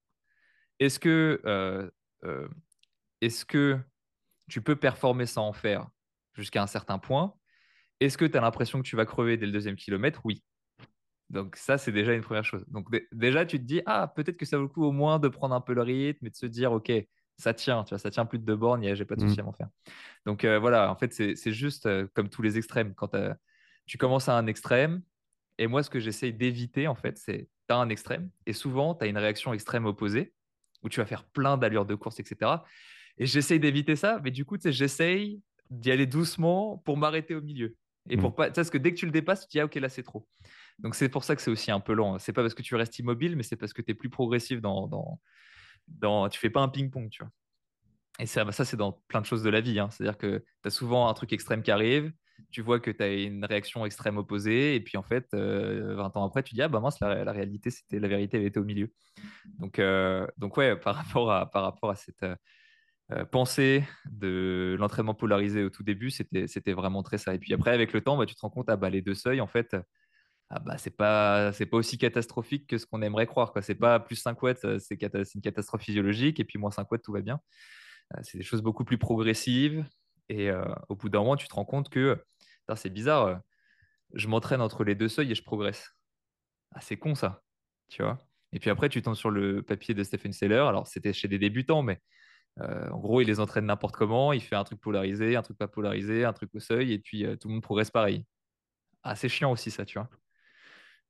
Est-ce 0.81 0.99
que, 0.99 1.91
est-ce 3.21 3.45
que 3.45 3.79
tu 4.49 4.63
peux 4.63 4.77
performer 4.77 5.27
sans 5.27 5.47
en 5.49 5.53
faire 5.53 5.89
jusqu'à 6.35 6.63
un 6.63 6.67
certain 6.67 6.99
point? 6.99 7.35
Est-ce 8.01 8.19
que 8.19 8.25
tu 8.25 8.37
as 8.37 8.41
l'impression 8.41 8.83
que 8.83 8.89
tu 8.89 8.97
vas 8.97 9.07
crever 9.07 9.37
dès 9.37 9.47
le 9.47 9.53
deuxième 9.53 9.77
kilomètre? 9.77 10.23
Oui. 10.25 10.43
Donc 11.33 11.57
ça, 11.57 11.79
c'est 11.79 11.93
déjà 11.93 12.13
une 12.13 12.21
première 12.21 12.45
chose. 12.45 12.65
Donc 12.69 12.89
déjà, 13.11 13.45
tu 13.47 13.59
te 13.59 13.65
dis, 13.65 13.81
ah, 13.87 14.13
peut-être 14.15 14.37
que 14.37 14.45
ça 14.45 14.59
vaut 14.59 14.65
le 14.65 14.69
coup 14.69 14.85
au 14.85 14.93
moins 14.93 15.19
de 15.19 15.29
prendre 15.29 15.55
un 15.55 15.61
peu 15.61 15.73
le 15.73 15.83
rythme 15.83 16.27
et 16.27 16.31
de 16.31 16.37
se 16.37 16.47
dire, 16.47 16.73
OK, 16.73 16.93
ça 17.39 17.55
tient, 17.55 17.85
tu 17.85 17.91
vois, 17.91 17.99
ça 17.99 18.11
tient 18.11 18.27
plus 18.27 18.39
de 18.39 18.45
deux 18.45 18.55
bornes, 18.55 18.95
j'ai 18.95 19.05
pas 19.07 19.17
de 19.17 19.23
souci 19.23 19.39
mmh. 19.39 19.41
à 19.41 19.43
m'en 19.45 19.53
faire. 19.53 19.69
Donc 20.27 20.45
euh, 20.45 20.59
voilà, 20.59 20.93
en 20.93 20.97
fait, 20.97 21.13
c'est 21.15 21.53
juste 21.53 21.87
euh, 21.87 22.07
comme 22.15 22.29
tous 22.29 22.43
les 22.43 22.59
extrêmes. 22.59 22.95
Quand 22.95 23.17
tu 23.87 23.99
commences 23.99 24.29
à 24.29 24.37
un 24.37 24.47
extrême, 24.47 25.03
et 25.59 25.67
moi, 25.67 25.83
ce 25.83 25.91
que 25.91 26.01
j'essaye 26.01 26.35
d'éviter, 26.35 26.87
en 26.87 26.95
fait, 26.95 27.19
c'est 27.19 27.49
tu 27.69 27.75
as 27.75 27.77
un 27.77 27.89
extrême, 27.89 28.29
et 28.47 28.53
souvent, 28.53 28.95
tu 28.95 29.05
as 29.05 29.09
une 29.09 29.19
réaction 29.19 29.55
extrême 29.55 29.87
opposée, 29.87 30.35
où 30.83 30.91
tu 30.91 31.01
vas 31.01 31.07
faire 31.07 31.25
plein 31.25 31.57
d'allures 31.57 31.87
de 31.87 31.95
course, 31.95 32.21
etc. 32.21 32.51
Et 33.17 33.25
j'essaye 33.25 33.59
d'éviter 33.59 33.97
ça, 33.97 34.21
mais 34.23 34.31
du 34.31 34.45
coup, 34.45 34.57
j'essaye 34.63 35.41
d'y 35.71 35.91
aller 35.91 36.07
doucement 36.07 36.79
pour 36.85 36.99
m'arrêter 36.99 37.35
au 37.35 37.41
milieu. 37.41 37.77
Et 38.11 38.17
pour 38.17 38.31
mm. 38.31 38.35
pas, 38.35 38.51
parce 38.51 38.71
que 38.71 38.79
dès 38.79 38.93
que 38.93 38.99
tu 38.99 39.07
le 39.07 39.13
dépasses, 39.13 39.43
tu 39.43 39.47
te 39.47 39.53
dis 39.53 39.61
ah, 39.61 39.65
ok 39.65 39.75
là 39.77 39.89
c'est 39.89 40.03
trop. 40.03 40.27
Donc 40.79 40.95
c'est 40.95 41.09
pour 41.09 41.25
ça 41.25 41.37
que 41.37 41.43
c'est 41.43 41.51
aussi 41.51 41.71
un 41.71 41.81
peu 41.81 41.93
lent. 41.93 42.19
C'est 42.19 42.33
pas 42.33 42.43
parce 42.43 42.55
que 42.55 42.63
tu 42.63 42.75
restes 42.75 42.99
immobile, 42.99 43.37
mais 43.37 43.43
c'est 43.43 43.57
parce 43.57 43.73
que 43.73 43.83
tu 43.83 43.93
es 43.93 43.95
plus 43.95 44.11
progressif 44.11 44.61
dans, 44.61 44.89
dans, 44.89 45.21
dans, 45.89 46.29
tu 46.29 46.39
fais 46.39 46.51
pas 46.51 46.61
un 46.61 46.69
ping-pong, 46.69 47.09
tu 47.11 47.23
vois. 47.23 47.31
Et 48.19 48.27
ça, 48.27 48.51
ça 48.53 48.65
c'est 48.65 48.77
dans 48.77 49.01
plein 49.09 49.21
de 49.21 49.27
choses 49.27 49.43
de 49.43 49.51
la 49.51 49.61
vie. 49.61 49.79
Hein. 49.79 49.89
C'est-à-dire 49.91 50.19
que 50.19 50.39
tu 50.63 50.67
as 50.67 50.71
souvent 50.71 51.09
un 51.09 51.15
truc 51.15 51.33
extrême 51.33 51.63
qui 51.63 51.71
arrive, 51.71 52.13
tu 52.51 52.61
vois 52.61 52.81
que 52.81 52.91
tu 52.91 53.03
as 53.03 53.13
une 53.13 53.45
réaction 53.45 53.87
extrême 53.87 54.19
opposée, 54.19 54.75
et 54.75 54.81
puis 54.81 54.99
en 54.99 55.03
fait, 55.03 55.29
20 55.33 55.39
euh, 55.39 55.97
ans 55.97 56.25
après, 56.27 56.43
tu 56.43 56.55
dis 56.55 56.63
ah 56.63 56.69
bah 56.69 56.81
mince, 56.81 57.01
la, 57.01 57.25
la 57.25 57.33
réalité, 57.33 57.71
c'était 57.71 57.99
la 57.99 58.09
vérité, 58.09 58.39
elle 58.39 58.45
était 58.45 58.61
au 58.61 58.65
milieu. 58.65 58.93
Donc, 59.59 59.79
euh, 59.79 60.27
donc 60.37 60.57
ouais, 60.57 60.77
par 60.77 60.97
rapport 60.97 61.33
à, 61.33 61.51
par 61.51 61.63
rapport 61.63 61.91
à 61.91 61.97
cette, 61.97 62.23
euh, 62.23 62.37
euh, 63.13 63.25
pensée 63.25 63.85
de 64.11 64.77
l'entraînement 64.79 65.15
polarisé 65.15 65.65
au 65.65 65.71
tout 65.71 65.83
début, 65.83 66.11
c'était 66.11 66.73
vraiment 66.73 67.03
très 67.03 67.19
ça. 67.19 67.35
Et 67.35 67.39
puis 67.39 67.53
après, 67.53 67.73
avec 67.73 67.93
le 67.93 68.01
temps, 68.01 68.17
bah, 68.17 68.27
tu 68.27 68.35
te 68.35 68.41
rends 68.41 68.51
compte, 68.51 68.71
ah, 68.71 68.77
bah, 68.77 68.91
les 68.91 69.03
deux 69.03 69.15
seuils, 69.15 69.41
en 69.41 69.47
fait, 69.47 69.77
ah, 70.55 70.59
bah, 70.61 70.79
c'est 70.79 70.97
pas, 70.97 71.53
pas 71.53 71.77
aussi 71.77 71.99
catastrophique 71.99 72.67
que 72.67 72.79
ce 72.79 72.87
qu'on 72.87 73.03
aimerait 73.03 73.27
croire. 73.27 73.53
C'est 73.63 73.75
pas 73.75 74.01
plus 74.01 74.17
5 74.17 74.41
watts, 74.43 74.65
euh, 74.65 74.79
c'est 74.79 75.01
une 75.35 75.41
catastrophe 75.41 75.83
physiologique, 75.83 76.41
et 76.41 76.45
puis 76.45 76.59
moins 76.59 76.71
5 76.71 76.91
watts, 76.91 77.03
tout 77.03 77.13
va 77.13 77.23
bien. 77.23 77.41
Euh, 78.15 78.21
c'est 78.23 78.39
des 78.39 78.45
choses 78.45 78.63
beaucoup 78.63 78.85
plus 78.85 78.99
progressives. 78.99 79.85
Et 80.29 80.51
au 80.89 80.97
bout 80.97 81.11
d'un 81.11 81.19
moment, 81.19 81.37
tu 81.37 81.47
te 81.47 81.55
rends 81.55 81.65
compte 81.67 81.91
que 81.91 82.25
c'est 82.77 82.89
bizarre, 82.89 83.41
je 84.15 84.29
m'entraîne 84.29 84.63
entre 84.63 84.83
les 84.85 84.95
deux 84.95 85.09
seuils 85.09 85.31
et 85.31 85.35
je 85.35 85.43
progresse. 85.43 85.91
Ah, 86.75 86.81
c'est 86.81 86.97
con 86.97 87.15
ça, 87.15 87.43
tu 87.89 88.03
vois. 88.03 88.19
Et 88.53 88.59
puis 88.59 88.71
après, 88.71 88.89
tu 88.89 89.03
tombes 89.03 89.15
sur 89.15 89.31
le 89.31 89.63
papier 89.63 89.95
de 89.95 90.03
Stephen 90.05 90.33
Seller. 90.33 90.65
Alors, 90.69 90.87
c'était 90.87 91.13
chez 91.13 91.29
des 91.29 91.39
débutants, 91.39 91.83
mais 91.83 92.01
euh, 92.61 92.89
en 92.91 92.99
gros, 92.99 93.21
il 93.21 93.27
les 93.27 93.41
entraîne 93.41 93.67
n'importe 93.67 93.97
comment, 93.97 94.33
il 94.33 94.43
fait 94.43 94.57
un 94.57 94.65
truc 94.65 94.81
polarisé, 94.81 95.37
un 95.37 95.43
truc 95.43 95.59
pas 95.59 95.69
polarisé, 95.69 96.25
un 96.25 96.33
truc 96.33 96.55
au 96.55 96.61
seuil, 96.61 96.93
et 96.93 96.99
puis 96.99 97.25
euh, 97.25 97.37
tout 97.37 97.49
le 97.49 97.55
monde 97.55 97.63
progresse 97.63 97.91
pareil. 97.91 98.25
Ah, 99.03 99.17
c'est 99.17 99.29
chiant 99.29 99.53
aussi 99.53 99.71
ça, 99.71 99.85
tu 99.85 99.99
vois. 99.99 100.09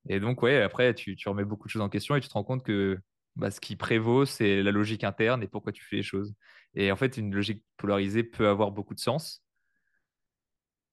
Et 0.09 0.21
donc, 0.21 0.43
ouais, 0.43 0.63
après, 0.63 0.95
tu, 0.95 1.17
remets 1.27 1.45
beaucoup 1.45 1.69
de 1.69 1.73
choses 1.73 1.83
en 1.83 1.89
question 1.89 2.17
et 2.17 2.21
tu 2.21 2.29
te 2.29 2.33
rends 2.33 2.45
compte 2.45 2.65
que 2.65 2.99
bah, 3.37 3.51
ce 3.51 3.61
qui 3.61 3.77
prévaut, 3.77 4.25
c'est 4.25 4.63
la 4.63 4.73
logique 4.73 5.05
interne 5.05 5.43
et 5.43 5.49
pourquoi 5.49 5.73
tu 5.73 5.85
fais 5.85 5.97
les 5.97 6.03
choses. 6.03 6.35
Et 6.75 6.91
en 6.91 6.97
fait, 6.97 7.17
une 7.17 7.35
logique 7.35 7.65
polarisée 7.77 8.25
peut 8.25 8.49
avoir 8.49 8.73
beaucoup 8.73 8.95
de 8.95 9.01
sens, 9.01 9.45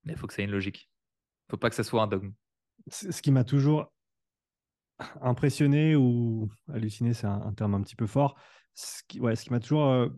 mais 0.04 0.14
il 0.14 0.20
faut 0.20 0.28
que 0.28 0.34
ça 0.34 0.42
ait 0.42 0.46
une 0.46 0.52
logique. 0.52 0.90
Il 0.90 1.50
ne 1.50 1.52
faut 1.52 1.58
pas 1.58 1.70
que 1.70 1.76
ça 1.76 1.84
soit 1.84 2.04
un 2.04 2.08
dogme. 2.08 2.32
Ce 2.88 3.22
qui 3.22 3.32
m'a 3.32 3.44
toujours 3.44 3.92
impressionné 5.22 5.96
ou 5.96 6.50
halluciné, 6.72 7.14
c'est 7.14 7.28
un, 7.28 7.54
terme 7.54 7.76
un 7.76 7.82
petit 7.82 7.96
peu 7.96 8.08
fort. 8.08 8.36
Ce 8.76 9.02
qui, 9.08 9.20
ouais, 9.20 9.36
qui 9.36 9.52
m'a 9.52 9.60
toujours 9.60 9.88
euh, 9.88 10.10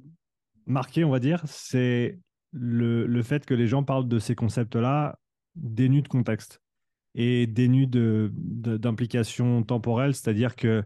marqué, 0.65 1.03
on 1.03 1.09
va 1.09 1.19
dire, 1.19 1.41
c'est 1.45 2.19
le, 2.51 3.05
le, 3.05 3.23
fait 3.23 3.45
que 3.45 3.53
les 3.53 3.67
gens 3.67 3.83
parlent 3.83 4.07
de 4.07 4.19
ces 4.19 4.35
concepts-là 4.35 5.17
dénus 5.55 6.03
de 6.03 6.07
contexte 6.07 6.61
et 7.16 7.47
dénus 7.47 7.89
d'implication 7.89 9.62
de, 9.62 9.66
temporelle, 9.66 10.14
c'est-à-dire 10.16 10.55
que, 10.55 10.84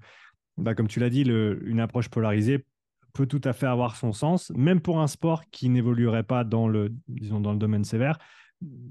bah, 0.57 0.73
comme 0.73 0.87
tu 0.87 0.99
l'as 0.99 1.09
dit, 1.09 1.21
une 1.21 1.79
approche 1.79 2.09
polarisée 2.09 2.65
peut 3.13 3.25
tout 3.25 3.41
à 3.43 3.53
fait 3.53 3.67
avoir 3.67 3.95
son 3.95 4.11
sens, 4.11 4.51
même 4.55 4.81
pour 4.81 4.99
un 4.99 5.07
sport 5.07 5.43
qui 5.51 5.69
n'évoluerait 5.69 6.23
pas 6.23 6.43
dans 6.43 6.67
le, 6.67 6.93
disons, 7.07 7.39
dans 7.39 7.53
le 7.53 7.59
domaine 7.59 7.85
sévère, 7.85 8.17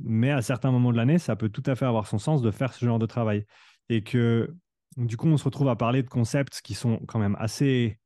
mais 0.02 0.30
à 0.30 0.42
certains 0.42 0.70
moments 0.70 0.92
de 0.92 0.96
l'année, 0.96 1.18
ça 1.18 1.36
peut 1.36 1.48
tout 1.48 1.62
à 1.66 1.74
fait 1.74 1.84
avoir 1.84 2.06
son 2.06 2.18
sens 2.18 2.42
de 2.42 2.50
faire 2.50 2.72
ce 2.72 2.84
genre 2.84 2.98
de 2.98 3.06
travail. 3.06 3.46
Et 3.88 4.02
que, 4.02 4.54
du 4.96 5.16
coup, 5.16 5.28
on 5.28 5.36
se 5.36 5.44
retrouve 5.44 5.68
à 5.68 5.76
parler 5.76 6.02
de 6.02 6.08
concepts 6.08 6.60
qui 6.62 6.74
sont 6.74 7.00
quand 7.06 7.18
même 7.18 7.36
assez 7.38 7.98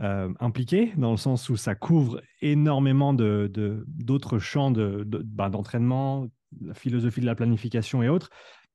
euh, 0.00 0.32
impliqué, 0.40 0.92
dans 0.96 1.10
le 1.10 1.16
sens 1.16 1.48
où 1.48 1.56
ça 1.56 1.74
couvre 1.74 2.22
énormément 2.40 3.12
d'autres 3.12 3.48
de, 3.48 3.84
d'autres 3.86 4.38
champs 4.38 4.70
bah, 4.70 5.50
d'entraînement, 5.50 6.24
de, 6.24 6.30
la 6.60 6.74
philosophie 6.74 7.20
de 7.20 7.26
la 7.26 7.34
planification 7.34 8.02
et 8.02 8.08
autres, 8.08 8.30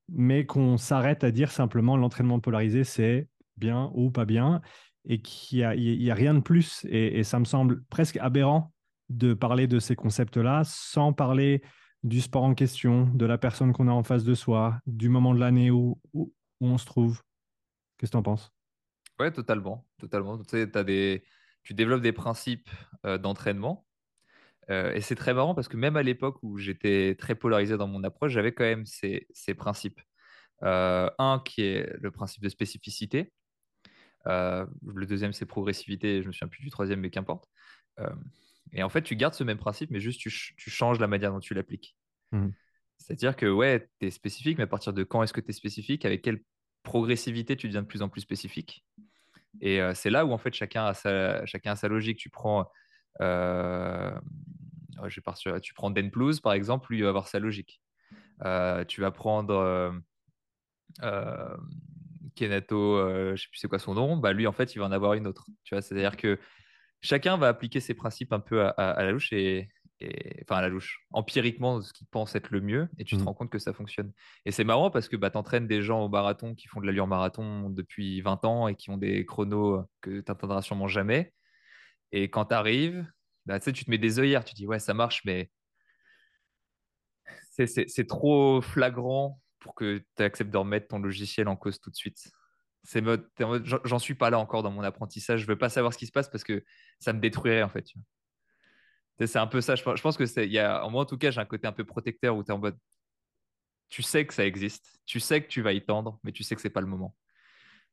mais 0.10 0.46
qu'on 0.46 0.78
s'arrête 0.78 1.24
à 1.24 1.32
dire 1.32 1.52
simplement 1.52 1.98
l'entraînement 1.98 2.40
polarisé, 2.40 2.84
c'est 2.84 3.28
bien 3.58 3.92
ou 3.94 4.12
pas 4.12 4.26
bien, 4.26 4.62
et 5.06 5.22
qu'il 5.22 5.60
n'y 5.60 5.64
a, 5.64 5.76
y 5.76 6.12
a 6.12 6.16
rien 6.16 6.34
de 6.34 6.40
plus. 6.40 6.86
Et, 6.90 7.24
ça 7.24 7.40
me 7.40 7.46
semble 7.46 7.84
presque 7.86 8.18
aberrant 8.18 8.74
de 9.10 9.34
parler 9.34 9.68
de 9.68 9.80
ces 9.80 9.96
concepts-là 9.96 10.64
sans 10.66 11.14
parler 11.14 11.62
du 12.04 12.22
sport 12.22 12.44
en 12.44 12.54
question, 12.54 13.06
de 13.14 13.26
la 13.26 13.38
personne 13.38 13.74
qu'on 13.74 13.88
a 13.88 13.92
en 13.92 14.04
face 14.04 14.24
de 14.24 14.36
soi, 14.36 14.80
du 14.86 15.10
moment 15.10 15.34
de 15.34 15.40
l'année 15.40 15.72
où, 15.72 16.00
où, 16.14 16.32
on 16.62 16.78
se 16.78 16.86
trouve. 16.86 17.22
Qu'est-ce 17.98 18.12
que 18.12 18.16
tu 18.16 18.18
en 18.18 18.24
penses? 18.24 18.52
Ouais, 19.20 19.32
totalement. 19.32 19.86
totalement. 19.98 20.38
Tu, 20.38 20.50
sais, 20.50 20.78
as 20.78 20.84
des... 20.84 21.24
tu 21.64 21.74
développes 21.74 22.02
des 22.02 22.14
principes 22.14 22.70
euh, 23.06 23.18
d'entraînement. 23.18 23.86
Euh, 24.70 24.94
et 24.94 25.02
c'est 25.02 25.16
très 25.16 25.34
marrant 25.34 25.54
parce 25.54 25.68
que 25.68 25.78
même 25.78 25.96
à 25.96 26.04
l'époque 26.04 26.38
où 26.42 26.58
j'étais 26.58 27.16
très 27.20 27.36
polarisé 27.36 27.78
dans 27.78 27.88
mon 27.88 28.04
approche, 28.04 28.32
j'avais 28.32 28.52
quand 28.52 28.64
même 28.64 28.86
ces, 28.86 29.28
ces 29.34 29.54
principes. 29.54 30.02
Euh, 30.64 31.10
un 31.20 31.42
qui 31.44 31.62
est 31.62 31.94
le 32.00 32.12
principe 32.12 32.42
de 32.42 32.50
spécificité. 32.50 33.32
le 34.26 35.06
deuxième, 35.06 35.34
c'est 35.34 35.46
progressivité. 35.46 36.22
Je 36.22 36.28
me 36.28 36.32
souviens 36.32 36.48
plus 36.48 36.64
du 36.64 36.70
troisième, 36.70 37.00
mais 37.00 37.10
qu'importe. 37.10 37.48
et 38.72 38.82
en 38.82 38.90
fait, 38.90 39.04
tu 39.04 39.16
gardes 39.16 39.34
ce 39.34 39.44
même 39.44 39.58
principe, 39.58 39.92
mais 39.92 40.00
juste 40.00 40.20
tu, 40.20 40.32
tu 40.58 40.70
changes 40.70 41.00
la 41.00 41.08
manière 41.08 41.32
dont 41.32 41.40
tu 41.40 41.54
l'appliques. 41.54 41.96
Mmh. 42.32 42.50
C'est-à-dire 42.98 43.36
que 43.36 43.46
ouais, 43.46 43.88
tu 44.00 44.08
es 44.08 44.12
spécifique, 44.12 44.58
mais 44.58 44.64
à 44.64 44.68
partir 44.68 44.94
de 44.94 45.04
quand 45.04 45.22
est-ce 45.22 45.34
que 45.34 45.42
tu 45.42 45.50
es 45.50 45.54
spécifique 45.54 46.06
Avec 46.06 46.22
quelle 46.22 46.42
progressivité 46.82 47.56
tu 47.56 47.68
deviens 47.68 47.82
de 47.82 47.88
plus 47.88 48.02
en 48.02 48.10
plus 48.10 48.22
spécifique 48.22 48.86
Et 49.62 49.80
c'est 49.94 50.10
là 50.10 50.26
où 50.26 50.32
en 50.32 50.38
fait 50.38 50.54
chacun 50.54 50.86
a 50.86 50.94
sa, 50.94 51.46
chacun 51.46 51.74
a 51.74 51.76
sa 51.76 51.88
logique. 51.90 52.18
Tu 52.18 52.30
prends, 52.30 52.68
euh, 53.22 54.12
je 55.08 55.20
tu 55.60 55.74
prends 55.74 55.92
Den 55.92 56.12
Plus 56.12 56.40
par 56.40 56.54
exemple, 56.54 56.92
lui 56.92 57.00
il 57.00 57.04
va 57.04 57.10
avoir 57.10 57.28
sa 57.28 57.40
logique. 57.40 57.82
tu 58.88 59.02
vas 59.02 59.12
prendre 59.12 59.94
Kenato, 62.36 63.36
je 63.36 63.42
sais 63.42 63.48
plus 63.50 63.60
c'est 63.60 63.68
quoi 63.68 63.80
son 63.80 63.94
nom, 63.94 64.18
bah 64.18 64.34
lui 64.34 64.48
en 64.48 64.52
fait 64.52 64.76
il 64.76 64.80
va 64.80 64.86
en 64.86 64.92
avoir 64.92 65.14
une 65.14 65.28
autre. 65.28 65.46
Tu 65.64 65.76
vois, 65.76 65.82
c'est-à-dire 65.82 66.18
que 66.18 66.40
chacun 67.02 67.38
va 67.38 67.48
appliquer 67.48 67.80
ses 67.80 67.94
principes 67.94 68.34
un 68.34 68.40
peu 68.40 68.66
à, 68.66 69.04
la 69.04 69.12
louche 69.12 69.32
et, 69.32 69.70
enfin 70.42 70.58
à 70.58 70.62
la 70.62 70.70
louche, 70.70 71.06
empiriquement 71.12 71.82
ce 71.82 71.94
qu'il 71.94 72.08
pense 72.08 72.36
être 72.36 72.50
le 72.50 72.62
mieux, 72.62 72.90
et 72.98 73.06
tu 73.06 73.16
te 73.16 73.22
mmh. 73.22 73.26
rends 73.26 73.34
compte 73.34 73.50
que 73.50 73.60
ça 73.60 73.74
fonctionne. 73.74 74.12
Et 74.46 74.52
c'est 74.52 74.64
marrant 74.64 74.90
parce 74.90 75.08
que 75.08 75.16
bah, 75.16 75.30
tu 75.30 75.38
entraînes 75.38 75.68
des 75.68 75.82
gens 75.82 76.04
au 76.04 76.10
marathon 76.10 76.56
qui 76.56 76.68
font 76.68 76.82
de 76.82 76.86
l'allure 76.86 77.08
marathon 77.08 77.70
depuis 77.70 78.22
20 78.22 78.46
ans 78.46 78.68
et 78.68 78.76
qui 78.76 78.90
ont 78.90 78.98
des 78.98 79.26
chronos 79.26 79.84
que 80.02 80.20
tu 80.20 80.24
n'atteindras 80.28 80.62
sûrement 80.62 80.88
jamais. 80.88 81.34
Et 82.12 82.30
quand 82.30 82.46
tu 82.46 82.54
arrives, 82.54 83.06
bah, 83.46 83.60
tu 83.60 83.74
te 83.74 83.90
mets 83.90 83.98
des 83.98 84.20
œillères, 84.20 84.46
tu 84.46 84.54
dis 84.54 84.68
ouais 84.68 84.80
ça 84.80 84.94
marche, 84.94 85.24
mais 85.26 85.50
c'est 87.66 88.08
trop 88.08 88.62
flagrant 88.62 89.40
pour 89.60 89.76
que 89.76 90.04
tu 90.16 90.24
acceptes 90.24 90.52
de 90.52 90.58
remettre 90.58 90.88
ton 90.90 91.00
logiciel 91.00 91.48
en 91.48 91.56
cause 91.56 91.80
tout 91.80 91.90
de 91.90 91.96
suite. 91.96 92.30
J'en 93.84 94.00
suis 94.00 94.16
pas 94.16 94.30
là 94.30 94.40
encore 94.40 94.62
dans 94.62 94.72
mon 94.72 94.84
apprentissage. 94.84 95.42
Je 95.42 95.48
veux 95.48 95.58
pas 95.58 95.70
savoir 95.70 95.94
ce 95.94 95.98
qui 95.98 96.06
se 96.06 96.12
passe 96.12 96.30
parce 96.30 96.44
que 96.44 96.64
ça 97.00 97.14
me 97.14 97.20
détruirait 97.20 97.64
en 97.64 97.70
fait. 97.70 97.88
C'est 99.26 99.40
un 99.40 99.48
peu 99.48 99.62
ça. 99.62 99.76
Je 99.76 99.84
pense 99.84 100.18
que 100.18 100.26
c'est, 100.26 100.48
moi 100.48 101.02
en 101.02 101.06
tout 101.06 101.18
cas, 101.18 101.32
j'ai 101.32 101.42
un 101.42 101.46
côté 101.46 101.68
un 101.68 101.72
peu 101.72 101.86
protecteur 101.86 102.36
où 102.36 102.44
tu 102.44 102.50
es 102.50 102.54
en 102.54 102.60
mode, 102.60 102.78
tu 103.90 104.04
sais 104.04 104.26
que 104.26 104.34
ça 104.34 104.46
existe, 104.46 105.00
tu 105.06 105.20
sais 105.20 105.42
que 105.42 105.48
tu 105.48 105.62
vas 105.62 105.74
y 105.74 105.84
tendre, 105.84 106.20
mais 106.24 106.32
tu 106.32 106.44
sais 106.44 106.56
que 106.56 106.62
c'est 106.62 106.70
pas 106.70 106.82
le 106.82 106.88
moment. 106.88 107.16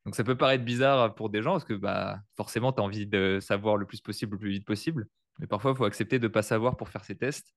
Donc 0.05 0.15
ça 0.15 0.23
peut 0.23 0.35
paraître 0.35 0.65
bizarre 0.65 1.15
pour 1.15 1.29
des 1.29 1.41
gens 1.41 1.53
parce 1.53 1.63
que 1.63 1.73
bah, 1.73 2.19
forcément, 2.35 2.73
tu 2.73 2.81
as 2.81 2.83
envie 2.83 3.07
de 3.07 3.39
savoir 3.41 3.77
le 3.77 3.85
plus 3.85 4.01
possible, 4.01 4.33
le 4.33 4.39
plus 4.39 4.51
vite 4.51 4.65
possible. 4.65 5.07
Mais 5.39 5.47
parfois, 5.47 5.71
il 5.71 5.77
faut 5.77 5.85
accepter 5.85 6.19
de 6.19 6.27
ne 6.27 6.31
pas 6.31 6.41
savoir 6.41 6.75
pour 6.75 6.89
faire 6.89 7.05
ses 7.05 7.15
tests 7.15 7.53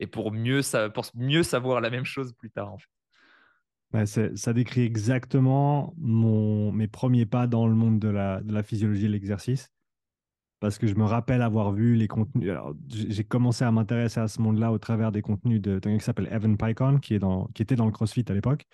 et 0.00 0.06
pour 0.06 0.32
mieux, 0.32 0.62
savoir 0.62 1.80
la 1.80 1.90
même 1.90 2.04
chose 2.04 2.32
plus 2.32 2.50
tard. 2.50 2.72
En 2.72 2.78
fait. 2.78 4.36
ça 4.36 4.52
décrit 4.52 4.82
exactement 4.82 5.94
mes 5.98 6.88
premiers 6.88 7.26
pas 7.26 7.46
dans 7.46 7.66
le 7.68 7.74
monde 7.74 7.98
de 7.98 8.08
la, 8.08 8.40
de 8.40 8.62
physiologie 8.62 9.06
et 9.06 9.08
l'exercice. 9.08 9.70
Parce 10.60 10.78
que 10.78 10.86
je 10.86 10.94
me 10.94 11.04
rappelle 11.04 11.42
avoir 11.42 11.72
vu 11.72 11.94
les 11.94 12.08
contenus. 12.08 12.50
J'ai 12.88 13.24
commencé 13.24 13.64
à 13.64 13.70
m'intéresser 13.70 14.20
à 14.20 14.28
ce 14.28 14.40
monde-là 14.40 14.72
au 14.72 14.78
travers 14.78 15.12
des 15.12 15.20
contenus 15.20 15.60
de 15.60 15.78
quelqu'un 15.78 15.98
qui 15.98 16.04
s'appelle 16.04 16.28
Evan 16.32 16.56
Pycon, 16.56 16.98
qui 16.98 17.14
était 17.14 17.76
dans 17.76 17.86
le 17.86 17.92
CrossFit 17.92 18.24
à 18.28 18.32
l'époque 18.32 18.64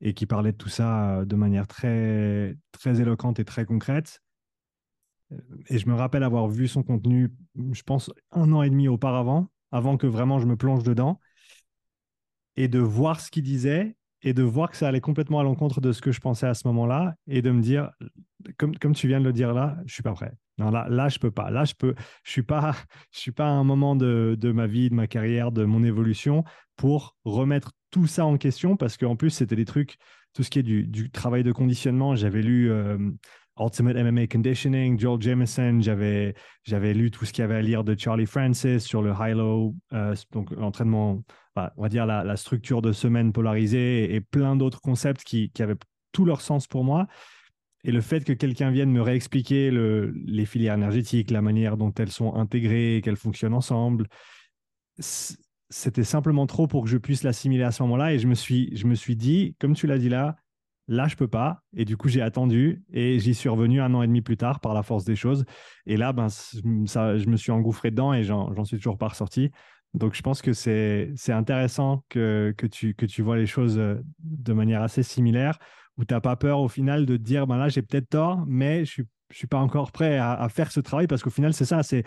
et 0.00 0.14
qui 0.14 0.26
parlait 0.26 0.52
de 0.52 0.56
tout 0.56 0.68
ça 0.68 1.18
euh, 1.18 1.24
de 1.24 1.36
manière 1.36 1.66
très, 1.66 2.56
très 2.72 3.00
éloquente 3.00 3.38
et 3.38 3.44
très 3.44 3.64
concrète. 3.64 4.22
Euh, 5.32 5.38
et 5.68 5.78
je 5.78 5.88
me 5.88 5.94
rappelle 5.94 6.22
avoir 6.22 6.48
vu 6.48 6.68
son 6.68 6.82
contenu, 6.82 7.32
je 7.72 7.82
pense, 7.82 8.10
un 8.32 8.52
an 8.52 8.62
et 8.62 8.70
demi 8.70 8.88
auparavant, 8.88 9.50
avant 9.72 9.96
que 9.96 10.06
vraiment 10.06 10.38
je 10.38 10.46
me 10.46 10.56
plonge 10.56 10.82
dedans, 10.82 11.20
et 12.56 12.68
de 12.68 12.78
voir 12.78 13.20
ce 13.20 13.30
qu'il 13.30 13.42
disait, 13.42 13.96
et 14.22 14.32
de 14.32 14.42
voir 14.42 14.70
que 14.70 14.76
ça 14.76 14.88
allait 14.88 15.00
complètement 15.00 15.40
à 15.40 15.42
l'encontre 15.42 15.80
de 15.80 15.92
ce 15.92 16.00
que 16.00 16.12
je 16.12 16.20
pensais 16.20 16.46
à 16.46 16.54
ce 16.54 16.66
moment-là, 16.68 17.14
et 17.26 17.42
de 17.42 17.50
me 17.50 17.60
dire, 17.60 17.90
comme, 18.58 18.76
comme 18.78 18.94
tu 18.94 19.08
viens 19.08 19.20
de 19.20 19.24
le 19.24 19.32
dire 19.32 19.52
là, 19.52 19.76
je 19.86 19.94
suis 19.94 20.02
pas 20.02 20.12
prêt. 20.12 20.32
Non, 20.58 20.70
là, 20.70 20.86
là, 20.88 21.08
je 21.08 21.18
peux 21.18 21.30
pas. 21.30 21.50
Là, 21.50 21.64
je 21.64 21.74
peux. 21.74 21.94
Je 22.22 22.30
suis 22.30 22.42
pas. 22.42 22.74
Je 23.12 23.20
suis 23.20 23.32
pas 23.32 23.46
à 23.46 23.50
un 23.50 23.64
moment 23.64 23.94
de, 23.94 24.36
de 24.38 24.52
ma 24.52 24.66
vie, 24.66 24.88
de 24.88 24.94
ma 24.94 25.06
carrière, 25.06 25.52
de 25.52 25.64
mon 25.64 25.82
évolution 25.84 26.44
pour 26.76 27.16
remettre 27.24 27.72
tout 27.90 28.06
ça 28.06 28.26
en 28.26 28.36
question 28.36 28.76
parce 28.76 28.96
qu'en 28.96 29.16
plus, 29.16 29.30
c'était 29.30 29.56
des 29.56 29.64
trucs, 29.64 29.96
tout 30.34 30.42
ce 30.42 30.50
qui 30.50 30.58
est 30.58 30.62
du, 30.62 31.10
travail 31.10 31.42
de 31.42 31.52
conditionnement. 31.52 32.14
J'avais 32.16 32.42
lu 32.42 32.70
euh, 32.70 32.98
Ultimate 33.58 33.96
MMA 33.96 34.26
Conditioning, 34.26 34.98
Joel 34.98 35.20
Jameson, 35.20 35.80
j'avais, 35.80 36.34
lu 36.94 37.10
tout 37.10 37.24
ce 37.24 37.32
qu'il 37.32 37.42
y 37.42 37.44
avait 37.44 37.56
à 37.56 37.62
lire 37.62 37.84
de 37.84 37.98
Charlie 37.98 38.26
Francis 38.26 38.84
sur 38.84 39.00
le 39.00 39.12
high-low, 39.18 39.74
euh, 39.94 40.14
donc 40.32 40.50
l'entraînement, 40.50 41.22
bah, 41.54 41.72
on 41.76 41.82
va 41.82 41.88
dire 41.88 42.04
la, 42.04 42.36
structure 42.36 42.82
de 42.82 42.92
semaine 42.92 43.32
polarisée 43.32 44.14
et, 44.14 44.20
plein 44.20 44.56
d'autres 44.56 44.80
concepts 44.80 45.24
qui, 45.24 45.50
avaient 45.58 45.76
tout 46.12 46.26
leur 46.26 46.42
sens 46.42 46.66
pour 46.66 46.84
moi. 46.84 47.06
Et 47.84 47.92
le 47.92 48.00
fait 48.00 48.24
que 48.24 48.32
quelqu'un 48.32 48.70
vienne 48.70 48.90
me 48.90 49.00
réexpliquer 49.00 49.70
le, 49.70 50.12
les 50.26 50.44
filières 50.44 50.74
énergétiques, 50.74 51.30
la 51.30 51.40
manière 51.40 51.76
dont 51.76 51.92
elles 51.98 52.10
sont 52.10 52.34
intégrées, 52.34 53.00
qu'elles 53.02 53.16
fonctionnent 53.16 53.54
ensemble, 53.54 54.08
c'était 55.68 56.04
simplement 56.04 56.46
trop 56.46 56.66
pour 56.66 56.84
que 56.84 56.90
je 56.90 56.98
puisse 56.98 57.22
l'assimiler 57.22 57.64
à 57.64 57.70
ce 57.70 57.82
moment-là. 57.82 58.12
Et 58.12 58.18
je 58.18 58.26
me 58.26 58.34
suis, 58.34 58.74
je 58.76 58.86
me 58.86 58.94
suis 58.94 59.16
dit, 59.16 59.56
comme 59.58 59.74
tu 59.74 59.86
l'as 59.86 59.98
dit 59.98 60.08
là, 60.08 60.36
là, 60.88 61.08
je 61.08 61.16
peux 61.16 61.28
pas. 61.28 61.62
Et 61.74 61.84
du 61.84 61.96
coup, 61.96 62.08
j'ai 62.08 62.22
attendu 62.22 62.82
et 62.92 63.18
j'y 63.18 63.34
suis 63.34 63.48
revenu 63.48 63.80
un 63.80 63.92
an 63.94 64.02
et 64.02 64.06
demi 64.06 64.22
plus 64.22 64.36
tard 64.36 64.60
par 64.60 64.74
la 64.74 64.82
force 64.82 65.04
des 65.04 65.16
choses. 65.16 65.44
Et 65.86 65.96
là, 65.96 66.12
ben, 66.12 66.28
ça, 66.28 67.18
je 67.18 67.28
me 67.28 67.36
suis 67.36 67.50
engouffré 67.52 67.90
dedans 67.90 68.12
et 68.12 68.22
j'en 68.22 68.64
suis 68.64 68.76
toujours 68.76 68.98
pas 68.98 69.08
ressorti. 69.08 69.50
Donc, 69.94 70.14
je 70.14 70.22
pense 70.22 70.42
que 70.42 70.52
c'est 70.52 71.14
intéressant 71.28 72.04
que, 72.08 72.54
que, 72.56 72.66
tu, 72.66 72.94
que 72.94 73.06
tu 73.06 73.22
vois 73.22 73.36
les 73.36 73.46
choses 73.46 73.78
euh, 73.78 73.96
de 74.18 74.52
manière 74.52 74.82
assez 74.82 75.02
similaire, 75.02 75.58
où 75.96 76.04
tu 76.04 76.12
n'as 76.12 76.20
pas 76.20 76.36
peur 76.36 76.60
au 76.60 76.68
final 76.68 77.06
de 77.06 77.16
te 77.16 77.22
dire, 77.22 77.46
ben 77.46 77.56
là, 77.56 77.68
j'ai 77.68 77.82
peut-être 77.82 78.10
tort, 78.10 78.44
mais 78.46 78.84
je 78.84 78.90
suis, 78.90 79.04
je 79.30 79.38
suis 79.38 79.46
pas 79.46 79.58
encore 79.58 79.92
prêt 79.92 80.18
à, 80.18 80.34
à 80.34 80.48
faire 80.48 80.70
ce 80.70 80.80
travail 80.80 81.06
parce 81.06 81.22
qu'au 81.22 81.30
final, 81.30 81.54
c'est 81.54 81.64
ça, 81.64 81.82
c'est 81.82 82.04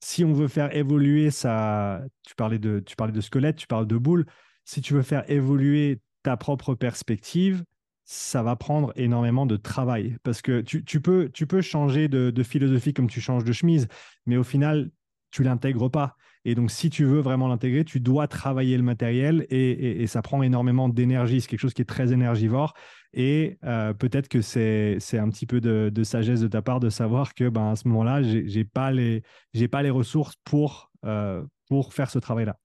si 0.00 0.24
on 0.24 0.32
veut 0.32 0.48
faire 0.48 0.74
évoluer 0.76 1.30
ça, 1.30 2.02
tu 2.26 2.34
parlais 2.34 2.58
de, 2.58 2.80
tu 2.80 2.96
parlais 2.96 3.12
de 3.12 3.20
squelette, 3.20 3.56
tu 3.56 3.66
parles 3.66 3.86
de 3.86 3.96
boule, 3.96 4.26
si 4.64 4.80
tu 4.80 4.94
veux 4.94 5.02
faire 5.02 5.28
évoluer 5.30 6.00
ta 6.22 6.36
propre 6.36 6.74
perspective, 6.74 7.64
ça 8.04 8.42
va 8.42 8.56
prendre 8.56 8.92
énormément 8.96 9.44
de 9.44 9.56
travail 9.56 10.16
parce 10.22 10.40
que 10.40 10.62
tu, 10.62 11.00
peux, 11.00 11.28
tu 11.32 11.46
peux 11.46 11.60
changer 11.60 12.08
de, 12.08 12.42
philosophie 12.42 12.94
comme 12.94 13.08
tu 13.08 13.20
changes 13.20 13.44
de 13.44 13.52
chemise, 13.52 13.86
mais 14.24 14.36
au 14.36 14.44
final, 14.44 14.90
tu 15.30 15.42
l'intègres 15.42 15.90
pas. 15.90 16.16
Et 16.46 16.54
donc, 16.54 16.70
si 16.70 16.88
tu 16.88 17.04
veux 17.04 17.20
vraiment 17.20 17.48
l'intégrer, 17.48 17.84
tu 17.84 18.00
dois 18.00 18.26
travailler 18.26 18.78
le 18.78 18.82
matériel 18.82 19.46
et, 19.50 20.06
ça 20.06 20.22
prend 20.22 20.42
énormément 20.42 20.88
d'énergie. 20.88 21.42
C'est 21.42 21.48
quelque 21.48 21.60
chose 21.60 21.74
qui 21.74 21.82
est 21.82 21.84
très 21.84 22.12
énergivore. 22.12 22.72
Et 23.14 23.58
euh, 23.64 23.94
peut-être 23.94 24.28
que 24.28 24.40
c'est 24.42 24.98
un 25.14 25.30
petit 25.30 25.46
peu 25.46 25.60
de, 25.60 25.90
de, 25.92 26.04
sagesse 26.04 26.40
de 26.40 26.48
ta 26.48 26.62
part 26.62 26.80
de 26.80 26.90
savoir 26.90 27.34
que 27.34 27.48
ben, 27.48 27.70
à 27.70 27.76
ce 27.76 27.88
moment-là, 27.88 28.22
je 28.22 28.38
n'ai 28.38 28.64
pas, 28.64 28.90
les, 28.90 29.22
pas 29.70 29.82
les 29.82 29.90
ressources 29.90 30.34
pour, 30.44 30.92
euh, 31.04 31.42
pour 31.68 31.94
faire 31.94 32.10
ce 32.10 32.18
travail-là. 32.18 32.56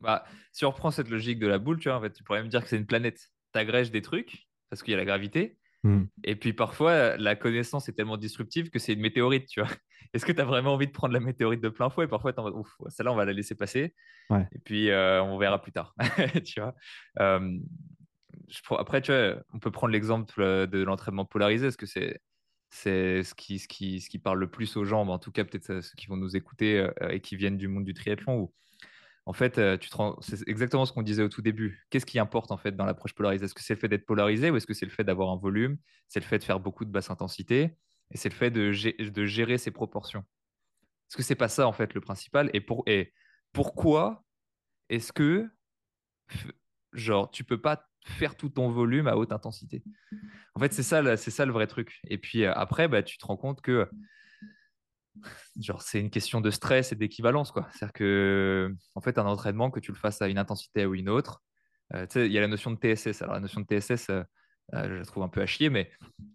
Bah, 0.00 0.24
si 0.52 0.64
on 0.64 0.70
reprend 0.70 0.90
cette 0.90 1.08
logique 1.08 1.38
de 1.38 1.46
la 1.46 1.58
boule, 1.58 1.78
tu, 1.78 1.88
vois, 1.88 1.98
en 1.98 2.00
fait, 2.00 2.12
tu 2.12 2.22
pourrais 2.22 2.42
me 2.42 2.48
dire 2.48 2.62
que 2.62 2.68
c'est 2.68 2.76
une 2.76 2.86
planète. 2.86 3.30
Tu 3.52 3.58
agrèges 3.58 3.90
des 3.90 4.02
trucs 4.02 4.48
parce 4.70 4.82
qu'il 4.82 4.92
y 4.92 4.94
a 4.94 4.98
la 4.98 5.06
gravité. 5.06 5.58
Hmm. 5.84 6.04
Et 6.24 6.34
puis 6.34 6.52
parfois, 6.52 7.16
la 7.16 7.36
connaissance 7.36 7.88
est 7.88 7.92
tellement 7.92 8.16
disruptive 8.16 8.68
que 8.68 8.78
c'est 8.78 8.92
une 8.92 9.00
météorite, 9.00 9.46
tu 9.46 9.60
vois. 9.60 9.70
Est-ce 10.12 10.26
que 10.26 10.32
tu 10.32 10.40
as 10.40 10.44
vraiment 10.44 10.74
envie 10.74 10.86
de 10.86 10.92
prendre 10.92 11.14
la 11.14 11.20
météorite 11.20 11.60
de 11.60 11.68
plein 11.68 11.88
fouet? 11.88 12.04
Et 12.04 12.08
parfois, 12.08 12.32
tu 12.32 12.40
en 12.40 12.48
ouf, 12.50 12.68
celle-là, 12.88 13.12
on 13.12 13.16
va 13.16 13.24
la 13.24 13.32
laisser 13.32 13.54
passer. 13.54 13.94
Et 14.30 14.58
puis, 14.64 14.90
euh, 14.90 15.22
on 15.22 15.38
verra 15.38 15.60
plus 15.62 15.72
tard, 15.72 15.94
tu 16.44 16.60
vois. 16.60 16.74
Euh, 17.20 17.58
après, 18.78 19.00
tu 19.02 19.12
vois, 19.12 19.36
on 19.52 19.58
peut 19.58 19.70
prendre 19.70 19.92
l'exemple 19.92 20.66
de 20.66 20.82
l'entraînement 20.82 21.24
polarisé, 21.24 21.66
parce 21.66 21.76
que 21.76 21.86
c'est 21.86 22.20
ce 22.70 23.34
qui, 23.34 23.58
ce, 23.58 23.68
qui, 23.68 24.00
ce 24.00 24.10
qui 24.10 24.18
parle 24.18 24.38
le 24.38 24.50
plus 24.50 24.76
aux 24.76 24.84
gens, 24.84 25.06
en 25.06 25.18
tout 25.18 25.32
cas 25.32 25.44
peut-être 25.44 25.80
ceux 25.80 25.94
qui 25.96 26.06
vont 26.06 26.16
nous 26.16 26.36
écouter 26.36 26.78
euh, 26.78 27.10
et 27.10 27.20
qui 27.20 27.36
viennent 27.36 27.56
du 27.56 27.68
monde 27.68 27.84
du 27.84 27.94
triathlon, 27.94 28.52
en 29.28 29.34
fait, 29.34 29.58
euh, 29.58 29.76
c'est 30.22 30.48
exactement 30.48 30.86
ce 30.86 30.92
qu'on 30.94 31.02
disait 31.02 31.22
au 31.22 31.28
tout 31.28 31.42
début. 31.42 31.86
Qu'est-ce 31.90 32.06
qui 32.06 32.18
importe 32.18 32.50
en 32.50 32.56
fait 32.56 32.74
dans 32.74 32.86
l'approche 32.86 33.12
polarisée? 33.12 33.44
Est-ce 33.44 33.54
que 33.54 33.62
c'est 33.62 33.74
le 33.74 33.78
fait 33.78 33.88
d'être 33.88 34.06
polarisé 34.06 34.50
ou 34.50 34.56
est-ce 34.56 34.66
que 34.66 34.72
c'est 34.72 34.86
le 34.86 34.90
fait 34.90 35.04
d'avoir 35.04 35.30
un 35.30 35.36
volume? 35.36 35.76
C'est 36.08 36.18
le 36.18 36.24
fait 36.24 36.38
de 36.38 36.44
faire 36.44 36.60
beaucoup 36.60 36.86
de 36.86 36.90
basse 36.90 37.10
intensité 37.10 37.76
et 38.10 38.16
c'est 38.16 38.30
le 38.30 38.34
fait 38.34 38.50
de, 38.50 38.72
de, 39.10 39.26
gérer 39.26 39.58
ses 39.58 39.70
proportions. 39.70 40.20
Est-ce 40.20 41.18
que 41.18 41.22
c'est 41.22 41.34
pas 41.34 41.48
ça 41.48 41.68
en 41.68 41.74
fait 41.74 41.92
le 41.92 42.00
principal? 42.00 42.48
Et, 42.54 42.62
pour, 42.62 42.84
et 42.86 43.12
pourquoi 43.52 44.24
est-ce 44.88 45.12
que 45.12 45.46
genre, 46.92 47.30
tu 47.30 47.44
peux 47.44 47.60
pas 47.60 47.88
faire 48.06 48.36
tout 48.36 48.48
ton 48.48 48.70
volume 48.70 49.06
à 49.06 49.16
haute 49.16 49.32
intensité. 49.32 49.82
En 50.54 50.60
fait, 50.60 50.72
c'est 50.72 50.82
ça, 50.82 51.16
c'est 51.16 51.30
ça 51.30 51.44
le 51.44 51.52
vrai 51.52 51.66
truc. 51.66 52.00
Et 52.08 52.18
puis 52.18 52.44
euh, 52.44 52.52
après, 52.54 52.88
bah, 52.88 53.02
tu 53.02 53.18
te 53.18 53.26
rends 53.26 53.36
compte 53.36 53.60
que 53.60 53.88
genre, 55.60 55.82
c'est 55.82 56.00
une 56.00 56.10
question 56.10 56.40
de 56.40 56.50
stress 56.50 56.92
et 56.92 56.96
d'équivalence. 56.96 57.50
quoi. 57.50 57.68
C'est-à-dire 57.72 57.92
que, 57.92 58.74
en 58.94 59.00
fait, 59.00 59.18
un 59.18 59.26
entraînement, 59.26 59.70
que 59.70 59.80
tu 59.80 59.92
le 59.92 59.96
fasses 59.96 60.22
à 60.22 60.28
une 60.28 60.38
intensité 60.38 60.86
ou 60.86 60.94
une 60.94 61.08
autre, 61.08 61.42
euh, 61.94 62.06
il 62.16 62.32
y 62.32 62.38
a 62.38 62.40
la 62.40 62.48
notion 62.48 62.70
de 62.70 62.76
TSS. 62.76 63.22
Alors, 63.22 63.34
la 63.34 63.40
notion 63.40 63.60
de 63.60 63.66
TSS, 63.66 64.10
euh, 64.10 64.22
je 64.72 64.94
la 64.94 65.04
trouve 65.04 65.22
un 65.22 65.28
peu 65.28 65.40
à 65.40 65.46
chier, 65.46 65.70
mais 65.70 65.90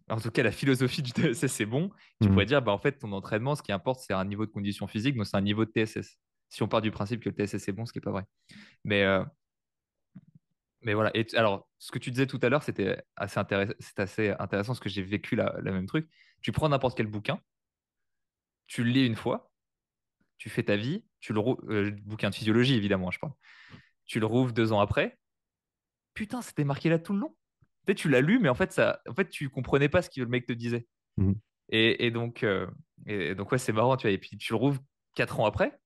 en 0.10 0.20
tout 0.20 0.32
cas, 0.32 0.44
la 0.44 0.52
philosophie 0.52 1.02
du 1.02 1.12
TSS, 1.12 1.48
c'est 1.48 1.66
bon. 1.66 1.90
Tu 2.22 2.28
mmh. 2.28 2.32
pourrais 2.32 2.46
dire, 2.46 2.62
bah, 2.62 2.72
en 2.72 2.80
fait, 2.80 2.94
ton 2.94 3.12
entraînement, 3.12 3.56
ce 3.56 3.62
qui 3.62 3.72
importe, 3.72 4.02
c'est 4.06 4.14
un 4.14 4.26
niveau 4.26 4.46
de 4.46 4.52
condition 4.52 4.88
physique, 4.88 5.16
donc 5.16 5.28
c'est 5.28 5.38
un 5.38 5.42
niveau 5.42 5.66
de 5.66 5.72
TSS. 5.72 6.18
Si 6.50 6.62
on 6.62 6.68
part 6.68 6.82
du 6.82 6.92
principe 6.92 7.24
que 7.24 7.30
le 7.30 7.36
TSS 7.36 7.68
est 7.68 7.72
bon, 7.72 7.86
ce 7.86 7.94
qui 7.94 8.00
n'est 8.00 8.04
pas 8.04 8.12
vrai. 8.12 8.24
Mais, 8.84 9.06
mais 10.84 10.94
voilà. 10.94 11.12
Et 11.16 11.26
alors, 11.36 11.68
ce 11.78 11.92
que 11.92 12.00
tu 12.00 12.12
disais 12.12 12.28
tout 12.28 12.40
à 12.42 12.50
l'heure, 12.50 12.64
c'était 12.64 13.02
assez, 13.16 13.40
intéressant, 13.40 13.74
assez 13.98 14.30
intéressant 14.40 14.74
parce 14.74 14.80
que 14.80 14.90
j'ai 14.90 15.02
vécu 15.02 15.36
la, 15.36 15.54
même 15.62 15.86
truc. 15.86 16.10
Tu 16.42 16.52
prends 16.52 16.70
n'importe 16.70 16.98
quel 16.98 17.08
bouquin, 17.08 17.40
tu 18.68 18.84
le 18.84 18.92
lis 18.92 19.06
une 19.06 19.16
fois, 19.16 19.52
tu 20.38 20.50
fais 20.50 20.64
ta 20.64 20.76
vie, 20.76 21.06
tu 21.20 21.34
le 21.34 21.42
euh, 21.70 21.92
bouquin 22.04 22.30
de 22.30 22.36
physiologie 22.36 22.76
évidemment, 22.76 23.12
je 23.12 23.20
parle. 23.20 23.34
Tu 24.06 24.20
le 24.20 24.26
rouvres 24.26 24.52
deux 24.52 24.74
ans 24.74 24.80
après. 24.80 25.18
Putain, 26.14 26.42
c'était 26.42 26.66
marqué 26.66 26.90
là 26.90 27.00
tout 27.00 27.14
le 27.14 27.20
long. 27.20 27.36
Peut-être 27.86 27.98
tu 27.98 28.10
l'as 28.10 28.22
lu, 28.22 28.40
mais 28.40 28.50
en 28.50 28.56
fait, 28.56 28.72
ça, 28.72 29.02
en 29.08 29.14
fait, 29.14 29.30
tu 29.30 29.50
comprenais 29.50 29.90
pas 29.90 30.02
ce 30.02 30.10
que 30.10 30.22
le 30.22 30.28
mec 30.28 30.46
te 30.46 30.54
disait. 30.54 30.86
Mmh. 31.18 31.34
Et, 31.70 32.12
donc, 32.12 32.44
euh, 32.44 32.68
et 33.08 33.34
donc 33.34 33.52
ouais, 33.52 33.58
c'est 33.58 33.74
marrant, 33.74 33.98
tu 33.98 34.08
vois. 34.08 34.12
Et 34.12 34.18
puis 34.18 34.38
tu 34.38 34.54
le 34.54 34.58
rouvres 34.58 34.80
quatre 35.16 35.40
ans 35.40 35.46
après. 35.46 35.80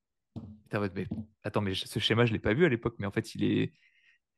Mais, 0.71 1.07
attends, 1.43 1.61
mais 1.61 1.73
ce 1.73 1.99
schéma, 1.99 2.25
je 2.25 2.33
l'ai 2.33 2.39
pas 2.39 2.53
vu 2.53 2.65
à 2.65 2.69
l'époque, 2.69 2.95
mais 2.99 3.07
en 3.07 3.11
fait, 3.11 3.35
il 3.35 3.43
est, 3.43 3.73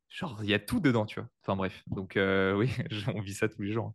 genre, 0.10 0.40
il 0.44 0.50
y 0.50 0.54
a 0.54 0.60
tout 0.60 0.80
dedans, 0.80 1.06
tu 1.06 1.20
vois. 1.20 1.30
Enfin 1.42 1.56
bref, 1.56 1.84
donc 1.88 2.18
euh, 2.18 2.56
oui, 2.58 2.70
on 3.14 3.22
vit 3.22 3.34
ça 3.34 3.48
tous 3.48 3.62
les 3.62 3.72
jours. 3.72 3.88
Hein. 3.88 3.94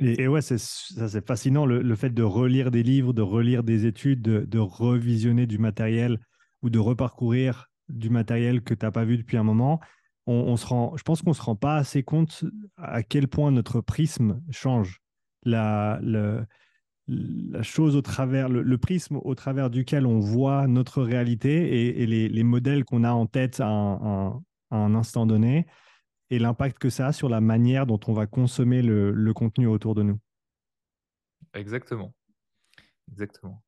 Et, 0.00 0.26
ouais, 0.26 0.42
c'est, 0.42 0.58
ça 0.58 1.08
c'est 1.08 1.24
fascinant, 1.24 1.64
le, 1.64 1.94
fait 1.94 2.10
de 2.10 2.22
relire 2.24 2.72
des 2.72 2.82
livres, 2.82 3.12
de 3.12 3.22
relire 3.22 3.62
des 3.62 3.86
études, 3.86 4.22
de, 4.22 4.58
revisionner 4.58 5.46
du 5.46 5.58
matériel 5.58 6.18
ou 6.62 6.70
de 6.70 6.78
reparcourir 6.80 7.68
du 7.88 8.10
matériel 8.10 8.62
que 8.62 8.74
tu 8.74 8.84
n'as 8.84 8.90
pas 8.90 9.04
vu 9.04 9.16
depuis 9.16 9.36
un 9.36 9.44
moment. 9.44 9.80
On, 10.26 10.56
se 10.56 10.66
rend, 10.66 10.96
je 10.96 11.02
pense 11.02 11.22
qu'on 11.22 11.30
ne 11.30 11.34
se 11.34 11.42
rend 11.42 11.56
pas 11.56 11.76
assez 11.76 12.02
compte 12.02 12.44
à 12.76 13.02
quel 13.02 13.28
point 13.28 13.50
notre 13.52 13.80
prisme 13.80 14.40
change. 14.50 15.00
La, 15.44 16.00
la 16.02 17.62
chose 17.62 17.96
au 17.96 18.02
travers, 18.02 18.48
le, 18.48 18.78
prisme 18.78 19.18
au 19.22 19.34
travers 19.34 19.70
duquel 19.70 20.06
on 20.06 20.18
voit 20.18 20.66
notre 20.66 21.02
réalité 21.02 22.02
et, 22.02 22.06
les, 22.06 22.44
modèles 22.44 22.84
qu'on 22.84 23.04
a 23.04 23.12
en 23.12 23.26
tête 23.26 23.60
à 23.60 23.68
un, 23.68 24.42
un 24.72 24.94
instant 24.94 25.26
donné 25.26 25.66
et 26.30 26.38
l'impact 26.38 26.78
que 26.78 26.88
ça 26.88 27.08
a 27.08 27.12
sur 27.12 27.28
la 27.28 27.40
manière 27.40 27.86
dont 27.86 28.00
on 28.06 28.12
va 28.12 28.26
consommer 28.26 28.82
le, 28.82 29.32
contenu 29.34 29.66
autour 29.66 29.94
de 29.94 30.02
nous. 30.02 30.18
Exactement. 31.54 32.14
Exactement. 33.10 33.62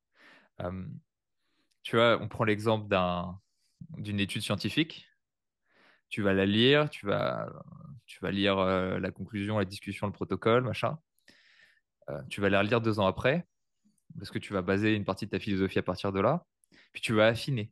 tu 1.83 1.95
vois, 1.95 2.19
on 2.19 2.27
prend 2.27 2.43
l'exemple 2.43 2.87
d'un, 2.87 3.39
d'une 3.97 4.19
étude 4.19 4.41
scientifique. 4.41 5.07
Tu 6.09 6.21
vas 6.21 6.33
la 6.33 6.45
lire, 6.45 6.89
tu 6.89 7.05
vas, 7.05 7.51
tu 8.05 8.19
vas 8.21 8.31
lire 8.31 8.57
euh, 8.57 8.99
la 8.99 9.11
conclusion, 9.11 9.59
la 9.59 9.65
discussion, 9.65 10.07
le 10.07 10.13
protocole, 10.13 10.63
machin. 10.63 10.97
Euh, 12.09 12.21
tu 12.29 12.41
vas 12.41 12.49
la 12.49 12.59
relire 12.59 12.81
deux 12.81 12.99
ans 12.99 13.07
après, 13.07 13.45
parce 14.17 14.31
que 14.31 14.39
tu 14.39 14.53
vas 14.53 14.61
baser 14.61 14.95
une 14.95 15.05
partie 15.05 15.25
de 15.25 15.31
ta 15.31 15.39
philosophie 15.39 15.79
à 15.79 15.83
partir 15.83 16.11
de 16.11 16.19
là. 16.19 16.45
Puis 16.93 17.01
tu 17.01 17.13
vas 17.13 17.27
affiner 17.27 17.71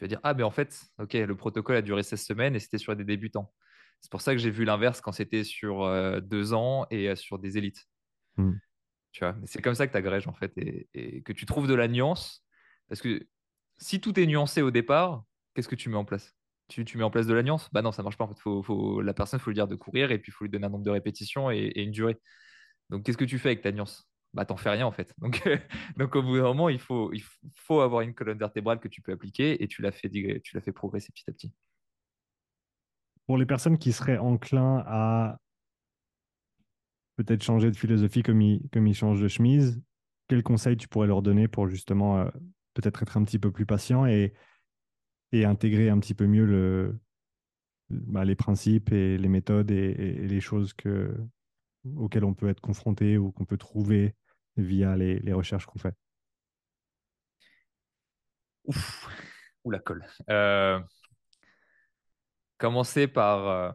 tu 0.00 0.04
vas 0.04 0.08
dire 0.08 0.20
Ah, 0.22 0.32
mais 0.32 0.42
en 0.42 0.50
fait, 0.50 0.82
ok, 0.98 1.12
le 1.12 1.36
protocole 1.36 1.76
a 1.76 1.82
duré 1.82 2.02
16 2.02 2.24
semaines 2.24 2.56
et 2.56 2.58
c'était 2.58 2.78
sur 2.78 2.96
des 2.96 3.04
débutants. 3.04 3.52
C'est 4.00 4.10
pour 4.10 4.22
ça 4.22 4.32
que 4.32 4.38
j'ai 4.38 4.50
vu 4.50 4.64
l'inverse 4.64 5.02
quand 5.02 5.12
c'était 5.12 5.44
sur 5.44 5.82
euh, 5.82 6.20
deux 6.20 6.54
ans 6.54 6.86
et 6.90 7.10
euh, 7.10 7.16
sur 7.16 7.38
des 7.38 7.58
élites. 7.58 7.86
Hmm. 8.38 8.54
Tu 9.12 9.20
vois, 9.20 9.36
c'est 9.44 9.60
comme 9.60 9.74
ça 9.74 9.86
que 9.86 9.92
tu 9.92 9.98
agrèges 9.98 10.26
en 10.26 10.32
fait 10.32 10.54
et, 10.56 11.22
que 11.22 11.34
tu 11.34 11.44
trouves 11.44 11.68
de 11.68 11.74
la 11.74 11.86
nuance. 11.86 12.46
Parce 12.88 13.02
que 13.02 13.26
si 13.76 14.00
tout 14.00 14.18
est 14.18 14.24
nuancé 14.24 14.62
au 14.62 14.70
départ, 14.70 15.22
qu'est-ce 15.54 15.68
que 15.68 15.74
tu 15.74 15.90
mets 15.90 15.96
en 15.96 16.06
place? 16.06 16.34
Tu, 16.68 16.86
tu, 16.86 16.96
mets 16.96 17.04
en 17.04 17.10
place 17.10 17.26
de 17.26 17.34
la 17.34 17.42
nuance? 17.42 17.68
Bah 17.70 17.82
non, 17.82 17.92
ça 17.92 18.02
marche 18.02 18.16
pas. 18.16 18.24
En 18.24 18.28
fait, 18.28 18.40
faut, 18.40 18.62
faut, 18.62 19.02
la 19.02 19.12
personne, 19.12 19.38
il 19.38 19.42
faut 19.42 19.50
lui 19.50 19.56
dire 19.56 19.68
de 19.68 19.76
courir 19.76 20.12
et 20.12 20.18
puis 20.18 20.30
il 20.30 20.32
faut 20.32 20.44
lui 20.44 20.50
donner 20.50 20.64
un 20.64 20.70
nombre 20.70 20.84
de 20.84 20.90
répétitions 20.90 21.50
et, 21.50 21.58
et 21.58 21.82
une 21.82 21.90
durée. 21.90 22.16
Donc, 22.88 23.04
qu'est-ce 23.04 23.18
que 23.18 23.24
tu 23.26 23.38
fais 23.38 23.50
avec 23.50 23.60
ta 23.60 23.70
nuance? 23.70 24.09
Bah, 24.32 24.44
t'en 24.44 24.56
fais 24.56 24.70
rien 24.70 24.86
en 24.86 24.92
fait. 24.92 25.14
Donc, 25.18 25.42
donc 25.96 26.14
au 26.14 26.22
bout 26.22 26.36
d'un 26.36 26.44
moment, 26.44 26.68
il 26.68 26.78
faut, 26.78 27.12
il 27.12 27.22
faut 27.54 27.80
avoir 27.80 28.02
une 28.02 28.14
colonne 28.14 28.38
vertébrale 28.38 28.80
que 28.80 28.88
tu 28.88 29.02
peux 29.02 29.12
appliquer 29.12 29.62
et 29.62 29.68
tu 29.68 29.82
l'as 29.82 29.92
fait, 29.92 30.08
tu 30.08 30.54
l'as 30.54 30.60
fait 30.60 30.72
progresser 30.72 31.12
petit 31.12 31.24
à 31.28 31.32
petit. 31.32 31.52
Pour 33.26 33.38
les 33.38 33.46
personnes 33.46 33.78
qui 33.78 33.92
seraient 33.92 34.18
enclins 34.18 34.82
à 34.86 35.38
peut-être 37.16 37.42
changer 37.42 37.70
de 37.70 37.76
philosophie 37.76 38.22
comme 38.22 38.40
ils, 38.40 38.62
comme 38.72 38.86
ils 38.86 38.94
changent 38.94 39.20
de 39.20 39.28
chemise, 39.28 39.80
quels 40.28 40.42
conseils 40.42 40.76
tu 40.76 40.88
pourrais 40.88 41.06
leur 41.06 41.22
donner 41.22 41.48
pour 41.48 41.68
justement 41.68 42.20
euh, 42.20 42.30
peut-être 42.74 43.02
être 43.02 43.16
un 43.16 43.24
petit 43.24 43.38
peu 43.38 43.50
plus 43.50 43.66
patient 43.66 44.06
et, 44.06 44.32
et 45.32 45.44
intégrer 45.44 45.90
un 45.90 45.98
petit 45.98 46.14
peu 46.14 46.26
mieux 46.26 46.44
le, 46.44 46.98
bah, 47.90 48.24
les 48.24 48.36
principes 48.36 48.92
et 48.92 49.18
les 49.18 49.28
méthodes 49.28 49.70
et 49.70 49.92
les 49.94 50.40
choses 50.40 50.72
que, 50.72 51.14
auxquelles 51.96 52.24
on 52.24 52.34
peut 52.34 52.48
être 52.48 52.60
confronté 52.60 53.18
ou 53.18 53.32
qu'on 53.32 53.44
peut 53.44 53.56
trouver 53.56 54.14
via 54.56 54.96
les, 54.96 55.32
recherches 55.32 55.66
qu'on 55.66 55.78
fait 55.78 55.94
Ouf, 58.64 59.08
ou 59.64 59.70
la 59.70 59.78
colle. 59.78 60.06
Euh, 60.28 60.80
commencer 62.58 63.08
par. 63.08 63.48
Euh, 63.48 63.72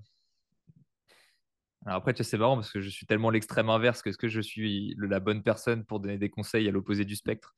alors 1.86 1.98
après, 1.98 2.14
tu 2.14 2.24
sais, 2.24 2.30
c'est 2.30 2.38
marrant 2.38 2.56
parce 2.56 2.72
que 2.72 2.82
je 2.82 2.90
suis 2.90 3.06
tellement 3.06 3.30
l'extrême 3.30 3.70
inverse 3.70 4.02
que 4.02 4.10
est-ce 4.10 4.18
que 4.18 4.28
je 4.28 4.42
suis 4.42 4.96
la 4.98 5.20
bonne 5.20 5.44
personne 5.44 5.86
pour 5.86 6.00
donner 6.00 6.18
des 6.18 6.30
conseils 6.30 6.68
à 6.68 6.72
l'opposé 6.72 7.06
du 7.06 7.16
spectre? 7.16 7.56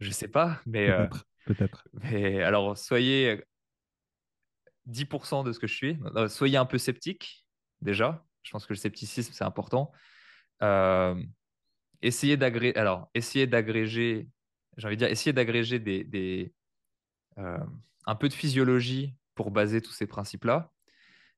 Je 0.00 0.10
sais 0.10 0.28
pas, 0.28 0.60
mais. 0.66 0.90
Euh, 0.90 1.06
peut-être. 1.44 1.86
mais 1.92 2.42
alors, 2.42 2.76
soyez 2.76 3.42
10% 4.86 5.44
de 5.44 5.52
ce 5.52 5.58
que 5.58 5.66
je 5.66 5.74
suis. 5.74 5.98
Soyez 6.28 6.56
un 6.56 6.66
peu 6.66 6.78
sceptique, 6.78 7.46
déjà. 7.80 8.24
Je 8.44 8.52
pense 8.52 8.66
que 8.66 8.72
le 8.72 8.78
scepticisme, 8.78 9.32
c'est 9.32 9.44
important. 9.44 9.90
Alors, 10.60 11.16
essayer 12.02 12.36
d'agréger, 12.36 14.28
de 15.78 16.02
dire, 16.02 16.50
euh, 17.38 17.58
un 18.06 18.14
peu 18.14 18.28
de 18.28 18.34
physiologie 18.34 19.16
pour 19.34 19.50
baser 19.50 19.80
tous 19.80 19.92
ces 19.92 20.06
principes-là. 20.06 20.70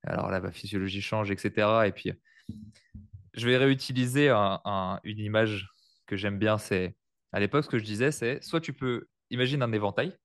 Alors 0.03 0.31
là, 0.31 0.41
la 0.41 0.53
physiologie 0.53 1.01
change, 1.01 1.31
etc. 1.31 1.87
Et 1.87 1.93
puis, 1.93 2.13
je 3.35 3.49
vais 3.49 3.57
réutiliser 3.57 4.31
une 4.31 5.19
image 5.19 5.69
que 6.07 6.17
j'aime 6.17 6.39
bien. 6.39 6.59
C'est 6.59 6.97
à 7.33 7.41
l'époque, 7.41 7.65
ce 7.65 7.71
que 7.71 7.79
je 7.79 7.85
disais, 7.85 8.13
c'est 8.13 8.43
soit 8.43 8.61
tu 8.61 8.73
peux, 8.73 9.09
imagine 9.31 9.63
un 9.63 9.73
éventail, 9.73 10.17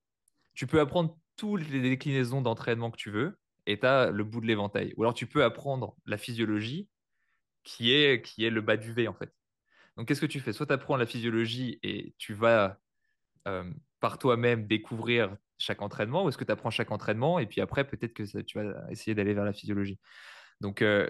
tu 0.54 0.68
peux 0.68 0.80
apprendre 0.80 1.18
toutes 1.36 1.68
les 1.70 1.82
déclinaisons 1.82 2.42
d'entraînement 2.42 2.92
que 2.92 2.98
tu 2.98 3.10
veux 3.10 3.38
et 3.72 3.80
tu 3.80 3.86
as 3.86 4.12
le 4.12 4.24
bout 4.24 4.42
de 4.42 4.48
l'éventail. 4.48 4.94
Ou 4.98 5.04
alors 5.04 5.14
tu 5.14 5.28
peux 5.28 5.44
apprendre 5.44 5.96
la 6.06 6.18
physiologie 6.18 6.90
qui 7.64 7.94
est, 7.94 8.22
qui 8.22 8.46
est 8.46 8.50
le 8.50 8.62
bas 8.62 8.78
du 8.78 8.94
V 8.94 9.08
en 9.08 9.14
fait. 9.14 9.32
Donc, 9.98 10.08
qu'est-ce 10.08 10.22
que 10.22 10.26
tu 10.26 10.40
fais? 10.40 10.54
Soit 10.54 10.68
tu 10.68 10.74
apprends 10.74 10.98
la 10.98 11.06
physiologie 11.06 11.80
et 11.84 12.14
tu 12.18 12.34
vas 12.34 12.80
euh, 13.48 13.70
par 14.00 14.18
toi-même 14.18 14.68
découvrir 14.68 15.36
chaque 15.58 15.82
entraînement, 15.82 16.26
ou 16.26 16.30
est-ce 16.30 16.38
que 16.38 16.44
tu 16.44 16.52
apprends 16.52 16.72
chaque 16.72 16.92
entraînement 16.92 17.40
et 17.40 17.46
puis 17.46 17.62
après, 17.62 17.86
peut-être 17.86 18.14
que 18.14 18.24
tu 18.42 18.58
vas 18.58 18.74
essayer 18.90 19.14
d'aller 19.14 19.34
vers 19.34 19.46
la 19.46 19.54
physiologie. 19.54 20.00
Donc, 20.60 20.82
euh, 20.82 21.08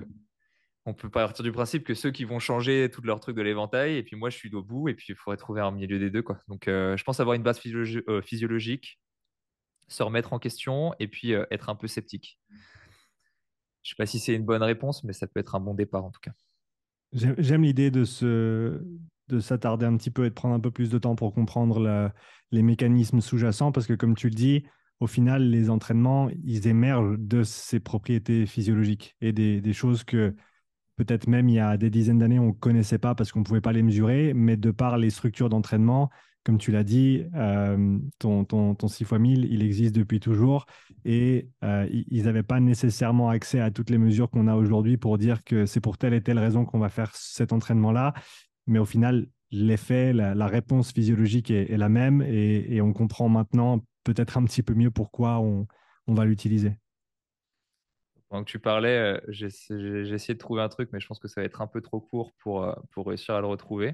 on 0.86 0.94
peut 0.94 1.10
partir 1.10 1.44
du 1.44 1.52
principe 1.52 1.84
que 1.84 1.94
ceux 1.94 2.12
qui 2.12 2.26
vont 2.26 2.40
changer 2.40 2.90
tout 2.92 3.02
leur 3.04 3.20
truc 3.20 3.38
de 3.38 3.42
l'éventail, 3.42 3.96
et 3.98 4.04
puis 4.04 4.16
moi, 4.16 4.30
je 4.30 4.38
suis 4.38 4.54
au 4.54 4.64
bout, 4.64 4.90
et 4.90 4.94
puis 4.96 5.08
il 5.10 5.16
faudrait 5.16 5.38
trouver 5.38 5.62
un 5.62 5.72
milieu 5.72 6.00
des 6.00 6.10
deux. 6.10 6.24
Donc, 6.48 6.68
euh, 6.68 6.98
je 6.98 7.04
pense 7.04 7.20
avoir 7.20 7.36
une 7.36 7.44
base 7.44 7.60
physiologique, 7.60 9.00
se 9.88 10.04
remettre 10.04 10.34
en 10.34 10.40
question, 10.40 10.94
et 11.00 11.08
puis 11.08 11.32
être 11.32 11.70
un 11.70 11.76
peu 11.76 11.88
sceptique. 11.88 12.40
Je 13.84 13.90
ne 13.90 13.90
sais 13.90 13.96
pas 13.98 14.06
si 14.06 14.20
c'est 14.20 14.36
une 14.36 14.46
bonne 14.46 14.64
réponse, 14.64 15.04
mais 15.04 15.14
ça 15.14 15.28
peut 15.28 15.40
être 15.40 15.56
un 15.56 15.60
bon 15.60 15.74
départ 15.74 16.06
en 16.06 16.12
tout 16.12 16.22
cas. 16.22 16.32
J'aime 17.14 17.64
l'idée 17.64 17.92
de 17.92 18.06
de 19.32 19.40
s'attarder 19.40 19.86
un 19.86 19.96
petit 19.98 20.12
peu 20.12 20.26
et 20.26 20.30
de 20.30 20.36
prendre 20.36 20.54
un 20.54 20.60
peu 20.60 20.72
plus 20.72 20.90
de 20.90 20.98
temps 20.98 21.16
pour 21.16 21.34
comprendre 21.34 22.12
les 22.52 22.62
mécanismes 22.62 23.22
sous-jacents 23.22 23.72
parce 23.72 23.88
que 23.88 23.94
comme 23.94 24.16
tu 24.16 24.28
le 24.28 24.36
dis, 24.36 24.66
au 25.00 25.08
final, 25.08 25.50
les 25.50 25.72
entraînements, 25.72 26.30
ils 26.44 26.68
émergent 26.68 27.18
de 27.18 27.42
ces 27.42 27.80
propriétés 27.80 28.46
physiologiques 28.46 29.16
et 29.20 29.32
des, 29.32 29.60
des 29.60 29.74
choses 29.74 30.04
que 30.04 30.36
peut-être 30.96 31.28
même 31.28 31.50
il 31.50 31.56
y 31.56 31.60
a 31.60 31.76
des 31.78 31.90
dizaines 31.90 32.20
d'années, 32.20 32.38
on 32.38 32.50
ne 32.50 32.52
connaissait 32.52 33.00
pas 33.00 33.16
parce 33.16 33.32
qu'on 33.32 33.40
ne 33.40 33.46
pouvait 33.46 33.62
pas 33.62 33.72
les 33.72 33.82
mesurer, 33.82 34.34
mais 34.36 34.58
de 34.58 34.70
par 34.70 34.98
les 34.98 35.10
structures 35.10 35.50
d'entraînement, 35.50 36.12
comme 36.44 36.58
tu 36.58 36.72
l'as 36.72 36.84
dit, 36.84 37.24
euh, 37.36 38.00
ton, 38.18 38.46
ton, 38.46 38.74
ton 38.74 38.88
6 38.88 39.04
x 39.04 39.12
1000, 39.14 39.46
il 39.46 39.64
existe 39.64 39.94
depuis 39.94 40.20
toujours 40.20 40.66
et 41.06 41.50
euh, 41.64 41.88
ils 41.92 42.24
n'avaient 42.24 42.44
pas 42.44 42.60
nécessairement 42.60 43.30
accès 43.30 43.60
à 43.60 43.70
toutes 43.70 43.90
les 43.90 44.00
mesures 44.00 44.30
qu'on 44.30 44.48
a 44.48 44.56
aujourd'hui 44.56 44.98
pour 44.98 45.18
dire 45.18 45.44
que 45.44 45.66
c'est 45.66 45.82
pour 45.82 45.98
telle 45.98 46.14
et 46.14 46.22
telle 46.22 46.40
raison 46.40 46.66
qu'on 46.66 46.80
va 46.80 46.90
faire 46.90 47.16
cet 47.16 47.54
entraînement-là. 47.54 48.14
Mais 48.66 48.80
au 48.80 48.86
final, 48.86 49.28
l'effet, 49.52 50.14
la, 50.14 50.48
réponse 50.48 50.92
physiologique 50.92 51.52
est, 51.52 51.78
la 51.78 51.90
même 51.90 52.24
et, 52.24 52.76
et, 52.76 52.82
on 52.82 52.94
comprend 52.94 53.30
maintenant 53.30 53.84
peut-être 54.04 54.38
un 54.38 54.44
petit 54.46 54.64
peu 54.64 54.74
mieux 54.74 54.92
pourquoi 54.92 55.40
on, 55.40 55.68
on 56.08 56.14
va 56.16 56.26
l'utiliser. 56.26 56.76
pendant 58.30 58.44
que 58.44 58.50
tu 58.50 58.60
parlais, 58.60 58.98
euh, 58.98 59.20
j'ai 59.28 59.46
essayé 59.46 60.34
de 60.34 60.40
trouver 60.40 60.64
un 60.64 60.70
truc, 60.70 60.90
mais 60.92 61.00
je 61.00 61.08
pense 61.08 61.20
que 61.20 61.28
ça 61.28 61.42
va 61.42 61.46
être 61.46 61.62
un 61.62 61.68
peu 61.68 61.82
trop 61.82 62.00
court 62.00 62.32
pour, 62.40 62.76
pour 62.90 63.08
réussir 63.08 63.36
à 63.36 63.42
le 63.42 63.48
retrouver. 63.48 63.94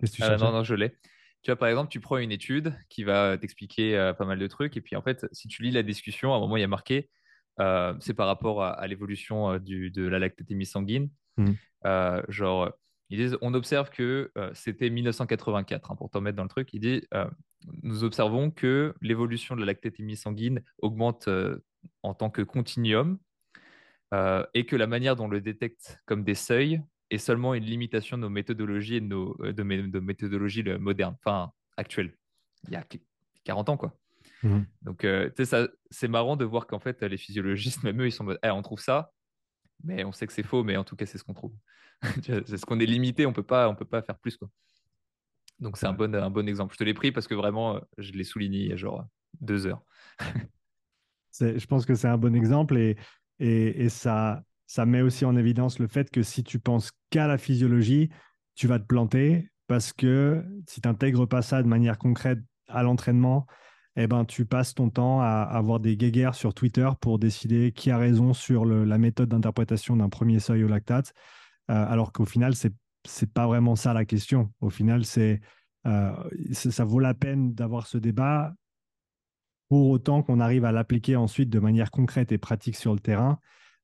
Que 0.00 0.06
tu 0.06 0.16
cherchais 0.16 0.44
non, 0.44 0.50
non, 0.50 0.64
je 0.64 0.74
l'ai. 0.74 0.96
Tu 1.42 1.50
vois, 1.50 1.56
par 1.56 1.68
exemple, 1.68 1.90
tu 1.90 2.00
prends 2.00 2.18
une 2.18 2.32
étude 2.32 2.74
qui 2.88 3.02
va 3.02 3.38
t'expliquer 3.38 3.96
euh, 3.96 4.12
pas 4.12 4.26
mal 4.26 4.38
de 4.38 4.46
trucs, 4.46 4.76
et 4.76 4.80
puis 4.80 4.96
en 4.96 5.02
fait, 5.02 5.26
si 5.32 5.48
tu 5.48 5.62
lis 5.62 5.70
la 5.70 5.82
discussion, 5.82 6.34
à 6.34 6.36
un 6.36 6.40
moment, 6.40 6.56
il 6.56 6.60
y 6.60 6.64
a 6.64 6.68
marqué, 6.68 7.08
euh, 7.60 7.94
c'est 8.00 8.14
par 8.14 8.26
rapport 8.26 8.62
à, 8.62 8.70
à 8.72 8.86
l'évolution 8.86 9.52
euh, 9.52 9.58
de 9.58 10.06
la 10.06 10.18
lactatémie 10.18 10.66
sanguine. 10.66 11.10
Euh, 11.86 12.22
genre, 12.28 12.70
ils 13.08 13.18
disent, 13.18 13.38
on 13.40 13.54
observe 13.54 13.90
que 13.90 14.30
euh, 14.36 14.50
c'était 14.54 14.90
1984, 14.90 15.90
hein, 15.90 15.96
pour 15.96 16.10
t'en 16.10 16.20
mettre 16.20 16.36
dans 16.36 16.42
le 16.42 16.48
truc. 16.48 16.72
Il 16.74 16.80
dit, 16.80 17.02
euh, 17.14 17.28
nous 17.82 18.04
observons 18.04 18.50
que 18.50 18.94
l'évolution 19.00 19.54
de 19.56 19.60
la 19.60 19.66
lactatémie 19.66 20.16
sanguine 20.16 20.62
augmente 20.78 21.26
euh, 21.28 21.58
en 22.02 22.14
tant 22.14 22.30
que 22.30 22.42
continuum 22.42 23.18
euh, 24.14 24.44
et 24.54 24.66
que 24.66 24.76
la 24.76 24.86
manière 24.86 25.16
dont 25.16 25.24
on 25.24 25.28
le 25.28 25.40
détecte 25.40 25.98
comme 26.06 26.22
des 26.22 26.34
seuils 26.34 26.82
est 27.10 27.18
seulement 27.18 27.54
une 27.54 27.64
limitation 27.64 28.16
de 28.16 28.22
nos 28.22 28.30
méthodologies 28.30 28.96
et 28.96 29.00
de 29.00 29.06
nos 29.06 29.36
euh, 29.42 29.52
de, 29.52 29.62
de 29.62 30.00
méthodologies 30.00 30.64
modernes, 30.78 31.16
enfin 31.24 31.52
actuelles, 31.76 32.16
il 32.68 32.74
y 32.74 32.76
a 32.76 32.84
40 33.44 33.68
ans 33.68 33.76
quoi. 33.76 33.96
Mhm. 34.42 34.66
Donc 34.82 35.04
euh, 35.04 35.30
ça, 35.44 35.68
c'est 35.90 36.08
marrant 36.08 36.36
de 36.36 36.44
voir 36.44 36.66
qu'en 36.66 36.78
fait 36.78 37.02
les 37.02 37.16
physiologistes, 37.16 37.82
même 37.84 38.00
eux, 38.00 38.06
ils 38.06 38.12
sont 38.12 38.24
en 38.24 38.26
mode, 38.26 38.38
Eh, 38.42 38.50
on 38.50 38.62
trouve 38.62 38.80
ça, 38.80 39.12
mais 39.84 40.04
on 40.04 40.12
sait 40.12 40.26
que 40.26 40.32
c'est 40.32 40.42
faux, 40.42 40.62
mais 40.64 40.76
en 40.76 40.84
tout 40.84 40.96
cas 40.96 41.06
c'est 41.06 41.18
ce 41.18 41.24
qu'on 41.24 41.34
trouve. 41.34 41.54
C'est 42.24 42.56
ce 42.56 42.64
qu'on 42.64 42.80
est 42.80 42.86
limité, 42.86 43.26
on 43.26 43.34
peut 43.34 43.42
pas, 43.42 43.68
on 43.68 43.74
peut 43.74 43.84
pas 43.84 44.00
faire 44.00 44.18
plus 44.18 44.38
quoi. 44.38 44.48
Donc 45.58 45.76
c'est 45.76 45.86
un 45.86 45.92
bon, 45.92 46.14
un 46.14 46.30
bon 46.30 46.48
exemple. 46.48 46.72
Je 46.72 46.78
te 46.78 46.84
l'ai 46.84 46.94
pris 46.94 47.12
parce 47.12 47.28
que 47.28 47.34
vraiment, 47.34 47.76
euh, 47.76 47.80
je 47.98 48.12
l'ai 48.12 48.24
souligné 48.24 48.60
il 48.60 48.68
y 48.68 48.72
a 48.72 48.76
genre 48.76 49.04
deux 49.40 49.66
heures. 49.66 49.82
Je 51.38 51.64
pense 51.66 51.86
que 51.86 51.94
c'est 51.94 52.08
un 52.08 52.18
bon 52.18 52.34
exemple 52.34 52.76
et, 52.76 52.96
et, 53.38 53.84
et 53.84 53.88
ça, 53.88 54.42
ça 54.70 54.86
met 54.86 55.02
aussi 55.02 55.24
en 55.24 55.34
évidence 55.34 55.80
le 55.80 55.88
fait 55.88 56.12
que 56.12 56.22
si 56.22 56.44
tu 56.44 56.60
penses 56.60 56.92
qu'à 57.10 57.26
la 57.26 57.38
physiologie, 57.38 58.08
tu 58.54 58.68
vas 58.68 58.78
te 58.78 58.84
planter 58.84 59.50
parce 59.66 59.92
que 59.92 60.44
si 60.68 60.80
tu 60.80 60.86
n'intègres 60.86 61.26
pas 61.26 61.42
ça 61.42 61.60
de 61.60 61.66
manière 61.66 61.98
concrète 61.98 62.38
à 62.68 62.84
l'entraînement, 62.84 63.48
eh 63.96 64.06
ben, 64.06 64.24
tu 64.24 64.46
passes 64.46 64.72
ton 64.72 64.88
temps 64.88 65.20
à 65.22 65.42
avoir 65.42 65.80
des 65.80 65.96
guéguerres 65.96 66.36
sur 66.36 66.54
Twitter 66.54 66.88
pour 67.00 67.18
décider 67.18 67.72
qui 67.72 67.90
a 67.90 67.98
raison 67.98 68.32
sur 68.32 68.64
la 68.64 68.96
méthode 68.96 69.30
d'interprétation 69.30 69.96
d'un 69.96 70.08
premier 70.08 70.38
seuil 70.38 70.62
au 70.62 70.68
lactate, 70.68 71.14
euh, 71.68 71.84
alors 71.88 72.12
qu'au 72.12 72.24
final, 72.24 72.54
c'est 72.54 72.72
c'est 73.04 73.32
pas 73.32 73.48
vraiment 73.48 73.74
ça 73.74 73.92
la 73.92 74.04
question. 74.04 74.52
Au 74.60 74.70
final, 74.70 75.02
euh, 75.16 76.12
c'est- 76.52 76.70
ça 76.70 76.84
vaut 76.84 77.00
la 77.00 77.14
peine 77.14 77.54
d'avoir 77.54 77.88
ce 77.88 77.98
débat 77.98 78.54
pour 79.68 79.88
autant 79.88 80.22
qu'on 80.22 80.38
arrive 80.38 80.64
à 80.64 80.70
l'appliquer 80.70 81.16
ensuite 81.16 81.50
de 81.50 81.58
manière 81.58 81.90
concrète 81.90 82.30
et 82.30 82.38
pratique 82.38 82.76
sur 82.76 82.92
le 82.92 83.00
terrain, 83.00 83.40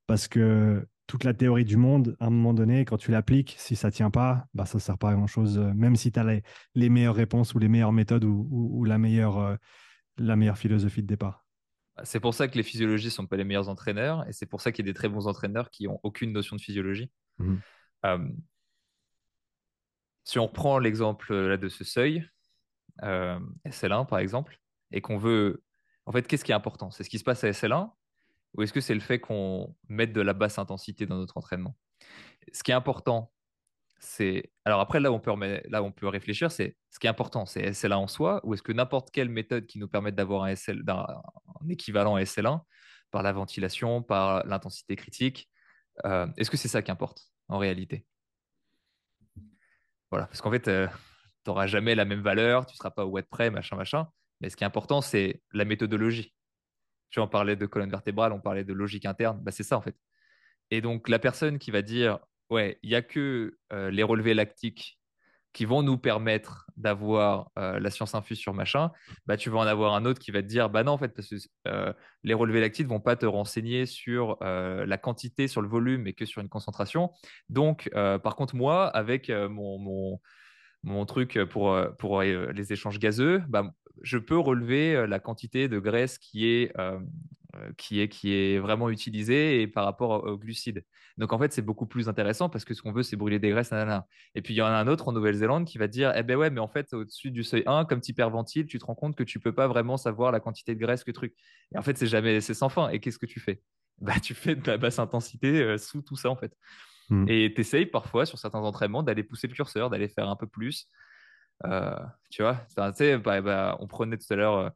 parce 0.06 0.28
que 0.28 0.86
toute 1.06 1.24
la 1.24 1.34
théorie 1.34 1.64
du 1.64 1.76
monde, 1.76 2.16
à 2.20 2.26
un 2.26 2.30
moment 2.30 2.54
donné, 2.54 2.84
quand 2.84 2.96
tu 2.96 3.10
l'appliques, 3.10 3.54
si 3.58 3.76
ça 3.76 3.90
tient 3.90 4.10
pas, 4.10 4.46
bah, 4.54 4.66
ça 4.66 4.78
sert 4.78 4.98
pas 4.98 5.10
à 5.10 5.14
grand-chose, 5.14 5.58
euh, 5.58 5.72
même 5.74 5.96
si 5.96 6.10
tu 6.10 6.18
as 6.18 6.24
les, 6.24 6.42
les 6.74 6.88
meilleures 6.88 7.14
réponses 7.14 7.54
ou 7.54 7.58
les 7.58 7.68
meilleures 7.68 7.92
méthodes 7.92 8.24
ou, 8.24 8.48
ou- 8.50 8.80
ou 8.80 8.84
la, 8.84 8.98
meilleure, 8.98 9.38
euh, 9.38 9.56
la 10.18 10.36
meilleure 10.36 10.58
philosophie 10.58 11.02
de 11.02 11.06
départ. 11.06 11.44
C'est 12.04 12.20
pour 12.20 12.34
ça 12.34 12.48
que 12.48 12.56
les 12.56 12.62
physiologistes 12.62 13.16
sont 13.16 13.26
pas 13.26 13.36
les 13.36 13.44
meilleurs 13.44 13.68
entraîneurs 13.68 14.28
et 14.28 14.32
c'est 14.32 14.46
pour 14.46 14.60
ça 14.60 14.72
qu'il 14.72 14.84
y 14.84 14.88
a 14.88 14.92
des 14.92 14.96
très 14.96 15.08
bons 15.08 15.26
entraîneurs 15.28 15.70
qui 15.70 15.88
ont 15.88 15.98
aucune 16.02 16.32
notion 16.32 16.56
de 16.56 16.60
physiologie. 16.60 17.10
Mhm. 17.38 17.62
Euh, 18.04 18.28
si 20.24 20.38
on 20.38 20.46
reprend 20.46 20.78
l'exemple 20.78 21.34
là 21.34 21.56
de 21.56 21.68
ce 21.68 21.84
seuil, 21.84 22.28
euh, 23.02 23.38
SL1 23.64 24.04
par 24.04 24.18
exemple, 24.18 24.60
et 24.92 25.00
qu'on 25.00 25.18
veut. 25.18 25.62
En 26.06 26.12
fait, 26.12 26.26
qu'est-ce 26.26 26.44
qui 26.44 26.52
est 26.52 26.54
important? 26.56 26.90
C'est 26.90 27.04
ce 27.04 27.10
qui 27.10 27.18
se 27.18 27.24
passe 27.24 27.44
à 27.44 27.48
SL1 27.48 27.92
ou 28.56 28.62
est-ce 28.62 28.72
que 28.72 28.80
c'est 28.80 28.94
le 28.94 29.00
fait 29.00 29.18
qu'on 29.18 29.74
mette 29.88 30.12
de 30.12 30.20
la 30.20 30.32
basse 30.32 30.58
intensité 30.58 31.06
dans 31.06 31.16
notre 31.16 31.36
entraînement? 31.36 31.76
Ce 32.52 32.62
qui 32.62 32.70
est 32.70 32.74
important, 32.74 33.32
c'est. 33.98 34.52
Alors 34.64 34.80
après, 34.80 35.00
là, 35.00 35.12
on 35.12 35.20
peut, 35.20 35.30
on 35.30 35.92
peut 35.92 36.08
réfléchir, 36.08 36.50
c'est 36.50 36.76
ce 36.90 36.98
qui 36.98 37.06
est 37.06 37.10
important, 37.10 37.46
c'est 37.46 37.70
SL1 37.70 37.94
en 37.94 38.06
soi 38.06 38.40
ou 38.44 38.54
est-ce 38.54 38.62
que 38.62 38.72
n'importe 38.72 39.10
quelle 39.10 39.28
méthode 39.28 39.66
qui 39.66 39.78
nous 39.78 39.88
permette 39.88 40.14
d'avoir 40.14 40.44
un, 40.44 40.54
SL, 40.54 40.82
un 40.88 41.68
équivalent 41.68 42.16
à 42.16 42.22
SL1 42.22 42.62
par 43.10 43.22
la 43.22 43.32
ventilation, 43.32 44.02
par 44.02 44.44
l'intensité 44.46 44.96
critique, 44.96 45.48
euh, 46.04 46.26
est-ce 46.36 46.50
que 46.50 46.56
c'est 46.56 46.68
ça 46.68 46.82
qui 46.82 46.90
importe 46.90 47.30
en 47.48 47.58
réalité? 47.58 48.04
Voilà, 50.10 50.26
parce 50.26 50.40
qu'en 50.40 50.50
fait, 50.50 50.62
tu 50.62 50.70
n'auras 51.46 51.66
jamais 51.66 51.94
la 51.94 52.04
même 52.04 52.22
valeur, 52.22 52.66
tu 52.66 52.74
ne 52.74 52.76
seras 52.76 52.90
pas 52.90 53.04
au 53.04 53.10
watt 53.10 53.26
près, 53.26 53.50
machin, 53.50 53.76
machin. 53.76 54.08
Mais 54.40 54.50
ce 54.50 54.56
qui 54.56 54.64
est 54.64 54.66
important, 54.66 55.00
c'est 55.00 55.42
la 55.52 55.64
méthodologie. 55.64 56.35
Tu 57.10 57.20
vois, 57.20 57.26
on 57.26 57.30
parlait 57.30 57.56
de 57.56 57.66
colonne 57.66 57.90
vertébrale, 57.90 58.32
on 58.32 58.40
parlait 58.40 58.64
de 58.64 58.72
logique 58.72 59.06
interne, 59.06 59.38
bah, 59.42 59.52
c'est 59.52 59.62
ça 59.62 59.76
en 59.76 59.80
fait. 59.80 59.96
Et 60.70 60.80
donc, 60.80 61.08
la 61.08 61.18
personne 61.18 61.58
qui 61.58 61.70
va 61.70 61.82
dire, 61.82 62.18
ouais, 62.50 62.78
il 62.82 62.90
n'y 62.90 62.96
a 62.96 63.02
que 63.02 63.56
euh, 63.72 63.90
les 63.90 64.02
relevés 64.02 64.34
lactiques 64.34 64.98
qui 65.52 65.64
vont 65.64 65.82
nous 65.82 65.96
permettre 65.96 66.66
d'avoir 66.76 67.50
euh, 67.58 67.78
la 67.80 67.90
science 67.90 68.14
infuse 68.14 68.38
sur 68.38 68.52
machin, 68.52 68.90
bah, 69.24 69.38
tu 69.38 69.48
vas 69.48 69.58
en 69.58 69.66
avoir 69.66 69.94
un 69.94 70.04
autre 70.04 70.20
qui 70.20 70.30
va 70.30 70.42
te 70.42 70.46
dire, 70.46 70.68
bah 70.68 70.82
non, 70.84 70.92
en 70.92 70.98
fait, 70.98 71.14
parce 71.14 71.28
que 71.28 71.36
euh, 71.66 71.92
les 72.24 72.34
relevés 72.34 72.60
lactiques 72.60 72.88
vont 72.88 73.00
pas 73.00 73.16
te 73.16 73.24
renseigner 73.24 73.86
sur 73.86 74.36
la 74.40 74.98
quantité, 74.98 75.48
sur 75.48 75.62
le 75.62 75.68
volume, 75.68 76.02
mais 76.02 76.12
que 76.12 76.26
sur 76.26 76.42
une 76.42 76.48
concentration. 76.48 77.10
Donc, 77.48 77.88
par 77.94 78.36
contre, 78.36 78.54
moi, 78.54 78.86
avec 78.88 79.30
mon, 79.30 79.78
mon, 79.78 80.20
mon 80.82 81.06
truc 81.06 81.38
pour, 81.44 81.78
pour 81.98 82.20
les 82.20 82.72
échanges 82.72 82.98
gazeux, 82.98 83.42
bah, 83.48 83.72
je 84.02 84.18
peux 84.18 84.38
relever 84.38 84.94
euh, 84.94 85.06
la 85.06 85.18
quantité 85.20 85.68
de 85.68 85.78
graisse 85.78 86.18
qui 86.18 86.46
est, 86.46 86.72
euh, 86.78 86.98
euh, 87.56 87.72
qui 87.76 88.00
est, 88.00 88.08
qui 88.08 88.32
est 88.32 88.58
vraiment 88.58 88.90
utilisée 88.90 89.62
et 89.62 89.66
par 89.66 89.84
rapport 89.84 90.24
aux 90.24 90.36
glucides. 90.36 90.84
Donc 91.16 91.32
en 91.32 91.38
fait, 91.38 91.52
c'est 91.52 91.62
beaucoup 91.62 91.86
plus 91.86 92.08
intéressant 92.08 92.48
parce 92.48 92.64
que 92.64 92.74
ce 92.74 92.82
qu'on 92.82 92.92
veut, 92.92 93.02
c'est 93.02 93.16
brûler 93.16 93.38
des 93.38 93.50
graisses. 93.50 93.70
nanana. 93.70 94.06
Et 94.34 94.42
puis 94.42 94.54
il 94.54 94.56
y 94.58 94.62
en 94.62 94.66
a 94.66 94.70
un 94.76 94.86
autre 94.86 95.08
en 95.08 95.12
Nouvelle-Zélande 95.12 95.66
qui 95.66 95.78
va 95.78 95.88
dire, 95.88 96.12
eh 96.14 96.22
ben 96.22 96.36
ouais, 96.36 96.50
mais 96.50 96.60
en 96.60 96.68
fait, 96.68 96.92
au-dessus 96.92 97.30
du 97.30 97.42
seuil 97.42 97.62
1, 97.66 97.86
comme 97.86 98.00
tu 98.00 98.10
hyperventiles, 98.10 98.66
tu 98.66 98.78
te 98.78 98.84
rends 98.84 98.94
compte 98.94 99.16
que 99.16 99.24
tu 99.24 99.40
peux 99.40 99.54
pas 99.54 99.68
vraiment 99.68 99.96
savoir 99.96 100.32
la 100.32 100.40
quantité 100.40 100.74
de 100.74 100.80
graisse 100.80 101.04
que 101.04 101.10
truc. 101.10 101.34
Et 101.74 101.78
en 101.78 101.82
fait, 101.82 101.96
c'est 101.96 102.06
jamais, 102.06 102.40
c'est 102.40 102.54
sans 102.54 102.68
fin. 102.68 102.90
Et 102.90 103.00
qu'est-ce 103.00 103.18
que 103.18 103.26
tu 103.26 103.40
fais? 103.40 103.60
Bah, 104.02 104.20
tu 104.22 104.34
fais 104.34 104.54
de 104.54 104.66
la 104.66 104.76
basse 104.76 104.98
intensité 104.98 105.62
euh, 105.62 105.78
sous 105.78 106.02
tout 106.02 106.16
ça 106.16 106.28
en 106.28 106.36
fait. 106.36 106.54
Mm. 107.08 107.24
Et 107.28 107.54
tu 107.54 107.62
essayes 107.62 107.86
parfois 107.86 108.26
sur 108.26 108.38
certains 108.38 108.58
entraînements 108.58 109.02
d'aller 109.02 109.22
pousser 109.22 109.46
le 109.46 109.54
curseur, 109.54 109.88
d'aller 109.88 110.08
faire 110.08 110.28
un 110.28 110.36
peu 110.36 110.46
plus. 110.46 110.86
Euh, 111.64 111.96
tu 112.30 112.42
vois, 112.42 112.66
bah, 112.76 113.40
bah, 113.40 113.76
on 113.80 113.86
prenait 113.86 114.18
tout 114.18 114.30
à 114.30 114.36
l'heure 114.36 114.56
euh, 114.56 114.70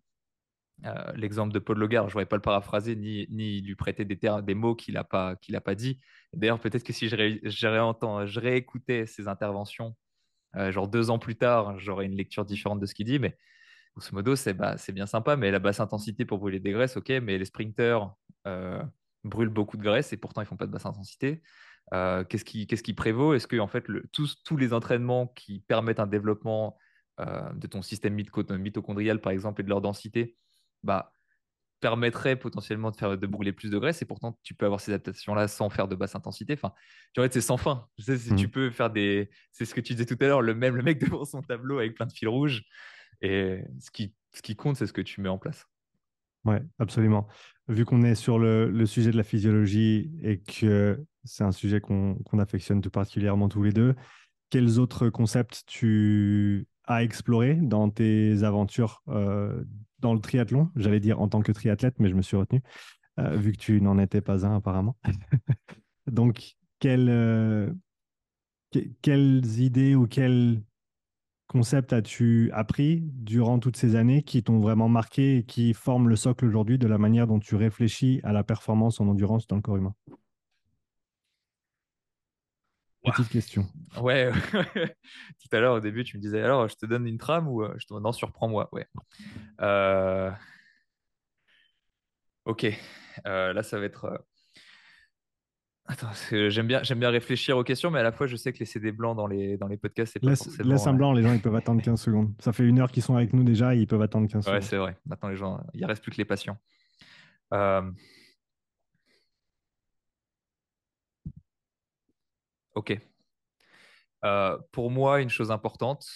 euh, 0.87 1.13
l'exemple 1.15 1.53
de 1.53 1.59
Paul 1.59 1.79
Logar. 1.79 2.05
Je 2.05 2.09
ne 2.09 2.13
voudrais 2.13 2.27
pas 2.27 2.37
le 2.37 2.43
paraphraser 2.43 2.97
ni, 2.97 3.27
lui 3.61 3.75
prêter 3.75 4.05
des, 4.05 4.55
mots 4.55 4.75
qu'il 4.75 4.95
n'a 4.95 5.05
pas, 5.05 5.37
pas 5.65 5.75
dit. 5.75 6.01
D'ailleurs, 6.33 6.61
peut-être 6.61 6.85
que 6.85 6.93
si 6.93 7.09
je, 7.09 7.17
ré, 7.17 7.41
je, 7.45 7.51
je 7.51 8.41
réécoutais 8.41 9.07
ses 9.07 9.29
interventions, 9.29 9.95
genre 10.55 10.89
deux 10.89 11.11
ans 11.11 11.19
plus 11.19 11.37
tard, 11.37 11.79
j'aurais 11.79 12.07
une 12.07 12.17
lecture 12.17 12.45
différente 12.45 12.81
de 12.81 12.87
ce 12.87 12.95
qu'il 12.95 13.07
dit. 13.07 13.19
Mais 13.19 13.37
grosso 13.97 14.15
modo, 14.15 14.37
c'est 14.37 14.55
bah, 14.55 14.77
bien 14.93 15.07
sympa. 15.07 15.37
Mais 15.37 15.51
la 15.51 15.59
basse 15.59 15.81
intensité 15.81 16.25
pour 16.25 16.39
brûler 16.39 16.61
des 16.61 16.73
graisses, 16.73 16.97
ok. 16.97 17.11
Mais 17.23 17.39
les 17.39 17.45
sprinters 17.45 18.15
euh, 18.47 18.83
brûlent 19.25 19.49
beaucoup 19.49 19.77
de 19.77 19.83
graisse 19.83 20.13
et 20.13 20.17
pourtant 20.17 20.41
ils 20.41 20.47
font 20.47 20.57
pas 20.57 20.67
de 20.67 20.73
basse 20.73 20.87
intensité. 20.87 21.43
Euh, 21.93 22.25
qu'est-ce 22.25 22.45
qui, 22.45 22.67
qu'est-ce 22.67 22.83
qui 22.83 22.95
prévaut? 22.95 23.35
Est-ce 23.35 23.47
que 23.47 23.59
en 23.59 23.67
fait, 23.67 23.89
le, 23.89 24.05
tous, 24.13 24.43
tous 24.45 24.57
les 24.57 24.73
entraînements 24.73 25.27
qui 25.27 25.61
permettent 25.61 26.01
un 26.01 26.07
développement 26.07 26.79
euh, 27.21 27.53
de 27.55 27.67
ton 27.67 27.83
système 27.83 28.15
mito- 28.15 28.57
mitochondrial, 28.57 29.21
par 29.21 29.33
exemple, 29.33 29.61
et 29.61 29.65
de 29.65 29.69
leur 29.69 29.81
densité, 29.81 30.37
bah, 30.83 31.13
permettraient 31.81 32.37
potentiellement 32.37 32.91
de, 32.91 32.97
faire, 32.97 33.17
de 33.17 33.27
brûler 33.27 33.53
plus 33.53 33.71
de 33.71 33.79
graisse, 33.79 34.03
et 34.03 34.05
pourtant, 34.05 34.39
tu 34.43 34.55
peux 34.55 34.67
avoir 34.67 34.81
ces 34.81 34.93
adaptations-là 34.93 35.49
sans 35.49 35.71
faire 35.71 35.89
de 35.89 35.97
basse 35.97 36.15
intensité? 36.15 36.53
Enfin, 36.53 36.73
tu 37.15 37.21
vois, 37.21 37.31
c'est 37.31 37.41
sans 37.41 37.57
fin. 37.57 37.89
Je 37.99 38.05
sais, 38.05 38.19
si 38.19 38.31
Mhm. 38.33 38.37
tu 38.37 38.49
peux 38.49 38.71
faire 38.71 38.91
des... 38.91 39.31
C'est 39.53 39.65
ce 39.65 39.75
que 39.75 39.81
tu 39.81 39.95
disais 39.95 40.07
tout 40.07 40.17
à 40.21 40.27
l'heure, 40.27 40.43
le 40.43 40.55
même 40.55 40.77
le 40.77 40.83
mec 40.83 41.01
devant 41.19 41.25
son 41.25 41.43
tableau 41.43 41.79
avec 41.79 41.95
plein 41.95 42.07
de 42.07 42.13
fils 42.13 42.29
rouges. 42.29 42.65
Et 43.23 43.63
ce 43.81 43.91
qui, 43.91 44.15
ce 44.35 44.43
qui 44.43 44.57
compte, 44.57 44.77
c'est 44.77 44.87
ce 44.87 44.93
que 44.93 45.01
tu 45.01 45.21
mets 45.21 45.29
en 45.29 45.39
place. 45.39 45.67
Oui, 46.45 46.57
absolument. 46.79 47.29
Vu 47.69 47.85
qu'on 47.85 48.03
est 48.03 48.15
sur 48.15 48.39
le, 48.39 48.71
le 48.71 48.87
sujet 48.87 49.11
de 49.11 49.17
la 49.17 49.23
physiologie 49.25 50.11
et 50.23 50.41
que 50.41 51.05
c'est 51.25 51.45
un 51.45 51.53
sujet 51.53 51.81
qu'on 51.81 52.17
affectionne 52.39 52.81
tout 52.81 52.91
particulièrement 52.91 53.49
tous 53.49 53.63
les 53.63 53.73
deux, 53.73 53.95
quels 54.51 54.79
autres 54.79 55.09
concepts 55.09 55.63
tu 55.67 56.67
as 56.85 57.03
explorés 57.05 57.55
dans 57.55 57.89
tes 57.91 58.43
aventures 58.43 59.03
euh, 59.09 59.65
dans 60.01 60.15
le 60.15 60.21
triathlon? 60.21 60.71
J'allais 60.77 61.01
dire 61.01 61.21
en 61.21 61.29
tant 61.29 61.41
que 61.41 61.53
triathlète, 61.53 61.95
mais 61.99 62.09
je 62.09 62.15
me 62.15 62.23
suis 62.23 62.37
retenu, 62.37 62.63
euh, 63.19 63.37
vu 63.37 63.53
que 63.53 63.59
tu 63.59 63.81
n'en 63.81 63.99
étais 63.99 64.21
pas 64.21 64.47
un 64.47 64.57
apparemment. 64.57 64.97
Donc, 66.07 66.57
euh, 66.85 67.73
que- 68.73 68.89
quelles 69.03 69.61
idées 69.61 69.95
ou 69.95 70.07
quels 70.07 70.63
concepts 71.47 71.93
as-tu 71.93 72.51
appris 72.53 73.03
durant 73.03 73.59
toutes 73.59 73.77
ces 73.77 73.97
années 73.97 74.23
qui 74.23 74.43
t'ont 74.43 74.61
vraiment 74.61 74.89
marqué 74.89 75.39
et 75.39 75.45
qui 75.45 75.75
forment 75.75 76.09
le 76.09 76.17
socle 76.17 76.47
aujourd'hui 76.47 76.79
de 76.79 76.87
la 76.87 76.99
manière 76.99 77.27
dont 77.27 77.41
tu 77.41 77.57
réfléchis 77.57 78.21
à 78.23 78.33
la 78.33 78.45
performance 78.45 79.01
en 79.01 79.09
endurance 79.09 79.47
dans 79.47 79.57
le 79.57 79.63
corps 79.63 79.77
humain? 79.77 79.95
Petite 83.05 83.29
question. 83.31 83.67
Ouais, 84.01 84.31
tout 84.53 85.57
à 85.57 85.61
l'heure 85.61 85.75
au 85.75 85.81
début, 85.81 86.05
tu 86.05 86.17
me 86.19 86.23
disais 86.23 86.43
alors 86.43 86.69
je 86.69 86.75
te 86.77 86.85
donne 86.87 87.07
une 87.07 87.19
trame 87.19 87.49
ou 87.49 87.63
euh, 87.63 87.75
je 87.79 87.87
te 87.87 87.95
non, 87.95 88.13
surprends-moi. 88.13 88.69
Ouais. 88.73 88.87
Euh, 89.63 90.31
Ok, 92.47 92.67
Euh, 93.27 93.53
là 93.53 93.63
ça 93.63 93.79
va 93.79 93.85
être. 93.87 94.25
Attends, 95.87 96.09
j'aime 96.31 96.67
bien, 96.69 96.83
j'aime 96.85 97.01
bien 97.01 97.11
réfléchir 97.11 97.57
aux 97.59 97.65
questions, 97.65 97.91
mais 97.91 97.99
à 97.99 98.03
la 98.05 98.13
fois, 98.13 98.27
je 98.29 98.37
sais 98.37 98.53
que 98.53 98.59
laisser 98.61 98.79
des 98.79 98.93
blancs 98.93 99.17
dans 99.17 99.27
les, 99.27 99.57
dans 99.57 99.67
les 99.67 99.77
podcasts, 99.77 100.13
c'est 100.13 100.21
pas 100.21 100.29
Laisse, 100.29 100.45
forcément. 100.45 100.69
laisse 100.71 100.87
un 100.87 100.95
blanc, 100.95 101.13
les 101.13 101.23
gens 101.23 101.33
ils 101.33 101.41
peuvent 101.43 101.57
attendre 101.57 101.83
15 101.83 102.01
secondes. 102.01 102.33
Ça 102.39 102.53
fait 102.53 102.65
une 102.65 102.79
heure 102.79 102.93
qu'ils 102.93 103.03
sont 103.03 103.17
avec 103.17 103.33
nous 103.33 103.43
déjà, 103.43 103.75
ils 103.75 103.89
peuvent 103.89 104.01
attendre 104.03 104.29
15 104.29 104.47
Ouais, 104.47 104.53
secondes. 104.53 104.63
c'est 104.63 104.77
vrai. 104.77 104.97
Maintenant, 105.07 105.29
les 105.31 105.37
gens, 105.37 105.61
il 105.75 105.81
ne 105.81 105.87
reste 105.87 106.03
plus 106.03 106.13
que 106.13 106.19
les 106.19 106.25
patients. 106.25 106.57
Euh, 107.55 107.83
Ok. 112.75 112.99
Euh, 114.25 114.59
pour 114.73 114.91
moi, 114.91 115.21
une 115.21 115.31
chose 115.31 115.51
importante, 115.51 116.07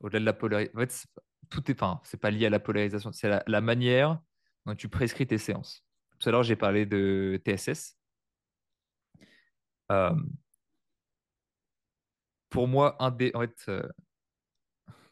au-delà 0.00 0.20
de 0.20 0.24
la 0.24 0.32
polarisation, 0.32 0.78
en 0.78 0.86
fait, 0.86 1.06
tout 1.50 1.70
est, 1.70 1.74
enfin, 1.74 2.00
c'est 2.04 2.20
pas 2.20 2.30
lié 2.30 2.46
à 2.46 2.50
la 2.50 2.60
polarisation, 2.60 3.12
c'est 3.12 3.28
la, 3.28 3.42
la 3.46 3.60
manière 3.60 4.20
dont 4.66 4.74
tu 4.74 4.88
prescris 4.88 5.26
tes 5.26 5.38
séances. 5.38 5.84
Tout 6.18 6.28
à 6.28 6.32
l'heure, 6.32 6.42
j'ai 6.44 6.56
parlé 6.56 6.86
de 6.86 7.40
TSS. 7.44 7.98
Euh, 9.90 10.14
pour 12.48 12.68
moi, 12.68 12.96
un 13.02 13.10
des, 13.10 13.32
en 13.34 13.40
fait, 13.40 13.64
euh, 13.68 13.88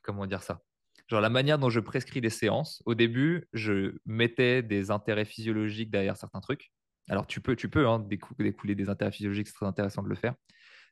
comment 0.03 0.27
dire 0.27 0.43
ça? 0.43 0.61
Genre 1.09 1.21
la 1.21 1.31
manière 1.31 1.59
dont 1.59 1.71
je 1.71 1.81
prescris 1.81 2.21
les 2.21 2.31
séances, 2.31 2.83
au 2.87 2.95
début, 2.95 3.49
je 3.53 3.99
mettais 4.07 4.63
des 4.63 4.91
intérêts 4.93 5.25
physiologiques 5.25 5.91
derrière 5.91 6.17
certains 6.17 6.41
trucs. 6.41 6.71
Alors 7.09 7.27
tu 7.27 7.41
peux, 7.41 7.57
tu 7.57 7.69
peux 7.69 7.87
hein, 7.89 7.99
décou- 8.01 8.35
découler 8.39 8.75
des 8.75 8.89
intérêts 8.89 9.13
physiologiques, 9.13 9.49
c'est 9.49 9.55
très 9.55 9.67
intéressant 9.67 10.03
de 10.03 10.09
le 10.09 10.15
faire. 10.15 10.35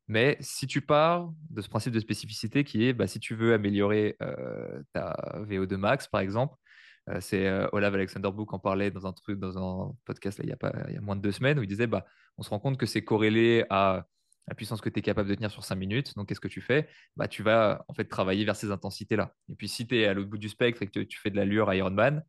Mais 0.08 0.36
si 0.40 0.66
tu 0.66 0.80
pars 0.80 1.30
de 1.50 1.60
ce 1.60 1.68
principe 1.68 1.92
de 1.92 2.00
spécificité 2.00 2.64
qui 2.64 2.84
est, 2.86 2.92
bah, 2.94 3.06
si 3.06 3.20
tu 3.20 3.34
veux 3.34 3.52
améliorer 3.52 4.16
euh, 4.22 4.82
ta 4.94 5.14
VO2 5.46 5.76
max, 5.76 6.08
par 6.08 6.20
exemple, 6.22 6.56
euh, 7.10 7.20
c'est 7.20 7.46
euh, 7.46 7.68
Olav 7.72 7.94
Alexander 7.94 8.30
Book 8.32 8.52
en 8.54 8.58
parlait 8.58 8.90
dans 8.90 9.06
un 9.06 9.12
truc, 9.12 9.38
dans 9.38 9.58
un 9.58 9.94
podcast 10.06 10.38
là, 10.38 10.44
il 10.44 10.50
y 10.50 10.52
a 10.52 10.56
pas, 10.56 10.72
il 10.88 10.94
y 10.94 10.98
a 10.98 11.00
moins 11.00 11.16
de 11.16 11.20
deux 11.22 11.32
semaines 11.32 11.58
où 11.58 11.62
il 11.62 11.68
disait, 11.68 11.86
bah, 11.86 12.06
on 12.38 12.42
se 12.42 12.50
rend 12.50 12.58
compte 12.58 12.78
que 12.78 12.86
c'est 12.86 13.04
corrélé 13.04 13.64
à 13.70 14.06
la 14.48 14.54
puissance 14.54 14.80
que 14.80 14.88
tu 14.88 14.98
es 14.98 15.02
capable 15.02 15.28
de 15.28 15.34
tenir 15.34 15.50
sur 15.50 15.62
5 15.64 15.76
minutes. 15.76 16.14
Donc, 16.16 16.28
qu'est-ce 16.28 16.40
que 16.40 16.48
tu 16.48 16.62
fais? 16.62 16.88
Bah, 17.16 17.28
Tu 17.28 17.42
vas 17.42 17.84
en 17.88 17.94
fait 17.94 18.04
travailler 18.06 18.44
vers 18.46 18.56
ces 18.56 18.70
intensités-là. 18.70 19.34
Et 19.50 19.54
puis, 19.56 19.68
si 19.68 19.86
tu 19.86 19.98
es 19.98 20.06
à 20.06 20.14
l'autre 20.14 20.30
bout 20.30 20.38
du 20.38 20.48
spectre 20.48 20.82
et 20.82 20.86
que 20.86 21.00
tu 21.00 21.18
fais 21.18 21.30
de 21.30 21.36
l'allure 21.36 21.72
Ironman, 21.74 22.22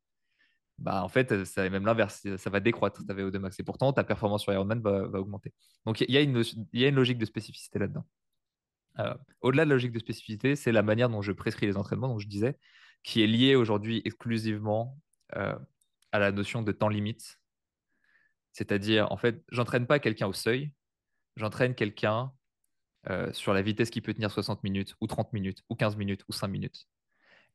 bah, 0.79 1.03
en 1.03 1.09
fait, 1.09 1.43
c'est 1.45 1.69
même 1.69 1.85
l'inverse, 1.85 2.25
ça 2.37 2.49
va 2.49 2.59
décroître 2.59 3.05
ta 3.05 3.13
VO2 3.13 3.37
max. 3.39 3.59
Et 3.59 3.63
pourtant, 3.63 3.91
ta 3.93 4.03
performance 4.03 4.43
sur 4.43 4.53
Ironman 4.53 4.81
va, 4.81 5.19
augmenter. 5.19 5.53
Donc, 5.85 6.01
il 6.01 6.09
y, 6.09 6.13
y 6.13 6.85
a 6.85 6.87
une 6.87 6.95
logique 6.95 7.17
de 7.17 7.25
spécificité 7.25 7.79
là-dedans. 7.79 8.05
Euh, 8.99 9.13
Au-delà 9.41 9.65
de 9.65 9.69
la 9.69 9.75
logique 9.75 9.91
de 9.91 9.99
spécificité, 9.99 10.55
c'est 10.55 10.71
la 10.71 10.81
manière 10.81 11.09
dont 11.09 11.21
je 11.21 11.31
prescris 11.31 11.65
les 11.65 11.77
entraînements, 11.77 12.07
dont 12.07 12.19
je 12.19 12.27
disais, 12.27 12.57
qui 13.03 13.21
est 13.23 13.27
liée 13.27 13.55
aujourd'hui 13.55 14.01
exclusivement 14.05 14.97
euh, 15.35 15.57
à 16.11 16.19
la 16.19 16.31
notion 16.31 16.61
de 16.61 16.71
temps 16.71 16.89
limite. 16.89 17.39
C'est-à-dire, 18.51 19.11
en 19.11 19.17
fait, 19.17 19.43
j'entraîne 19.51 19.87
pas 19.87 19.99
quelqu'un 19.99 20.27
au 20.27 20.33
seuil, 20.33 20.71
j'entraîne 21.35 21.75
quelqu'un 21.75 22.31
euh, 23.09 23.31
sur 23.31 23.53
la 23.53 23.61
vitesse 23.61 23.89
qui 23.89 24.01
peut 24.01 24.13
tenir 24.13 24.31
60 24.31 24.63
minutes, 24.63 24.95
ou 25.01 25.07
30 25.07 25.31
minutes, 25.33 25.63
ou 25.69 25.75
15 25.75 25.95
minutes, 25.95 26.23
ou 26.27 26.33
5 26.33 26.47
minutes. 26.47 26.87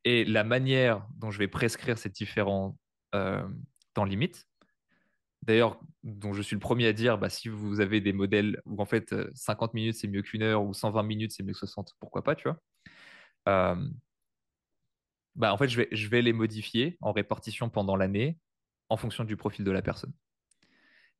Et 0.03 0.25
la 0.25 0.43
manière 0.43 1.07
dont 1.15 1.31
je 1.31 1.39
vais 1.39 1.47
prescrire 1.47 1.97
ces 1.97 2.09
différents 2.09 2.77
euh, 3.13 3.47
temps 3.93 4.05
limites, 4.05 4.47
d'ailleurs, 5.41 5.79
dont 6.03 6.33
je 6.33 6.41
suis 6.41 6.55
le 6.55 6.59
premier 6.59 6.87
à 6.87 6.93
dire, 6.93 7.17
bah, 7.17 7.29
si 7.29 7.49
vous 7.49 7.79
avez 7.81 8.01
des 8.01 8.13
modèles 8.13 8.61
où 8.65 8.81
en 8.81 8.85
fait 8.85 9.15
50 9.35 9.73
minutes 9.73 9.95
c'est 9.95 10.07
mieux 10.07 10.21
qu'une 10.21 10.41
heure, 10.43 10.63
ou 10.63 10.73
120 10.73 11.03
minutes 11.03 11.31
c'est 11.31 11.43
mieux 11.43 11.53
que 11.53 11.59
60, 11.59 11.93
pourquoi 11.99 12.23
pas, 12.23 12.35
tu 12.35 12.49
vois 12.49 12.59
euh, 13.47 13.75
bah, 15.35 15.53
en 15.53 15.57
fait, 15.57 15.67
je 15.67 15.77
vais, 15.77 15.87
je 15.91 16.07
vais 16.07 16.21
les 16.21 16.33
modifier 16.33 16.97
en 17.01 17.11
répartition 17.11 17.69
pendant 17.69 17.95
l'année 17.95 18.37
en 18.89 18.97
fonction 18.97 19.23
du 19.23 19.35
profil 19.35 19.65
de 19.65 19.71
la 19.71 19.81
personne. 19.81 20.13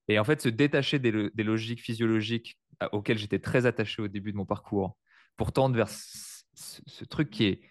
Et 0.07 0.19
en 0.19 0.23
fait, 0.23 0.41
se 0.41 0.49
détacher 0.49 0.99
des, 0.99 1.11
logiques 1.43 1.81
physiologiques 1.81 2.57
auxquelles 2.91 3.17
j'étais 3.17 3.39
très 3.39 3.65
attaché 3.65 4.01
au 4.01 4.07
début 4.07 4.31
de 4.31 4.37
mon 4.37 4.45
parcours 4.45 4.97
pour 5.35 5.51
tendre 5.51 5.75
vers 5.75 5.89
ce 5.89 7.05
truc 7.05 7.29
qui, 7.29 7.45
est, 7.45 7.61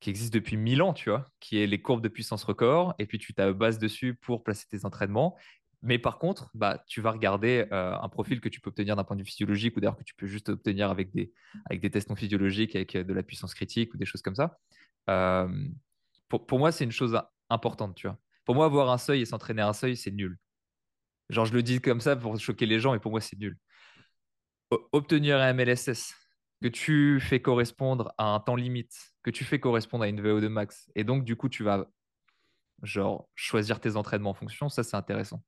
qui 0.00 0.10
existe 0.10 0.32
depuis 0.32 0.56
1000 0.56 0.82
ans, 0.82 0.92
tu 0.92 1.10
vois, 1.10 1.26
qui 1.40 1.58
est 1.58 1.66
les 1.66 1.80
courbes 1.82 2.02
de 2.02 2.08
puissance 2.08 2.44
record, 2.44 2.94
et 2.98 3.06
puis 3.06 3.18
tu 3.18 3.32
base 3.32 3.78
dessus 3.78 4.14
pour 4.14 4.44
placer 4.44 4.66
tes 4.68 4.84
entraînements. 4.84 5.36
Mais 5.82 5.98
par 5.98 6.18
contre, 6.18 6.50
bah, 6.54 6.82
tu 6.88 7.00
vas 7.00 7.12
regarder 7.12 7.66
euh, 7.72 7.94
un 8.00 8.08
profil 8.08 8.40
que 8.40 8.48
tu 8.48 8.60
peux 8.60 8.70
obtenir 8.70 8.96
d'un 8.96 9.04
point 9.04 9.16
de 9.16 9.22
vue 9.22 9.28
physiologique 9.28 9.76
ou 9.76 9.80
d'ailleurs 9.80 9.96
que 9.96 10.02
tu 10.02 10.14
peux 10.14 10.26
juste 10.26 10.48
obtenir 10.48 10.90
avec 10.90 11.12
des, 11.12 11.32
avec 11.66 11.80
des 11.80 11.90
tests 11.90 12.10
non 12.10 12.16
physiologiques, 12.16 12.74
avec 12.74 12.96
de 12.96 13.12
la 13.12 13.22
puissance 13.22 13.54
critique 13.54 13.94
ou 13.94 13.96
des 13.96 14.04
choses 14.04 14.22
comme 14.22 14.34
ça. 14.34 14.58
Euh, 15.08 15.48
pour, 16.28 16.46
pour, 16.46 16.58
moi, 16.58 16.72
c'est 16.72 16.84
une 16.84 16.92
chose 16.92 17.20
importante, 17.48 17.94
tu 17.94 18.08
vois. 18.08 18.18
Pour 18.44 18.54
moi, 18.54 18.66
avoir 18.66 18.90
un 18.90 18.98
seuil 18.98 19.22
et 19.22 19.24
s'entraîner 19.24 19.62
à 19.62 19.68
un 19.68 19.72
seuil, 19.72 19.96
c'est 19.96 20.10
nul. 20.10 20.38
Genre, 21.28 21.44
je 21.44 21.52
le 21.52 21.62
dis 21.62 21.80
comme 21.80 22.00
ça 22.00 22.16
pour 22.16 22.38
choquer 22.38 22.66
les 22.66 22.80
gens, 22.80 22.92
mais 22.92 22.98
pour 22.98 23.10
moi, 23.10 23.20
c'est 23.20 23.38
nul. 23.38 23.56
Obtenir 24.92 25.38
un 25.38 25.52
MLSS 25.52 26.14
que 26.62 26.68
tu 26.68 27.20
fais 27.20 27.40
correspondre 27.40 28.12
à 28.18 28.24
un 28.34 28.40
temps 28.40 28.56
limite, 28.56 28.94
que 29.28 29.36
tu 29.36 29.44
fais 29.44 29.60
correspondre 29.60 30.04
à 30.04 30.08
une 30.08 30.22
VO2 30.22 30.48
max, 30.48 30.90
et 30.94 31.04
donc, 31.04 31.22
du 31.24 31.36
coup, 31.36 31.50
tu 31.50 31.62
vas 31.62 31.86
genre 32.82 33.28
choisir 33.34 33.78
tes 33.78 33.96
entraînements 33.96 34.30
en 34.30 34.34
fonction, 34.34 34.70
ça, 34.70 34.82
c'est 34.82 34.96
intéressant. 34.96 35.42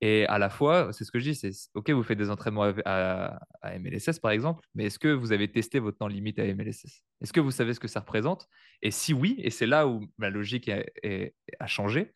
Et 0.00 0.24
à 0.26 0.38
la 0.38 0.48
fois, 0.48 0.92
c'est 0.92 1.04
ce 1.04 1.10
que 1.10 1.18
je 1.18 1.30
dis, 1.30 1.34
c'est 1.34 1.50
OK, 1.74 1.90
vous 1.90 2.02
faites 2.02 2.16
des 2.16 2.30
entraînements 2.30 2.72
à, 2.86 3.40
à, 3.60 3.78
MLSS 3.78 4.20
par 4.20 4.30
exemple, 4.30 4.66
mais 4.74 4.84
est-ce 4.84 4.98
que 4.98 5.08
vous 5.08 5.32
avez 5.32 5.50
testé 5.50 5.80
votre 5.80 5.98
temps 5.98 6.06
limite 6.06 6.38
à 6.38 6.44
MLSS 6.44 7.04
Est-ce 7.20 7.32
que 7.32 7.40
vous 7.40 7.50
savez 7.50 7.74
ce 7.74 7.80
que 7.80 7.88
ça 7.88 8.00
représente? 8.00 8.48
Et 8.80 8.92
si 8.92 9.12
oui, 9.12 9.34
et 9.38 9.50
c'est 9.50 9.66
là 9.66 9.88
où 9.88 10.06
ma 10.16 10.30
logique 10.30 10.68
est, 10.68 11.34
a 11.58 11.66
changé, 11.66 12.14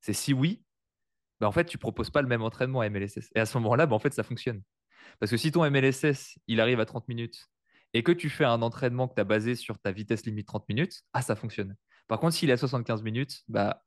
c'est 0.00 0.12
si 0.12 0.32
oui, 0.32 0.62
bah 1.40 1.48
en 1.48 1.52
fait, 1.52 1.64
tu 1.64 1.76
proposes 1.76 2.10
pas 2.10 2.22
le 2.22 2.28
même 2.28 2.42
entraînement 2.42 2.80
à 2.80 2.88
MLSS. 2.88 3.32
Et 3.34 3.40
à 3.40 3.46
ce 3.46 3.58
moment-là, 3.58 3.86
bah 3.86 3.96
en 3.96 3.98
fait, 3.98 4.14
ça 4.14 4.22
fonctionne. 4.22 4.62
Parce 5.18 5.30
que 5.30 5.36
si 5.36 5.50
ton 5.50 5.68
MLSS, 5.68 6.38
il 6.46 6.60
arrive 6.60 6.78
à 6.78 6.86
30 6.86 7.08
minutes 7.08 7.48
et 7.94 8.02
que 8.02 8.12
tu 8.12 8.28
fais 8.28 8.44
un 8.44 8.60
entraînement 8.60 9.08
que 9.08 9.14
tu 9.14 9.20
as 9.20 9.24
basé 9.24 9.54
sur 9.54 9.78
ta 9.78 9.92
vitesse 9.92 10.26
limite 10.26 10.46
30 10.46 10.68
minutes, 10.68 11.02
ah, 11.12 11.22
ça 11.22 11.36
fonctionne. 11.36 11.76
Par 12.08 12.20
contre, 12.20 12.34
s'il 12.34 12.50
est 12.50 12.52
à 12.52 12.56
75 12.56 13.02
minutes, 13.02 13.42
bah, 13.48 13.84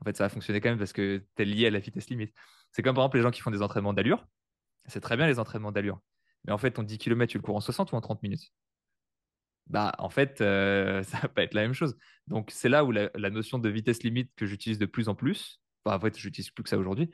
en 0.00 0.04
fait, 0.04 0.16
ça 0.16 0.24
va 0.24 0.28
fonctionner 0.28 0.60
quand 0.60 0.68
même 0.68 0.78
parce 0.78 0.92
que 0.92 1.24
tu 1.36 1.42
es 1.42 1.44
lié 1.44 1.66
à 1.66 1.70
la 1.70 1.78
vitesse 1.78 2.08
limite. 2.10 2.34
C'est 2.72 2.82
comme 2.82 2.94
par 2.94 3.04
exemple 3.04 3.16
les 3.16 3.22
gens 3.22 3.30
qui 3.30 3.40
font 3.40 3.50
des 3.50 3.62
entraînements 3.62 3.94
d'allure. 3.94 4.26
C'est 4.86 5.00
très 5.00 5.16
bien 5.16 5.26
les 5.26 5.38
entraînements 5.38 5.72
d'allure. 5.72 6.00
Mais 6.44 6.52
en 6.52 6.58
fait, 6.58 6.72
ton 6.72 6.82
10 6.82 6.98
km, 6.98 7.30
tu 7.30 7.38
le 7.38 7.42
cours 7.42 7.56
en 7.56 7.60
60 7.60 7.92
ou 7.92 7.96
en 7.96 8.00
30 8.00 8.22
minutes? 8.22 8.52
Bah, 9.66 9.94
en 9.98 10.10
fait, 10.10 10.40
euh, 10.40 11.02
ça 11.04 11.18
va 11.18 11.28
pas 11.28 11.42
être 11.42 11.54
la 11.54 11.62
même 11.62 11.72
chose. 11.72 11.96
Donc, 12.26 12.50
c'est 12.50 12.68
là 12.68 12.84
où 12.84 12.90
la, 12.92 13.08
notion 13.30 13.58
de 13.58 13.68
vitesse 13.70 14.02
limite 14.02 14.30
que 14.36 14.46
j'utilise 14.46 14.78
de 14.78 14.86
plus 14.86 15.08
en 15.08 15.14
plus, 15.14 15.60
en 15.86 15.98
fait, 15.98 16.18
j'utilise 16.18 16.50
plus 16.50 16.62
que 16.62 16.68
ça 16.68 16.78
aujourd'hui, 16.78 17.10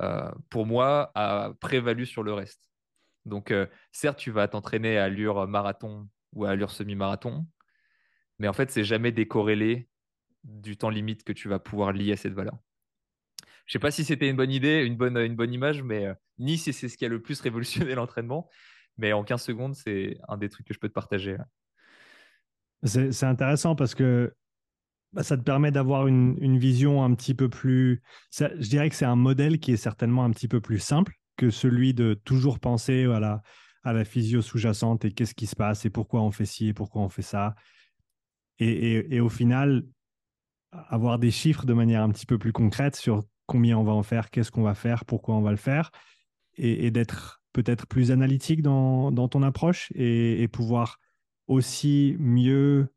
euh, 0.00 0.30
pour 0.50 0.66
moi, 0.66 1.12
a 1.14 1.52
prévalu 1.60 2.06
sur 2.06 2.22
le 2.22 2.32
reste. 2.32 2.71
Donc, 3.24 3.50
euh, 3.50 3.66
certes, 3.92 4.18
tu 4.18 4.30
vas 4.30 4.48
t'entraîner 4.48 4.98
à 4.98 5.04
allure 5.04 5.46
marathon 5.46 6.08
ou 6.32 6.44
à 6.44 6.50
allure 6.50 6.70
semi-marathon, 6.70 7.46
mais 8.38 8.48
en 8.48 8.52
fait, 8.52 8.70
c'est 8.70 8.84
jamais 8.84 9.12
décorrélé 9.12 9.88
du 10.44 10.76
temps 10.76 10.90
limite 10.90 11.24
que 11.24 11.32
tu 11.32 11.48
vas 11.48 11.58
pouvoir 11.58 11.92
lier 11.92 12.12
à 12.12 12.16
cette 12.16 12.32
valeur. 12.32 12.58
Je 13.66 13.72
sais 13.74 13.78
pas 13.78 13.90
si 13.90 14.04
c'était 14.04 14.28
une 14.28 14.36
bonne 14.36 14.50
idée, 14.50 14.82
une 14.84 14.96
bonne, 14.96 15.52
image, 15.52 15.82
mais 15.82 16.06
euh, 16.06 16.14
ni 16.38 16.58
si 16.58 16.72
c'est 16.72 16.88
ce 16.88 16.96
qui 16.96 17.04
a 17.04 17.08
le 17.08 17.22
plus 17.22 17.40
révolutionné 17.40 17.94
l'entraînement, 17.94 18.48
mais 18.98 19.12
en 19.12 19.22
15 19.22 19.42
secondes, 19.42 19.74
c'est 19.74 20.18
un 20.28 20.36
des 20.36 20.48
trucs 20.48 20.66
que 20.66 20.74
je 20.74 20.80
peux 20.80 20.88
te 20.88 20.94
partager. 20.94 21.36
C'est 22.84 23.24
intéressant 23.24 23.76
parce 23.76 23.94
que 23.94 24.34
bah, 25.12 25.22
ça 25.22 25.36
te 25.36 25.42
permet 25.42 25.70
d'avoir 25.70 26.08
une, 26.08 26.58
vision 26.58 27.04
un 27.04 27.14
petit 27.14 27.34
peu 27.34 27.48
plus... 27.48 28.02
Je 28.32 28.68
dirais 28.68 28.90
que 28.90 28.96
c'est 28.96 29.04
un 29.04 29.14
modèle 29.14 29.60
qui 29.60 29.72
est 29.72 29.76
certainement 29.76 30.24
un 30.24 30.30
petit 30.30 30.48
peu 30.48 30.60
plus 30.60 30.80
simple 30.80 31.14
que 31.36 31.50
celui 31.50 31.94
de 31.94 32.14
toujours 32.14 32.58
penser 32.60 33.04
à 33.04 33.20
la, 33.20 33.42
à 33.82 33.92
la 33.92 34.04
physio 34.04 34.42
sous-jacente 34.42 35.04
et 35.04 35.12
qu'est-ce 35.12 35.34
qui 35.34 35.46
se 35.46 35.56
passe 35.56 35.84
et 35.84 35.90
pourquoi 35.90 36.22
on 36.22 36.30
fait 36.30 36.46
ci 36.46 36.68
et 36.68 36.74
pourquoi 36.74 37.02
on 37.02 37.08
fait 37.08 37.22
ça. 37.22 37.54
Et, 38.58 38.68
et, 38.68 39.16
et, 39.16 39.20
au 39.20 39.28
final, 39.28 39.84
avoir 40.70 41.18
des 41.18 41.30
chiffres 41.30 41.66
de 41.66 41.72
manière 41.72 42.02
un 42.02 42.10
petit 42.10 42.26
peu 42.26 42.38
plus 42.38 42.52
concrète 42.52 42.96
sur 42.96 43.24
combien 43.46 43.78
on 43.78 43.84
va 43.84 43.92
en 43.92 44.02
faire, 44.02 44.30
qu'est-ce 44.30 44.50
qu'on 44.50 44.62
va 44.62 44.74
faire, 44.74 45.04
pourquoi 45.04 45.34
on 45.34 45.42
va 45.42 45.50
le 45.50 45.56
faire, 45.56 45.90
et, 46.54 46.86
et 46.86 46.90
d'être 46.90 47.42
peut-être 47.52 47.86
plus 47.86 48.10
analytique 48.10 48.62
dans, 48.62 49.10
dans 49.10 49.28
ton 49.28 49.42
approche 49.42 49.90
et, 49.94 50.42
et, 50.42 50.48
pouvoir 50.48 50.98
aussi 51.46 52.16
mieux 52.18 52.88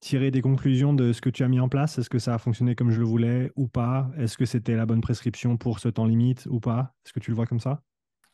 tirer 0.00 0.30
des 0.30 0.42
conclusions 0.42 0.94
de 0.94 1.12
ce 1.12 1.20
que 1.20 1.30
tu 1.30 1.42
as 1.44 1.48
mis 1.48 1.60
en 1.60 1.68
place? 1.68 1.98
Est-ce 1.98 2.10
que 2.10 2.18
ça 2.18 2.34
a 2.34 2.38
fonctionné 2.38 2.74
comme 2.74 2.90
je 2.90 2.98
le 2.98 3.06
voulais 3.06 3.52
ou 3.56 3.68
pas? 3.68 4.10
Est-ce 4.16 4.36
que 4.36 4.46
c'était 4.46 4.74
la 4.74 4.86
bonne 4.86 5.00
prescription 5.00 5.56
pour 5.56 5.78
ce 5.78 5.88
temps 5.88 6.06
limite 6.06 6.46
ou 6.50 6.60
pas? 6.60 6.94
Est-ce 7.04 7.12
que 7.12 7.20
tu 7.20 7.30
le 7.30 7.36
vois 7.36 7.46
comme 7.46 7.60
ça? 7.60 7.82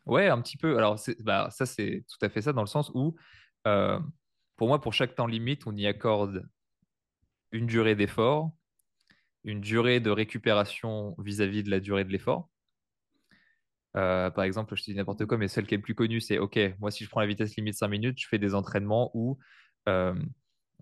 Ouais, 0.07 0.29
un 0.29 0.41
petit 0.41 0.57
peu. 0.57 0.79
Alors, 0.79 0.99
bah, 1.21 1.49
ça, 1.51 1.67
c'est 1.67 2.05
tout 2.09 2.25
à 2.25 2.29
fait 2.29 2.43
ça 2.43 2.53
dans 2.53 2.63
le 2.63 2.69
sens 2.69 2.91
où, 2.95 3.17
euh, 3.67 3.99
pour 4.57 4.69
moi, 4.69 4.81
pour 4.81 4.93
chaque 4.93 5.15
temps 5.17 5.27
limite, 5.27 5.67
on 5.67 5.77
y 5.77 5.87
accorde 5.87 6.49
une 7.51 7.67
durée 7.67 7.97
d'effort, 7.97 8.53
une 9.45 9.61
durée 9.61 10.01
de 10.01 10.11
récupération 10.11 11.17
vis-à-vis 11.19 11.63
-vis 11.63 11.65
de 11.65 11.71
la 11.71 11.81
durée 11.81 12.05
de 12.05 12.11
l'effort. 12.13 12.51
Euh, 13.97 14.31
par 14.31 14.45
exemple, 14.45 14.77
je 14.77 14.83
te 14.83 14.91
dis 14.91 14.97
n'importe 14.97 15.25
quoi, 15.27 15.39
mais 15.39 15.49
celle 15.49 15.67
qui 15.67 15.75
est 15.75 15.79
le 15.79 15.83
plus 15.83 15.95
connue, 15.95 16.21
c'est 16.21 16.39
OK, 16.39 16.59
moi, 16.79 16.91
si 16.91 17.05
je 17.05 17.09
prends 17.09 17.21
la 17.21 17.27
vitesse 17.27 17.57
limite 17.57 17.75
5 17.75 17.89
minutes, 17.89 18.21
je 18.21 18.29
fais 18.29 18.39
des 18.39 18.55
entraînements 18.55 19.11
où 19.15 19.39
euh, 19.89 20.15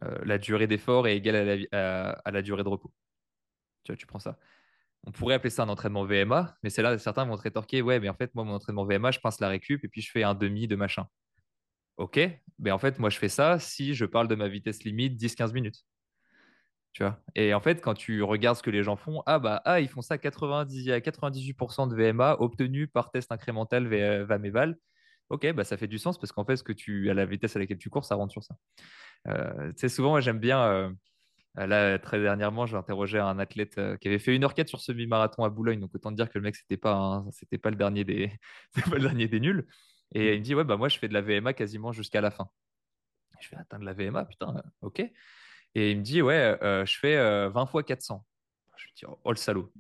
euh, 0.03 0.19
la 0.25 0.39
durée 0.39 0.67
d'effort 0.67 1.07
est 1.07 1.17
égale 1.17 1.67
à 1.73 2.31
la, 2.31 2.43
durée 2.43 2.65
de 2.65 2.69
repos. 2.69 2.93
Tu 3.85 3.93
vois, 3.93 3.97
tu 3.97 4.07
prends 4.07 4.19
ça. 4.19 4.39
on 5.05 5.13
pourrait 5.13 5.35
appeler 5.35 5.51
ça 5.51 5.63
un 5.65 5.69
entraînement 5.69 6.05
VMA, 6.05 6.57
mais 6.63 6.71
c'est 6.71 6.83
là 6.83 6.99
certains 6.99 7.25
vont 7.25 7.37
te 7.37 7.43
rétorquer, 7.43 7.83
ouais, 7.83 8.01
mais 8.01 8.09
en 8.09 8.15
fait, 8.15 8.35
moi, 8.35 8.45
mon 8.45 8.55
entraînement 8.55 8.85
VMA, 8.85 9.11
je 9.13 9.21
pince 9.21 9.41
la 9.41 9.49
récup 9.49 9.85
et 9.85 9.89
puis 9.89 10.01
je 10.03 10.11
fais 10.11 10.23
un 10.23 10.35
demi 10.35 10.69
de 10.69 10.77
machin. 10.77 11.07
Ok, 11.97 12.19
mais 12.59 12.71
en 12.73 12.79
fait, 12.79 12.99
moi, 12.99 13.11
je 13.11 13.19
fais 13.19 13.29
ça 13.29 13.59
si 13.61 13.95
je 13.95 14.05
parle 14.05 14.29
de 14.29 14.35
ma 14.35 14.49
vitesse 14.49 14.83
limite 14.85 15.17
10-15 15.21 15.53
minutes. 15.53 15.85
Tu 16.93 17.03
vois? 17.03 17.21
Et 17.35 17.53
en 17.55 17.61
fait, 17.61 17.81
quand 17.81 17.95
tu 17.95 18.23
regardes 18.23 18.57
ce 18.57 18.63
que 18.63 18.71
les 18.71 18.85
gens 18.85 18.97
font, 18.97 19.23
ah 19.27 19.39
bah, 19.41 19.61
ah, 19.65 19.81
ils 19.81 19.89
font 19.89 20.01
ça 20.01 20.17
90 20.17 20.91
à 20.91 21.01
98% 21.01 21.89
de 21.89 21.97
VMA 21.97 22.41
obtenu 22.41 22.87
par 22.87 23.11
test 23.11 23.33
incrémental 23.33 23.89
VAMEVAL. 24.25 24.77
Ok, 25.31 25.51
bah, 25.53 25.65
ça 25.65 25.77
fait 25.77 25.87
du 25.87 25.99
sens 25.99 26.19
parce 26.19 26.33
qu'en 26.33 26.45
fait, 26.45 26.57
ce 26.57 26.63
que 26.63 26.73
tu, 26.73 27.11
à 27.11 27.15
la 27.15 27.25
vitesse 27.25 27.57
à 27.57 27.59
laquelle 27.59 27.79
tu 27.79 27.91
cours, 27.91 28.05
ça 28.05 28.15
rentre 28.15 28.33
sur 28.33 28.43
ça. 28.43 28.57
Euh, 29.29 29.69
tu 29.73 29.79
sais, 29.79 29.89
souvent, 29.89 30.11
moi, 30.11 30.21
j'aime 30.21 30.39
bien. 30.39 30.63
Euh, 30.63 30.91
là, 31.55 31.99
très 31.99 32.21
dernièrement, 32.21 32.67
j'ai 32.67 32.77
interrogé 32.77 33.19
un 33.19 33.39
athlète 33.39 33.79
euh, 33.79 33.97
qui 33.97 34.09
avait 34.09 34.19
fait 34.19 34.35
une 34.35 34.45
heure 34.45 34.55
4 34.55 34.69
sur 34.69 34.81
semi-marathon 34.81 35.45
à 35.45 35.51
Boulogne. 35.51 35.81
Donc, 35.81 35.95
autant 35.95 36.13
dire 36.13 36.29
que 36.29 36.39
le 36.39 36.43
mec, 36.43 36.57
c'était 36.57 36.77
pas, 36.77 37.25
pas 37.63 37.71
le 37.71 37.77
dernier 37.77 38.05
des, 38.05 38.33
le 38.93 39.01
dernier 39.01 39.29
des 39.29 39.41
nuls. 39.41 39.67
Et 40.15 40.35
il 40.35 40.41
me 40.41 40.45
dit, 40.45 40.55
ouais, 40.55 40.65
bah, 40.65 40.77
moi, 40.77 40.89
je 40.89 40.99
fais 40.99 41.09
de 41.09 41.15
la 41.15 41.23
VMA 41.23 41.55
quasiment 41.55 41.93
jusqu'à 41.93 42.21
la 42.21 42.31
fin. 42.31 42.49
Je 43.41 43.49
fais, 43.49 43.57
atteindre 43.57 43.85
la 43.85 43.93
VMA, 43.93 44.25
putain, 44.27 44.63
ok. 44.81 45.01
Et 45.75 45.91
il 45.91 45.99
me 45.99 46.03
dit, 46.03 46.23
ouais, 46.23 46.57
euh, 46.63 46.87
je 46.87 46.99
fais 46.99 47.17
20 47.17 47.63
euh, 47.63 47.67
fois 47.67 47.83
400. 47.83 48.25
Je 48.77 48.85
lui 48.85 48.93
dis, 48.97 49.05
oh, 49.07 49.31
le 49.31 49.37
salaud. 49.37 49.73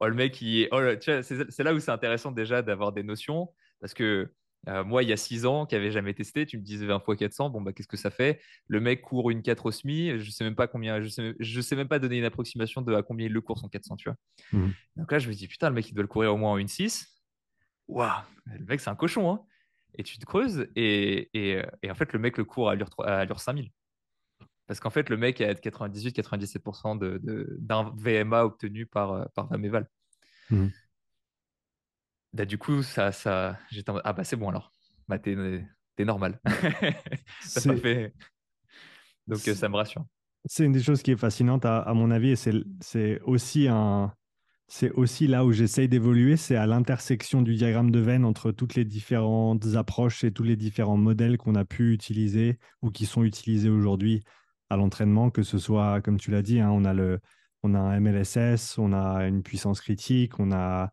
Oh, 0.00 0.06
le 0.06 0.14
mec, 0.14 0.40
il... 0.42 0.68
oh, 0.72 0.80
c'est 1.00 1.62
là 1.62 1.72
où 1.72 1.80
c'est 1.80 1.90
intéressant 1.90 2.32
déjà 2.32 2.62
d'avoir 2.62 2.92
des 2.92 3.02
notions. 3.02 3.52
Parce 3.80 3.94
que 3.94 4.30
euh, 4.66 4.84
moi, 4.84 5.02
il 5.02 5.08
y 5.08 5.12
a 5.12 5.16
6 5.16 5.46
ans, 5.46 5.66
qui 5.66 5.74
n'avais 5.74 5.90
jamais 5.90 6.14
testé, 6.14 6.44
tu 6.44 6.58
me 6.58 6.62
disais 6.62 6.84
20 6.84 7.00
fois 7.00 7.16
400, 7.16 7.50
bon, 7.50 7.60
bah, 7.60 7.72
qu'est-ce 7.72 7.88
que 7.88 7.96
ça 7.96 8.10
fait? 8.10 8.40
Le 8.66 8.80
mec 8.80 9.02
court 9.02 9.30
une 9.30 9.42
4 9.42 9.66
au 9.66 9.70
SMI, 9.70 10.18
je 10.18 10.30
sais 10.30 10.44
même 10.44 10.56
pas 10.56 10.66
combien, 10.66 11.00
je 11.00 11.08
sais, 11.08 11.34
je 11.38 11.60
sais 11.60 11.76
même 11.76 11.88
pas 11.88 11.98
donner 11.98 12.18
une 12.18 12.24
approximation 12.24 12.82
de 12.82 12.92
à 12.94 13.02
combien 13.02 13.26
il 13.26 13.32
le 13.32 13.40
court 13.40 13.58
son 13.58 13.68
400, 13.68 13.96
tu 13.96 14.08
vois? 14.08 14.16
Mmh. 14.52 14.70
Donc 14.96 15.12
là, 15.12 15.18
je 15.18 15.28
me 15.28 15.34
dis, 15.34 15.46
putain, 15.46 15.68
le 15.68 15.74
mec, 15.74 15.88
il 15.88 15.94
doit 15.94 16.02
le 16.02 16.08
courir 16.08 16.34
au 16.34 16.36
moins 16.36 16.52
en 16.52 16.58
une 16.58 16.68
6. 16.68 17.06
Waouh, 17.86 18.10
le 18.46 18.64
mec, 18.66 18.80
c'est 18.80 18.90
un 18.90 18.96
cochon, 18.96 19.30
hein. 19.30 19.40
Et 19.94 20.02
tu 20.02 20.18
te 20.18 20.26
creuses, 20.26 20.68
et, 20.76 21.30
et, 21.32 21.62
et, 21.82 21.90
en 21.90 21.94
fait, 21.94 22.12
le 22.12 22.18
mec 22.18 22.36
le 22.36 22.44
court 22.44 22.68
à 22.68 22.72
allure, 22.72 22.90
à 22.98 23.20
allure 23.20 23.40
5000. 23.40 23.70
Parce 24.66 24.80
qu'en 24.80 24.90
fait, 24.90 25.08
le 25.08 25.16
mec 25.16 25.40
a 25.40 25.54
98-97% 25.54 26.98
d'un 27.58 27.92
VMA 27.96 28.44
obtenu 28.44 28.84
par, 28.84 29.12
euh, 29.12 29.24
par 29.34 29.48
Vameval. 29.48 29.88
Mhm. 30.50 30.70
Bah, 32.32 32.44
du 32.44 32.58
coup, 32.58 32.82
ça, 32.82 33.12
ça, 33.12 33.58
j'étais 33.70 33.92
ah 34.04 34.12
bah 34.12 34.24
c'est 34.24 34.36
bon 34.36 34.48
alors. 34.48 34.72
Bah, 35.08 35.18
t'es, 35.18 35.36
normal. 36.04 36.40
ça 37.40 37.74
fait... 37.76 38.12
Donc 39.26 39.38
ça 39.38 39.68
me 39.68 39.76
rassure. 39.76 40.04
C'est 40.44 40.64
une 40.64 40.72
des 40.72 40.82
choses 40.82 41.02
qui 41.02 41.10
est 41.10 41.16
fascinante 41.16 41.64
à, 41.64 41.92
mon 41.94 42.10
avis 42.10 42.30
et 42.30 42.36
c'est, 42.80 43.20
aussi 43.22 43.68
un, 43.68 44.12
c'est 44.68 44.90
aussi 44.92 45.26
là 45.26 45.44
où 45.44 45.52
j'essaye 45.52 45.88
d'évoluer, 45.88 46.36
c'est 46.36 46.56
à 46.56 46.66
l'intersection 46.66 47.42
du 47.42 47.56
diagramme 47.56 47.90
de 47.90 47.98
Venn 47.98 48.24
entre 48.24 48.52
toutes 48.52 48.74
les 48.74 48.84
différentes 48.84 49.74
approches 49.74 50.24
et 50.24 50.30
tous 50.30 50.44
les 50.44 50.56
différents 50.56 50.96
modèles 50.96 51.38
qu'on 51.38 51.54
a 51.54 51.64
pu 51.64 51.92
utiliser 51.92 52.58
ou 52.82 52.90
qui 52.90 53.04
sont 53.04 53.24
utilisés 53.24 53.68
aujourd'hui 53.68 54.22
à 54.70 54.76
l'entraînement, 54.76 55.30
que 55.30 55.42
ce 55.42 55.58
soit, 55.58 56.00
comme 56.02 56.18
tu 56.18 56.30
l'as 56.30 56.42
dit, 56.42 56.60
hein, 56.60 56.70
on, 56.70 56.84
a 56.84 56.94
le, 56.94 57.18
on 57.62 57.74
a 57.74 57.78
un 57.78 58.00
MLSS, 58.00 58.78
on 58.78 58.92
a 58.92 59.26
une 59.26 59.42
puissance 59.42 59.80
critique, 59.80 60.38
on 60.38 60.52
a 60.52 60.90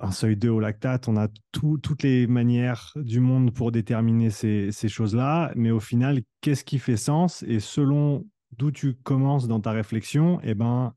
un 0.00 0.12
seuil 0.12 0.36
2 0.36 0.48
au 0.48 0.60
lactate, 0.60 1.08
on 1.08 1.16
a 1.16 1.28
toutes 1.52 2.02
les 2.02 2.26
manières 2.26 2.92
du 2.96 3.20
monde 3.20 3.52
pour 3.52 3.72
déterminer 3.72 4.30
ces, 4.30 4.88
choses-là, 4.88 5.52
mais 5.56 5.70
au 5.70 5.80
final, 5.80 6.22
qu'est-ce 6.40 6.64
qui 6.64 6.78
fait 6.78 6.96
sens? 6.96 7.42
Et 7.42 7.60
selon 7.60 8.26
d'où 8.56 8.70
tu 8.70 8.94
commences 8.94 9.46
dans 9.46 9.60
ta 9.60 9.72
réflexion, 9.72 10.40
eh 10.42 10.54
ben, 10.54 10.94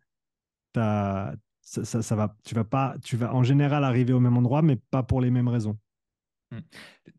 ça, 0.73 1.33
ça, 1.85 2.15
va, 2.15 2.35
tu 2.43 2.55
vas 2.55 2.63
pas, 2.63 2.95
tu 3.03 3.17
vas 3.17 3.33
en 3.33 3.43
général 3.43 3.83
arriver 3.83 4.13
au 4.13 4.19
même 4.19 4.37
endroit, 4.37 4.61
mais 4.61 4.75
pas 4.75 5.03
pour 5.03 5.21
les 5.21 5.31
mêmes 5.31 5.47
raisons. 5.47 5.77
Mmh. 6.51 6.59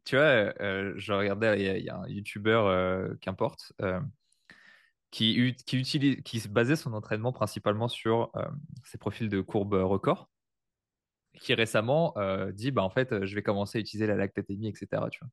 Tu 0.05 0.17
vois, 0.17 0.25
euh, 0.61 0.93
je 0.97 1.13
regardais, 1.13 1.77
il 1.77 1.85
y, 1.85 1.89
a 1.89 1.99
un 1.99 2.09
YouTuber, 2.09 2.63
euh, 2.67 3.15
qu'importe, 3.21 3.73
euh, 3.81 4.01
qui, 5.11 5.55
qui, 5.65 5.83
qui 6.23 6.49
basait 6.49 6.77
son 6.77 6.93
entraînement 6.93 7.33
principalement 7.33 7.89
sur 7.89 8.31
euh, 8.37 8.45
ses 8.85 8.99
profils 8.99 9.29
de 9.29 9.41
courbe 9.41 9.75
record, 9.75 10.29
qui 11.41 11.55
récemment 11.55 12.15
euh, 12.17 12.53
dit 12.53 12.71
bah, 12.71 12.83
en 12.83 12.91
fait, 12.91 13.25
je 13.25 13.35
vais 13.35 13.43
commencer 13.43 13.79
à 13.79 13.81
utiliser 13.81 14.07
la 14.07 14.17
lactatémie, 14.17 14.69
etc. 14.69 14.87
Tu 15.11 15.21
vois. 15.21 15.29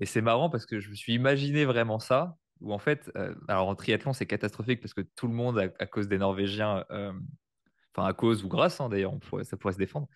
Et 0.00 0.06
c'est 0.06 0.22
marrant 0.22 0.50
parce 0.50 0.66
que 0.66 0.80
je 0.80 0.90
me 0.90 0.94
suis 0.94 1.14
imaginé 1.14 1.64
vraiment 1.64 1.98
ça, 1.98 2.36
où 2.60 2.72
en 2.72 2.78
fait, 2.78 3.10
euh, 3.16 3.34
alors 3.48 3.68
en 3.68 3.74
triathlon, 3.74 4.12
c'est 4.12 4.26
catastrophique 4.26 4.80
parce 4.80 4.94
que 4.94 5.02
tout 5.16 5.28
le 5.28 5.34
monde, 5.34 5.58
à, 5.58 5.86
cause 5.86 6.08
des 6.08 6.18
Norvégiens, 6.18 6.84
enfin 6.90 8.06
à 8.06 8.12
cause 8.12 8.44
ou 8.44 8.48
grâce 8.48 8.80
hein, 8.80 8.88
d'ailleurs, 8.88 9.14
ça 9.42 9.56
pourrait 9.56 9.74
se 9.74 9.78
défendre, 9.78 10.08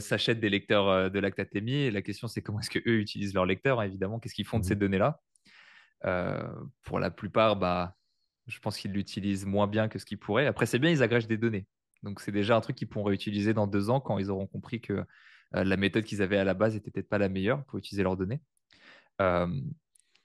s'achètent 0.00 0.40
des 0.40 0.50
lecteurs 0.50 1.10
de 1.10 1.18
lactatémie. 1.18 1.72
Et 1.72 1.90
la 1.90 2.02
question, 2.02 2.28
c'est 2.28 2.42
comment 2.42 2.60
est-ce 2.60 2.70
qu'eux 2.70 2.98
utilisent 2.98 3.34
leurs 3.34 3.46
lecteurs, 3.46 3.80
hein, 3.80 3.84
évidemment, 3.84 4.20
qu'est-ce 4.20 4.34
qu'ils 4.34 4.46
font 4.46 4.58
de 4.58 4.64
ces 4.64 4.76
mmh 4.76 4.78
données-là? 4.78 5.20
Euh, 6.06 6.42
pour 6.82 6.98
la 6.98 7.10
plupart, 7.10 7.56
bah, 7.56 7.96
je 8.46 8.58
pense 8.58 8.76
qu'ils 8.78 8.92
l'utilisent 8.92 9.46
moins 9.46 9.66
bien 9.66 9.88
que 9.88 9.98
ce 9.98 10.04
qu'ils 10.04 10.18
pourraient. 10.18 10.46
Après, 10.46 10.66
c'est 10.66 10.78
bien, 10.78 10.90
ils 10.90 11.02
agrègent 11.02 11.26
des 11.26 11.38
données. 11.38 11.66
Donc, 12.04 12.20
c'est 12.20 12.32
déjà 12.32 12.54
un 12.56 12.60
truc 12.60 12.76
qu'ils 12.76 12.88
pourront 12.88 13.06
réutiliser 13.06 13.54
dans 13.54 13.66
deux 13.66 13.88
ans 13.90 13.98
quand 13.98 14.18
ils 14.18 14.30
auront 14.30 14.46
compris 14.46 14.80
que 14.80 14.92
euh, 14.92 15.64
la 15.64 15.76
méthode 15.76 16.04
qu'ils 16.04 16.22
avaient 16.22 16.36
à 16.36 16.44
la 16.44 16.54
base 16.54 16.74
n'était 16.74 16.90
peut-être 16.90 17.08
pas 17.08 17.18
la 17.18 17.30
meilleure 17.30 17.64
pour 17.64 17.78
utiliser 17.78 18.02
leurs 18.02 18.16
données. 18.16 18.42
Euh, 19.22 19.48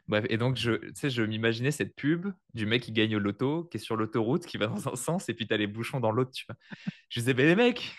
bref, 0.07 0.25
et 0.29 0.37
donc, 0.37 0.57
je, 0.57 0.73
je 1.01 1.23
m'imaginais 1.23 1.71
cette 1.71 1.95
pub 1.95 2.27
du 2.53 2.65
mec 2.65 2.83
qui 2.83 2.91
gagne 2.91 3.15
au 3.15 3.19
loto, 3.19 3.63
qui 3.65 3.77
est 3.77 3.79
sur 3.79 3.95
l'autoroute, 3.95 4.45
qui 4.45 4.57
va 4.57 4.67
dans 4.67 4.89
un 4.89 4.95
sens, 4.95 5.29
et 5.29 5.33
puis 5.33 5.47
tu 5.47 5.53
as 5.53 5.57
les 5.57 5.67
bouchons 5.67 6.01
dans 6.01 6.11
l'autre. 6.11 6.31
Tu 6.31 6.45
vois. 6.47 6.57
Je 7.09 7.21
disais, 7.21 7.33
mais 7.33 7.45
les 7.45 7.55
mecs, 7.55 7.95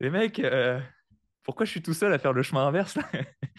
les 0.00 0.10
mecs, 0.10 0.40
pourquoi 1.42 1.66
je 1.66 1.70
suis 1.70 1.82
tout 1.82 1.94
seul 1.94 2.12
à 2.14 2.18
faire 2.18 2.32
le 2.32 2.42
chemin 2.42 2.66
inverse 2.66 2.96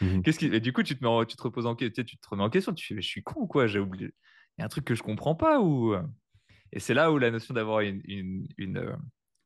mmh 0.02 0.22
Qu'est-ce 0.24 0.40
qui... 0.40 0.48
Et 0.48 0.60
du 0.60 0.74
coup, 0.74 0.82
tu 0.82 0.98
te, 0.98 1.06
mets 1.06 1.26
tu 1.28 1.36
te 1.36 1.44
reposes 1.44 1.68
en 1.68 1.76
question, 1.76 2.04
tu 2.04 2.18
te 2.18 2.28
remets 2.28 2.44
en 2.44 2.50
question, 2.50 2.74
tu 2.74 2.96
fais, 2.96 3.02
je 3.02 3.08
suis 3.08 3.22
con 3.22 3.42
ou 3.42 3.48
quoi? 3.48 3.68
J'ai 3.68 3.80
oublié. 3.80 4.14
Il 4.58 4.62
y 4.62 4.64
a 4.64 4.66
un 4.66 4.70
truc 4.70 4.86
que 4.86 4.96
je 4.96 5.04
comprends 5.04 5.36
pas 5.36 5.60
ou 5.60 5.96
Et 6.74 6.80
c'est 6.80 6.96
là 6.96 7.12
où 7.12 7.20
la 7.20 7.30
notion 7.30 7.54
d'avoir 7.54 7.82
une, 7.82 8.02
une, 8.58 8.78
euh, 8.78 8.96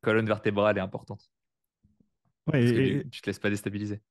colonne 0.02 0.26
vertébrale 0.26 0.78
est 0.78 0.82
importante. 0.82 1.30
Ouais, 2.48 2.62
Parce 2.62 2.72
que 2.72 3.04
tu, 3.10 3.22
te 3.22 3.30
laisses 3.30 3.40
pas 3.40 3.49
déstabiliser. 3.49 4.02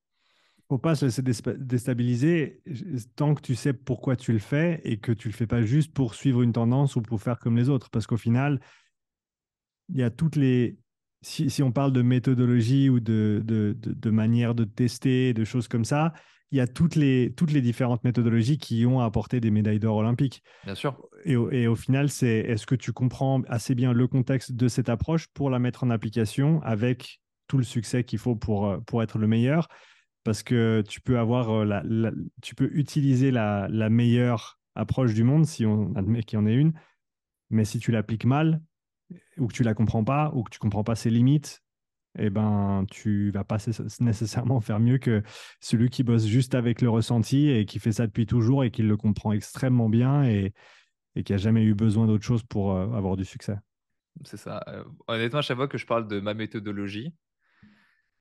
Faut 0.69 0.79
pas 0.79 0.95
se 0.95 1.07
laisser 1.07 1.23
déstabiliser 1.23 2.63
tant 3.15 3.35
que 3.35 3.41
tu 3.41 3.55
sais 3.55 3.73
pourquoi 3.73 4.17
tu 4.17 4.33
le 4.33 4.39
fais 4.39 4.83
et 4.85 4.99
que 4.99 5.13
tu 5.13 5.29
le 5.29 5.33
fais 5.33 5.47
pas 5.47 5.63
juste 5.63 5.95
pour 5.95 6.15
suivre 6.15 6.43
une 6.43 6.53
tendance 6.53 6.97
ou 6.97 7.03
pour 7.03 7.23
faire 7.23 7.39
comme 7.39 7.57
les 7.57 7.71
autres. 7.71 7.89
Parce 7.89 8.07
qu'au 8.07 8.19
final, 8.19 8.61
il 9.89 9.97
y 9.97 10.03
a 10.03 10.11
toutes 10.11 10.37
les 10.37 10.77
si, 11.27 11.63
on 11.63 11.73
parle 11.73 11.93
de 11.93 12.03
méthodologie 12.03 12.89
ou 12.89 13.01
de, 13.01 13.43
de, 13.45 14.11
manière 14.11 14.55
de 14.55 14.65
tester, 14.65 15.35
de 15.35 15.45
choses 15.45 15.67
comme 15.67 15.85
ça, 15.85 16.13
il 16.53 16.59
y 16.59 16.61
a 16.61 16.69
toutes 16.69 16.95
les, 16.95 17.33
toutes 17.37 17.51
les 17.51 17.61
différentes 17.61 18.05
méthodologies 18.05 18.59
qui 18.59 18.87
ont 18.87 19.01
apporté 19.01 19.41
des 19.41 19.51
médailles 19.51 19.81
d'or 19.81 19.97
olympiques. 19.97 20.45
Bien 20.65 20.77
sûr. 20.77 20.97
Et, 21.25 21.33
et 21.33 21.67
au 21.67 21.75
final, 21.75 22.09
c'est 22.11 22.39
est-ce 22.39 22.65
que 22.65 22.77
tu 22.77 22.93
comprends 22.93 23.43
assez 23.49 23.75
bien 23.75 23.93
le 23.93 24.07
contexte 24.07 24.53
de 24.53 24.69
cette 24.69 24.89
approche 24.89 25.27
pour 25.35 25.51
la 25.51 25.59
mettre 25.59 25.83
en 25.83 25.91
application 25.91 26.63
avec 26.63 27.21
tout 27.49 27.59
le 27.59 27.65
succès 27.65 28.05
qu'il 28.05 28.21
faut 28.21 28.37
pour, 28.37 28.67
euh, 28.67 28.79
pour 28.87 29.03
être 29.03 29.19
le 29.19 29.27
meilleur? 29.27 29.67
Parce 30.23 30.45
que 30.45 30.85
tu 30.89 31.01
peux 31.01 31.19
avoir 31.19 31.51
euh, 31.51 31.65
la, 31.65 32.13
tu 32.41 32.55
peux 32.55 32.71
utiliser 32.73 33.33
la, 33.33 33.67
la 33.69 33.91
meilleure 33.91 34.61
approche 34.77 35.13
du 35.13 35.25
monde 35.25 35.45
si 35.45 35.67
on 35.67 35.93
admet 35.97 36.23
qu'il 36.23 36.39
y 36.39 36.43
en 36.43 36.47
ait 36.47 36.55
une, 36.55 36.73
mais 37.51 37.65
si 37.65 37.81
tu 37.81 37.91
l'appliques 37.91 38.27
mal, 38.27 38.61
ou 39.39 39.47
que 39.47 39.53
tu 39.53 39.63
la 39.63 39.75
comprends 39.75 40.05
pas, 40.05 40.31
ou 40.35 40.43
que 40.43 40.51
tu 40.51 40.59
comprends 40.59 40.85
pas 40.85 40.95
ses 40.95 41.11
limites, 41.11 41.63
eh 42.19 42.31
ben, 42.31 42.85
tu 42.91 43.31
vas 43.31 43.45
pas 43.45 43.59
nécessairement 44.01 44.61
faire 44.61 44.81
mieux 44.81 44.99
que 44.99 45.23
celui 45.61 45.91
qui 45.91 46.03
bosse 46.03 46.27
juste 46.27 46.55
avec 46.55 46.81
le 46.81 46.89
ressenti 46.89 47.51
et 47.51 47.67
qui 47.67 47.79
fait 47.79 47.93
ça 47.93 48.07
depuis 48.07 48.27
toujours 48.27 48.65
et 48.65 48.71
qui 48.71 48.83
le 48.83 48.97
comprend 48.97 49.33
extrêmement 49.33 49.89
bien 49.89 50.25
et, 50.25 50.53
qui 51.25 51.33
a 51.33 51.39
jamais 51.39 51.63
eu 51.63 51.75
besoin 51.75 52.07
d'autre 52.07 52.25
chose 52.25 52.43
pour 52.43 52.75
euh, 52.75 52.93
avoir 52.93 53.17
du 53.17 53.25
succès. 53.25 53.57
C'est 54.25 54.37
ça. 54.37 54.63
Euh, 54.69 54.85
honnêtement, 55.09 55.39
à 55.39 55.43
chaque 55.43 55.57
fois 55.57 55.69
que 55.69 55.79
je 55.79 55.87
parle 55.87 56.09
de 56.09 56.21
ma 56.21 56.35
méthodologie, 56.35 57.15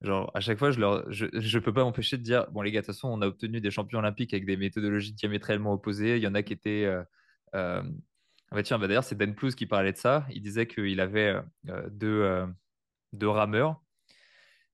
genre 0.01 0.31
à 0.33 0.39
chaque 0.39 0.57
fois, 0.57 0.71
je 0.71 0.79
je, 1.09 1.59
peux 1.59 1.73
pas 1.73 1.83
m'empêcher 1.83 2.17
de 2.17 2.23
dire 2.23 2.49
bon 2.51 2.61
les 2.61 2.71
gars, 2.71 2.79
de 2.79 2.85
toute 2.85 2.95
façon, 2.95 3.09
on 3.09 3.21
a 3.21 3.27
obtenu 3.27 3.59
des 3.59 3.69
champions 3.69 3.99
olympiques 3.99 4.33
avec 4.33 4.45
des 4.45 4.55
méthodologies 4.55 5.13
diamétralement 5.13 5.73
opposées. 5.73 6.15
Il 6.15 6.23
y 6.23 6.27
en 6.27 6.35
a 6.35 6.43
qui 6.43 6.53
étaient 6.53 6.89
euh, 7.53 7.83
bah 8.55 8.63
tiens, 8.63 8.79
bah 8.79 8.87
d'ailleurs, 8.87 9.03
c'est 9.03 9.15
Dan 9.15 9.35
Plus 9.35 9.55
qui 9.55 9.65
parlait 9.65 9.91
de 9.91 9.97
ça. 9.97 10.25
Il 10.31 10.41
disait 10.41 10.67
qu'il 10.67 10.99
avait 10.99 11.27
euh, 11.27 11.41
euh, 11.69 11.89
euh, 12.03 12.47
deux, 13.13 13.29
rameurs 13.29 13.81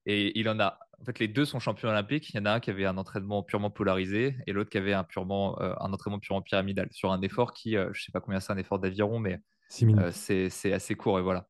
et 0.06 0.38
il 0.38 0.48
en 0.48 0.58
a. 0.60 0.78
En 1.00 1.04
fait, 1.04 1.18
les 1.18 1.28
deux 1.28 1.44
sont 1.44 1.58
champions 1.58 1.88
olympiques. 1.88 2.30
Il 2.30 2.36
y 2.36 2.40
en 2.40 2.46
a 2.46 2.52
un 2.52 2.60
qui 2.60 2.70
avait 2.70 2.86
un 2.86 2.96
entraînement 2.96 3.42
purement 3.42 3.70
polarisé 3.70 4.36
et 4.46 4.52
l'autre 4.52 4.70
qui 4.70 4.78
avait 4.78 4.92
un, 4.92 5.02
purement, 5.02 5.60
un 5.60 5.92
entraînement 5.92 6.20
purement 6.20 6.42
pyramidal 6.42 6.88
sur 6.92 7.10
un 7.10 7.20
effort 7.22 7.52
qui, 7.52 7.72
je 7.72 7.88
ne 7.88 7.92
sais 7.94 8.12
pas 8.12 8.20
combien 8.20 8.38
c'est 8.38 8.52
un 8.52 8.56
effort 8.56 8.78
d'aviron, 8.78 9.18
mais 9.18 9.40
c'est 9.68 10.72
assez 10.72 10.94
court 10.94 11.18
et 11.18 11.22
voilà. 11.22 11.48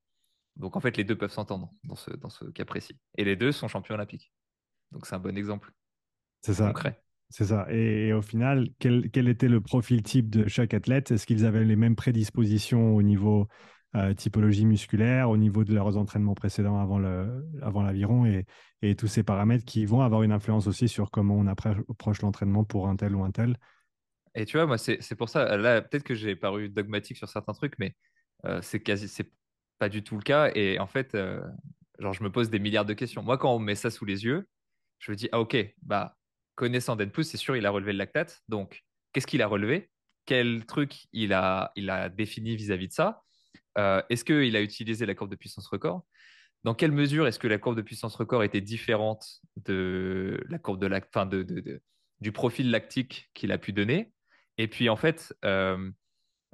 Donc 0.57 0.77
en 0.77 0.81
fait, 0.81 0.97
les 0.97 1.05
deux 1.05 1.17
peuvent 1.17 1.33
s'entendre 1.33 1.71
dans 1.85 1.97
ce, 1.97 2.11
dans 2.13 2.31
ce 2.31 2.47
cas 2.47 2.65
précis. 2.65 2.99
Et 3.19 3.25
les 3.25 3.37
deux 3.37 3.53
sont 3.53 3.69
champions 3.69 3.95
olympiques. 3.95 4.33
Donc 4.91 5.05
c'est 5.05 5.15
un 5.15 5.19
bon 5.19 5.37
exemple. 5.37 5.71
C'est 6.41 6.55
ça. 6.55 6.69
Concret. 6.69 7.03
C'est 7.33 7.47
ça. 7.47 7.67
Et, 7.71 8.13
au 8.13 8.21
final, 8.21 8.69
quel, 8.79 9.09
était 9.27 9.49
le 9.49 9.63
profil 9.63 10.03
type 10.03 10.29
de 10.29 10.47
chaque 10.49 10.75
athlète? 10.75 11.11
Est-ce 11.11 11.27
qu'ils 11.27 11.47
avaient 11.47 11.65
les 11.65 11.77
mêmes 11.77 11.97
prédispositions 11.97 12.95
au 12.95 13.01
niveau 13.03 13.49
typologie 14.17 14.67
musculaire, 14.67 15.29
au 15.31 15.37
niveau 15.39 15.65
de 15.65 15.75
leurs 15.75 15.97
entraînements 15.97 16.35
précédents 16.35 16.79
avant 16.79 16.99
l'aviron 16.99 18.25
avant 18.25 18.27
et, 18.27 18.47
et, 18.83 18.97
tous 18.97 19.07
ces 19.07 19.23
paramètres 19.23 19.65
qui 19.65 19.85
vont 19.87 20.01
avoir 20.01 20.23
une 20.23 20.33
influence 20.33 20.67
aussi 20.67 20.89
sur 20.89 21.11
comment 21.11 21.37
on 21.37 21.47
approche 21.47 22.23
l'entraînement 22.23 22.65
pour 22.65 22.89
un 22.89 22.97
tel 22.97 23.15
ou 23.15 23.25
un 23.25 23.31
tel? 23.31 23.57
Et 24.35 24.45
tu 24.45 24.59
vois, 24.59 24.67
moi, 24.67 24.77
c'est 24.77 25.15
pour 25.15 25.31
ça, 25.31 25.57
là, 25.57 25.81
peut-être 25.81 26.05
que 26.05 26.15
j'ai 26.15 26.37
paru 26.37 26.69
dogmatique 26.69 27.17
sur 27.17 27.31
certains 27.31 27.55
trucs, 27.55 27.79
mais 27.79 27.95
quasi, 28.85 29.09
c'est 29.09 29.31
pas 29.79 29.89
du 29.89 30.03
tout 30.03 30.17
le 30.17 30.23
cas. 30.23 30.51
Et 30.55 30.79
en 30.79 30.87
fait, 30.87 31.17
genre, 31.99 32.13
je 32.13 32.23
me 32.23 32.31
pose 32.31 32.51
des 32.51 32.59
milliards 32.59 32.85
de 32.85 32.95
questions. 32.95 33.23
Moi, 33.23 33.39
quand 33.39 33.55
on 33.55 33.59
met 33.59 33.75
ça 33.75 33.91
sous 33.91 34.05
les 34.05 34.25
yeux, 34.25 34.47
je 34.99 35.13
me 35.13 35.17
dis, 35.17 35.31
ah 35.33 35.41
ok, 35.41 35.57
bah, 35.83 36.19
connaissant 36.55 36.97
Denpus, 36.97 37.29
c'est 37.29 37.37
sûr, 37.37 37.57
il 37.57 37.67
a 37.67 37.71
relevé 37.71 37.93
le 37.93 37.99
lactate. 37.99 38.41
Donc, 38.49 38.83
qu'est-ce 39.13 39.27
qu'il 39.27 39.43
a 39.43 39.47
relevé? 39.47 39.91
Quel 40.27 40.65
truc 40.67 41.07
il 41.13 41.33
a, 41.33 41.73
il 41.77 41.91
a 41.91 42.09
défini 42.09 42.57
vis-à-vis 42.57 42.89
de 42.89 42.93
ça? 42.93 43.23
Euh, 43.79 44.03
Est-ce 44.11 44.25
qu'il 44.25 44.55
a 44.57 44.63
utilisé 44.63 45.07
la 45.07 45.15
courbe 45.15 45.31
de 45.31 45.37
puissance 45.37 45.67
record? 45.67 46.05
Dans 46.65 46.75
quelle 46.75 46.93
mesure 46.93 47.27
est-ce 47.27 47.39
que 47.39 47.49
la 47.49 47.59
courbe 47.59 47.77
de 47.77 47.83
puissance 47.83 48.15
record 48.15 48.45
était 48.45 48.61
différente 48.61 49.27
de 49.57 50.41
la 50.49 50.59
courbe 50.59 50.81
de, 50.81 50.87
la, 50.87 51.01
fin 51.13 51.27
de, 51.27 51.45
du 52.21 52.33
profil 52.33 52.71
lactique 52.71 53.31
qu'il 53.35 53.51
a 53.51 53.59
pu 53.59 53.73
donner? 53.73 54.13
Et 54.59 54.69
puis, 54.69 54.89
en 54.89 54.97
fait, 54.97 55.35
euh, 55.45 55.91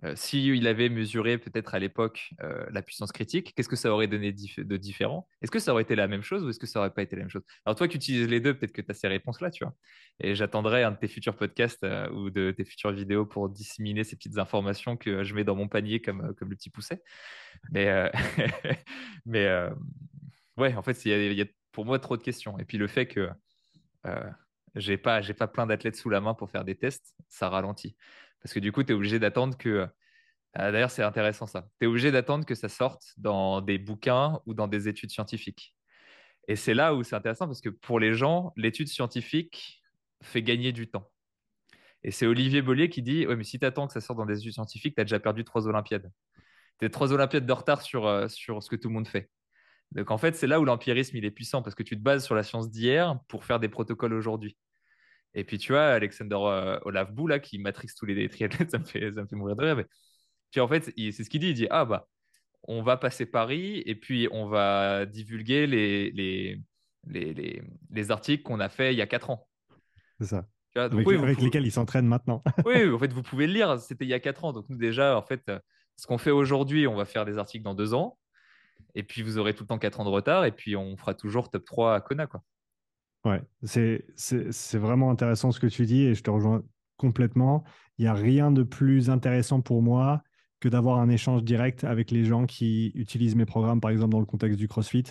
euh, 0.04 0.14
S'il 0.14 0.66
avait 0.66 0.88
mesuré 0.88 1.38
peut-être 1.38 1.74
à 1.74 1.78
l'époque 1.78 2.30
la 2.70 2.82
puissance 2.82 3.12
critique, 3.12 3.54
qu'est-ce 3.54 3.68
que 3.68 3.76
ça 3.76 3.92
aurait 3.92 4.06
donné 4.06 4.32
de 4.32 4.76
différent? 4.76 5.28
Est-ce 5.42 5.50
que 5.50 5.58
ça 5.58 5.72
aurait 5.72 5.82
été 5.82 5.96
la 5.96 6.08
même 6.08 6.22
chose 6.22 6.44
ou 6.44 6.50
est-ce 6.50 6.58
que 6.58 6.66
ça 6.66 6.80
aurait 6.80 6.92
pas 6.92 7.02
été 7.02 7.16
la 7.16 7.22
même 7.22 7.30
chose? 7.30 7.42
Alors 7.64 7.76
toi 7.76 7.88
qui 7.88 7.96
utilises 7.96 8.28
les 8.28 8.40
deux, 8.40 8.54
peut-être 8.54 8.72
que 8.72 8.82
tu 8.82 8.90
as 8.90 8.94
ces 8.94 9.08
réponses-là, 9.08 9.50
tu 9.50 9.64
vois. 9.64 9.74
Et 10.20 10.34
j'attendrai 10.34 10.82
un 10.84 10.92
de 10.92 10.96
tes 10.96 11.08
futurs 11.08 11.36
podcasts 11.36 11.86
ou 12.12 12.30
de 12.30 12.52
tes 12.52 12.64
futures 12.64 12.92
vidéos 12.92 13.26
pour 13.26 13.48
disséminer 13.48 14.04
ces 14.04 14.16
petites 14.16 14.38
informations 14.38 14.96
que 14.96 15.24
je 15.24 15.34
mets 15.34 15.44
dans 15.44 15.56
mon 15.56 15.68
panier 15.68 16.00
comme, 16.00 16.34
comme 16.34 16.50
le 16.50 16.56
petit 16.56 16.70
pousset. 16.70 17.02
Mais, 17.72 18.10
mais 19.26 19.48
ouais, 20.56 20.74
en 20.74 20.82
fait, 20.82 21.04
il 21.04 21.32
y, 21.32 21.42
a 21.42 21.46
pour 21.72 21.84
moi 21.84 21.98
trop 21.98 22.16
de 22.16 22.22
questions. 22.22 22.58
Et 22.58 22.64
puis 22.64 22.78
le 22.78 22.86
fait 22.86 23.06
que 23.06 23.30
j'ai 24.74 24.96
pas, 24.96 25.22
pas 25.22 25.48
plein 25.48 25.66
d'athlètes 25.66 25.96
sous 25.96 26.10
la 26.10 26.20
main 26.20 26.34
pour 26.34 26.50
faire 26.50 26.64
des 26.64 26.76
tests, 26.76 27.14
ça 27.28 27.48
ralentit. 27.48 27.96
Parce 28.42 28.54
que 28.54 28.60
du 28.60 28.72
coup, 28.72 28.82
tu 28.82 28.92
es 28.92 28.94
obligé 28.94 29.18
d'attendre 29.18 29.56
que. 29.56 29.68
Euh, 30.58 30.72
d'ailleurs, 30.72 30.90
c'est 30.90 31.02
intéressant 31.02 31.46
ça. 31.46 31.68
Tu 31.80 31.84
es 31.84 31.88
obligé 31.88 32.10
d'attendre 32.10 32.44
que 32.46 32.54
ça 32.54 32.68
sorte 32.68 33.12
dans 33.16 33.60
des 33.60 33.78
bouquins 33.78 34.40
ou 34.46 34.54
dans 34.54 34.68
des 34.68 34.88
études 34.88 35.10
scientifiques. 35.10 35.74
Et 36.48 36.56
c'est 36.56 36.74
là 36.74 36.94
où 36.94 37.02
c'est 37.02 37.16
intéressant 37.16 37.46
parce 37.46 37.60
que 37.60 37.68
pour 37.68 38.00
les 38.00 38.14
gens, 38.14 38.52
l'étude 38.56 38.88
scientifique 38.88 39.82
fait 40.22 40.42
gagner 40.42 40.72
du 40.72 40.90
temps. 40.90 41.10
Et 42.02 42.10
c'est 42.10 42.26
Olivier 42.26 42.62
Bollier 42.62 42.88
qui 42.88 43.02
dit 43.02 43.26
Ouais, 43.26 43.36
mais 43.36 43.44
si 43.44 43.58
tu 43.58 43.66
attends 43.66 43.86
que 43.86 43.92
ça 43.92 44.00
sorte 44.00 44.18
dans 44.18 44.26
des 44.26 44.38
études 44.38 44.54
scientifiques, 44.54 44.94
tu 44.94 45.00
as 45.00 45.04
déjà 45.04 45.20
perdu 45.20 45.44
trois 45.44 45.66
Olympiades. 45.66 46.10
Tu 46.80 46.86
es 46.86 46.90
trois 46.90 47.12
Olympiades 47.12 47.46
de 47.46 47.52
retard 47.52 47.82
sur, 47.82 48.06
euh, 48.06 48.28
sur 48.28 48.62
ce 48.62 48.70
que 48.70 48.76
tout 48.76 48.88
le 48.88 48.94
monde 48.94 49.08
fait. 49.08 49.30
Donc 49.92 50.10
en 50.10 50.18
fait, 50.18 50.36
c'est 50.36 50.46
là 50.46 50.60
où 50.60 50.64
l'empirisme 50.64 51.16
il 51.16 51.24
est 51.24 51.30
puissant 51.30 51.62
parce 51.62 51.74
que 51.74 51.82
tu 51.82 51.96
te 51.96 52.02
bases 52.02 52.24
sur 52.24 52.34
la 52.34 52.42
science 52.42 52.70
d'hier 52.70 53.18
pour 53.28 53.44
faire 53.44 53.58
des 53.60 53.68
protocoles 53.68 54.12
aujourd'hui. 54.12 54.56
Et 55.38 55.44
puis, 55.44 55.56
tu 55.56 55.70
vois, 55.70 55.86
Alexander 55.90 56.36
euh, 56.36 56.80
Olafbou, 56.82 57.28
là, 57.28 57.38
qui 57.38 57.60
matrixe 57.60 57.94
tous 57.94 58.06
les 58.06 58.28
triathlètes, 58.28 58.70
ça 58.72 58.78
me 58.78 58.84
fait, 58.84 59.12
ça 59.12 59.22
me 59.22 59.28
fait 59.28 59.36
mourir 59.36 59.54
de 59.54 59.62
rire. 59.62 59.76
Mais... 59.76 59.86
Puis, 60.50 60.60
en 60.60 60.66
fait, 60.66 60.92
c'est 60.96 61.24
ce 61.24 61.30
qu'il 61.30 61.40
dit. 61.40 61.50
Il 61.50 61.54
dit 61.54 61.68
Ah, 61.70 61.84
bah, 61.84 62.08
on 62.64 62.82
va 62.82 62.96
passer 62.96 63.24
Paris 63.24 63.80
et 63.86 63.94
puis 63.94 64.28
on 64.32 64.48
va 64.48 65.06
divulguer 65.06 65.68
les, 65.68 66.10
les, 66.10 66.60
les, 67.06 67.62
les, 67.90 68.10
articles 68.10 68.42
qu'on 68.42 68.58
a 68.58 68.68
fait 68.68 68.92
il 68.92 68.98
y 68.98 69.02
a 69.02 69.06
4 69.06 69.30
ans. 69.30 69.48
C'est 70.18 70.26
ça. 70.26 70.44
avec, 70.74 71.06
avec 71.06 71.40
lesquels 71.40 71.64
ils 71.64 71.72
s'entraînent 71.72 72.08
maintenant. 72.08 72.42
oui, 72.66 72.90
en 72.90 72.98
fait, 72.98 73.12
vous 73.12 73.22
pouvez 73.22 73.46
le 73.46 73.52
lire. 73.52 73.78
C'était 73.78 74.04
il 74.04 74.08
y 74.08 74.14
a 74.14 74.20
4 74.20 74.44
ans. 74.44 74.52
Donc, 74.52 74.68
nous, 74.68 74.76
déjà, 74.76 75.16
en 75.16 75.22
fait, 75.22 75.52
ce 75.94 76.08
qu'on 76.08 76.18
fait 76.18 76.32
aujourd'hui, 76.32 76.88
on 76.88 76.96
va 76.96 77.04
faire 77.04 77.24
des 77.24 77.38
articles 77.38 77.62
dans 77.62 77.74
2 77.74 77.94
ans. 77.94 78.18
Et 78.96 79.04
puis, 79.04 79.22
vous 79.22 79.38
aurez 79.38 79.54
tout 79.54 79.62
le 79.62 79.68
temps 79.68 79.78
4 79.78 80.00
ans 80.00 80.04
de 80.04 80.10
retard. 80.10 80.46
Et 80.46 80.52
puis, 80.52 80.74
on 80.74 80.96
fera 80.96 81.14
toujours 81.14 81.48
top 81.48 81.64
3 81.64 81.94
à 81.94 82.00
Kona, 82.00 82.26
quoi. 82.26 82.42
Ouais, 83.28 83.42
c'est 83.62 84.78
vraiment 84.78 85.10
intéressant 85.10 85.52
ce 85.52 85.60
que 85.60 85.66
tu 85.66 85.84
dis 85.86 86.02
et 86.02 86.14
je 86.14 86.22
te 86.22 86.30
rejoins 86.30 86.62
complètement. 86.96 87.64
Il 87.98 88.02
n'y 88.02 88.08
a 88.08 88.14
rien 88.14 88.50
de 88.50 88.62
plus 88.62 89.10
intéressant 89.10 89.60
pour 89.60 89.82
moi 89.82 90.22
que 90.60 90.68
d'avoir 90.68 90.98
un 90.98 91.08
échange 91.08 91.44
direct 91.44 91.84
avec 91.84 92.10
les 92.10 92.24
gens 92.24 92.46
qui 92.46 92.90
utilisent 92.94 93.36
mes 93.36 93.46
programmes, 93.46 93.80
par 93.80 93.90
exemple 93.90 94.12
dans 94.12 94.20
le 94.20 94.26
contexte 94.26 94.58
du 94.58 94.66
CrossFit, 94.66 95.04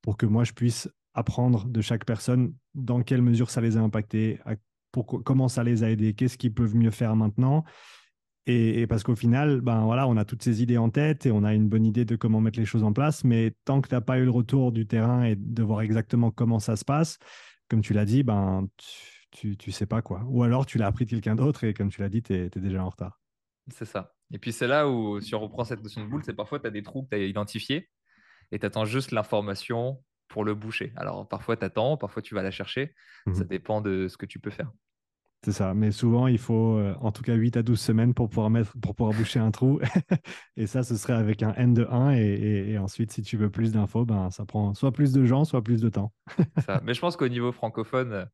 pour 0.00 0.16
que 0.16 0.26
moi 0.26 0.44
je 0.44 0.52
puisse 0.52 0.88
apprendre 1.12 1.66
de 1.66 1.80
chaque 1.80 2.04
personne 2.04 2.54
dans 2.74 3.02
quelle 3.02 3.22
mesure 3.22 3.50
ça 3.50 3.60
les 3.60 3.76
a 3.76 3.80
impactés, 3.80 4.38
comment 5.24 5.48
ça 5.48 5.64
les 5.64 5.82
a 5.82 5.90
aidés, 5.90 6.14
qu'est-ce 6.14 6.38
qu'ils 6.38 6.54
peuvent 6.54 6.76
mieux 6.76 6.90
faire 6.90 7.16
maintenant. 7.16 7.64
Et, 8.48 8.86
parce 8.86 9.02
qu'au 9.02 9.16
final, 9.16 9.60
ben 9.60 9.84
voilà, 9.84 10.06
on 10.06 10.16
a 10.16 10.24
toutes 10.24 10.44
ces 10.44 10.62
idées 10.62 10.78
en 10.78 10.88
tête 10.88 11.26
et 11.26 11.32
on 11.32 11.42
a 11.42 11.52
une 11.52 11.68
bonne 11.68 11.84
idée 11.84 12.04
de 12.04 12.14
comment 12.14 12.40
mettre 12.40 12.60
les 12.60 12.64
choses 12.64 12.84
en 12.84 12.92
place, 12.92 13.24
mais 13.24 13.52
tant 13.64 13.80
que 13.80 13.88
tu 13.88 13.94
n'as 13.94 14.00
pas 14.00 14.20
eu 14.20 14.24
le 14.24 14.30
retour 14.30 14.70
du 14.70 14.86
terrain 14.86 15.24
et 15.24 15.34
de 15.34 15.62
voir 15.64 15.80
exactement 15.80 16.30
comment 16.30 16.60
ça 16.60 16.76
se 16.76 16.84
passe, 16.84 17.18
comme 17.68 17.82
tu 17.82 17.92
l'as 17.92 18.04
dit, 18.04 18.22
ben 18.22 18.68
tu, 19.30 19.56
tu, 19.56 19.72
sais 19.72 19.86
pas 19.86 20.02
quoi. 20.02 20.22
Ou 20.26 20.42
alors 20.42 20.66
tu 20.66 20.78
l'as 20.78 20.86
appris 20.86 21.04
de 21.04 21.10
quelqu'un 21.10 21.34
d'autre 21.34 21.64
et 21.64 21.74
comme 21.74 21.90
tu 21.90 22.00
l'as 22.00 22.08
dit, 22.08 22.22
tu 22.22 22.34
es, 22.34 22.48
déjà 22.48 22.82
en 22.82 22.88
retard. 22.88 23.20
C'est 23.68 23.84
ça. 23.84 24.14
Et 24.32 24.38
puis 24.38 24.52
c'est 24.52 24.66
là 24.66 24.88
où, 24.88 25.20
si 25.20 25.34
on 25.34 25.40
reprend 25.40 25.64
cette 25.64 25.82
notion 25.82 26.04
de 26.04 26.08
boule, 26.08 26.22
c'est 26.24 26.34
parfois 26.34 26.60
tu 26.60 26.66
as 26.66 26.70
des 26.70 26.82
trous 26.82 27.02
que 27.04 27.10
tu 27.10 27.16
as 27.16 27.24
identifiés 27.24 27.90
et 28.52 28.58
tu 28.58 28.66
attends 28.66 28.84
juste 28.84 29.10
l'information 29.10 30.02
pour 30.28 30.44
le 30.44 30.54
boucher. 30.54 30.92
Alors 30.96 31.28
parfois 31.28 31.56
tu 31.56 31.64
attends, 31.64 31.96
parfois 31.96 32.22
tu 32.22 32.34
vas 32.34 32.42
la 32.42 32.50
chercher. 32.50 32.94
Ça 33.32 33.44
mmh 33.44 33.48
dépend 33.48 33.80
de 33.80 34.08
ce 34.08 34.16
que 34.16 34.26
tu 34.26 34.38
peux 34.38 34.50
faire. 34.50 34.70
C'est 35.46 35.52
ça. 35.52 35.74
Mais 35.74 35.92
souvent, 35.92 36.26
il 36.26 36.38
faut 36.38 36.76
euh, 36.76 36.96
en 37.00 37.12
tout 37.12 37.22
cas 37.22 37.34
8 37.34 37.56
à 37.56 37.62
12 37.62 37.78
semaines 37.78 38.14
pour 38.14 38.28
pouvoir, 38.28 38.50
mettre, 38.50 38.72
pour 38.82 38.96
pouvoir 38.96 39.16
boucher 39.16 39.38
un 39.38 39.52
trou. 39.52 39.78
et 40.56 40.66
ça, 40.66 40.82
ce 40.82 40.96
serait 40.96 41.12
avec 41.12 41.40
un 41.44 41.54
N 41.54 41.72
de 41.72 41.86
1. 41.88 42.14
Et, 42.14 42.76
ensuite, 42.78 43.12
si 43.12 43.22
tu 43.22 43.36
veux 43.36 43.48
plus 43.48 43.70
d'infos, 43.70 44.04
ben, 44.04 44.28
ça 44.30 44.44
prend 44.44 44.74
soit 44.74 44.90
plus 44.90 45.12
de 45.12 45.24
gens, 45.24 45.44
soit 45.44 45.62
plus 45.62 45.80
de 45.80 45.88
temps. 45.88 46.12
ça. 46.66 46.80
Mais 46.84 46.94
je 46.94 47.00
pense 47.00 47.16
qu'au 47.16 47.28
niveau 47.28 47.52
francophone, 47.52 48.12
euh, 48.12 48.24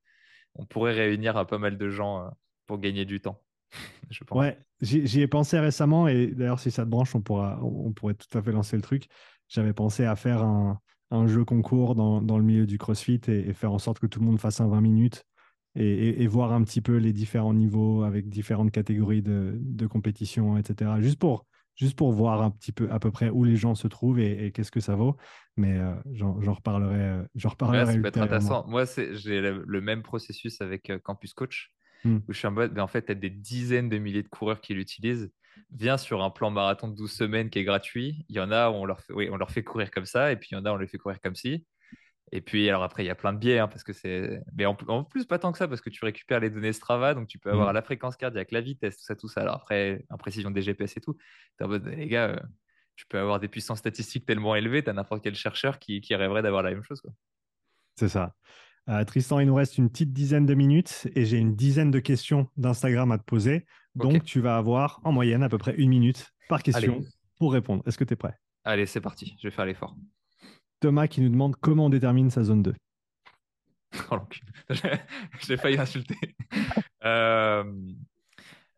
on 0.55 0.64
pourrait 0.64 0.94
réunir 0.94 1.36
un 1.36 1.44
pas 1.44 1.59
mal 1.59 1.76
de 1.76 1.90
gens 1.90 2.24
euh, 2.24 2.30
pour 2.66 2.78
gagner 2.78 3.05
du 3.05 3.20
temps. 3.20 3.43
je 4.10 4.24
pense. 4.24 4.39
Ouais, 4.39 4.59
j'y 4.80 5.20
ai 5.20 5.28
pensé 5.28 5.59
récemment. 5.59 6.09
Et 6.09 6.28
d'ailleurs, 6.28 6.60
si 6.60 6.70
ça 6.70 6.84
te 6.86 6.89
branche, 6.89 7.14
on, 7.14 7.20
pourra, 7.20 7.62
on 7.62 7.93
pourrait 7.93 8.14
tout 8.14 8.39
à 8.39 8.40
fait 8.40 8.52
lancer 8.52 8.76
le 8.76 8.82
truc. 8.82 9.05
J'avais 9.48 9.74
pensé 9.74 10.06
à 10.06 10.16
faire 10.16 10.43
un, 10.43 10.80
un 11.10 11.26
jeu 11.26 11.44
concours 11.44 11.94
dans, 11.94 12.22
dans, 12.22 12.39
le 12.39 12.44
milieu 12.44 12.64
du 12.64 12.78
CrossFit 12.78 13.20
et, 13.28 13.51
et, 13.51 13.52
faire 13.52 13.74
en 13.74 13.78
sorte 13.78 13.98
que 13.98 14.06
tout 14.06 14.18
le 14.18 14.24
monde 14.24 14.40
fasse 14.40 14.62
un 14.62 14.68
20 14.68 14.80
minutes 14.80 15.26
et, 15.74 16.27
voir 16.27 16.53
un 16.53 16.62
petit 16.62 16.81
peu 16.81 16.97
les 16.97 17.12
différents 17.12 17.55
niveaux 17.55 18.03
avec 18.03 18.28
différentes 18.28 18.70
catégories 18.70 19.23
de, 19.23 19.57
de 19.59 19.86
compétition, 19.86 20.59
etc. 20.59 20.90
Juste 21.01 21.19
pour, 21.19 21.47
juste 21.74 21.97
pour 21.97 22.12
voir 22.12 22.43
un 22.43 22.51
petit 22.51 22.73
peu 22.73 22.90
à 22.90 22.99
peu 22.99 23.11
près 23.11 23.31
où 23.31 23.44
les 23.44 23.57
gens 23.57 23.74
se 23.74 23.89
trouvent 23.89 24.20
et, 24.20 24.53
qu'est-ce 24.53 24.70
que 24.70 24.81
ça 24.81 24.94
vaut. 24.94 25.16
Mais 25.57 25.78
euh, 25.78 25.94
j'en 26.12 26.55
reparlerai. 26.55 27.01
Euh, 27.01 27.23
j'en 27.35 27.51
reparlerai 27.51 27.86
ça 27.86 27.99
peut 27.99 28.07
être 28.07 28.19
intéressant. 28.19 28.66
Moi, 28.66 28.85
j'ai 29.12 29.40
le, 29.40 29.81
même 29.81 30.03
processus 30.03 30.61
avec 30.61 30.90
euh, 30.90 30.99
Campus 30.99 31.35
Coach, 31.35 31.73
hmm. 32.05 32.19
où 32.28 32.32
je 32.32 32.39
suis 32.39 32.47
en 32.47 32.53
mode, 32.53 32.78
en 32.78 32.86
fait, 32.86 33.07
tu 33.07 33.12
as 33.12 33.15
des 33.15 33.31
dizaines 33.31 33.89
de 33.89 33.99
milliers 33.99 34.23
de 34.23 34.28
coureurs 34.28 34.61
qui 34.61 34.74
l'utilisent. 34.74 35.31
Viens 35.70 35.99
sur 35.99 36.23
un 36.23 36.31
plan 36.31 36.51
marathon 36.51 36.89
de 36.89 36.94
12 36.94 37.11
semaines 37.11 37.51
qui 37.51 37.59
est 37.59 37.65
gratuit. 37.65 38.24
Il 38.28 38.36
y 38.36 38.40
en 38.40 38.51
a 38.51 38.70
où 38.70 38.74
on 38.74 38.85
leur 38.85 39.01
fait, 39.01 39.12
oui, 39.12 39.28
on 39.31 39.36
leur 39.36 39.51
fait 39.51 39.62
courir 39.62 39.90
comme 39.90 40.07
ça, 40.07 40.32
et 40.32 40.36
puis 40.36 40.51
il 40.53 40.55
y 40.55 40.59
en 40.59 40.65
a 40.65 40.73
où 40.73 40.74
on 40.74 40.78
les 40.78 40.86
fait 40.86 40.99
courir 40.99 41.20
comme 41.20 41.35
ci. 41.35 41.66
Et 42.35 42.41
puis, 42.41 42.67
alors 42.69 42.83
après, 42.83 43.05
il 43.05 43.07
y 43.07 43.11
a 43.11 43.15
plein 43.15 43.35
de 43.35 43.39
biais, 43.39 43.59
hein, 43.59 43.69
parce 43.69 43.85
que 43.85 43.93
c'est. 43.93 44.41
Mais 44.55 44.65
en, 44.65 44.75
plus, 45.05 45.27
pas 45.27 45.39
tant 45.39 45.53
que 45.53 45.59
ça, 45.59 45.69
parce 45.69 45.83
que 45.83 45.91
tu 45.91 46.03
récupères 46.03 46.41
les 46.41 46.49
données 46.49 46.73
Strava, 46.73 47.13
donc 47.13 47.29
tu 47.29 47.39
peux 47.39 47.51
avoir 47.51 47.71
mm. 47.71 47.75
la 47.75 47.83
fréquence 47.83 48.17
cardiaque, 48.17 48.51
la 48.53 48.63
vitesse, 48.63 48.97
tout 48.97 49.05
ça, 49.05 49.15
tout 49.15 49.29
ça. 49.29 49.43
Alors 49.43 49.57
après, 49.57 50.07
imprécision 50.09 50.51
des 50.51 50.63
GPS 50.63 50.97
et 50.97 51.01
tout. 51.01 51.17
es 51.61 51.65
en 51.65 51.69
mode, 51.69 51.87
les 51.87 52.09
gars, 52.09 52.31
euh, 52.31 52.41
tu 52.97 53.05
peux 53.07 53.19
avoir 53.19 53.39
des 53.39 53.49
puissances 53.49 53.81
statistiques 53.81 54.25
tellement 54.25 54.55
élevées, 54.55 54.83
tu 54.83 54.89
as 54.89 54.95
n'importe 54.95 55.23
quel 55.23 55.35
chercheur 55.35 55.79
qui, 55.79 56.01
qui 56.01 56.15
rêverait 56.15 56.43
d'avoir 56.43 56.63
la 56.63 56.71
même 56.71 56.83
chose. 56.83 57.03
C'est 57.97 58.09
ça. 58.09 58.35
Euh, 58.89 59.05
Tristan, 59.05 59.39
il 59.39 59.47
nous 59.47 59.55
reste 59.55 59.77
une 59.77 59.91
petite 59.91 60.13
dizaine 60.13 60.47
de 60.47 60.55
minutes 60.55 61.09
et 61.15 61.27
j'ai 61.27 61.37
une 61.37 61.55
dizaine 61.55 61.91
de 61.91 62.01
questions 62.01 62.49
d'Instagram 62.57 63.13
à 63.13 63.19
te 63.19 63.25
poser. 63.25 63.67
Donc, 63.95 64.25
tu 64.25 64.41
vas 64.41 64.57
avoir 64.57 65.01
en 65.05 65.13
moyenne 65.13 65.43
à 65.43 65.51
peu 65.51 65.59
près 65.59 65.75
une 65.77 65.91
minute 65.91 66.33
par 66.49 66.63
question 66.63 67.03
pour 67.39 67.53
répondre. 67.53 67.83
Est-ce 67.87 67.99
que 67.99 68.05
tu 68.05 68.15
es 68.15 68.17
prêt? 68.17 68.35
Allez, 68.65 68.87
c'est 68.87 69.03
parti. 69.03 69.37
Je 69.39 69.49
vais 69.49 69.55
faire 69.55 69.67
l'effort. 69.67 69.95
Thomas 70.83 71.07
qui 71.07 71.21
nous 71.21 71.29
demande 71.29 71.55
comment 71.57 71.87
on 71.87 71.91
détermine 71.91 72.29
sa 72.29 72.43
zone 72.43 72.63
2. 72.63 72.75
Oh 74.11 74.19
J'ai 75.41 75.57
failli 75.57 75.79
insulter. 75.79 76.19
Euh, 77.05 77.65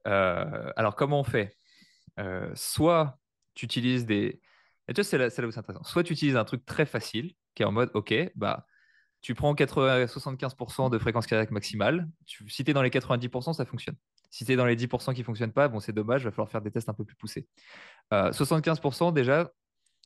euh, 0.07 0.73
alors, 0.77 0.97
comment 0.97 1.21
on 1.21 1.25
fait? 1.25 1.59
Euh, 2.19 2.51
Soit 2.55 3.19
tu 3.53 3.67
utilises 3.67 4.07
des. 4.07 4.41
Et 4.89 4.95
tu 4.95 5.03
vois, 5.03 5.05
c'est 5.05 5.19
là, 5.19 5.27
où 5.27 5.51
c'est 5.51 5.59
intéressant. 5.59 5.85
Soit 5.85 6.05
tu 6.05 6.15
utilises 6.15 6.37
un 6.37 6.45
truc 6.47 6.65
très 6.65 6.87
facile 6.87 7.35
qui 7.55 7.63
est 7.63 7.67
en 7.67 7.73
mode 7.73 7.91
OK, 7.93 8.15
bah, 8.35 8.65
tu 9.21 9.35
prends 9.35 9.55
80, 9.55 10.07
75% 10.07 10.89
de 10.89 10.99
fréquence 10.99 11.27
cardiaque 11.27 11.51
maximale. 11.51 12.09
Tu, 12.25 12.49
si 12.49 12.65
tu 12.65 12.71
es 12.71 12.75
dans 12.75 12.81
les 12.81 12.89
90%, 12.89 13.53
ça 13.53 13.67
fonctionne. 13.67 13.97
Si 14.31 14.47
tu 14.47 14.53
es 14.53 14.57
dans 14.57 14.65
les 14.65 14.75
10% 14.75 15.13
qui 15.13 15.21
ne 15.21 15.25
fonctionnent 15.27 15.53
pas, 15.53 15.69
bon, 15.69 15.81
c'est 15.81 15.93
dommage, 15.93 16.23
il 16.23 16.25
va 16.25 16.31
falloir 16.31 16.49
faire 16.49 16.63
des 16.63 16.71
tests 16.71 16.89
un 16.89 16.95
peu 16.95 17.05
plus 17.05 17.17
poussés. 17.17 17.47
75%, 18.11 19.13
déjà, 19.13 19.51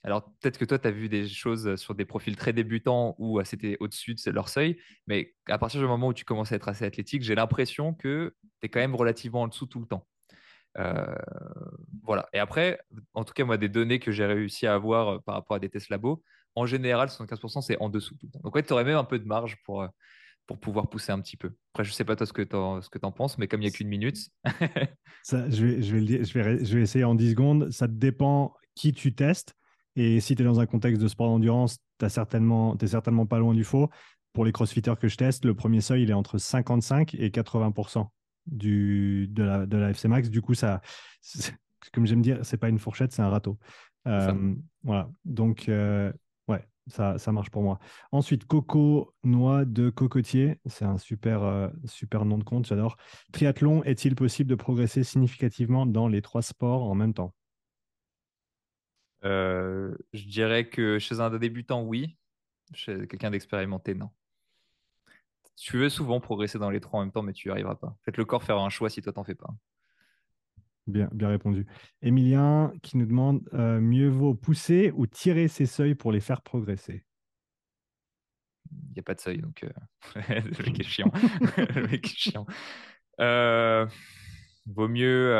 alors, 0.04 0.24
peut-être 0.40 0.58
que 0.58 0.64
toi, 0.64 0.78
tu 0.78 0.86
as 0.86 0.90
vu 0.90 1.08
des 1.08 1.28
choses 1.28 1.74
sur 1.76 1.94
des 1.94 2.04
profils 2.04 2.36
très 2.36 2.52
débutants 2.52 3.16
où 3.18 3.42
c'était 3.44 3.76
au-dessus 3.80 4.14
de 4.14 4.30
leur 4.30 4.48
seuil, 4.48 4.78
mais 5.06 5.34
à 5.46 5.58
partir 5.58 5.80
du 5.80 5.86
moment 5.86 6.08
où 6.08 6.14
tu 6.14 6.24
commences 6.24 6.52
à 6.52 6.56
être 6.56 6.68
assez 6.68 6.84
athlétique, 6.84 7.22
j'ai 7.22 7.34
l'impression 7.34 7.94
que 7.94 8.34
tu 8.60 8.66
es 8.66 8.68
quand 8.68 8.80
même 8.80 8.94
relativement 8.94 9.42
en 9.42 9.48
dessous 9.48 9.66
tout 9.66 9.80
le 9.80 9.86
temps. 9.86 10.06
voilà. 12.04 12.28
Et 12.32 12.38
après, 12.38 12.80
en 13.14 13.24
tout 13.24 13.32
cas, 13.32 13.44
moi, 13.44 13.56
des 13.56 13.68
données 13.68 13.98
que 13.98 14.12
j'ai 14.12 14.26
réussi 14.26 14.66
à 14.66 14.74
avoir 14.74 15.22
par 15.24 15.34
rapport 15.34 15.56
à 15.56 15.58
des 15.58 15.68
tests 15.68 15.88
labo, 15.88 16.22
en 16.54 16.66
général, 16.66 17.08
75%, 17.08 17.60
c'est 17.60 17.78
en 17.80 17.88
dessous. 17.88 18.16
Tout 18.16 18.28
Donc, 18.42 18.54
ouais, 18.54 18.62
tu 18.62 18.72
aurais 18.72 18.84
même 18.84 18.96
un 18.96 19.04
peu 19.04 19.18
de 19.18 19.26
marge 19.26 19.56
pour, 19.64 19.86
pour 20.46 20.58
pouvoir 20.58 20.88
pousser 20.88 21.12
un 21.12 21.20
petit 21.20 21.36
peu. 21.36 21.52
Après, 21.72 21.84
je 21.84 21.92
sais 21.92 22.04
pas 22.04 22.16
toi 22.16 22.26
ce 22.26 22.32
que 22.32 22.42
tu 22.42 22.56
en, 22.56 22.80
ce 22.80 22.88
que 22.88 22.98
en 23.02 23.12
penses, 23.12 23.38
mais 23.38 23.48
comme 23.48 23.60
il 23.60 23.66
n'y 23.66 23.70
a 23.70 23.72
qu'une 23.72 23.88
minute. 23.88 24.18
ça, 25.22 25.48
je, 25.50 25.66
vais, 25.66 25.82
je, 25.82 25.96
vais 25.96 26.24
je, 26.24 26.38
vais, 26.38 26.64
je 26.64 26.76
vais 26.76 26.82
essayer 26.82 27.04
en 27.04 27.14
10 27.14 27.30
secondes. 27.30 27.70
Ça 27.70 27.86
dépend 27.86 28.54
qui 28.74 28.92
tu 28.92 29.14
testes. 29.14 29.57
Et 29.98 30.20
si 30.20 30.36
tu 30.36 30.42
es 30.42 30.44
dans 30.44 30.60
un 30.60 30.66
contexte 30.66 31.02
de 31.02 31.08
sport 31.08 31.26
d'endurance, 31.26 31.78
tu 31.98 32.06
es 32.06 32.08
certainement, 32.08 32.76
certainement 32.86 33.26
pas 33.26 33.40
loin 33.40 33.52
du 33.52 33.64
faux. 33.64 33.90
Pour 34.32 34.44
les 34.44 34.52
crossfitters 34.52 34.94
que 35.00 35.08
je 35.08 35.16
teste, 35.16 35.44
le 35.44 35.54
premier 35.54 35.80
seuil, 35.80 36.04
il 36.04 36.10
est 36.10 36.14
entre 36.14 36.38
55 36.38 37.16
et 37.16 37.30
80% 37.30 38.06
du, 38.46 39.26
de, 39.28 39.42
la, 39.42 39.66
de 39.66 39.76
la 39.76 39.90
FC 39.90 40.06
Max. 40.06 40.30
Du 40.30 40.40
coup, 40.40 40.54
ça, 40.54 40.80
comme 41.92 42.06
j'aime 42.06 42.22
dire, 42.22 42.38
c'est 42.44 42.58
pas 42.58 42.68
une 42.68 42.78
fourchette, 42.78 43.10
c'est 43.10 43.22
un 43.22 43.28
râteau. 43.28 43.58
Euh, 44.06 44.54
voilà. 44.84 45.10
Donc, 45.24 45.68
euh, 45.68 46.12
ouais, 46.46 46.64
ça, 46.86 47.18
ça 47.18 47.32
marche 47.32 47.50
pour 47.50 47.62
moi. 47.62 47.80
Ensuite, 48.12 48.44
Coco 48.44 49.12
Noix 49.24 49.64
de 49.64 49.90
Cocotier. 49.90 50.60
C'est 50.66 50.84
un 50.84 50.98
super, 50.98 51.42
euh, 51.42 51.70
super 51.86 52.24
nom 52.24 52.38
de 52.38 52.44
compte, 52.44 52.68
j'adore. 52.68 52.98
Triathlon, 53.32 53.82
est-il 53.82 54.14
possible 54.14 54.48
de 54.48 54.54
progresser 54.54 55.02
significativement 55.02 55.86
dans 55.86 56.06
les 56.06 56.22
trois 56.22 56.42
sports 56.42 56.88
en 56.88 56.94
même 56.94 57.14
temps? 57.14 57.34
Je 59.22 60.28
dirais 60.28 60.68
que 60.68 60.98
chez 60.98 61.20
un 61.20 61.30
débutant, 61.36 61.82
oui. 61.82 62.16
Chez 62.74 63.06
quelqu'un 63.06 63.30
d'expérimenté, 63.30 63.94
non. 63.94 64.10
Tu 65.56 65.78
veux 65.78 65.88
souvent 65.88 66.20
progresser 66.20 66.58
dans 66.58 66.70
les 66.70 66.80
trois 66.80 67.00
en 67.00 67.04
même 67.04 67.12
temps, 67.12 67.22
mais 67.22 67.32
tu 67.32 67.48
n'y 67.48 67.52
arriveras 67.52 67.74
pas. 67.74 67.96
Faites 68.04 68.16
le 68.16 68.24
corps 68.24 68.44
faire 68.44 68.58
un 68.58 68.70
choix 68.70 68.90
si 68.90 69.02
toi 69.02 69.12
t'en 69.12 69.24
fais 69.24 69.34
pas. 69.34 69.52
Bien, 70.86 71.08
bien 71.12 71.28
répondu. 71.28 71.66
Emilien 72.00 72.72
qui 72.82 72.96
nous 72.96 73.06
demande 73.06 73.46
euh, 73.52 73.80
mieux 73.80 74.08
vaut 74.08 74.34
pousser 74.34 74.92
ou 74.94 75.06
tirer 75.06 75.48
ses 75.48 75.66
seuils 75.66 75.94
pour 75.94 76.12
les 76.12 76.20
faire 76.20 76.42
progresser? 76.42 77.04
Il 78.70 78.92
n'y 78.94 79.00
a 79.00 79.02
pas 79.02 79.14
de 79.14 79.20
seuil, 79.20 79.38
donc 79.38 79.64
euh, 79.64 79.70
le 80.28 80.64
mec 80.64 80.80
est 80.80 80.84
chiant. 80.84 81.10
le 81.74 81.88
mec 81.88 82.06
est 82.06 82.16
chiant. 82.16 82.46
Euh, 83.20 83.86
vaut 84.66 84.88
mieux 84.88 85.34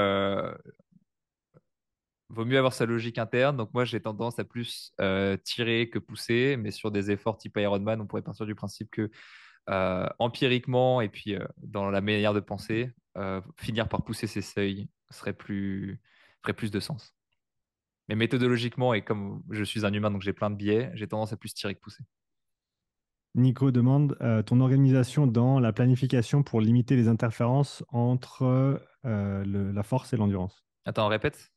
vaut 2.31 2.45
mieux 2.45 2.59
avoir 2.59 2.73
sa 2.73 2.87
logique 2.87 3.19
interne. 3.19 3.57
Donc 3.57 3.73
moi, 3.75 3.85
j'ai 3.85 4.01
tendance 4.01 4.39
à 4.39 4.45
plus 4.45 4.93
tirer 5.45 5.91
que 5.91 5.99
pousser, 5.99 6.57
mais 6.59 6.71
sur 6.71 6.91
des 6.91 7.11
efforts 7.11 7.39
type 7.39 7.57
Ironman, 7.57 8.01
on 8.01 8.07
pourrait 8.07 8.23
partir 8.23 8.47
du 8.47 8.55
principe 8.55 8.91
que 8.91 9.11
empiriquement 10.19 11.01
et 11.01 11.09
puis 11.09 11.37
dans 11.59 11.91
la 11.91 12.01
manière 12.01 12.35
de 12.35 12.41
penser, 12.41 12.91
finir 13.57 13.89
par 13.89 14.05
pousser 14.05 14.27
ses 14.27 14.43
seuils 14.43 14.89
serait 15.11 15.33
plus, 15.33 16.01
ferait 16.43 16.55
plus 16.55 16.71
de 16.71 16.81
sens. 16.81 17.15
Mais 18.09 18.15
méthodologiquement, 18.15 18.95
et 18.95 19.03
comme 19.03 19.43
je 19.51 19.63
suis 19.63 19.85
un 19.85 19.93
humain, 19.93 20.11
donc 20.11 20.23
j'ai 20.23 20.33
plein 20.33 20.51
de 20.51 20.57
biais, 20.57 20.91
j'ai 20.95 21.07
tendance 21.07 21.33
à 21.33 21.37
plus 21.37 21.53
tirer 21.53 21.75
que 21.75 21.81
pousser. 21.81 22.05
Nico 23.35 23.71
demande 23.71 24.17
euh, 24.23 24.43
ton 24.43 24.61
organisation 24.61 25.27
dans 25.27 25.61
la 25.61 25.73
planification 25.73 26.43
pour 26.43 26.61
limiter 26.61 26.97
les 26.97 27.09
interférences 27.09 27.85
entre 27.89 28.83
euh, 29.05 29.73
la 29.73 29.83
force 29.83 30.13
et 30.13 30.17
l'endurance. 30.17 30.65
Attends, 30.87 31.09
répète. 31.09 31.53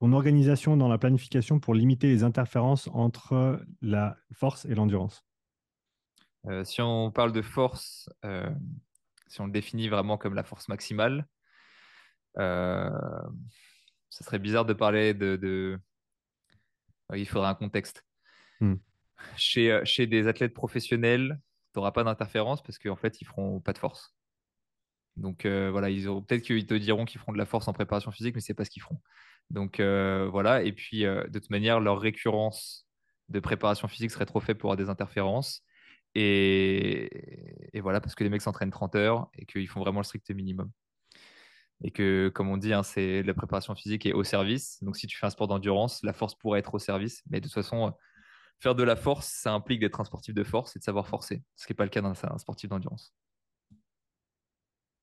Ton 0.00 0.12
organisation 0.12 0.76
dans 0.76 0.88
la 0.88 0.98
planification 0.98 1.58
pour 1.58 1.74
limiter 1.74 2.08
les 2.08 2.22
interférences 2.22 2.88
entre 2.92 3.64
la 3.80 4.16
force 4.32 4.64
et 4.66 4.74
l'endurance? 4.74 5.24
Euh, 6.46 6.64
si 6.64 6.82
on 6.82 7.10
parle 7.10 7.32
de 7.32 7.42
force, 7.42 8.08
si 9.26 9.40
on 9.40 9.46
le 9.46 9.52
définit 9.52 9.88
vraiment 9.88 10.18
comme 10.18 10.34
la 10.34 10.44
force 10.44 10.68
maximale, 10.68 11.26
euh, 12.38 12.90
ça 14.10 14.24
serait 14.24 14.38
bizarre 14.38 14.64
de 14.64 14.72
parler 14.72 15.14
de. 15.14 15.78
Il 17.14 17.28
faudrait 17.28 17.48
un 17.48 17.54
contexte. 17.54 18.04
Hmm. 18.60 18.76
Chez, 19.36 19.70
euh, 19.70 19.84
chez 19.84 20.06
des 20.06 20.26
athlètes 20.26 20.54
professionnels, 20.54 21.40
tu 21.72 21.78
n'auras 21.78 21.92
pas 21.92 22.04
d'interférence 22.04 22.62
parce 22.62 22.78
qu'en 22.78 22.96
fait, 22.96 23.20
ils 23.20 23.26
feront 23.26 23.60
pas 23.60 23.72
de 23.72 23.78
force. 23.78 24.14
Donc 25.16 25.46
euh, 25.46 25.70
voilà, 25.70 25.88
ils 25.88 26.08
auront 26.08 26.22
peut-être 26.22 26.42
qu'ils 26.42 26.66
te 26.66 26.74
diront 26.74 27.04
qu'ils 27.04 27.20
feront 27.20 27.32
de 27.32 27.38
la 27.38 27.46
force 27.46 27.68
en 27.68 27.72
préparation 27.72 28.10
physique, 28.10 28.34
mais 28.34 28.40
c'est 28.40 28.54
pas 28.54 28.64
ce 28.64 28.70
qu'ils 28.70 28.82
feront. 28.82 29.00
Donc 29.50 29.80
voilà, 29.80 30.62
et 30.62 30.72
puis 30.72 31.02
de 31.02 31.28
toute 31.32 31.50
manière, 31.50 31.80
leur 31.80 32.00
récurrence 32.00 32.86
de 33.28 33.40
préparation 33.40 33.88
physique 33.88 34.10
serait 34.10 34.26
trop 34.26 34.40
faible 34.40 34.58
pour 34.58 34.70
avoir 34.70 34.76
des 34.76 34.90
interférences. 34.90 35.62
Et, 36.14 37.10
voilà, 37.74 38.00
parce 38.00 38.14
que 38.14 38.24
les 38.24 38.30
mecs 38.30 38.42
s'entraînent 38.42 38.70
30 38.70 38.94
heures 38.96 39.28
et 39.34 39.46
qu'ils 39.46 39.68
font 39.68 39.80
vraiment 39.80 40.00
le 40.00 40.04
strict 40.04 40.30
minimum 40.30 40.70
et 41.82 41.90
que, 41.90 42.30
comme 42.34 42.48
on 42.48 42.56
dit, 42.56 42.72
hein, 42.72 42.82
c'est 42.82 43.22
la 43.22 43.34
préparation 43.34 43.74
physique 43.74 44.06
est 44.06 44.12
au 44.12 44.24
service. 44.24 44.82
Donc, 44.82 44.96
si 44.96 45.06
tu 45.06 45.16
fais 45.16 45.26
un 45.26 45.30
sport 45.30 45.48
d'endurance, 45.48 46.02
la 46.02 46.12
force 46.12 46.34
pourrait 46.34 46.60
être 46.60 46.74
au 46.74 46.78
service. 46.78 47.22
Mais 47.30 47.40
de 47.40 47.46
toute 47.46 47.54
façon, 47.54 47.88
euh, 47.88 47.90
faire 48.60 48.74
de 48.74 48.82
la 48.82 48.96
force, 48.96 49.26
ça 49.26 49.52
implique 49.52 49.80
d'être 49.80 50.00
un 50.00 50.04
sportif 50.04 50.34
de 50.34 50.44
force 50.44 50.74
et 50.76 50.78
de 50.78 50.84
savoir 50.84 51.06
forcer, 51.06 51.42
ce 51.54 51.66
qui 51.66 51.72
n'est 51.72 51.76
pas 51.76 51.84
le 51.84 51.90
cas 51.90 52.00
d'un 52.00 52.14
sportif 52.14 52.70
d'endurance. 52.70 53.14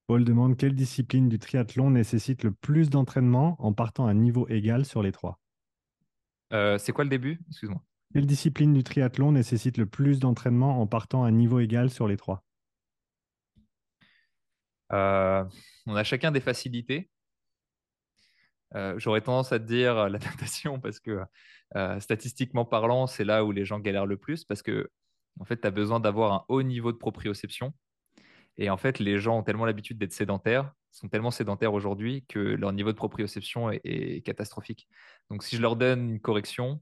Paul 0.06 0.26
demande 0.26 0.58
quelle 0.58 0.76
discipline 0.76 1.30
du 1.30 1.40
triathlon 1.40 1.92
nécessite 1.92 2.44
le 2.44 2.52
plus 2.52 2.90
d'entraînement 2.90 3.56
en 3.60 3.72
partant 3.72 4.08
à 4.08 4.12
un 4.12 4.16
niveau 4.16 4.48
égal 4.50 4.84
sur 4.86 5.02
les 5.02 5.14
trois? 5.14 5.40
Euh, 6.52 6.78
C'est 6.78 6.92
quoi 6.92 7.06
le 7.06 7.10
début? 7.10 7.40
Excuse-moi. 7.48 7.82
Quelle 8.14 8.26
discipline 8.26 8.74
du 8.74 8.84
triathlon 8.84 9.32
nécessite 9.32 9.78
le 9.78 9.86
plus 9.86 10.20
d'entraînement 10.20 10.82
en 10.82 10.88
partant 10.88 11.24
à 11.24 11.30
un 11.30 11.32
niveau 11.32 11.60
égal 11.60 11.90
sur 11.90 12.08
les 12.08 12.18
trois? 12.18 12.44
Euh, 14.92 15.46
on 15.86 15.96
a 15.96 16.04
chacun 16.04 16.32
des 16.32 16.42
facilités. 16.42 17.10
Euh, 18.76 18.96
j'aurais 18.98 19.22
tendance 19.22 19.54
à 19.54 19.60
te 19.60 19.64
dire 19.66 19.96
la 20.10 20.20
natation 20.20 20.80
parce 20.80 21.00
que 21.00 21.22
statistiquement 22.00 22.66
parlant, 22.66 23.08
c'est 23.08 23.24
là 23.24 23.46
où 23.46 23.52
les 23.52 23.66
gens 23.66 23.80
galèrent 23.80 24.06
le 24.06 24.18
plus 24.18 24.44
parce 24.44 24.62
que 24.62 24.92
en 25.40 25.46
fait, 25.46 25.62
tu 25.62 25.68
as 25.68 25.72
besoin 25.72 26.00
d'avoir 26.00 26.34
un 26.34 26.46
haut 26.50 26.62
niveau 26.62 26.92
de 26.92 26.98
proprioception. 26.98 27.74
Et 28.58 28.70
en 28.70 28.78
fait, 28.78 29.00
les 29.00 29.18
gens 29.18 29.40
ont 29.40 29.44
tellement 29.44 29.66
l'habitude 29.66 29.98
d'être 29.98 30.14
sédentaires, 30.14 30.74
sont 30.92 31.10
tellement 31.10 31.32
sédentaires 31.32 31.74
aujourd'hui 31.74 32.24
que 32.28 32.40
leur 32.40 32.72
niveau 32.72 32.92
de 32.92 32.98
proprioception 32.98 33.72
est, 33.72 34.24
catastrophique. 34.26 34.88
Donc, 35.30 35.44
si 35.44 35.56
je 35.56 35.62
leur 35.62 35.76
donne 35.76 36.12
une 36.12 36.20
correction, 36.20 36.82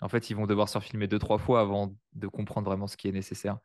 en 0.00 0.08
fait, 0.08 0.30
ils 0.30 0.34
vont 0.34 0.46
devoir 0.46 0.68
se 0.68 0.78
filmer 0.80 1.06
deux, 1.06 1.18
trois 1.18 1.38
fois 1.38 1.60
avant 1.60 1.94
de 2.14 2.26
comprendre 2.26 2.68
vraiment 2.68 2.86
ce 2.86 2.96
qui 2.96 3.08
est 3.08 3.12
nécessaire. 3.12 3.58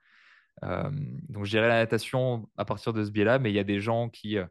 Euh, 0.64 0.91
donc, 1.30 1.45
je 1.45 1.49
dirais 1.49 1.68
la 1.68 1.80
natation 1.80 2.49
à 2.57 2.65
partir 2.65 2.93
de 2.93 3.03
ce 3.03 3.10
biais-là, 3.10 3.39
mais 3.39 3.51
il 3.51 3.55
y 3.55 3.60
a 3.60 3.64
des 3.64 3.80
gens 3.80 4.10
qui 4.10 4.38
euh, 4.38 4.45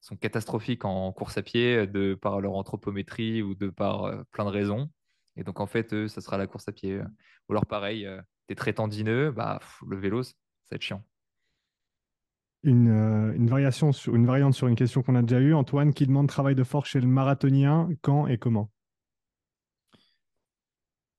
sont 0.00 0.16
catastrophiques 0.16 0.84
en 0.84 1.10
course 1.12 1.38
à 1.38 1.42
pied 1.42 1.76
euh, 1.76 1.86
de 1.86 2.14
par 2.14 2.40
leur 2.40 2.52
anthropométrie 2.52 3.42
ou 3.42 3.54
de 3.54 3.70
par 3.70 4.24
plein 4.32 4.44
de 4.44 4.50
raisons. 4.50 4.90
Et 5.36 5.44
donc, 5.44 5.60
en 5.60 5.66
fait, 5.66 5.92
eux, 5.94 6.08
ça 6.08 6.20
sera 6.20 6.36
la 6.36 6.46
course 6.46 6.68
à 6.68 6.72
pied. 6.72 6.98
Ou 6.98 7.52
alors, 7.52 7.66
pareil, 7.66 8.08
t'es 8.46 8.54
très 8.54 8.74
tendineux, 8.74 9.30
bah, 9.30 9.60
le 9.86 9.96
vélo, 9.98 10.22
ça 10.22 10.32
va 10.70 10.76
être 10.76 10.82
chiant. 10.82 11.02
Une, 12.66 12.88
une, 13.36 13.48
variation 13.48 13.92
sur, 13.92 14.16
une 14.16 14.26
variante 14.26 14.52
sur 14.54 14.66
une 14.66 14.74
question 14.74 15.02
qu'on 15.02 15.14
a 15.14 15.22
déjà 15.22 15.40
eue. 15.40 15.54
Antoine 15.54 15.94
qui 15.94 16.04
demande 16.04 16.26
travail 16.26 16.56
de 16.56 16.64
force 16.64 16.90
chez 16.90 17.00
le 17.00 17.06
marathonien, 17.06 17.88
quand 18.02 18.26
et 18.26 18.38
comment? 18.38 18.70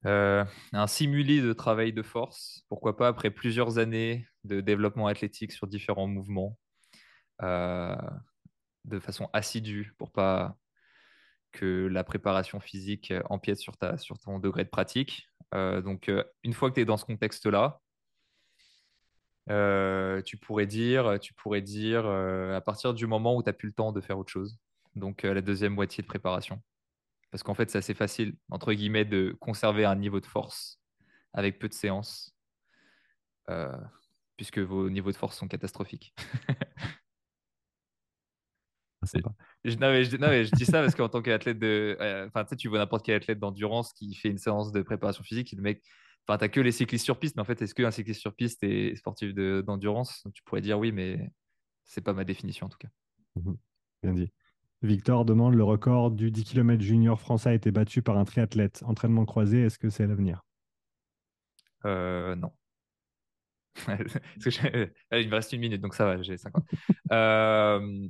Euh, 0.05 0.45
un 0.73 0.87
simulé 0.87 1.41
de 1.41 1.53
travail 1.53 1.91
de 1.91 2.01
force, 2.01 2.63
pourquoi 2.69 2.95
pas 2.95 3.07
après 3.07 3.31
plusieurs 3.31 3.77
années 3.77 4.27
de 4.43 4.61
développement 4.61 5.07
athlétique 5.07 5.51
sur 5.51 5.67
différents 5.67 6.07
mouvements, 6.07 6.57
euh, 7.41 7.95
de 8.85 8.99
façon 8.99 9.29
assidue 9.33 9.93
pour 9.97 10.11
pas 10.11 10.55
que 11.51 11.87
la 11.87 12.03
préparation 12.03 12.59
physique 12.59 13.13
empiète 13.29 13.57
sur, 13.57 13.75
ta, 13.77 13.97
sur 13.97 14.19
ton 14.19 14.39
degré 14.39 14.63
de 14.63 14.69
pratique. 14.69 15.29
Euh, 15.53 15.81
donc, 15.81 16.11
une 16.43 16.53
fois 16.53 16.69
que 16.69 16.75
tu 16.75 16.81
es 16.81 16.85
dans 16.85 16.97
ce 16.97 17.05
contexte-là, 17.05 17.81
tu 19.47 20.37
pourrais 20.37 20.65
dire, 20.65 21.19
tu 21.21 21.33
pourrais 21.33 21.61
dire 21.61 22.05
à 22.05 22.61
partir 22.61 22.93
du 22.93 23.07
moment 23.07 23.35
où 23.35 23.43
tu 23.43 23.49
n'as 23.49 23.53
plus 23.53 23.67
le 23.67 23.73
temps 23.73 23.91
de 23.91 24.01
faire 24.01 24.17
autre 24.17 24.31
chose, 24.31 24.57
donc 24.95 25.23
la 25.23 25.41
deuxième 25.41 25.73
moitié 25.73 26.01
de 26.01 26.07
préparation. 26.07 26.61
Parce 27.31 27.43
qu'en 27.43 27.53
fait, 27.53 27.69
c'est 27.69 27.77
assez 27.77 27.93
facile, 27.93 28.35
entre 28.49 28.73
guillemets, 28.73 29.05
de 29.05 29.35
conserver 29.39 29.85
un 29.85 29.95
niveau 29.95 30.19
de 30.19 30.25
force 30.25 30.79
avec 31.33 31.59
peu 31.59 31.67
de 31.67 31.73
séances, 31.73 32.33
euh, 33.49 33.77
puisque 34.37 34.59
vos 34.59 34.89
niveaux 34.89 35.11
de 35.11 35.17
force 35.17 35.37
sont 35.37 35.47
catastrophiques. 35.47 36.13
Je, 39.63 39.77
non, 39.77 39.91
mais 39.91 40.03
je, 40.45 40.51
dis 40.55 40.65
ça 40.65 40.81
parce 40.81 40.95
qu'en 40.95 41.07
tant 41.07 41.21
qu'athlète 41.21 41.59
de. 41.59 41.95
Euh, 42.01 42.27
enfin, 42.27 42.43
tu 42.43 42.49
sais, 42.49 42.55
tu 42.55 42.67
vois 42.67 42.79
n'importe 42.79 43.05
quel 43.05 43.15
athlète 43.15 43.39
d'endurance 43.39 43.93
qui 43.93 44.13
fait 44.15 44.29
une 44.29 44.37
séance 44.37 44.71
de 44.71 44.81
préparation 44.81 45.23
physique, 45.23 45.53
le 45.55 45.61
mec. 45.61 45.81
Enfin, 46.27 46.37
t'as 46.37 46.49
que 46.49 46.59
les 46.59 46.73
cyclistes 46.73 47.05
sur 47.05 47.19
piste, 47.19 47.35
mais 47.37 47.41
en 47.41 47.45
fait, 47.45 47.61
est-ce 47.61 47.73
qu'un 47.73 47.91
cycliste 47.91 48.19
sur 48.19 48.35
piste 48.35 48.63
est 48.63 48.95
sportif 48.95 49.33
d'endurance? 49.33 50.27
Tu 50.33 50.43
pourrais 50.43 50.61
dire 50.61 50.77
oui, 50.77 50.91
mais 50.91 51.31
c'est 51.85 52.01
pas 52.01 52.13
ma 52.13 52.25
définition 52.25 52.65
en 52.65 52.69
tout 52.69 52.77
cas. 52.77 52.89
Mmh 53.35 53.53
Bien 54.03 54.13
dit. 54.13 54.31
Victor 54.83 55.25
demande 55.25 55.55
le 55.55 55.63
record 55.63 56.11
du 56.11 56.29
10 56.29 56.43
km 56.43 56.81
junior 56.83 57.19
français 57.19 57.49
a 57.49 57.53
été 57.53 57.71
battu 57.71 58.01
par 58.01 58.17
un 58.17 58.25
triathlète. 58.25 58.83
Entraînement 58.85 59.25
croisé, 59.25 59.61
est-ce 59.61 59.79
que 59.79 59.89
c'est 59.89 60.03
à 60.03 60.07
l'avenir? 60.07 60.43
Euh, 61.85 62.35
Non. 62.35 62.51
il 63.87 65.29
me 65.29 65.33
reste 65.35 65.53
une 65.53 65.61
minute, 65.61 65.81
donc 65.81 65.93
ça 65.93 66.05
va, 66.05 66.21
j'ai 66.21 66.37
50. 66.37 66.63
euh, 67.11 68.07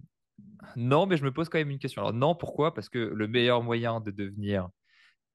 Non, 0.76 1.06
mais 1.06 1.18
je 1.18 1.24
me 1.24 1.32
pose 1.32 1.50
quand 1.50 1.58
même 1.58 1.70
une 1.70 1.80
question. 1.80 2.02
Alors 2.02 2.14
non, 2.14 2.36
pourquoi? 2.36 2.74
Parce 2.74 2.90
que 2.90 2.98
le 3.00 3.28
meilleur 3.28 3.62
moyen 3.64 4.02
de 4.02 4.12
devenir 4.12 4.70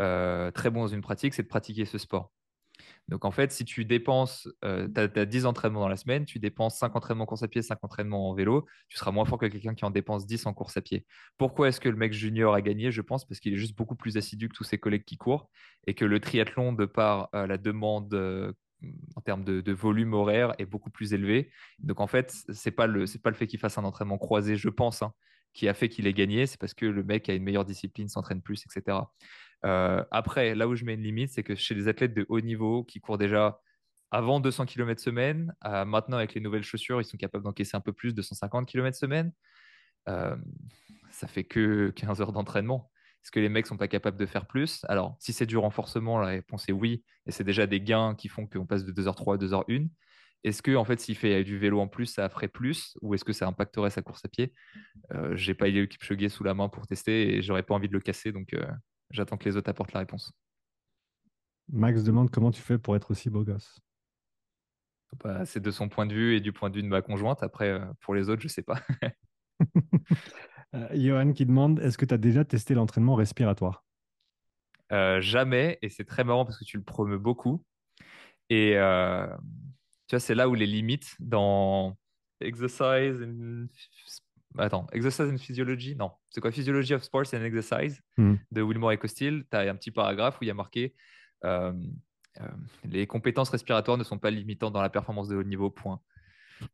euh, 0.00 0.50
très 0.50 0.70
bon 0.70 0.80
dans 0.82 0.88
une 0.88 1.02
pratique, 1.02 1.34
c'est 1.34 1.42
de 1.44 1.48
pratiquer 1.48 1.84
ce 1.84 1.98
sport. 1.98 2.32
Donc 3.08 3.24
en 3.24 3.30
fait, 3.30 3.52
si 3.52 3.64
tu 3.64 3.84
dépenses, 3.84 4.48
tu 4.62 5.00
as, 5.00 5.26
10 5.26 5.46
entraînements 5.46 5.80
dans 5.80 5.88
la 5.88 5.96
semaine, 5.96 6.24
tu 6.24 6.38
dépenses 6.38 6.78
5 6.78 6.94
entraînements 6.96 7.24
en 7.24 7.26
course 7.26 7.42
à 7.42 7.48
pied, 7.48 7.62
5 7.62 7.78
entraînements 7.82 8.30
en 8.30 8.34
vélo, 8.34 8.66
tu 8.88 8.96
seras 8.96 9.10
moins 9.10 9.24
fort 9.24 9.38
que 9.38 9.46
quelqu'un 9.46 9.74
qui 9.74 9.84
en 9.84 9.90
dépense 9.90 10.26
10 10.26 10.46
en 10.46 10.54
course 10.54 10.76
à 10.76 10.80
pied. 10.80 11.04
Pourquoi 11.36 11.68
est-ce 11.68 11.80
que 11.80 11.88
le 11.88 11.96
mec 11.96 12.12
junior 12.12 12.54
a 12.54 12.62
gagné? 12.62 12.90
Je 12.90 13.02
pense 13.02 13.26
parce 13.26 13.40
qu'il 13.40 13.52
est 13.52 13.58
juste 13.58 13.76
beaucoup 13.76 13.96
plus 13.96 14.16
assidu 14.16 14.48
que 14.48 14.54
tous 14.54 14.64
ses 14.64 14.78
collègues 14.78 15.04
qui 15.04 15.16
courent 15.16 15.50
et 15.86 15.94
que 15.94 16.04
le 16.04 16.20
triathlon, 16.20 16.72
de 16.72 16.84
par 16.84 17.28
euh, 17.34 17.46
la 17.46 17.58
demande 17.58 18.12
euh, 18.14 18.52
en 19.16 19.20
termes 19.20 19.44
de, 19.44 19.72
volume 19.72 20.14
horaire, 20.14 20.54
est 20.58 20.66
beaucoup 20.66 20.90
plus 20.90 21.12
élevé. 21.12 21.50
Donc 21.80 22.00
en 22.00 22.06
fait, 22.06 22.34
pas 22.76 22.86
le 22.86 23.04
pas 23.22 23.30
le 23.30 23.36
fait 23.36 23.46
qu'il 23.46 23.58
fasse 23.58 23.78
un 23.78 23.84
entraînement 23.84 24.18
croisé, 24.18 24.56
je 24.56 24.68
pense, 24.68 25.02
hein, 25.02 25.12
qui 25.52 25.68
a 25.68 25.74
fait 25.74 25.88
qu'il 25.88 26.06
ait 26.06 26.14
gagné, 26.14 26.46
c'est 26.46 26.58
parce 26.58 26.74
que 26.74 26.86
le 26.86 27.02
mec 27.02 27.28
a 27.28 27.34
une 27.34 27.42
meilleure 27.42 27.64
discipline, 27.64 28.08
s'entraîne 28.08 28.42
plus, 28.42 28.64
etc. 28.64 28.98
Euh, 29.64 30.04
après, 30.10 30.54
là 30.54 30.68
où 30.68 30.74
je 30.74 30.84
mets 30.84 30.94
une 30.94 31.02
limite, 31.02 31.30
c'est 31.30 31.42
que 31.42 31.54
chez 31.54 31.74
les 31.74 31.88
athlètes 31.88 32.14
de 32.14 32.26
haut 32.28 32.40
niveau 32.40 32.84
qui 32.84 33.00
courent 33.00 33.18
déjà 33.18 33.58
avant 34.10 34.40
200 34.40 34.66
km 34.66 35.00
semaine, 35.00 35.54
maintenant 35.64 36.18
avec 36.18 36.34
les 36.34 36.40
nouvelles 36.42 36.64
chaussures, 36.64 37.00
ils 37.00 37.04
sont 37.04 37.16
capables 37.16 37.44
d'encaisser 37.44 37.78
un 37.78 37.80
peu 37.80 37.94
plus, 37.94 38.12
250 38.14 38.68
km 38.68 38.94
semaine. 38.96 39.32
Euh, 40.08 40.36
ça 41.10 41.26
fait 41.26 41.44
que 41.44 41.90
15 41.90 42.20
heures 42.20 42.32
d'entraînement. 42.32 42.90
Est-ce 43.22 43.30
que 43.30 43.40
les 43.40 43.48
mecs 43.48 43.66
sont 43.66 43.76
pas 43.76 43.88
capables 43.88 44.16
de 44.16 44.26
faire 44.26 44.46
plus? 44.46 44.84
Alors, 44.88 45.16
si 45.20 45.32
c'est 45.32 45.46
du 45.46 45.56
renforcement, 45.56 46.18
la 46.18 46.28
réponse 46.28 46.68
est 46.68 46.72
oui. 46.72 47.04
Et 47.26 47.30
c'est 47.30 47.44
déjà 47.44 47.66
des 47.66 47.80
gains 47.80 48.14
qui 48.16 48.28
font 48.28 48.46
qu'on 48.46 48.66
passe 48.66 48.84
de 48.84 48.92
2h03 48.92 49.34
à 49.34 49.38
2h01. 49.38 49.88
Est-ce 50.42 50.60
que, 50.60 50.74
en 50.74 50.84
fait, 50.84 50.98
s'il 50.98 51.16
fait 51.16 51.44
du 51.44 51.56
vélo 51.56 51.78
en 51.78 51.86
plus, 51.86 52.06
ça 52.06 52.28
ferait 52.28 52.48
plus? 52.48 52.96
Ou 53.00 53.14
est-ce 53.14 53.24
que 53.24 53.32
ça 53.32 53.46
impacterait 53.46 53.90
sa 53.90 54.02
course 54.02 54.24
à 54.24 54.28
pied? 54.28 54.52
Euh, 55.12 55.36
J'ai 55.36 55.54
pas 55.54 55.68
eu 55.68 55.86
Kipchoge 55.86 56.26
sous 56.28 56.42
la 56.42 56.54
main 56.54 56.68
pour 56.68 56.86
tester 56.88 57.36
et 57.36 57.42
j'aurais 57.42 57.62
pas 57.62 57.74
envie 57.74 57.88
de 57.88 57.92
le 57.92 58.00
casser. 58.00 58.32
Donc, 58.32 58.52
euh, 58.54 58.66
J'attends 59.12 59.36
que 59.36 59.48
les 59.48 59.56
autres 59.56 59.70
apportent 59.70 59.92
la 59.92 60.00
réponse. 60.00 60.32
Max 61.70 62.02
demande 62.02 62.30
comment 62.30 62.50
tu 62.50 62.60
fais 62.60 62.78
pour 62.78 62.96
être 62.96 63.10
aussi 63.10 63.30
beau 63.30 63.44
gosse. 63.44 63.78
Bah, 65.22 65.44
c'est 65.44 65.60
de 65.60 65.70
son 65.70 65.88
point 65.88 66.06
de 66.06 66.14
vue 66.14 66.36
et 66.36 66.40
du 66.40 66.52
point 66.52 66.70
de 66.70 66.76
vue 66.76 66.82
de 66.82 66.88
ma 66.88 67.02
conjointe. 67.02 67.42
Après, 67.42 67.68
euh, 67.68 67.84
pour 68.00 68.14
les 68.14 68.28
autres, 68.30 68.40
je 68.40 68.46
ne 68.46 68.50
sais 68.50 68.62
pas. 68.62 68.80
euh, 70.74 70.88
Johan 70.94 71.32
qui 71.32 71.44
demande 71.44 71.78
est-ce 71.80 71.98
que 71.98 72.06
tu 72.06 72.14
as 72.14 72.18
déjà 72.18 72.44
testé 72.44 72.74
l'entraînement 72.74 73.14
respiratoire? 73.14 73.84
Euh, 74.90 75.20
Jamais. 75.20 75.78
Et 75.82 75.90
c'est 75.90 76.04
très 76.04 76.24
marrant 76.24 76.44
parce 76.44 76.58
que 76.58 76.64
tu 76.64 76.78
le 76.78 76.82
promeus 76.82 77.18
beaucoup. 77.18 77.62
Et 78.48 78.76
euh, 78.76 79.26
tu 80.06 80.16
vois, 80.16 80.20
c'est 80.20 80.34
là 80.34 80.48
où 80.48 80.54
les 80.54 80.66
limites 80.66 81.14
dans 81.20 81.96
exercise 82.40 83.26
Attends, 84.58 84.86
Exercise 84.92 85.30
and 85.30 85.38
Physiology 85.38 85.96
Non, 85.96 86.12
c'est 86.30 86.40
quoi? 86.40 86.52
Physiology 86.52 86.94
of 86.94 87.02
Sports 87.02 87.34
and 87.34 87.42
Exercise 87.42 88.00
hmm. 88.16 88.34
de 88.50 88.62
Wilmore 88.62 88.92
et 88.92 88.98
Costil. 88.98 89.44
Tu 89.50 89.56
as 89.56 89.60
un 89.60 89.74
petit 89.74 89.90
paragraphe 89.90 90.38
où 90.40 90.44
il 90.44 90.48
y 90.48 90.50
a 90.50 90.54
marqué 90.54 90.94
euh, 91.44 91.72
euh, 92.40 92.48
Les 92.84 93.06
compétences 93.06 93.50
respiratoires 93.50 93.98
ne 93.98 94.04
sont 94.04 94.18
pas 94.18 94.30
limitantes 94.30 94.72
dans 94.72 94.82
la 94.82 94.90
performance 94.90 95.28
de 95.28 95.36
haut 95.36 95.42
niveau, 95.42 95.70
point. 95.70 96.00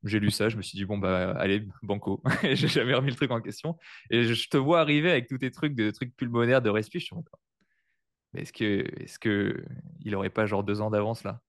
J'ai 0.04 0.20
lu 0.20 0.30
ça, 0.30 0.48
je 0.48 0.56
me 0.56 0.62
suis 0.62 0.76
dit, 0.76 0.84
bon, 0.84 0.98
bah, 0.98 1.30
allez, 1.38 1.66
banco. 1.82 2.22
J'ai 2.42 2.68
jamais 2.68 2.94
remis 2.94 3.10
le 3.10 3.16
truc 3.16 3.30
en 3.30 3.40
question. 3.40 3.78
Et 4.10 4.24
je 4.24 4.48
te 4.48 4.56
vois 4.56 4.80
arriver 4.80 5.10
avec 5.10 5.28
tous 5.28 5.38
tes 5.38 5.50
trucs, 5.50 5.74
de 5.74 5.90
trucs 5.90 6.14
pulmonaires, 6.16 6.62
de 6.62 6.70
respiration. 6.70 7.24
Mais 8.32 8.42
est-ce 8.42 8.52
que, 8.52 8.84
est-ce 9.02 9.18
que 9.18 9.64
il 10.00 10.14
aurait 10.14 10.30
pas 10.30 10.46
genre 10.46 10.62
deux 10.64 10.80
ans 10.80 10.90
d'avance 10.90 11.24
là? 11.24 11.40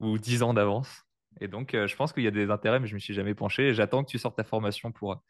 Ou 0.00 0.18
dix 0.18 0.42
ans 0.42 0.54
d'avance? 0.54 1.07
Et 1.40 1.48
donc, 1.48 1.74
euh, 1.74 1.86
je 1.86 1.96
pense 1.96 2.12
qu'il 2.12 2.22
y 2.22 2.26
a 2.26 2.32
des 2.32 2.50
intérêts, 2.50 2.80
mais 2.80 2.86
je 2.86 2.92
ne 2.92 2.96
me 2.96 3.00
suis 3.00 3.14
jamais 3.14 3.34
penché. 3.34 3.74
J'attends 3.74 4.04
que 4.04 4.10
tu 4.10 4.18
sortes 4.18 4.36
ta 4.36 4.44
formation 4.44 4.92
pour, 4.92 5.22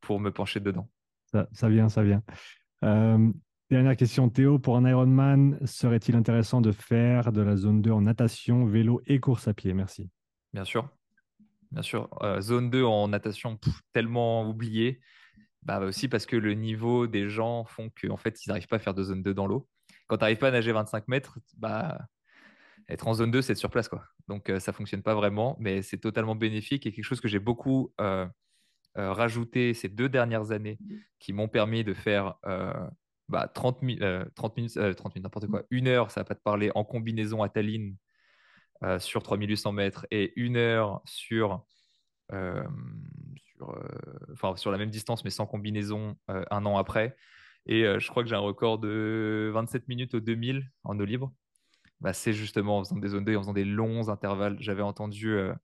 pour 0.00 0.20
me 0.20 0.30
pencher 0.30 0.60
dedans. 0.60 0.88
Ça, 1.52 1.68
vient, 1.68 1.88
ça 1.88 2.02
vient. 2.02 2.22
Euh, 2.82 3.30
dernière 3.70 3.96
question, 3.96 4.28
Théo. 4.28 4.58
Pour 4.58 4.76
un 4.76 4.88
Ironman, 4.88 5.58
serait-il 5.66 6.16
intéressant 6.16 6.60
de 6.60 6.72
faire 6.72 7.32
de 7.32 7.42
la 7.42 7.56
zone 7.56 7.82
2 7.82 7.90
en 7.90 8.02
natation, 8.02 8.64
vélo 8.64 9.02
et 9.06 9.20
course 9.20 9.48
à 9.48 9.54
pied? 9.54 9.74
Merci. 9.74 10.10
Bien 10.52 10.64
sûr. 10.64 10.88
Bien 11.72 11.82
sûr. 11.82 12.08
Euh, 12.22 12.40
zone 12.40 12.70
2 12.70 12.84
en 12.84 13.08
natation, 13.08 13.58
tellement 13.92 14.48
oublié. 14.48 15.00
Bah, 15.62 15.80
aussi 15.80 16.06
parce 16.08 16.26
que 16.26 16.36
le 16.36 16.54
niveau 16.54 17.08
des 17.08 17.28
gens 17.28 17.64
font 17.64 17.90
qu'en 18.00 18.16
fait, 18.16 18.44
ils 18.44 18.48
n'arrivent 18.48 18.68
pas 18.68 18.76
à 18.76 18.78
faire 18.78 18.94
de 18.94 19.02
zone 19.02 19.22
2 19.22 19.34
dans 19.34 19.46
l'eau. 19.46 19.68
Quand 20.06 20.16
tu 20.16 20.20
n'arrives 20.20 20.38
pas 20.38 20.48
à 20.48 20.52
nager 20.52 20.70
25 20.70 21.08
mètres, 21.08 21.40
bah, 21.56 22.06
être 22.88 23.08
en 23.08 23.14
zone 23.14 23.30
2, 23.30 23.42
c'est 23.42 23.52
être 23.52 23.58
sur 23.58 23.70
place. 23.70 23.88
Quoi. 23.88 24.04
Donc, 24.28 24.48
euh, 24.48 24.60
ça 24.60 24.72
ne 24.72 24.76
fonctionne 24.76 25.02
pas 25.02 25.14
vraiment, 25.14 25.56
mais 25.58 25.82
c'est 25.82 25.98
totalement 25.98 26.34
bénéfique 26.34 26.86
et 26.86 26.92
quelque 26.92 27.04
chose 27.04 27.20
que 27.20 27.28
j'ai 27.28 27.38
beaucoup 27.38 27.92
euh, 28.00 28.26
euh, 28.96 29.12
rajouté 29.12 29.74
ces 29.74 29.88
deux 29.88 30.08
dernières 30.08 30.52
années 30.52 30.78
qui 31.18 31.32
m'ont 31.32 31.48
permis 31.48 31.84
de 31.84 31.94
faire 31.94 32.36
30, 32.42 33.52
30, 33.54 33.82
minutes, 33.82 34.34
30 34.36 34.56
minutes, 34.56 34.76
n'importe 35.16 35.48
quoi, 35.48 35.64
une 35.70 35.88
heure, 35.88 36.10
ça 36.10 36.20
va 36.20 36.24
pas 36.24 36.34
te 36.34 36.42
parler, 36.42 36.70
en 36.74 36.84
combinaison 36.84 37.42
à 37.42 37.48
Tallinn 37.48 37.96
sur 38.98 39.22
3800 39.22 39.72
mètres 39.72 40.06
et 40.10 40.32
une 40.36 40.56
heure 40.56 41.00
sur, 41.06 41.64
sur, 42.30 44.58
sur 44.58 44.70
la 44.70 44.78
même 44.78 44.90
distance, 44.90 45.24
mais 45.24 45.30
sans 45.30 45.46
combinaison 45.46 46.16
un 46.28 46.66
an 46.66 46.78
après. 46.78 47.16
Et 47.66 47.82
je 47.82 48.08
crois 48.08 48.22
que 48.22 48.28
j'ai 48.28 48.36
un 48.36 48.40
record 48.40 48.78
de 48.78 49.50
27 49.52 49.88
minutes 49.88 50.14
au 50.14 50.20
2000 50.20 50.70
en 50.84 51.00
eau 51.00 51.04
libre. 51.04 51.32
Bah, 52.00 52.12
c'est 52.12 52.32
justement 52.32 52.78
en 52.78 52.84
faisant 52.84 52.96
des 52.96 53.08
zones 53.08 53.24
2 53.24 53.36
en 53.36 53.40
faisant 53.40 53.52
des 53.52 53.64
longs 53.64 54.08
intervalles. 54.08 54.56
J'avais 54.60 54.82
entendu 54.82 55.30
euh, 55.30 55.54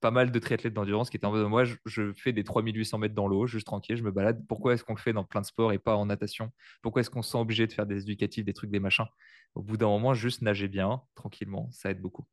pas 0.00 0.10
mal 0.10 0.30
de 0.30 0.38
triathlètes 0.38 0.74
d'endurance 0.74 1.10
qui 1.10 1.16
étaient 1.16 1.26
en 1.26 1.32
mode 1.32 1.48
moi, 1.48 1.64
je, 1.64 2.12
fais 2.12 2.32
des 2.32 2.44
3800 2.44 2.98
mètres 2.98 3.14
dans 3.14 3.26
l'eau, 3.26 3.46
juste 3.46 3.66
tranquille, 3.66 3.96
je 3.96 4.02
me 4.02 4.10
balade. 4.10 4.44
Pourquoi 4.48 4.74
est-ce 4.74 4.84
qu'on 4.84 4.94
le 4.94 5.00
fait 5.00 5.12
dans 5.12 5.24
plein 5.24 5.40
de 5.40 5.46
sports 5.46 5.72
et 5.72 5.78
pas 5.78 5.96
en 5.96 6.06
natation? 6.06 6.52
Pourquoi 6.82 7.00
est-ce 7.00 7.10
qu'on 7.10 7.22
se 7.22 7.32
sent 7.32 7.38
obligé 7.38 7.66
de 7.66 7.72
faire 7.72 7.86
des 7.86 8.02
éducatifs, 8.02 8.44
des 8.44 8.52
trucs, 8.52 8.70
des 8.70 8.80
machins? 8.80 9.06
Au 9.54 9.62
bout 9.62 9.76
d'un 9.76 9.88
moment, 9.88 10.14
juste 10.14 10.42
nager 10.42 10.68
bien, 10.68 11.02
tranquillement, 11.14 11.68
ça 11.72 11.90
aide 11.90 12.00
beaucoup. 12.00 12.26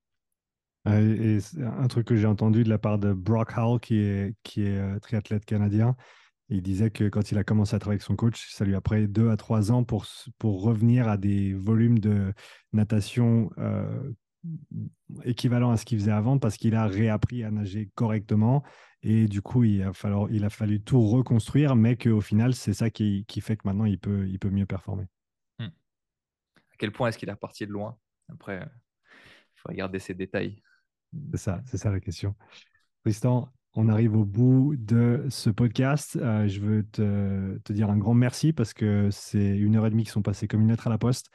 et 0.85 1.39
un 1.60 1.88
truc 1.88 2.07
que 2.07 2.15
j'ai 2.15 2.27
entendu 2.27 2.64
de 2.64 2.69
la 2.69 2.77
part 2.77 2.99
de 2.99 3.14
Brock 3.14 3.53
Hall, 3.57 3.80
qui 3.80 3.97
est, 3.99 4.35
qui 4.43 4.64
est 4.64 4.77
euh, 4.77 4.99
triathlète 4.99 5.45
canadien, 5.45 5.95
il 6.49 6.61
disait 6.61 6.91
que 6.91 7.10
quand 7.10 7.32
il 7.32 7.38
a 7.38 7.44
commencé 7.44 7.76
à 7.76 7.80
travailler 7.80 7.95
avec 7.95 8.03
son 8.03 8.15
coach, 8.15 8.53
ça 8.53 8.65
lui 8.65 8.76
a 8.76 8.82
pris 8.82 9.07
deux 9.07 9.30
à 9.30 9.38
trois 9.38 9.72
ans 9.72 9.84
pour, 9.84 10.06
pour 10.38 10.61
revenir 10.61 11.07
à 11.07 11.18
des 11.18 11.53
volumes 11.53 11.99
de 11.99 12.34
natation 12.74 13.49
euh, 13.57 14.11
équivalents 15.24 15.72
à 15.72 15.78
ce 15.78 15.86
qu'il 15.86 15.99
faisait 15.99 16.11
avant 16.11 16.38
parce 16.38 16.57
qu'il 16.57 16.76
a 16.76 16.86
réappris 16.86 17.44
à 17.44 17.52
nager 17.52 17.90
correctement. 17.95 18.64
Et 19.02 19.28
du 19.28 19.41
coup, 19.41 19.64
il 19.64 19.84
a 19.84 19.94
fallu, 19.94 20.28
il 20.32 20.45
a 20.45 20.49
fallu 20.49 20.82
tout 20.82 21.02
reconstruire, 21.02 21.76
mais 21.76 21.98
qu'au 21.98 22.22
final, 22.22 22.53
c'est 22.53 22.74
ça 22.74 22.90
qui, 22.90 23.26
qui, 23.28 23.41
fait 23.41 23.57
que 23.57 23.68
maintenant, 23.68 23.86
il 23.86 23.99
peut, 23.99 24.28
il 24.28 24.40
peut 24.40 24.49
mieux 24.49 24.65
performer. 24.65 25.07
Hmm. 25.60 25.65
À 26.56 26.76
quel 26.78 26.91
point 26.91 27.10
est-ce 27.10 27.18
qu'il 27.18 27.30
est 27.30 27.34
reparti 27.34 27.65
de 27.65 27.72
loin? 27.72 27.98
Après, 28.30 28.57
il 28.57 29.60
faut 29.60 29.70
regarder 29.70 29.99
ces 29.99 30.14
détails. 30.14 30.61
C'est 31.32 31.38
ça, 31.38 31.61
c'est 31.65 31.78
ça 31.78 31.91
la 31.91 31.99
question. 31.99 32.36
Tristan, 33.03 33.52
on 33.76 33.90
arrive 33.90 34.16
au 34.16 34.26
bout 34.26 34.76
de 34.78 35.26
ce 35.30 35.50
podcast. 35.50 36.18
Euh, 36.18 36.48
je 36.48 36.60
veux 36.60 36.84
te, 36.84 37.72
dire 37.72 37.90
un 37.90 37.98
grand 37.98 38.14
merci 38.14 38.54
parce 38.54 38.74
que 38.74 39.10
c'est 39.12 39.58
une 39.58 39.76
heure 39.76 39.88
et 39.88 39.90
demie 39.90 40.04
qui 40.04 40.12
sont 40.12 40.22
passées 40.22 40.48
comme 40.48 40.62
une 40.62 40.70
lettre 40.70 40.88
à 40.88 40.90
la 40.90 40.98
poste. 40.98 41.30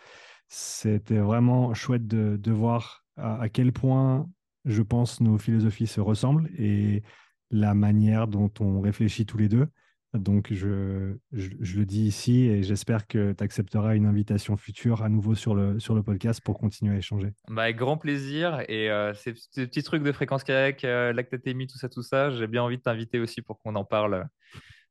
C'était 0.49 1.19
vraiment 1.19 1.75
chouette 1.75 2.07
de, 2.07 2.51
voir 2.53 3.05
à, 3.17 3.49
quel 3.49 3.73
point, 3.73 4.29
je 4.65 4.83
pense, 4.83 5.21
nos 5.21 5.37
philosophies 5.37 5.87
se 5.87 6.01
ressemblent 6.01 6.49
et 6.57 7.03
la 7.51 7.75
manière 7.75 8.29
dont 8.29 8.51
on 8.61 8.81
réfléchit 8.81 9.27
tous 9.27 9.39
les 9.39 9.49
deux. 9.49 9.67
Donc, 10.15 10.53
je, 10.53 11.17
le 11.33 11.85
dis 11.85 12.07
ici 12.07 12.47
et 12.47 12.63
j'espère 12.63 13.07
que 13.07 13.33
tu 13.33 13.45
accepteras 13.45 13.95
une 13.95 14.07
invitation 14.07 14.57
future 14.57 15.03
à 15.03 15.11
nouveau 15.11 15.35
sur 15.35 15.55
le, 15.55 15.79
sur 15.79 15.95
le 15.95 16.03
podcast 16.03 16.41
pour 16.41 16.59
continuer 16.59 16.95
à 16.95 16.99
échanger. 16.99 17.35
Bah, 17.49 17.65
avec 17.65 17.77
grand 17.77 17.99
plaisir. 17.99 18.63
Et 18.69 18.91
euh, 18.91 19.13
ces, 19.13 19.35
petits 19.35 19.83
trucs 19.83 20.03
de 20.03 20.13
fréquence 20.13 20.45
cardiaque, 20.45 20.85
euh, 20.85 21.13
lactatémie, 21.13 21.67
tout 21.67 21.77
ça, 21.77 21.91
tout 21.91 22.03
ça, 22.03 22.31
j'ai 22.31 22.47
bien 22.47 22.63
envie 22.63 22.79
de 22.79 22.83
t'inviter 22.83 23.19
aussi 23.19 23.43
pour 23.43 23.59
qu'on 23.59 23.75
en 23.75 23.85
parle 23.85 24.27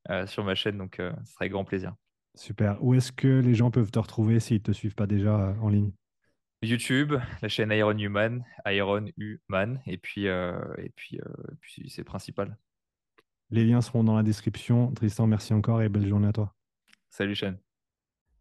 euh, 0.08 0.26
sur 0.28 0.44
ma 0.44 0.54
chaîne. 0.54 0.78
Donc, 0.78 0.96
ce 0.98 1.32
serait 1.32 1.48
grand 1.48 1.64
plaisir. 1.64 1.94
Super. 2.36 2.78
Où 2.80 2.94
est-ce 2.94 3.10
que 3.10 3.40
les 3.40 3.54
gens 3.54 3.72
peuvent 3.72 3.90
te 3.90 3.98
retrouver 3.98 4.38
s'ils 4.38 4.58
ne 4.58 4.62
te 4.62 4.72
suivent 4.72 4.94
pas 4.94 5.08
déjà 5.08 5.56
en 5.60 5.68
ligne? 5.68 5.92
YouTube, 6.62 7.14
la 7.42 7.48
chaîne 7.48 7.72
Iron 7.72 7.96
Human, 7.98 8.44
Iron 8.66 9.06
Human, 9.16 9.80
et 9.86 9.96
puis, 9.96 10.26
et 10.26 10.92
puis, 10.94 11.18
puis 11.60 11.88
c'est 11.88 12.04
principal. 12.04 12.56
Les 13.50 13.64
liens 13.64 13.80
seront 13.80 14.04
dans 14.04 14.16
la 14.16 14.22
description. 14.22 14.92
Tristan, 14.92 15.26
merci 15.26 15.54
encore 15.54 15.82
et 15.82 15.88
belle 15.88 16.06
journée 16.06 16.28
à 16.28 16.32
toi. 16.32 16.54
Salut 17.08 17.34
Shane. 17.34 17.58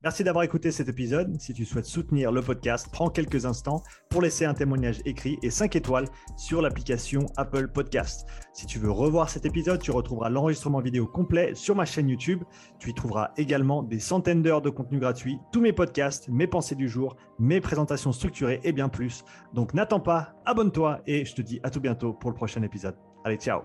Merci 0.04 0.24
d'avoir 0.24 0.44
écouté 0.44 0.72
cet 0.72 0.90
épisode. 0.90 1.40
Si 1.42 1.54
tu 1.54 1.66
souhaites 1.66 1.86
soutenir 1.86 2.32
le 2.32 2.44
podcast, 2.44 2.88
prends 2.92 3.10
quelques 3.10 3.46
instants 3.46 3.82
pour 4.10 4.22
laisser 4.22 4.46
un 4.46 4.54
témoignage 4.54 5.02
écrit 5.06 5.40
et 5.42 5.50
5 5.50 5.76
étoiles 5.76 6.08
sur 6.38 6.62
l'application 6.62 7.26
Apple 7.36 7.70
Podcast. 7.70 8.28
Si 8.54 8.68
tu 8.68 8.78
veux 8.78 8.92
revoir 8.92 9.30
cet 9.30 9.46
épisode, 9.46 9.82
tu 9.82 9.90
retrouveras 9.90 10.30
l'enregistrement 10.30 10.82
vidéo 10.82 11.08
complet 11.08 11.56
sur 11.56 11.76
ma 11.76 11.86
chaîne 11.86 12.10
YouTube. 12.10 12.44
Tu 12.78 12.92
y 12.92 12.94
trouveras 12.94 13.32
également 13.38 13.82
des 13.82 14.00
centaines 14.00 14.44
d'heures 14.44 14.62
de 14.62 14.70
contenu 14.70 15.00
gratuit, 15.00 15.40
tous 15.52 15.62
mes 15.62 15.74
podcasts, 15.74 16.30
mes 16.30 16.48
pensées 16.48 16.76
du 16.76 16.88
jour, 16.88 17.18
mes 17.40 17.60
présentations 17.60 18.12
structurées 18.12 18.60
et 18.64 18.74
bien 18.74 18.90
plus. 18.90 19.26
Donc 19.54 19.74
n'attends 19.74 20.00
pas, 20.00 20.36
abonne-toi 20.46 21.02
et 21.08 21.26
je 21.26 21.34
te 21.34 21.42
dis 21.42 21.60
à 21.64 21.72
tout 21.72 21.82
bientôt 21.82 22.14
pour 22.14 22.30
le 22.30 22.36
prochain 22.36 22.62
épisode. 22.62 22.96
Allez, 23.26 23.38
ciao 23.38 23.62